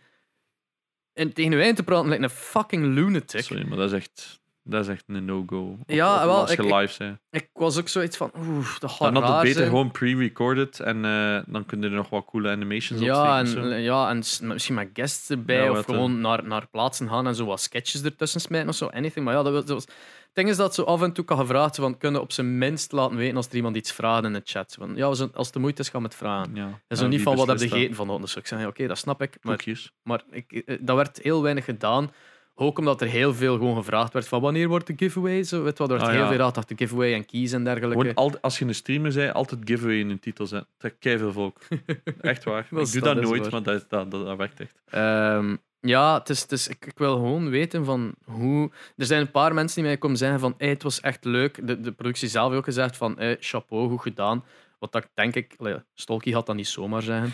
En 1.13 1.33
tegen 1.33 1.61
eind 1.61 1.77
te 1.77 1.83
praten 1.83 2.09
lijkt 2.09 2.23
een 2.23 2.31
fucking 2.31 2.95
lunatic. 2.95 3.41
Sorry, 3.45 3.67
maar 3.69 3.77
dat 3.79 3.93
is 3.93 3.99
echt, 3.99 4.41
dat 4.67 4.81
is 4.85 4.89
echt 4.89 5.05
een 5.07 5.25
no-go. 5.25 5.79
Ja, 5.87 6.27
wel, 6.27 6.35
Als 6.41 6.53
je 6.53 6.63
ik- 6.63 6.75
live 6.75 6.95
bent. 6.99 7.19
Ik 7.31 7.49
was 7.53 7.79
ook 7.79 7.89
zoiets 7.89 8.17
van... 8.17 8.31
Oeh, 8.39 8.77
dat 8.79 8.91
gaat 8.91 9.13
Dan 9.15 9.23
had 9.23 9.33
het 9.33 9.41
beter 9.43 9.57
zijn. 9.57 9.69
gewoon 9.69 9.91
pre-recorded 9.91 10.81
en 10.81 11.05
eh, 11.05 11.39
dan 11.47 11.67
kun 11.67 11.81
je 11.81 11.87
er 11.87 11.93
nog 11.93 12.09
wat 12.09 12.25
coole 12.25 12.51
animations 12.51 13.01
op 13.01 13.07
Ja, 13.07 13.39
en, 13.39 13.81
ja, 13.83 14.09
en 14.09 14.17
misschien 14.41 14.75
met 14.75 14.89
guests 14.93 15.31
erbij, 15.31 15.65
Ja, 15.65 15.71
of 15.71 15.79
eh. 15.79 15.85
gewoon 15.85 16.21
naar, 16.21 16.47
naar 16.47 16.67
plaatsen 16.71 17.09
gaan 17.09 17.27
en 17.27 17.35
zo 17.35 17.45
wat 17.47 17.61
sketches 17.61 18.03
ertussen 18.03 18.41
smijten 18.41 18.69
of 18.69 18.75
zo, 18.75 18.87
anything. 18.87 19.25
Maar 19.25 19.35
ja, 19.35 19.43
dat, 19.43 19.53
was- 19.53 19.65
dat 19.65 19.75
was... 19.75 19.85
Het 20.27 20.45
ding 20.45 20.49
is 20.57 20.63
dat 20.63 20.75
zo 20.75 20.83
af 20.83 21.03
en 21.03 21.13
toe 21.13 21.25
kan 21.25 21.39
gevraagd 21.39 21.77
van, 21.77 21.99
kunnen 21.99 22.21
op 22.21 22.33
zijn 22.33 22.59
minst 22.59 22.93
laten 22.93 23.17
weten 23.17 23.37
als 23.37 23.47
er 23.49 23.55
iemand 23.55 23.77
iets 23.77 23.93
vraagt 23.93 24.25
in 24.25 24.33
de 24.33 24.41
chat. 24.45 24.77
Van, 24.79 24.93
ja, 24.97 25.05
als 25.05 25.19
het 25.19 25.53
de 25.53 25.59
moeite 25.59 25.81
is, 25.83 25.89
gaan 25.89 26.01
we 26.01 26.07
het 26.07 26.17
vragen. 26.17 26.55
Ja. 26.55 26.65
En 26.65 26.81
Ja, 26.89 26.97
zo 26.97 27.07
niet 27.07 27.23
van, 27.23 27.37
wat 27.37 27.47
heb 27.47 27.59
je 27.59 27.69
gegeten 27.69 27.95
vanochtend? 27.97 28.27
Dus 28.27 28.37
ik 28.37 28.47
zeg, 28.47 28.67
oké, 28.67 28.87
dat 28.87 28.99
snap 28.99 29.23
ik. 29.23 29.37
Maar, 29.43 29.57
Koekjes. 29.57 29.93
maar 30.03 30.23
ik, 30.31 30.53
eh, 30.53 30.77
dat 30.81 30.97
werd 30.97 31.19
heel 31.23 31.43
weinig 31.43 31.65
gedaan. 31.65 32.11
Ook 32.59 32.79
omdat 32.79 33.01
er 33.01 33.07
heel 33.09 33.35
veel 33.35 33.57
gewoon 33.57 33.77
gevraagd 33.77 34.13
werd 34.13 34.29
van, 34.29 34.41
wanneer 34.41 34.69
wordt 34.69 34.87
de 34.87 34.95
giveaway? 34.97 35.43
Zo, 35.43 35.63
weet 35.63 35.79
wat, 35.79 35.89
er 35.91 35.95
werd 35.97 36.07
Ah, 36.09 36.15
heel 36.15 36.23
ja. 36.23 36.29
veel 36.29 36.39
raad 36.39 36.57
achter 36.57 36.77
de 36.77 36.83
giveaway 36.83 37.15
en 37.15 37.27
keys 37.27 37.53
en 37.53 37.65
dergelijke. 37.65 38.13
Gewoon 38.15 38.41
als 38.41 38.59
je 38.59 38.65
een 38.65 38.75
streamer 38.75 39.13
zei, 39.13 39.31
altijd 39.31 39.61
giveaway 39.65 39.99
in 39.99 40.09
je 40.09 40.19
titel 40.19 40.47
zetten. 40.47 40.69
Dat 40.79 40.95
trekt 41.01 41.21
veel 41.21 41.33
volk. 41.33 41.59
Echt 42.21 42.45
waar. 42.45 42.67
Ik 42.71 42.93
doe 42.93 43.01
dat, 43.01 43.21
nooit, 43.21 43.43
waar. 43.43 43.51
maar 43.51 43.63
dat, 43.63 43.87
dat, 43.89 44.11
dat, 44.11 44.27
dat 44.27 44.37
werkt 44.37 44.61
echt. 44.61 44.83
Ehm, 44.87 45.57
ja, 45.81 46.19
het 46.19 46.29
is, 46.29 46.43
het 46.43 46.53
is, 46.53 46.69
ik, 46.69 46.87
ik 46.87 46.99
wil 46.99 47.15
gewoon 47.15 47.51
weten 47.51 47.85
van 47.85 48.15
hoe. 48.25 48.71
Er 48.97 49.07
zijn 49.07 49.21
een 49.21 49.31
paar 49.31 49.55
mensen 49.55 49.77
die 49.81 49.85
mij 49.91 49.99
komen 49.99 50.17
zeggen 50.17 50.41
van 50.41 50.55
hey, 50.59 50.69
het 50.69 50.83
was 50.83 51.01
echt 51.01 51.25
leuk. 51.25 51.67
De, 51.67 51.81
de 51.81 51.93
productie 51.93 52.29
zelf 52.29 52.47
heeft 52.47 52.59
ook 52.59 52.65
gezegd 52.65 52.97
van 52.97 53.15
hey, 53.19 53.37
chapeau, 53.41 53.89
goed 53.89 54.01
gedaan. 54.03 54.45
Wat 54.79 54.93
dat 54.93 55.09
denk 55.15 55.35
ik, 55.35 55.57
Stolky 55.95 56.33
had 56.33 56.47
dat 56.47 56.57
niet 56.57 56.69
zomaar 56.69 57.03
zeggen. 57.03 57.33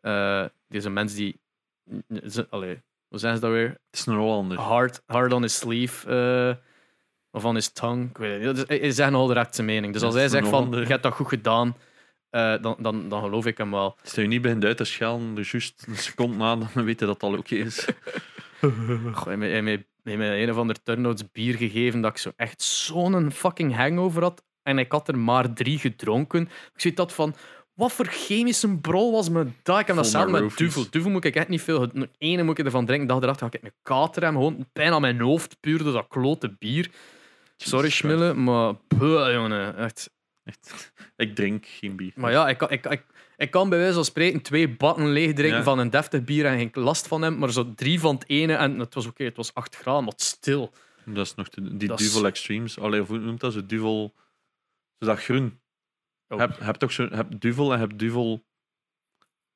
Eh 0.00 0.44
deze 0.68 0.90
mens 0.90 1.14
die. 1.14 1.40
ze- 2.26 2.46
Allee, 2.50 2.82
hoe 3.08 3.18
zeggen 3.18 3.38
ze 3.40 3.44
dat 3.46 3.54
weer? 3.54 3.68
Het 3.68 3.78
is 4.00 4.06
een 4.06 4.14
Hollander. 4.16 4.58
Hard, 4.58 5.02
hard 5.06 5.32
on 5.32 5.42
his 5.42 5.56
sleeve. 5.56 6.08
eh, 6.10 6.64
of 7.30 7.44
on 7.44 7.54
his 7.54 7.72
tongue. 7.72 8.04
Ik 8.08 8.16
weet 8.18 8.30
het 8.32 8.42
niet. 8.46 8.54
Dus 8.56 8.64
hij 8.68 8.78
hij 8.78 8.90
zegt 8.90 9.10
nogal 9.10 9.26
direct 9.26 9.54
zijn 9.54 9.66
mening. 9.66 9.92
Dus 9.92 10.00
Ja, 10.02 10.06
als 10.06 10.16
het 10.16 10.24
hij 10.30 10.32
een 10.34 10.38
zegt 10.44 10.54
van 10.54 10.62
Hollander. 10.64 10.86
je 10.86 10.92
hebt 10.92 11.02
dat 11.02 11.12
goed 11.14 11.28
gedaan. 11.28 11.76
eh, 12.30 12.54
dan, 12.62 12.76
dan, 12.78 13.08
dan 13.08 13.22
geloof 13.22 13.46
ik 13.46 13.58
hem 13.58 13.70
wel. 13.70 13.96
Als 14.02 14.12
je 14.14 14.22
niet 14.26 14.42
begint 14.42 14.64
uit 14.64 14.76
te 14.76 14.84
schelden, 14.84 15.34
dus 15.34 15.50
juist 15.50 15.84
een 15.88 15.96
seconde 15.96 16.36
na, 16.36 16.56
dan 16.56 16.68
weet 16.84 17.00
je 17.00 17.06
dat 17.06 17.14
het 17.14 17.22
al 17.22 17.38
oké 17.38 17.54
is. 17.54 17.86
Goh, 18.60 19.24
hij 19.24 19.36
heeft 19.36 19.38
mij- 19.38 19.48
hij 19.50 19.62
heeft 19.62 19.64
mij 19.64 19.84
hij 20.02 20.12
heeft 20.16 20.18
mij 20.18 20.42
een 20.42 20.50
of 20.50 20.56
ander 20.56 20.82
turnouts 20.82 21.30
bier 21.32 21.54
gegeven 21.56 22.00
dat 22.00 22.10
ik 22.10 22.18
zo 22.18 22.32
echt 22.36 22.62
zo'n 22.62 23.32
fucking 23.32 23.76
hangover 23.76 24.22
had. 24.22 24.42
En 24.62 24.78
ik 24.78 24.92
had 24.92 25.08
er 25.08 25.18
maar 25.18 25.52
drie 25.52 25.78
gedronken. 25.78 26.42
Ik 26.42 26.80
zei 26.80 26.94
dat 26.94 27.12
van, 27.12 27.34
wat 27.78 27.92
voor 27.92 28.06
chemische 28.06 28.76
brol 28.78 29.12
was 29.12 29.28
me 29.28 29.46
dat? 29.62 29.80
Ik 29.80 29.86
heb 29.86 29.96
dat 29.96 30.06
samen 30.06 30.42
met 30.44 30.56
duvel. 30.56 30.86
Duvel 30.90 31.10
moet 31.10 31.24
ik 31.24 31.36
echt 31.36 31.48
niet 31.48 31.62
veel. 31.62 31.88
Nog 31.92 32.08
ene 32.18 32.42
moet 32.42 32.58
ik 32.58 32.64
ervan 32.64 32.86
drinken. 32.86 33.06
De 33.06 33.12
dag 33.12 33.22
erachter 33.22 33.44
had 33.46 33.54
ik 33.54 33.62
een 33.62 33.72
kater 33.82 34.22
hebben. 34.22 34.42
Gewoon 34.42 34.66
pijn 34.72 34.92
aan 34.92 35.00
mijn 35.00 35.20
hoofd, 35.20 35.60
puur 35.60 35.82
door 35.82 35.92
dat 35.92 36.06
klote 36.08 36.56
bier. 36.58 36.90
Sorry, 37.56 37.90
Schmille, 37.90 38.34
maar... 38.34 38.74
Puh, 38.74 39.32
jongen, 39.32 39.76
echt. 39.76 40.10
Echt. 40.44 40.92
Ik 41.16 41.34
drink 41.34 41.66
geen 41.66 41.96
bier. 41.96 42.12
Maar 42.16 42.30
ja, 42.30 42.48
ik, 42.48 42.58
kan- 42.58 42.70
ik, 42.70 42.86
ik, 42.86 43.04
ik 43.36 43.50
kan 43.50 43.68
bij 43.68 43.78
wijze 43.78 43.94
van 43.94 44.04
spreken 44.04 44.42
twee 44.42 44.68
batten 44.68 45.08
leeg 45.12 45.32
drinken 45.34 45.58
Ja. 45.58 45.62
van 45.64 45.78
een 45.78 45.90
deftig 45.90 46.24
bier 46.24 46.46
en 46.46 46.58
geen 46.58 46.70
last 46.72 47.06
van 47.08 47.22
hem, 47.22 47.38
maar 47.38 47.52
zo 47.52 47.74
drie 47.74 48.00
van 48.00 48.14
het 48.14 48.24
ene 48.28 48.54
en 48.54 48.78
het 48.78 48.94
was 48.94 49.06
oké, 49.06 49.24
het 49.24 49.36
was 49.36 49.54
8 49.54 49.76
graden, 49.76 50.04
maar 50.04 50.12
stil. 50.16 50.72
Dat 51.04 51.26
is 51.26 51.34
nog 51.34 51.48
die 51.48 51.94
Duvel 51.94 52.26
Extremes. 52.26 52.78
Allee, 52.78 53.00
hoe 53.00 53.18
noemt 53.18 53.40
dat? 53.40 53.52
Zo 53.52 53.66
Duvel... 53.66 54.14
Zo 54.98 55.06
dat 55.06 55.18
groen. 55.18 55.58
Oh. 56.28 56.38
Heb, 56.38 56.58
heb 56.58 56.74
toch 56.74 56.92
zo... 56.92 57.08
Heb 57.10 57.40
Duvel 57.40 57.72
en 57.72 57.78
heb 57.80 57.98
Duvel... 57.98 58.46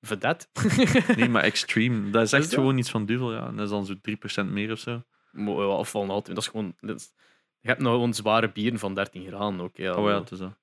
Vedette. 0.01 0.47
Nee, 1.16 1.28
maar 1.28 1.43
Extreme. 1.43 2.11
Dat 2.11 2.23
is 2.23 2.32
echt 2.32 2.44
Is 2.47 2.55
gewoon 2.55 2.78
iets 2.78 2.90
van 2.90 3.07
Duvel, 3.07 3.32
ja. 3.32 3.47
En 3.47 3.57
dat 3.57 3.65
is 3.65 3.70
dan 3.70 3.86
zo 3.86 3.94
3% 4.44 4.53
meer 4.53 4.73
of 4.73 4.78
zo. 4.78 5.03
Of 5.47 5.90
van 5.90 6.11
altijd, 6.11 6.35
dat 6.36 6.44
is 6.44 6.51
gewoon... 6.51 6.74
dat 6.81 6.97
is- 7.01 7.12
je 7.61 7.69
hebt 7.69 7.81
nou 7.81 7.94
gewoon 7.94 8.15
zware 8.15 8.53
bieren 8.53 8.78
van 8.78 8.94
13 8.94 9.27
graden 9.27 9.61
ook. 9.61 9.77
Ja, 9.77 9.94
Oh 9.94 10.09
ja, 10.09 10.19
het 10.20 10.31
is 10.31 10.39
dat. 10.39 10.59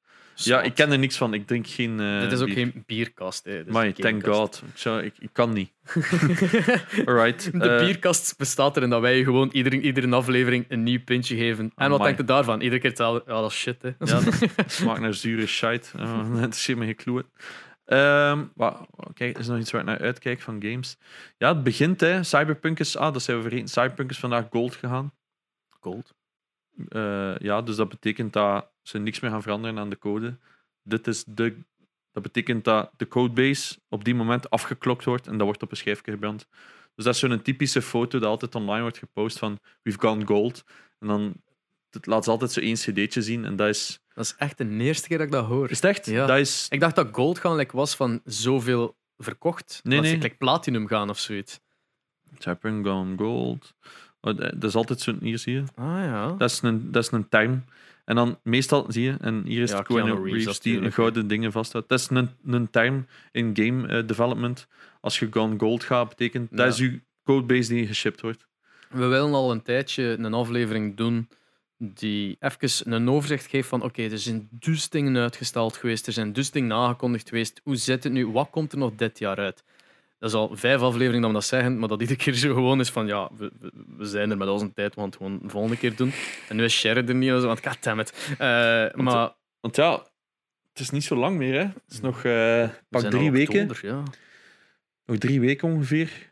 Ja, 0.45 0.61
ik 0.61 0.75
ken 0.75 0.91
er 0.91 0.99
niks 0.99 1.17
van. 1.17 1.33
Ik 1.33 1.47
drink 1.47 1.67
geen 1.67 1.99
eh 1.99 2.19
Dit 2.19 2.31
is 2.31 2.39
ook 2.39 2.45
bier. 2.45 2.55
geen 2.55 2.83
bierkast. 2.85 3.45
Hè. 3.45 3.93
Thank 3.93 4.25
god. 4.25 4.63
Ik, 4.71 4.77
zou, 4.77 5.03
ik, 5.03 5.13
ik 5.19 5.29
kan 5.31 5.53
niet. 5.53 5.71
Alright. 7.05 7.59
De 7.59 7.69
eh, 7.69 7.85
bierkast 7.85 8.37
bestaat 8.37 8.77
erin 8.77 8.89
dat 8.89 9.01
wij 9.01 9.23
gewoon 9.23 9.49
iedere, 9.51 9.81
iedere 9.81 10.15
aflevering 10.15 10.65
een 10.67 10.83
nieuw 10.83 11.03
pintje 11.03 11.35
geven. 11.35 11.71
En 11.75 11.89
wat 11.89 12.03
denkt 12.03 12.17
je 12.19 12.25
daarvan? 12.25 12.61
Iedere 12.61 12.81
keer 12.81 12.89
hetzelfde. 12.89 13.23
Ja, 13.31 13.41
dat 13.41 13.51
is 13.51 13.57
shit, 13.57 13.81
hè. 13.81 13.89
Ja, 13.99 14.19
dat 14.21 14.41
smaakt 14.71 14.99
naar 14.99 15.13
zure 15.13 15.45
shite. 15.45 15.89
Uh, 15.97 16.35
dat 16.41 16.53
is. 16.53 16.75
Ehm 17.85 18.45
wa- 18.55 18.87
kijk, 19.13 19.37
is 19.37 19.45
er 19.45 19.51
nog 19.51 19.61
iets 19.61 19.71
waar 19.71 19.81
ik 19.81 19.87
naar 19.87 19.99
uitkijk 19.99 20.41
van 20.41 20.61
games? 20.61 20.97
Ja, 21.37 21.53
het 21.53 21.63
begint, 21.63 21.99
hè. 21.99 22.23
Cyberpunk 22.23 22.79
is... 22.79 22.97
Ah, 22.97 23.13
dat 23.13 23.21
zijn 23.21 23.37
we 23.37 23.43
vergeten. 23.43 23.67
Cyberpunk 23.67 24.09
is 24.09 24.19
vandaag 24.19 24.45
gold 24.49 24.75
gegaan. 24.75 25.13
Gold. 25.79 26.13
Eh, 26.87 27.37
ja, 27.37 27.61
dus 27.61 27.75
dat 27.75 27.89
betekent 27.89 28.33
dat 28.33 28.69
ze 28.89 28.97
niks 28.97 29.19
meer 29.19 29.31
gaan 29.31 29.41
veranderen 29.41 29.79
aan 29.79 29.89
de 29.89 29.97
code. 29.97 30.37
Dit 30.83 31.07
is 31.07 31.23
de... 31.27 31.57
Dat 32.11 32.23
betekent 32.23 32.63
dat 32.63 32.91
de 32.97 33.07
codebase 33.07 33.79
op 33.89 34.03
die 34.03 34.15
moment 34.15 34.49
afgeklokt 34.49 35.05
wordt 35.05 35.27
en 35.27 35.37
dat 35.37 35.45
wordt 35.45 35.63
op 35.63 35.71
een 35.71 35.77
schijfje 35.77 36.11
gebrand. 36.11 36.47
Dus 36.95 37.05
dat 37.05 37.13
is 37.13 37.19
zo'n 37.19 37.41
typische 37.41 37.81
foto 37.81 38.19
dat 38.19 38.29
altijd 38.29 38.55
online 38.55 38.81
wordt 38.81 38.97
gepost 38.97 39.37
van 39.37 39.59
we've 39.81 39.99
gone 39.99 40.25
gold. 40.25 40.63
En 40.99 41.07
dan 41.07 41.33
het 41.89 42.05
laat 42.05 42.23
ze 42.23 42.29
altijd 42.29 42.51
zo 42.51 42.59
één 42.59 42.75
cd'tje 42.75 43.21
zien 43.21 43.45
en 43.45 43.55
dat 43.55 43.67
is... 43.67 43.99
Dat 44.13 44.25
is 44.25 44.35
echt 44.37 44.57
de 44.57 44.69
eerste 44.69 45.07
keer 45.07 45.17
dat 45.17 45.27
ik 45.27 45.33
dat 45.33 45.45
hoor. 45.45 45.69
Is 45.69 45.81
het 45.81 45.85
echt? 45.85 46.05
Ja. 46.05 46.25
Dat 46.25 46.37
is... 46.37 46.67
Ik 46.69 46.79
dacht 46.79 46.95
dat 46.95 47.07
gold 47.11 47.39
gaan 47.39 47.55
like, 47.55 47.75
was 47.75 47.95
van 47.95 48.21
zoveel 48.25 48.97
verkocht. 49.17 49.79
Nee, 49.83 49.97
dat 49.97 50.05
ze 50.05 50.11
nee. 50.11 50.21
like, 50.21 50.35
platinum 50.35 50.87
gaan 50.87 51.09
of 51.09 51.19
zoiets. 51.19 51.59
Cyberpunk 52.37 52.85
gone 52.85 53.17
gold. 53.17 53.73
Oh, 54.21 54.37
dat 54.37 54.61
dat 54.61 54.69
is 54.69 54.75
altijd 54.75 54.99
zo'n... 54.99 55.17
Hier 55.21 55.37
zie 55.37 55.53
je. 55.53 55.63
Ah 55.75 55.85
ja. 55.85 56.31
Dat 56.31 56.49
is 56.49 56.61
een, 56.61 56.91
dat 56.91 57.03
is 57.03 57.11
een 57.11 57.29
term. 57.29 57.63
En 58.09 58.15
dan 58.15 58.39
meestal 58.43 58.85
zie 58.87 59.03
je, 59.03 59.15
en 59.21 59.43
hier 59.45 59.61
is 59.61 59.69
Ja, 59.69 59.77
het 59.77 59.87
Keanu 59.87 60.03
Keanu 60.03 60.23
Reeves 60.23 60.43
Reeves 60.43 60.59
die 60.59 60.71
natuurlijk, 60.71 60.95
gouden 60.95 61.27
dingen 61.27 61.51
vasthoudt. 61.51 61.89
Dat 61.89 61.99
is 61.99 62.09
een, 62.09 62.29
een 62.45 62.69
term 62.69 63.05
in 63.31 63.51
game 63.53 63.87
eh, 63.87 64.07
development. 64.07 64.67
Als 65.01 65.19
je 65.19 65.27
gone 65.31 65.59
gold 65.59 65.83
gaat, 65.83 66.09
betekent 66.09 66.57
dat 66.57 66.67
is 66.67 66.77
je 66.77 67.01
codebase 67.23 67.73
die 67.73 67.87
geshipped 67.87 68.21
wordt. 68.21 68.47
We 68.89 69.05
willen 69.05 69.33
al 69.33 69.51
een 69.51 69.61
tijdje 69.61 70.03
een 70.03 70.33
aflevering 70.33 70.97
doen 70.97 71.29
die 71.77 72.37
even 72.39 72.93
een 72.93 73.09
overzicht 73.09 73.45
geeft 73.45 73.67
van 73.67 73.83
oké, 73.83 74.01
er 74.01 74.19
zijn 74.19 74.47
dus 74.51 74.89
dingen 74.89 75.17
uitgesteld 75.17 75.77
geweest, 75.77 76.07
er 76.07 76.13
zijn 76.13 76.33
dus 76.33 76.51
dingen 76.51 76.71
aangekondigd 76.71 77.29
geweest. 77.29 77.61
Hoe 77.63 77.75
zit 77.75 78.03
het 78.03 78.13
nu? 78.13 78.27
Wat 78.27 78.49
komt 78.49 78.71
er 78.71 78.77
nog 78.77 78.95
dit 78.95 79.19
jaar 79.19 79.37
uit? 79.37 79.63
Dat 80.19 80.29
is 80.29 80.35
al 80.35 80.49
vijf 80.53 80.81
afleveringen 80.81 81.21
dat 81.21 81.29
we 81.29 81.37
dat 81.37 81.45
zeggen, 81.45 81.79
maar 81.79 81.87
dat 81.87 82.01
iedere 82.01 82.19
keer 82.19 82.33
zo 82.33 82.53
gewoon 82.53 82.79
is 82.79 82.89
van 82.89 83.07
ja, 83.07 83.29
we, 83.37 83.51
we, 83.97 84.05
zijn 84.05 84.31
er 84.31 84.37
met 84.37 84.47
onze 84.47 84.73
tijd, 84.73 84.95
het 84.95 85.15
gewoon 85.15 85.39
de 85.41 85.49
volgende 85.49 85.77
keer 85.77 85.95
doen. 85.95 86.11
En 86.49 86.55
nu 86.55 86.63
is 86.63 86.77
Sherry 86.77 87.07
er 87.07 87.15
niet, 87.15 87.31
want 87.31 87.67
goddammit. 87.67 88.29
Uh, 88.31 88.37
maar 88.93 89.35
Want 89.59 89.75
ja, 89.75 89.91
het 90.69 90.79
is 90.79 90.89
niet 90.89 91.03
zo 91.03 91.15
lang 91.15 91.37
meer. 91.37 91.53
Hè. 91.53 91.65
Het 91.65 91.83
is 91.89 92.01
nog 92.01 92.23
eh, 92.23 92.69
pak 92.89 93.01
drie 93.01 93.31
weken. 93.31 93.61
oktober, 93.61 93.79
ja. 93.85 94.03
Nog 95.05 95.17
drie 95.17 95.39
weken 95.39 95.67
ongeveer. 95.67 96.31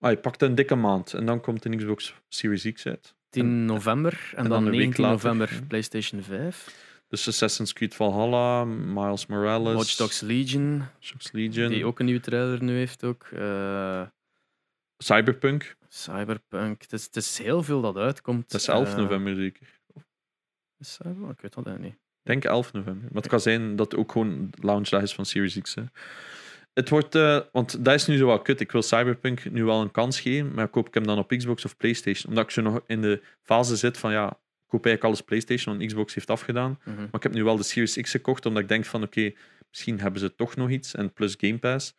Ah, 0.00 0.10
je 0.10 0.16
pakt 0.16 0.42
een 0.42 0.54
dikke 0.54 0.74
maand. 0.74 1.14
En 1.14 1.26
dan 1.26 1.40
komt 1.40 1.62
de 1.62 1.76
Xbox 1.76 2.14
Series 2.28 2.72
X 2.72 2.86
uit. 2.86 3.14
10 3.30 3.64
november 3.64 4.32
en, 4.34 4.42
dan 4.42 4.50
dan, 4.50 4.58
een 4.58 4.70
week 4.70 4.78
19 4.78 5.04
later, 5.04 5.30
november. 5.30 5.66
PlayStation 5.68 6.22
5. 6.22 6.87
Dus 7.08 7.28
Assassin's 7.28 7.72
Creed 7.72 7.94
Valhalla, 7.94 8.64
Miles 8.64 9.26
Morales, 9.26 9.74
Watch 9.74 9.96
Dogs 9.96 10.20
Legion, 10.20 10.78
Watch 10.78 11.10
Dogs 11.12 11.32
Legion, 11.32 11.68
die 11.68 11.84
ook 11.84 11.98
een 11.98 12.04
nieuwe 12.04 12.20
trailer 12.20 12.62
nu 12.62 12.76
heeft. 12.76 13.04
Ook. 13.04 13.24
Eh, 13.32 14.02
Cyberpunk. 14.96 15.76
Cyberpunk. 15.88 16.82
Het 16.82 16.92
is, 16.92 17.04
het 17.04 17.16
is 17.16 17.38
heel 17.38 17.62
veel 17.62 17.80
dat 17.80 17.96
uitkomt. 17.96 18.50
Dat 18.50 18.60
is 18.60 18.68
11 18.68 18.90
Eh, 18.92 18.96
november 18.96 19.34
zeker. 19.34 19.66
is 20.78 20.92
Cyber- 20.92 21.30
Ik 21.30 21.40
weet 21.40 21.54
dat 21.54 21.66
eigenlijk 21.66 21.82
niet. 21.82 21.92
Ik 21.94 22.30
denk 22.42 22.44
11 22.44 22.72
november. 22.72 23.02
Maar 23.12 23.22
het 23.22 23.30
kan 23.30 23.40
zijn 23.40 23.76
dat 23.76 23.90
het 23.90 24.00
ook 24.00 24.12
gewoon 24.12 24.48
de 24.50 24.66
launchdag 24.66 25.02
is 25.02 25.14
van 25.14 25.26
Series 25.26 25.60
X. 25.60 25.74
Hè. 25.74 25.82
Het 26.72 26.88
wordt, 26.88 27.14
eh, 27.14 27.40
want 27.52 27.84
dat 27.84 27.94
is 27.94 28.06
nu 28.06 28.16
zo 28.16 28.26
wat 28.26 28.42
kut. 28.42 28.60
Ik 28.60 28.72
wil 28.72 28.82
Cyberpunk 28.82 29.50
nu 29.50 29.64
wel 29.64 29.80
een 29.80 29.90
kans 29.90 30.20
geven, 30.20 30.54
maar 30.54 30.68
koop 30.68 30.86
ik 30.88 30.94
hem 30.94 31.06
dan 31.06 31.18
op 31.18 31.28
Xbox 31.28 31.64
of 31.64 31.76
PlayStation? 31.76 32.28
Omdat 32.28 32.44
ik 32.44 32.50
zo 32.50 32.62
nog 32.62 32.80
in 32.86 33.00
de 33.02 33.22
fase 33.42 33.76
zit 33.76 33.98
van 33.98 34.12
ja, 34.12 34.38
koop 34.68 34.84
eigenlijk 34.84 35.04
alles 35.04 35.20
PlayStation, 35.20 35.76
want 35.76 35.88
Xbox 35.88 36.14
heeft 36.14 36.30
afgedaan. 36.30 36.78
Mhm. 36.84 36.96
Maar 36.96 37.08
ik 37.12 37.22
heb 37.22 37.32
nu 37.32 37.44
wel 37.44 37.56
de 37.56 37.62
Series 37.62 37.96
X 38.00 38.10
gekocht, 38.10 38.46
omdat 38.46 38.62
ik 38.62 38.68
denk 38.68 38.84
van 38.84 39.02
oké, 39.02 39.32
misschien 39.70 40.00
hebben 40.00 40.20
ze 40.20 40.34
toch 40.34 40.56
nog 40.56 40.70
iets. 40.70 40.94
En 40.94 41.12
plus 41.12 41.34
Game 41.38 41.58
Pass. 41.58 41.94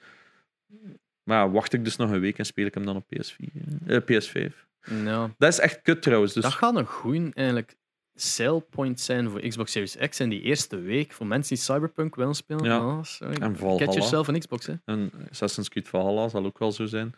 Maar 1.23 1.51
wacht 1.51 1.73
ik 1.73 1.83
dus 1.83 1.95
nog 1.95 2.11
een 2.11 2.19
week 2.19 2.37
en 2.37 2.45
speel 2.45 2.65
ik 2.65 2.73
hem 2.73 2.85
dan 2.85 2.95
op 2.95 3.05
PS4, 3.05 3.51
eh, 3.87 3.97
PS5. 3.97 4.67
Ja. 5.03 5.33
Dat 5.37 5.51
is 5.51 5.59
echt 5.59 5.81
kut 5.81 6.01
trouwens. 6.01 6.33
Dus 6.33 6.43
Dat 6.43 6.53
gaat 6.53 6.75
een 6.75 6.85
goeie 6.85 7.33
eigenlijk 7.33 7.77
sale 8.21 8.59
point 8.59 8.99
zijn 8.99 9.29
voor 9.29 9.39
Xbox 9.39 9.71
Series 9.71 9.97
X 10.09 10.19
in 10.19 10.29
die 10.29 10.41
eerste 10.41 10.79
week. 10.79 11.13
Voor 11.13 11.27
mensen 11.27 11.55
die 11.55 11.63
Cyberpunk 11.63 12.15
willen 12.15 12.35
spelen. 12.35 12.63
Ja. 12.63 13.03
Sorry. 13.03 13.41
En 13.41 13.57
Valhalla. 13.57 13.85
Get 13.85 13.93
yourself 13.93 14.27
een 14.27 14.39
Xbox, 14.39 14.65
hè. 14.65 14.73
En 14.85 15.11
Assassin's 15.29 15.69
Creed 15.69 15.87
Valhalla 15.87 16.27
zal 16.27 16.45
ook 16.45 16.59
wel 16.59 16.71
zo 16.71 16.85
zijn. 16.85 17.13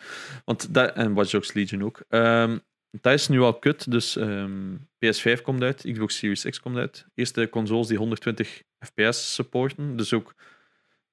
Want 0.45 0.73
dat, 0.73 0.93
en 0.93 1.13
Watch 1.13 1.31
Dogs 1.31 1.53
Legion 1.53 1.83
ook. 1.83 2.03
Ehm, 2.09 2.57
dat 2.91 3.13
is 3.13 3.27
nu 3.27 3.39
al 3.39 3.59
kut. 3.59 3.91
Dus 3.91 4.15
ehm, 4.15 4.75
PS5 4.75 5.41
komt 5.41 5.61
uit, 5.61 5.91
Xbox 5.91 6.17
Series 6.17 6.43
X 6.43 6.59
komt 6.59 6.77
uit. 6.77 7.05
Eerste 7.15 7.49
consoles 7.49 7.87
die 7.87 7.97
120 7.97 8.63
fps 8.79 9.33
supporten. 9.33 9.95
Dus 9.95 10.13
ook 10.13 10.35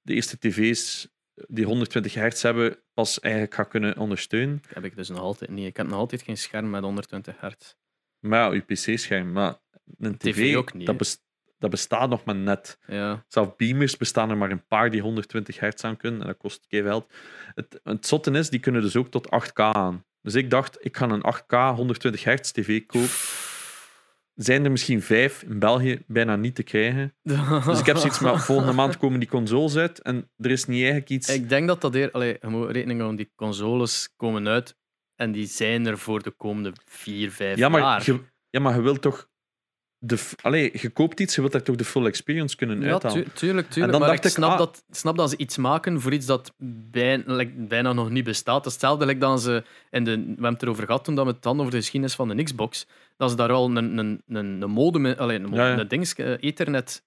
de 0.01 0.15
eerste 0.15 0.39
tv's 0.39 1.09
die 1.49 1.65
120 1.65 2.15
hertz 2.15 2.43
hebben, 2.43 2.77
pas 2.95 3.21
eigenlijk 3.21 3.55
gaan 3.55 3.69
kunnen 3.69 3.97
ondersteunen. 3.97 4.59
Dat 4.63 4.75
heb 4.75 4.85
ik 4.85 4.97
dus 4.97 5.09
nog 5.09 5.19
altijd 5.19 5.51
niet. 5.51 5.67
Ik 5.67 5.77
heb 5.77 5.87
nog 5.87 5.99
altijd 5.99 6.23
geen 6.23 6.39
scherm 6.39 6.71
met 6.71 6.83
120 6.83 7.41
hertz. 7.41 7.75
Maar 8.19 8.55
ja, 8.55 8.55
je 8.55 8.61
PC-scherm. 8.61 9.33
Maar 9.33 9.59
een 9.99 10.17
tv, 10.17 10.33
TV 10.33 10.57
ook 10.57 10.73
niet, 10.75 10.87
dat, 11.59 11.71
bestaat 11.71 12.09
nog 12.09 12.25
maar 12.25 12.35
net. 12.35 12.79
Ja. 12.87 13.25
Zelfs 13.29 13.57
beamers 13.57 13.97
bestaan 13.97 14.31
er 14.31 14.37
maar 14.37 14.51
een 14.51 14.67
paar 14.67 14.91
die 14.91 15.01
120 15.01 15.61
hertz 15.61 15.85
aan 15.85 15.97
kunnen. 15.97 16.21
En 16.21 16.27
dat 16.27 16.37
kost 16.37 16.67
geld. 16.69 17.13
Het, 17.55 17.81
het 17.83 18.07
zotte 18.07 18.31
is, 18.31 18.51
die 18.51 18.61
kunnen 18.61 18.83
dus 18.83 18.97
ook 18.97 19.11
tot 19.11 19.27
8K 19.27 19.53
aan. 19.55 20.05
Dus 20.29 20.43
ik 20.43 20.51
dacht, 20.51 20.77
ik 20.81 20.97
ga 20.97 21.09
een 21.09 21.35
8K 21.35 21.77
120 21.77 22.25
hertz 22.25 22.51
tv 22.51 22.87
kopen. 22.87 23.09
Zijn 24.35 24.65
er 24.65 24.71
misschien 24.71 25.03
vijf 25.03 25.43
in 25.43 25.59
België 25.59 26.03
bijna 26.07 26.37
niet 26.37 26.55
te 26.55 26.63
krijgen. 26.63 27.15
Dus 27.67 27.79
ik 27.79 27.87
heb 27.87 27.97
zoiets 27.97 28.19
maar 28.19 28.41
volgende 28.41 28.73
maand 28.73 28.97
komen 28.97 29.19
die 29.19 29.29
consoles 29.29 29.77
uit. 29.77 30.03
En 30.03 30.31
er 30.37 30.51
is 30.51 30.65
niet 30.65 30.79
eigenlijk 30.79 31.11
iets... 31.11 31.29
Ik 31.29 31.49
denk 31.49 31.67
dat 31.67 31.81
dat 31.81 31.95
eer... 31.95 32.11
Allee, 32.11 32.37
je 32.41 32.47
moet 32.49 32.71
rekening 32.71 33.01
houden, 33.01 33.25
die 33.25 33.33
consoles 33.35 34.13
komen 34.17 34.49
uit 34.49 34.77
en 35.15 35.33
die 35.33 35.47
zijn 35.47 35.87
er 35.87 35.99
voor 35.99 36.23
de 36.23 36.31
komende 36.31 36.73
vier, 36.85 37.31
vijf 37.31 37.59
ja, 37.59 37.69
maar 37.69 37.81
jaar. 37.81 38.03
je, 38.05 38.21
ja, 38.51 38.61
maar 38.61 38.75
je 38.75 38.81
wilt 38.81 39.03
toch... 39.03 39.28
De, 40.01 40.19
allee, 40.43 40.71
je 40.81 40.89
koopt 40.91 41.21
iets, 41.21 41.35
je 41.35 41.41
wilt 41.41 41.53
daar 41.53 41.63
toch 41.63 41.77
de 41.77 41.85
full 41.85 42.07
experience 42.07 42.57
kunnen 42.57 42.81
Ja, 42.81 42.91
uithalen. 42.91 43.25
tu- 43.25 43.31
tuurlijk, 43.33 43.67
En 43.67 43.73
tuurlijk. 43.73 43.93
dan 43.93 44.01
maar 44.01 44.11
dacht 44.11 44.25
ik 44.25 44.31
snap, 44.31 44.51
ah. 44.51 44.59
dat, 44.59 44.85
snap 44.91 45.17
dat 45.17 45.31
ze 45.31 45.37
iets 45.37 45.57
maken 45.57 46.01
voor 46.01 46.13
iets 46.13 46.27
dat 46.27 46.53
bijna, 46.91 47.23
like, 47.35 47.53
bijna 47.57 47.93
nog 47.93 48.11
niet 48.11 48.25
bestaat. 48.25 48.57
Dat 48.57 48.67
is 48.67 48.73
hetzelfde 48.73 49.07
like 49.07 49.19
dat 49.21 49.43
ze... 49.43 49.65
In 49.91 50.05
de, 50.05 50.11
we 50.11 50.25
hebben 50.27 50.53
het 50.53 50.63
erover 50.63 50.85
gehad 50.87 51.05
toen 51.05 51.15
dat 51.15 51.25
we 51.27 51.31
het 51.33 51.43
dan 51.43 51.59
over 51.61 51.71
de 51.71 51.77
geschiedenis 51.77 52.15
van 52.15 52.29
de 52.29 52.43
Xbox. 52.43 52.87
Dat 53.17 53.31
ze 53.31 53.37
daar 53.37 53.53
al 53.53 53.65
een, 53.67 53.77
een, 53.99 54.23
een, 54.29 54.63
een 54.63 54.71
modem... 54.71 55.07
Allee, 55.07 55.37
een, 55.37 55.43
modem, 55.43 55.59
Ja, 55.59 55.69
ja. 55.73 55.79
een 55.79 55.89
dings, 55.89 56.15
eh, 56.15 56.33
ethernet 56.41 57.05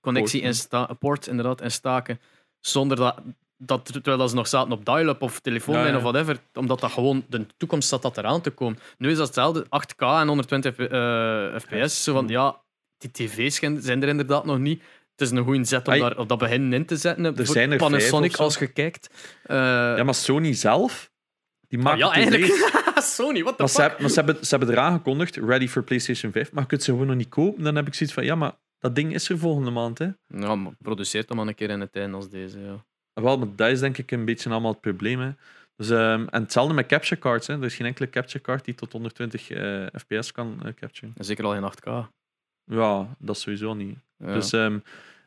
connectie 0.00 0.52
sta, 0.52 0.84
port 0.98 1.26
inderdaad, 1.26 1.60
in 1.60 1.70
staken. 1.70 2.20
Zonder 2.60 2.96
dat... 2.96 3.22
Dat, 3.56 3.84
terwijl 3.92 4.16
dat 4.18 4.30
ze 4.30 4.36
nog 4.36 4.48
zaten 4.48 4.72
op 4.72 4.84
dial-up 4.84 5.22
of 5.22 5.40
telefoonlijn 5.40 5.86
Ja, 5.86 5.92
ja. 5.92 5.96
of 5.96 6.02
whatever, 6.02 6.38
omdat 6.54 6.80
dat 6.80 6.92
gewoon 6.92 7.24
de 7.28 7.46
toekomst 7.56 7.88
zat 7.88 8.02
dat 8.02 8.18
eraan 8.18 8.40
te 8.40 8.50
komen. 8.50 8.78
Nu 8.98 9.10
is 9.10 9.16
dat 9.16 9.26
hetzelfde, 9.26 9.64
8K 9.64 9.98
en 9.98 10.26
120 10.26 10.76
eh, 10.76 11.56
fps. 11.58 12.04
Zo 12.04 12.12
van, 12.12 12.28
ja, 12.28 12.60
die 12.98 13.10
tv's 13.10 13.54
zijn 13.84 14.02
er 14.02 14.08
inderdaad 14.08 14.44
nog 14.44 14.58
niet. 14.58 14.82
het 15.10 15.20
is 15.20 15.30
een 15.30 15.44
goede 15.44 15.64
zet 15.64 15.86
om 15.86 15.92
Ai. 15.92 16.00
daar 16.00 16.18
op 16.18 16.28
dat 16.28 16.38
begin 16.38 16.72
in 16.72 16.86
te 16.86 16.96
zetten. 16.96 17.36
Er 17.36 17.46
zijn 17.46 17.70
er 17.72 17.78
Panasonic, 17.78 18.36
als 18.36 18.58
je 18.58 18.66
kijkt. 18.66 19.10
Eh, 19.42 19.56
Ja, 19.56 20.02
maar 20.04 20.14
Sony 20.14 20.52
zelf, 20.54 21.10
die 21.68 21.78
maakt 21.78 21.98
ja, 21.98 22.08
de 22.08 22.14
eigenlijk. 22.14 22.72
Sony, 22.96 23.42
Maar, 23.42 23.54
ze, 23.56 23.68
fuck? 23.68 23.82
heb- 23.90 24.00
maar 24.00 24.08
ze, 24.10 24.14
hebben, 24.14 24.46
ze 24.46 24.56
hebben 24.56 24.74
eraan 24.74 24.92
gekondigd, 24.92 25.36
ready 25.36 25.68
for 25.68 25.82
PlayStation 25.82 26.32
5, 26.32 26.52
maar 26.52 26.62
je 26.62 26.68
kunt 26.68 26.82
ze 26.82 26.90
gewoon 26.90 27.06
nog 27.06 27.16
niet 27.16 27.28
kopen. 27.28 27.62
Dan 27.64 27.76
heb 27.76 27.86
ik 27.86 27.94
zoiets 27.94 28.14
van, 28.14 28.24
ja, 28.24 28.34
maar 28.34 28.52
dat 28.78 28.94
ding 28.94 29.14
is 29.14 29.28
er 29.28 29.38
volgende 29.38 29.70
maand. 29.70 29.98
Hè. 29.98 30.08
Ja, 30.26 30.54
maar 30.54 30.72
produceert 30.78 31.28
dan 31.28 31.36
maar 31.36 31.46
een 31.46 31.54
keer 31.54 31.70
in 31.70 31.80
het 31.80 31.92
tijd 31.92 32.12
als 32.12 32.28
deze. 32.30 32.58
Ja. 32.58 32.84
Wel, 33.14 33.38
maar 33.38 33.48
dat 33.56 33.70
is 33.70 33.80
denk 33.80 33.98
ik 33.98 34.10
een 34.10 34.24
beetje 34.24 34.50
allemaal 34.50 34.70
het 34.70 34.80
probleem. 34.80 35.20
Hè. 35.20 35.30
Dus, 35.76 35.90
ehm, 35.90 36.26
en 36.30 36.42
hetzelfde 36.42 36.74
met 36.74 36.86
capture 36.86 37.20
cards. 37.20 37.46
Hè. 37.46 37.54
Er 37.54 37.64
is 37.64 37.74
geen 37.74 37.86
enkele 37.86 38.10
capture 38.10 38.44
card 38.44 38.64
die 38.64 38.74
tot 38.74 38.92
120 38.92 39.50
eh, 39.50 39.86
fps 39.92 40.32
kan 40.32 40.60
eh, 40.64 40.72
capturen. 40.74 41.14
En 41.16 41.24
Zeker 41.24 41.44
al 41.44 41.54
in 41.54 41.62
8K. 41.62 42.08
Ja, 42.64 43.16
dat 43.18 43.38
sowieso 43.38 43.74
niet. 43.74 43.98
Ja. 44.16 44.32
Dus 44.32 44.52
ehm, 44.52 44.78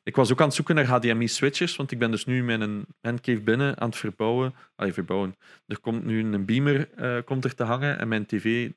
ik 0.04 0.16
was 0.16 0.32
ook 0.32 0.40
aan 0.40 0.46
het 0.46 0.56
zoeken 0.56 0.76
naar 0.76 0.86
HDMI-switches, 0.86 1.76
want 1.76 1.92
ik 1.92 2.00
ben 2.00 2.12
dus 2.12 2.26
nu 2.26 2.44
met 2.44 2.62
een 2.62 2.86
handcave 3.02 3.42
binnen 3.42 3.80
aan 3.80 3.90
het 3.90 3.98
verbouwen. 3.98 4.54
Allee, 4.76 4.94
verbouwen. 4.94 5.36
Er 5.68 5.80
komt 5.80 6.06
nu 6.06 6.34
een 6.34 6.46
beamer 6.46 6.90
eh, 6.96 7.18
komt 7.26 7.44
er 7.44 7.56
te 7.56 7.64
hangen 7.64 8.00
en 8.00 8.08
mijn 8.08 8.26
tv 8.26 8.72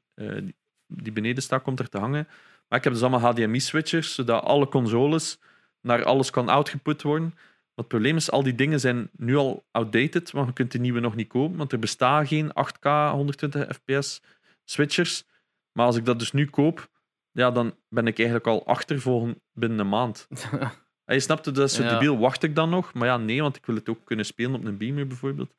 die, 0.87 1.13
beneden 1.13 1.43
staat 1.43 1.63
komt 1.63 1.79
er 1.79 1.89
te 1.89 1.99
hangen. 1.99 2.29
Maar 2.69 2.79
ik 2.79 2.85
heb 2.85 2.93
dus 2.93 3.03
allemaal 3.03 3.33
HDMI-switches, 3.33 4.15
zodat 4.15 4.43
alle 4.43 4.69
consoles 4.69 5.39
naar 5.81 6.05
alles 6.05 6.31
kan 6.31 6.49
outgeput 6.49 7.03
worden. 7.03 7.35
Maar 7.75 7.85
het 7.85 7.89
probleem 7.89 8.17
is, 8.17 8.31
al 8.31 8.43
die 8.43 8.55
dingen 8.55 8.81
zijn 8.81 9.11
nu 9.17 9.37
al 9.37 9.65
outdated, 9.71 10.31
want 10.31 10.47
je 10.47 10.53
kunt 10.53 10.73
de 10.73 10.79
nieuwe 10.79 11.01
nog 11.01 11.15
niet 11.15 11.29
kopen, 11.29 11.57
want 11.57 11.73
er 11.73 11.79
bestaan 11.79 12.27
geen 12.27 12.51
8K 12.53 13.11
120 13.13 13.69
fps 13.75 14.23
switchers. 14.65 15.25
Maar 15.73 15.87
als 15.87 15.97
ik 15.97 16.05
dat 16.05 16.19
dus 16.19 16.33
nu 16.33 16.47
koop, 16.47 16.91
ja, 17.33 17.51
dan 17.51 17.75
ben 17.89 18.07
ik 18.07 18.17
eigenlijk 18.19 18.47
al 18.47 18.67
achter 18.67 19.01
volgend 19.01 19.39
binnen 19.53 19.79
een 19.79 19.89
maand. 19.89 20.29
Ja, 21.05 21.17
je 21.17 21.23
snapt 21.23 21.45
het, 21.45 21.55
dat 21.55 21.69
is 21.69 21.75
zo 21.75 21.83
Ja. 21.83 21.89
debiel. 21.93 22.19
Wacht 22.19 22.43
ik 22.43 22.55
dan 22.55 22.71
nog? 22.71 22.95
Maar 22.95 23.07
ja, 23.09 23.17
nee, 23.17 23.43
want 23.43 23.57
ik 23.57 23.67
wil 23.67 23.75
het 23.75 23.89
ook 23.89 24.05
kunnen 24.05 24.27
spelen 24.27 24.55
op 24.55 24.65
een 24.65 24.77
beamer 24.77 25.07
bijvoorbeeld. 25.07 25.55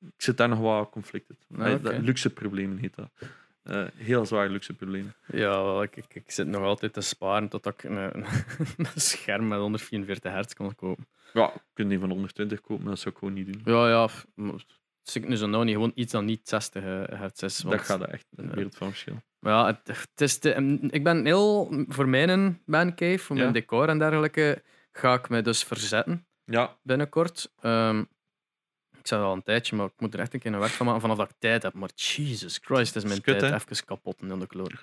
Ik 0.00 0.22
zit 0.22 0.36
daar 0.36 0.48
nog 0.48 0.58
wat 0.58 0.90
conflicted. 0.90 1.36
Ja, 1.48 1.74
oké. 1.74 1.98
Luxe 1.98 2.30
problemen 2.30 2.78
heet 2.78 2.94
dat. 2.94 3.10
Eh, 3.66 3.84
heel 3.96 4.26
zwaar 4.26 4.48
luxe 4.48 4.72
problemen. 4.74 5.14
Ja, 5.26 5.82
ik, 5.82 5.96
ik, 5.96 6.14
ik 6.14 6.30
zit 6.30 6.46
nog 6.46 6.62
altijd 6.62 6.92
te 6.92 7.00
sparen 7.00 7.48
tot 7.48 7.66
ik 7.66 7.82
een, 7.82 7.96
een, 7.96 8.24
een 8.76 8.86
scherm 9.00 9.48
met 9.48 9.58
144 9.58 10.32
hertz 10.32 10.52
kan 10.54 10.74
kopen. 10.74 11.06
Ja, 11.32 11.50
je 11.54 11.60
kunt 11.74 11.88
die 11.88 11.98
van 11.98 12.10
120 12.10 12.60
kopen, 12.60 12.82
maar 12.84 12.92
dat 12.92 12.98
zou 13.02 13.14
ik 13.14 13.18
gewoon 13.20 13.34
niet 13.34 13.52
doen. 13.64 13.74
Ja, 13.74 13.88
ja. 13.88 14.08
Het 15.04 15.14
is 15.16 15.28
nu 15.28 15.36
zo 15.36 15.46
nou 15.46 15.64
niet 15.64 15.74
gewoon 15.74 15.92
iets 15.94 16.12
dat 16.12 16.22
niet 16.22 16.48
60 16.48 16.82
hertz 17.10 17.42
is. 17.42 17.56
Dat 17.56 17.80
gaat 17.80 18.04
echt 18.04 18.26
een 18.36 18.50
wereld 18.50 18.76
van 18.76 18.88
verschil. 18.88 19.22
Maar 19.38 19.52
ja, 19.52 19.66
het, 19.66 19.80
het 19.86 20.20
is 20.20 20.38
te- 20.38 20.78
ik 20.90 21.04
ben 21.04 21.24
heel 21.24 21.84
voor 21.88 22.08
mijn 22.08 22.62
mancave, 22.64 23.18
voor 23.18 23.36
mijn 23.36 23.46
Ja. 23.48 23.52
decor 23.52 23.88
en 23.88 23.98
dergelijke, 23.98 24.62
ga 24.92 25.14
ik 25.14 25.28
me 25.28 25.42
dus 25.42 25.62
verzetten 25.64 26.26
Ja, 26.44 26.76
binnenkort. 26.82 27.52
Ehm, 27.60 28.04
ik 29.06 29.12
zei 29.12 29.24
al 29.24 29.32
een 29.32 29.42
tijdje, 29.42 29.76
maar 29.76 29.86
ik 29.86 29.92
moet 29.98 30.14
er 30.14 30.20
echt 30.20 30.34
een 30.34 30.40
keer 30.40 30.52
een 30.52 30.58
werk 30.58 30.72
van 30.72 30.86
maken 30.86 31.00
vanaf 31.00 31.16
dat 31.16 31.30
ik 31.30 31.36
tijd 31.38 31.62
heb. 31.62 31.74
Maar 31.74 31.90
Jesus 31.94 32.58
Christ, 32.62 32.96
is 32.96 33.04
mijn 33.04 33.16
Skut, 33.16 33.38
tijd 33.38 33.52
hè? 33.52 33.72
even 33.72 33.84
kapot 33.84 34.22
in 34.22 34.38
de 34.38 34.46
kloor. 34.46 34.82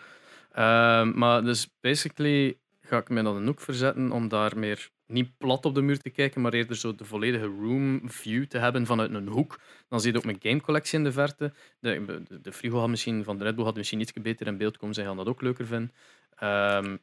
Ehm, 0.52 1.18
maar 1.18 1.44
dus 1.44 1.70
basically 1.82 2.58
ga 2.82 2.98
ik 2.98 3.10
me 3.10 3.22
naar 3.22 3.36
een 3.36 3.46
hoek 3.46 3.62
verzetten 3.62 4.12
om 4.12 4.28
daar 4.28 4.58
meer 4.58 4.90
niet 5.06 5.38
plat 5.38 5.66
op 5.66 5.76
de 5.76 5.82
muur 5.82 6.00
te 6.00 6.10
kijken, 6.10 6.42
maar 6.42 6.54
eerder 6.54 6.76
zo 6.76 6.96
de 6.96 7.06
volledige 7.06 7.46
room 7.46 8.10
view 8.10 8.46
te 8.46 8.58
hebben 8.58 8.86
vanuit 8.86 9.14
een 9.14 9.28
hoek. 9.28 9.60
Dan 9.90 10.02
zie 10.02 10.12
je 10.12 10.18
ook 10.18 10.26
mijn 10.26 10.40
gamecollectie 10.42 10.98
in 10.98 11.04
de 11.04 11.12
verte. 11.12 11.54
De, 11.80 12.24
de, 12.28 12.42
de 12.42 12.52
frigo 12.52 12.80
had 12.80 12.90
misschien, 12.90 13.24
van 13.24 13.38
de 13.38 13.44
Red 13.44 13.56
Bull 13.56 13.66
had 13.66 13.76
misschien 13.76 14.00
iets 14.00 14.14
beter 14.14 14.48
in 14.48 14.58
beeld 14.58 14.78
komen. 14.78 14.96
Zij 14.96 15.06
gaan 15.06 15.18
dat 15.18 15.28
ook 15.28 15.42
leuker 15.42 15.66
vinden. 15.66 15.92
Ehm, 16.36 16.98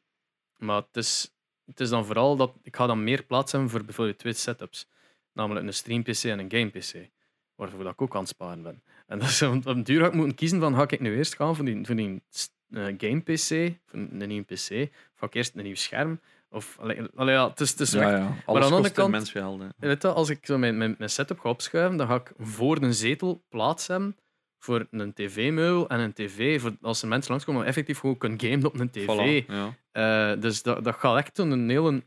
maar 0.57 0.77
het 0.77 0.97
is, 0.97 1.35
het 1.67 1.81
is 1.81 1.89
dan 1.89 2.05
vooral 2.05 2.37
dat 2.37 2.55
ik 2.63 2.77
ga 2.77 2.87
dan 2.87 3.05
meer 3.05 3.23
plaats 3.23 3.53
hebben 3.53 3.71
voor 3.71 3.85
bijvoorbeeld 3.85 4.19
twee 4.19 4.33
setups. 4.33 4.89
Namelijk 5.33 5.67
een 5.67 5.75
stream 5.75 6.03
PC 6.03 6.25
en 6.25 6.39
een 6.39 6.51
game 6.51 6.69
PC. 6.69 7.09
Waarvoor 7.55 7.87
ik 7.87 8.03
ook 8.03 8.15
aan 8.15 8.21
het 8.21 8.29
sparen 8.29 8.63
ben. 8.63 8.83
En 9.07 9.19
dat 9.19 9.29
is, 9.29 9.43
op 9.43 9.67
een 9.67 9.85
duur 9.85 10.01
ga 10.01 10.07
ik 10.07 10.15
moeten 10.15 10.35
kiezen 10.35 10.61
van 10.61 10.75
ga 10.75 10.83
ik 10.89 11.01
nu 11.01 11.17
eerst 11.17 11.35
gaan 11.35 11.57
voor 11.57 11.65
die, 11.65 11.87
voor 11.87 11.97
die 11.97 12.23
eh, 12.71 12.85
game 12.85 13.21
PC, 13.21 13.77
voor 13.87 13.99
een 13.99 14.29
nieuwe 14.29 14.45
PC, 14.45 14.71
of 15.13 15.19
ga 15.19 15.27
ik 15.27 15.35
eerst 15.35 15.55
een 15.55 15.63
nieuw 15.63 15.75
scherm? 15.75 16.21
Of, 16.51 16.79
allee, 16.81 17.03
allee, 17.15 17.35
ja, 17.35 17.49
het 17.49 17.61
is, 17.61 17.71
het 17.71 17.81
is 17.81 17.93
ja, 17.93 18.11
ja. 18.11 18.17
aan 18.19 18.35
de 18.55 18.61
andere 18.61 18.91
kant- 18.91 19.13
hè. 19.61 19.67
Weet 19.77 20.03
je, 20.03 20.09
als 20.09 20.29
ik 20.29 20.47
zo 20.47 20.59
mijn, 20.59 20.79
mijn, 20.79 20.95
mijn 20.99 21.11
setup 21.11 21.39
ga 21.39 21.49
opschuiven, 21.49 21.97
dan 21.97 22.07
ga 22.07 22.15
ik 22.15 22.33
voor 22.39 22.77
een 22.83 22.95
zetel 22.95 23.45
plaats 23.49 23.87
hebben 23.87 24.17
voor 24.59 24.87
een 24.91 25.13
tv-meubel 25.13 25.89
en 25.89 26.01
een 26.01 26.13
tv. 26.13 26.61
Voor 26.61 26.77
als 26.81 27.03
er 27.03 27.09
mensen 27.09 27.31
langskomen, 27.31 27.67
effectief 27.67 27.99
gewoon 27.99 28.19
kunnen 28.19 28.41
gamen 28.41 28.67
op 28.67 28.81
een 28.81 28.91
tv. 28.91 29.07
Voilà, 29.07 29.47
ja. 29.47 29.77
Eh, 29.93 30.41
dus 30.41 30.63
dat, 30.63 30.85
dat 30.85 30.95
gaat 30.95 31.17
echt 31.17 31.39
een 31.39 31.69
hele... 31.69 32.03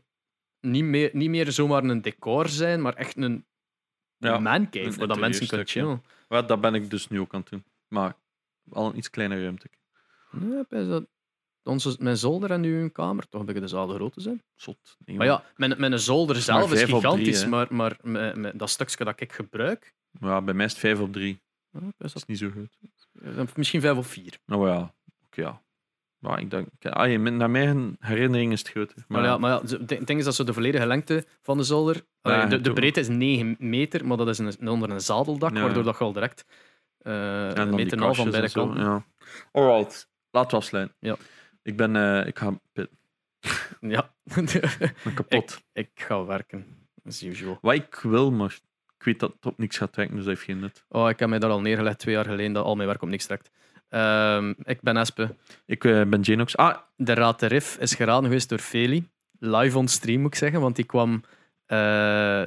Niet 0.64 0.84
meer, 0.84 1.10
niet 1.12 1.30
meer 1.30 1.52
zomaar 1.52 1.84
een 1.84 2.02
decor 2.02 2.48
zijn, 2.48 2.82
maar 2.82 2.94
echt 2.94 3.16
een 3.16 3.46
Ja, 4.16 4.38
mancave, 4.38 4.86
een 4.86 4.94
waar 4.96 5.08
dat 5.08 5.18
mensen 5.18 5.46
kunnen 5.46 5.66
chillen. 5.66 6.02
Maar 6.28 6.46
dat 6.46 6.60
ben 6.60 6.74
ik 6.74 6.90
dus 6.90 7.08
nu 7.08 7.20
ook 7.20 7.34
aan 7.34 7.40
het 7.40 7.50
doen. 7.50 7.64
Maar 7.88 8.16
al 8.70 8.86
een 8.86 8.96
iets 8.96 9.10
kleiner 9.10 9.40
ruimte. 9.42 9.68
Ja, 10.40 10.64
dat 10.68 11.06
onze, 11.62 11.96
mijn 11.98 12.16
zolder 12.16 12.50
en 12.50 12.62
uw 12.62 12.90
kamer, 12.90 13.28
toch 13.28 13.44
dat 13.44 13.54
de 13.54 13.68
zaal 13.68 13.88
grote 13.88 14.20
zijn. 14.20 14.42
Zot. 14.54 14.96
Nee, 15.04 15.16
Maar 15.16 15.26
ja, 15.26 15.44
mijn, 15.56 15.74
mijn 15.78 15.98
zolder 15.98 16.36
zelf 16.36 16.72
is 16.72 16.82
op 16.82 16.86
drie, 16.86 16.94
gigantisch, 17.00 17.46
maar, 17.46 17.66
maar 17.70 18.56
dat 18.56 18.70
stukje 18.70 19.04
dat 19.04 19.20
ik 19.20 19.32
gebruik, 19.32 19.94
Ja, 20.20 20.42
bij 20.42 20.54
mij 20.54 20.64
is 20.64 20.70
het 20.72 20.80
5 20.80 21.00
op 21.00 21.12
3. 21.12 21.40
ja, 21.70 21.80
Dat 21.96 22.14
is 22.14 22.24
niet 22.24 22.38
zo 22.38 22.50
goed. 22.50 23.56
misschien 23.56 23.80
vijf 23.80 23.96
of 23.96 24.06
vier. 24.06 24.38
Nou 24.46 24.68
ja, 24.68 24.94
oké 25.26 25.40
ja. 25.40 25.62
Maar 26.24 26.40
ik 26.40 26.50
denk, 26.50 26.68
ah, 26.80 27.10
ja, 27.10 27.18
naar 27.18 27.50
mijn 27.50 27.96
herinnering 28.00 28.52
is 28.52 28.58
het 28.58 28.68
groter. 28.68 29.04
Maar, 29.08 29.20
Maar 29.20 29.30
ja, 29.30 29.38
maar 29.38 29.50
ja, 29.50 29.60
het 29.86 30.06
ding 30.06 30.18
is 30.18 30.24
dat 30.24 30.34
zo 30.34 30.44
de 30.44 30.52
volledige 30.52 30.86
lengte 30.86 31.24
van 31.42 31.56
de 31.56 31.62
zolder. 31.62 32.04
Ja, 32.22 32.46
de, 32.46 32.72
breedte 32.72 33.00
is 33.00 33.08
9 33.08 33.56
meter, 33.58 34.06
maar 34.06 34.16
dat 34.16 34.28
is 34.28 34.38
een, 34.38 34.68
onder 34.68 34.90
een 34.90 35.00
zadeldak, 35.00 35.54
Ja. 35.54 35.60
waardoor 35.60 35.82
dat 35.82 35.98
je 35.98 36.04
al 36.04 36.12
direct 36.12 36.44
en 36.98 37.12
een 37.58 37.74
meter 37.74 38.02
en 38.02 38.14
van 38.14 38.30
beide 38.30 38.50
kanten. 38.50 38.80
Ja. 38.80 39.04
Alright, 39.52 40.08
laten 40.30 40.50
we 40.50 40.56
afsluiten. 40.56 40.96
Ja. 40.98 41.16
Ik 41.62 41.76
ben, 41.76 41.96
eh, 41.96 42.26
ik 42.26 42.38
ga 42.38 42.60
Ja, 43.94 44.10
ben 45.04 45.14
kapot. 45.14 45.62
ik 45.72 45.90
ga 45.94 46.24
werken, 46.24 46.66
as 47.06 47.22
usual. 47.22 47.58
Wat 47.60 47.74
ik 47.74 47.94
wil, 48.02 48.30
maar 48.30 48.58
ik 48.98 49.04
weet 49.04 49.20
dat 49.20 49.32
het 49.32 49.46
op 49.46 49.58
niks 49.58 49.76
gaat 49.76 49.96
werken, 49.96 50.14
dus 50.16 50.24
dat 50.24 50.34
heeft 50.34 50.46
geen 50.46 50.58
nut. 50.58 50.84
Oh, 50.88 51.08
ik 51.08 51.18
heb 51.18 51.28
mij 51.28 51.38
daar 51.38 51.50
al 51.50 51.60
neergelegd 51.60 51.98
twee 51.98 52.14
jaar 52.14 52.24
geleden, 52.24 52.52
dat 52.52 52.64
al 52.64 52.74
mijn 52.76 52.88
werk 52.88 53.02
op 53.02 53.08
niks 53.08 53.26
trekt. 53.26 53.50
Ehm, 53.94 54.52
ik 54.62 54.80
ben 54.80 54.96
Espe. 54.96 55.34
Ik 55.66 55.84
eh, 55.84 56.02
ben 56.04 56.20
Janox. 56.20 56.56
Ah, 56.56 56.76
De 56.96 57.14
Raad 57.14 57.40
de 57.40 57.46
Riff 57.46 57.76
is 57.78 57.94
geraden 57.94 58.24
geweest 58.24 58.48
door 58.48 58.58
Feli. 58.58 59.08
Live 59.38 59.78
on 59.78 59.88
stream, 59.88 60.20
moet 60.20 60.32
ik 60.32 60.38
zeggen, 60.38 60.60
want 60.60 60.76
die 60.76 60.84
kwam... 60.84 61.22
eh, 61.66 61.76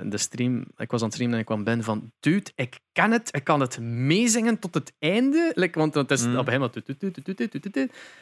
de 0.03 0.17
stream, 0.17 0.65
ik 0.77 0.91
was 0.91 0.99
aan 0.99 1.05
het 1.05 1.13
streamen 1.15 1.33
en 1.35 1.39
ik 1.39 1.45
kwam 1.45 1.63
binnen 1.63 1.85
van 1.85 2.11
dude, 2.19 2.51
ik 2.55 2.79
kan 3.01 3.11
het. 3.11 3.27
Hij 3.31 3.41
kan 3.41 3.59
het 3.59 3.79
meezingen 3.79 4.59
tot 4.59 4.73
het 4.73 4.93
einde. 4.99 5.69
Want 5.71 5.93
het 5.93 6.11
is 6.11 6.25
mm. 6.25 6.37
op 6.37 6.45
hem. 6.45 6.63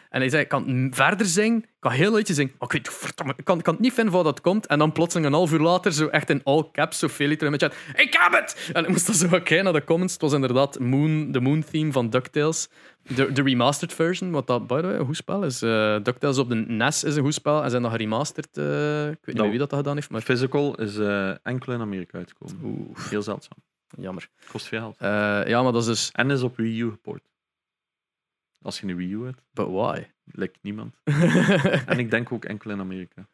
En 0.09 0.21
hij 0.21 0.29
zei, 0.29 0.41
ik 0.41 0.47
kan 0.47 0.91
verder 0.93 1.25
zingen. 1.25 1.57
Ik 1.57 1.65
kan 1.79 1.91
heel 1.91 2.11
luidje 2.11 2.33
zingen. 2.33 2.53
Maar 2.59 2.67
ik, 2.67 2.73
weet, 2.73 2.93
verdomme, 2.93 3.33
ik, 3.37 3.45
kan, 3.45 3.57
ik 3.57 3.63
kan 3.63 3.73
het 3.73 3.83
niet 3.83 3.93
vinden 3.93 4.13
waar 4.13 4.23
dat 4.23 4.41
komt. 4.41 4.65
En 4.65 4.79
dan 4.79 4.91
plotseling 4.91 5.27
een 5.27 5.33
half 5.33 5.51
uur 5.51 5.59
later, 5.59 5.93
zo 5.93 6.07
echt 6.07 6.29
in 6.29 6.41
all 6.43 6.69
caps, 6.71 6.99
zo 6.99 7.07
veel 7.07 7.27
liter 7.27 7.51
in 7.51 7.59
chat. 7.59 7.75
Ik 7.95 8.17
heb 8.19 8.41
het! 8.41 8.69
En 8.73 8.83
ik 8.83 8.89
moest 8.89 9.05
dan 9.05 9.15
zo 9.15 9.27
kijken 9.27 9.63
naar 9.63 9.73
de 9.73 9.83
comments. 9.83 10.13
Het 10.13 10.21
was 10.21 10.33
inderdaad 10.33 10.79
Moon, 10.79 11.31
de 11.31 11.39
Moon 11.39 11.63
theme 11.71 11.91
van 11.91 12.09
DuckTales. 12.09 12.69
De, 13.01 13.31
de 13.31 13.41
remastered 13.41 13.93
version, 13.93 14.31
wat 14.31 14.47
dat, 14.47 14.67
by 14.67 14.81
the 14.81 14.87
way, 14.87 14.95
een 14.95 15.05
goed 15.05 15.15
spel 15.15 15.43
is. 15.43 15.63
Uh, 15.63 15.95
DuckTales 16.03 16.37
op 16.37 16.49
de 16.49 16.55
NES 16.55 17.03
is 17.03 17.15
een 17.15 17.23
goed 17.23 17.33
spel. 17.33 17.63
En 17.63 17.69
zijn 17.69 17.81
dat 17.81 17.93
remastered, 17.93 18.57
eh, 18.57 19.07
ik 19.07 19.17
weet 19.21 19.35
niet 19.35 19.43
no. 19.43 19.49
wie 19.49 19.59
dat, 19.59 19.69
dat 19.69 19.79
gedaan 19.79 19.95
heeft. 19.95 20.09
Maar... 20.09 20.21
Physical 20.21 20.75
is 20.75 20.97
eh, 20.97 21.29
enkel 21.43 21.73
in 21.73 21.81
Amerika 21.81 22.17
uitgekomen. 22.17 22.93
Heel 23.09 23.21
zeldzaam 23.21 23.57
jammer. 23.97 24.29
Kost 24.47 24.67
veel 24.67 24.79
geld. 24.79 24.97
Eh, 24.97 25.47
ja, 25.47 25.63
maar 25.63 25.71
dat 25.71 25.81
is 25.81 25.87
dus... 25.87 26.11
En 26.11 26.31
is 26.31 26.41
op 26.41 26.57
Wii 26.57 26.79
U 26.81 26.89
geport. 26.89 27.23
Als 28.61 28.79
je 28.79 28.87
een 28.87 28.95
Wii 28.95 29.11
U 29.11 29.25
hebt, 29.25 29.41
But 29.51 29.67
why? 29.67 30.03
lijkt 30.25 30.57
niemand. 30.61 30.95
En 31.85 31.99
ik 31.99 32.09
denk 32.11 32.31
ook 32.31 32.45
enkel 32.45 32.71
in 32.71 32.79
Amerika. 32.79 33.27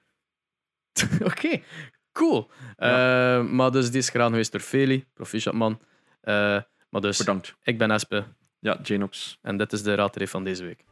Oké, 1.24 1.62
cool. 2.12 2.50
Eh, 2.76 3.46
maar 3.46 3.72
dus 3.72 3.90
die 3.90 4.00
is 4.00 4.10
gedaan 4.10 4.30
geweest 4.30 4.52
door 4.52 4.62
Feli. 4.62 5.06
Proficiat 5.14 5.54
man. 5.54 5.80
Eh, 6.22 6.62
maar 6.90 7.02
dus, 7.02 7.18
Bedankt. 7.18 7.56
ik 7.64 7.78
ben 7.78 7.92
Espe. 7.92 8.24
Ja, 8.60 8.80
Janox. 8.84 9.38
En 9.42 9.58
dit 9.58 9.74
is 9.74 9.84
de 9.84 9.96
raadreef 9.96 10.30
van 10.32 10.44
deze 10.44 10.64
week. 10.64 10.84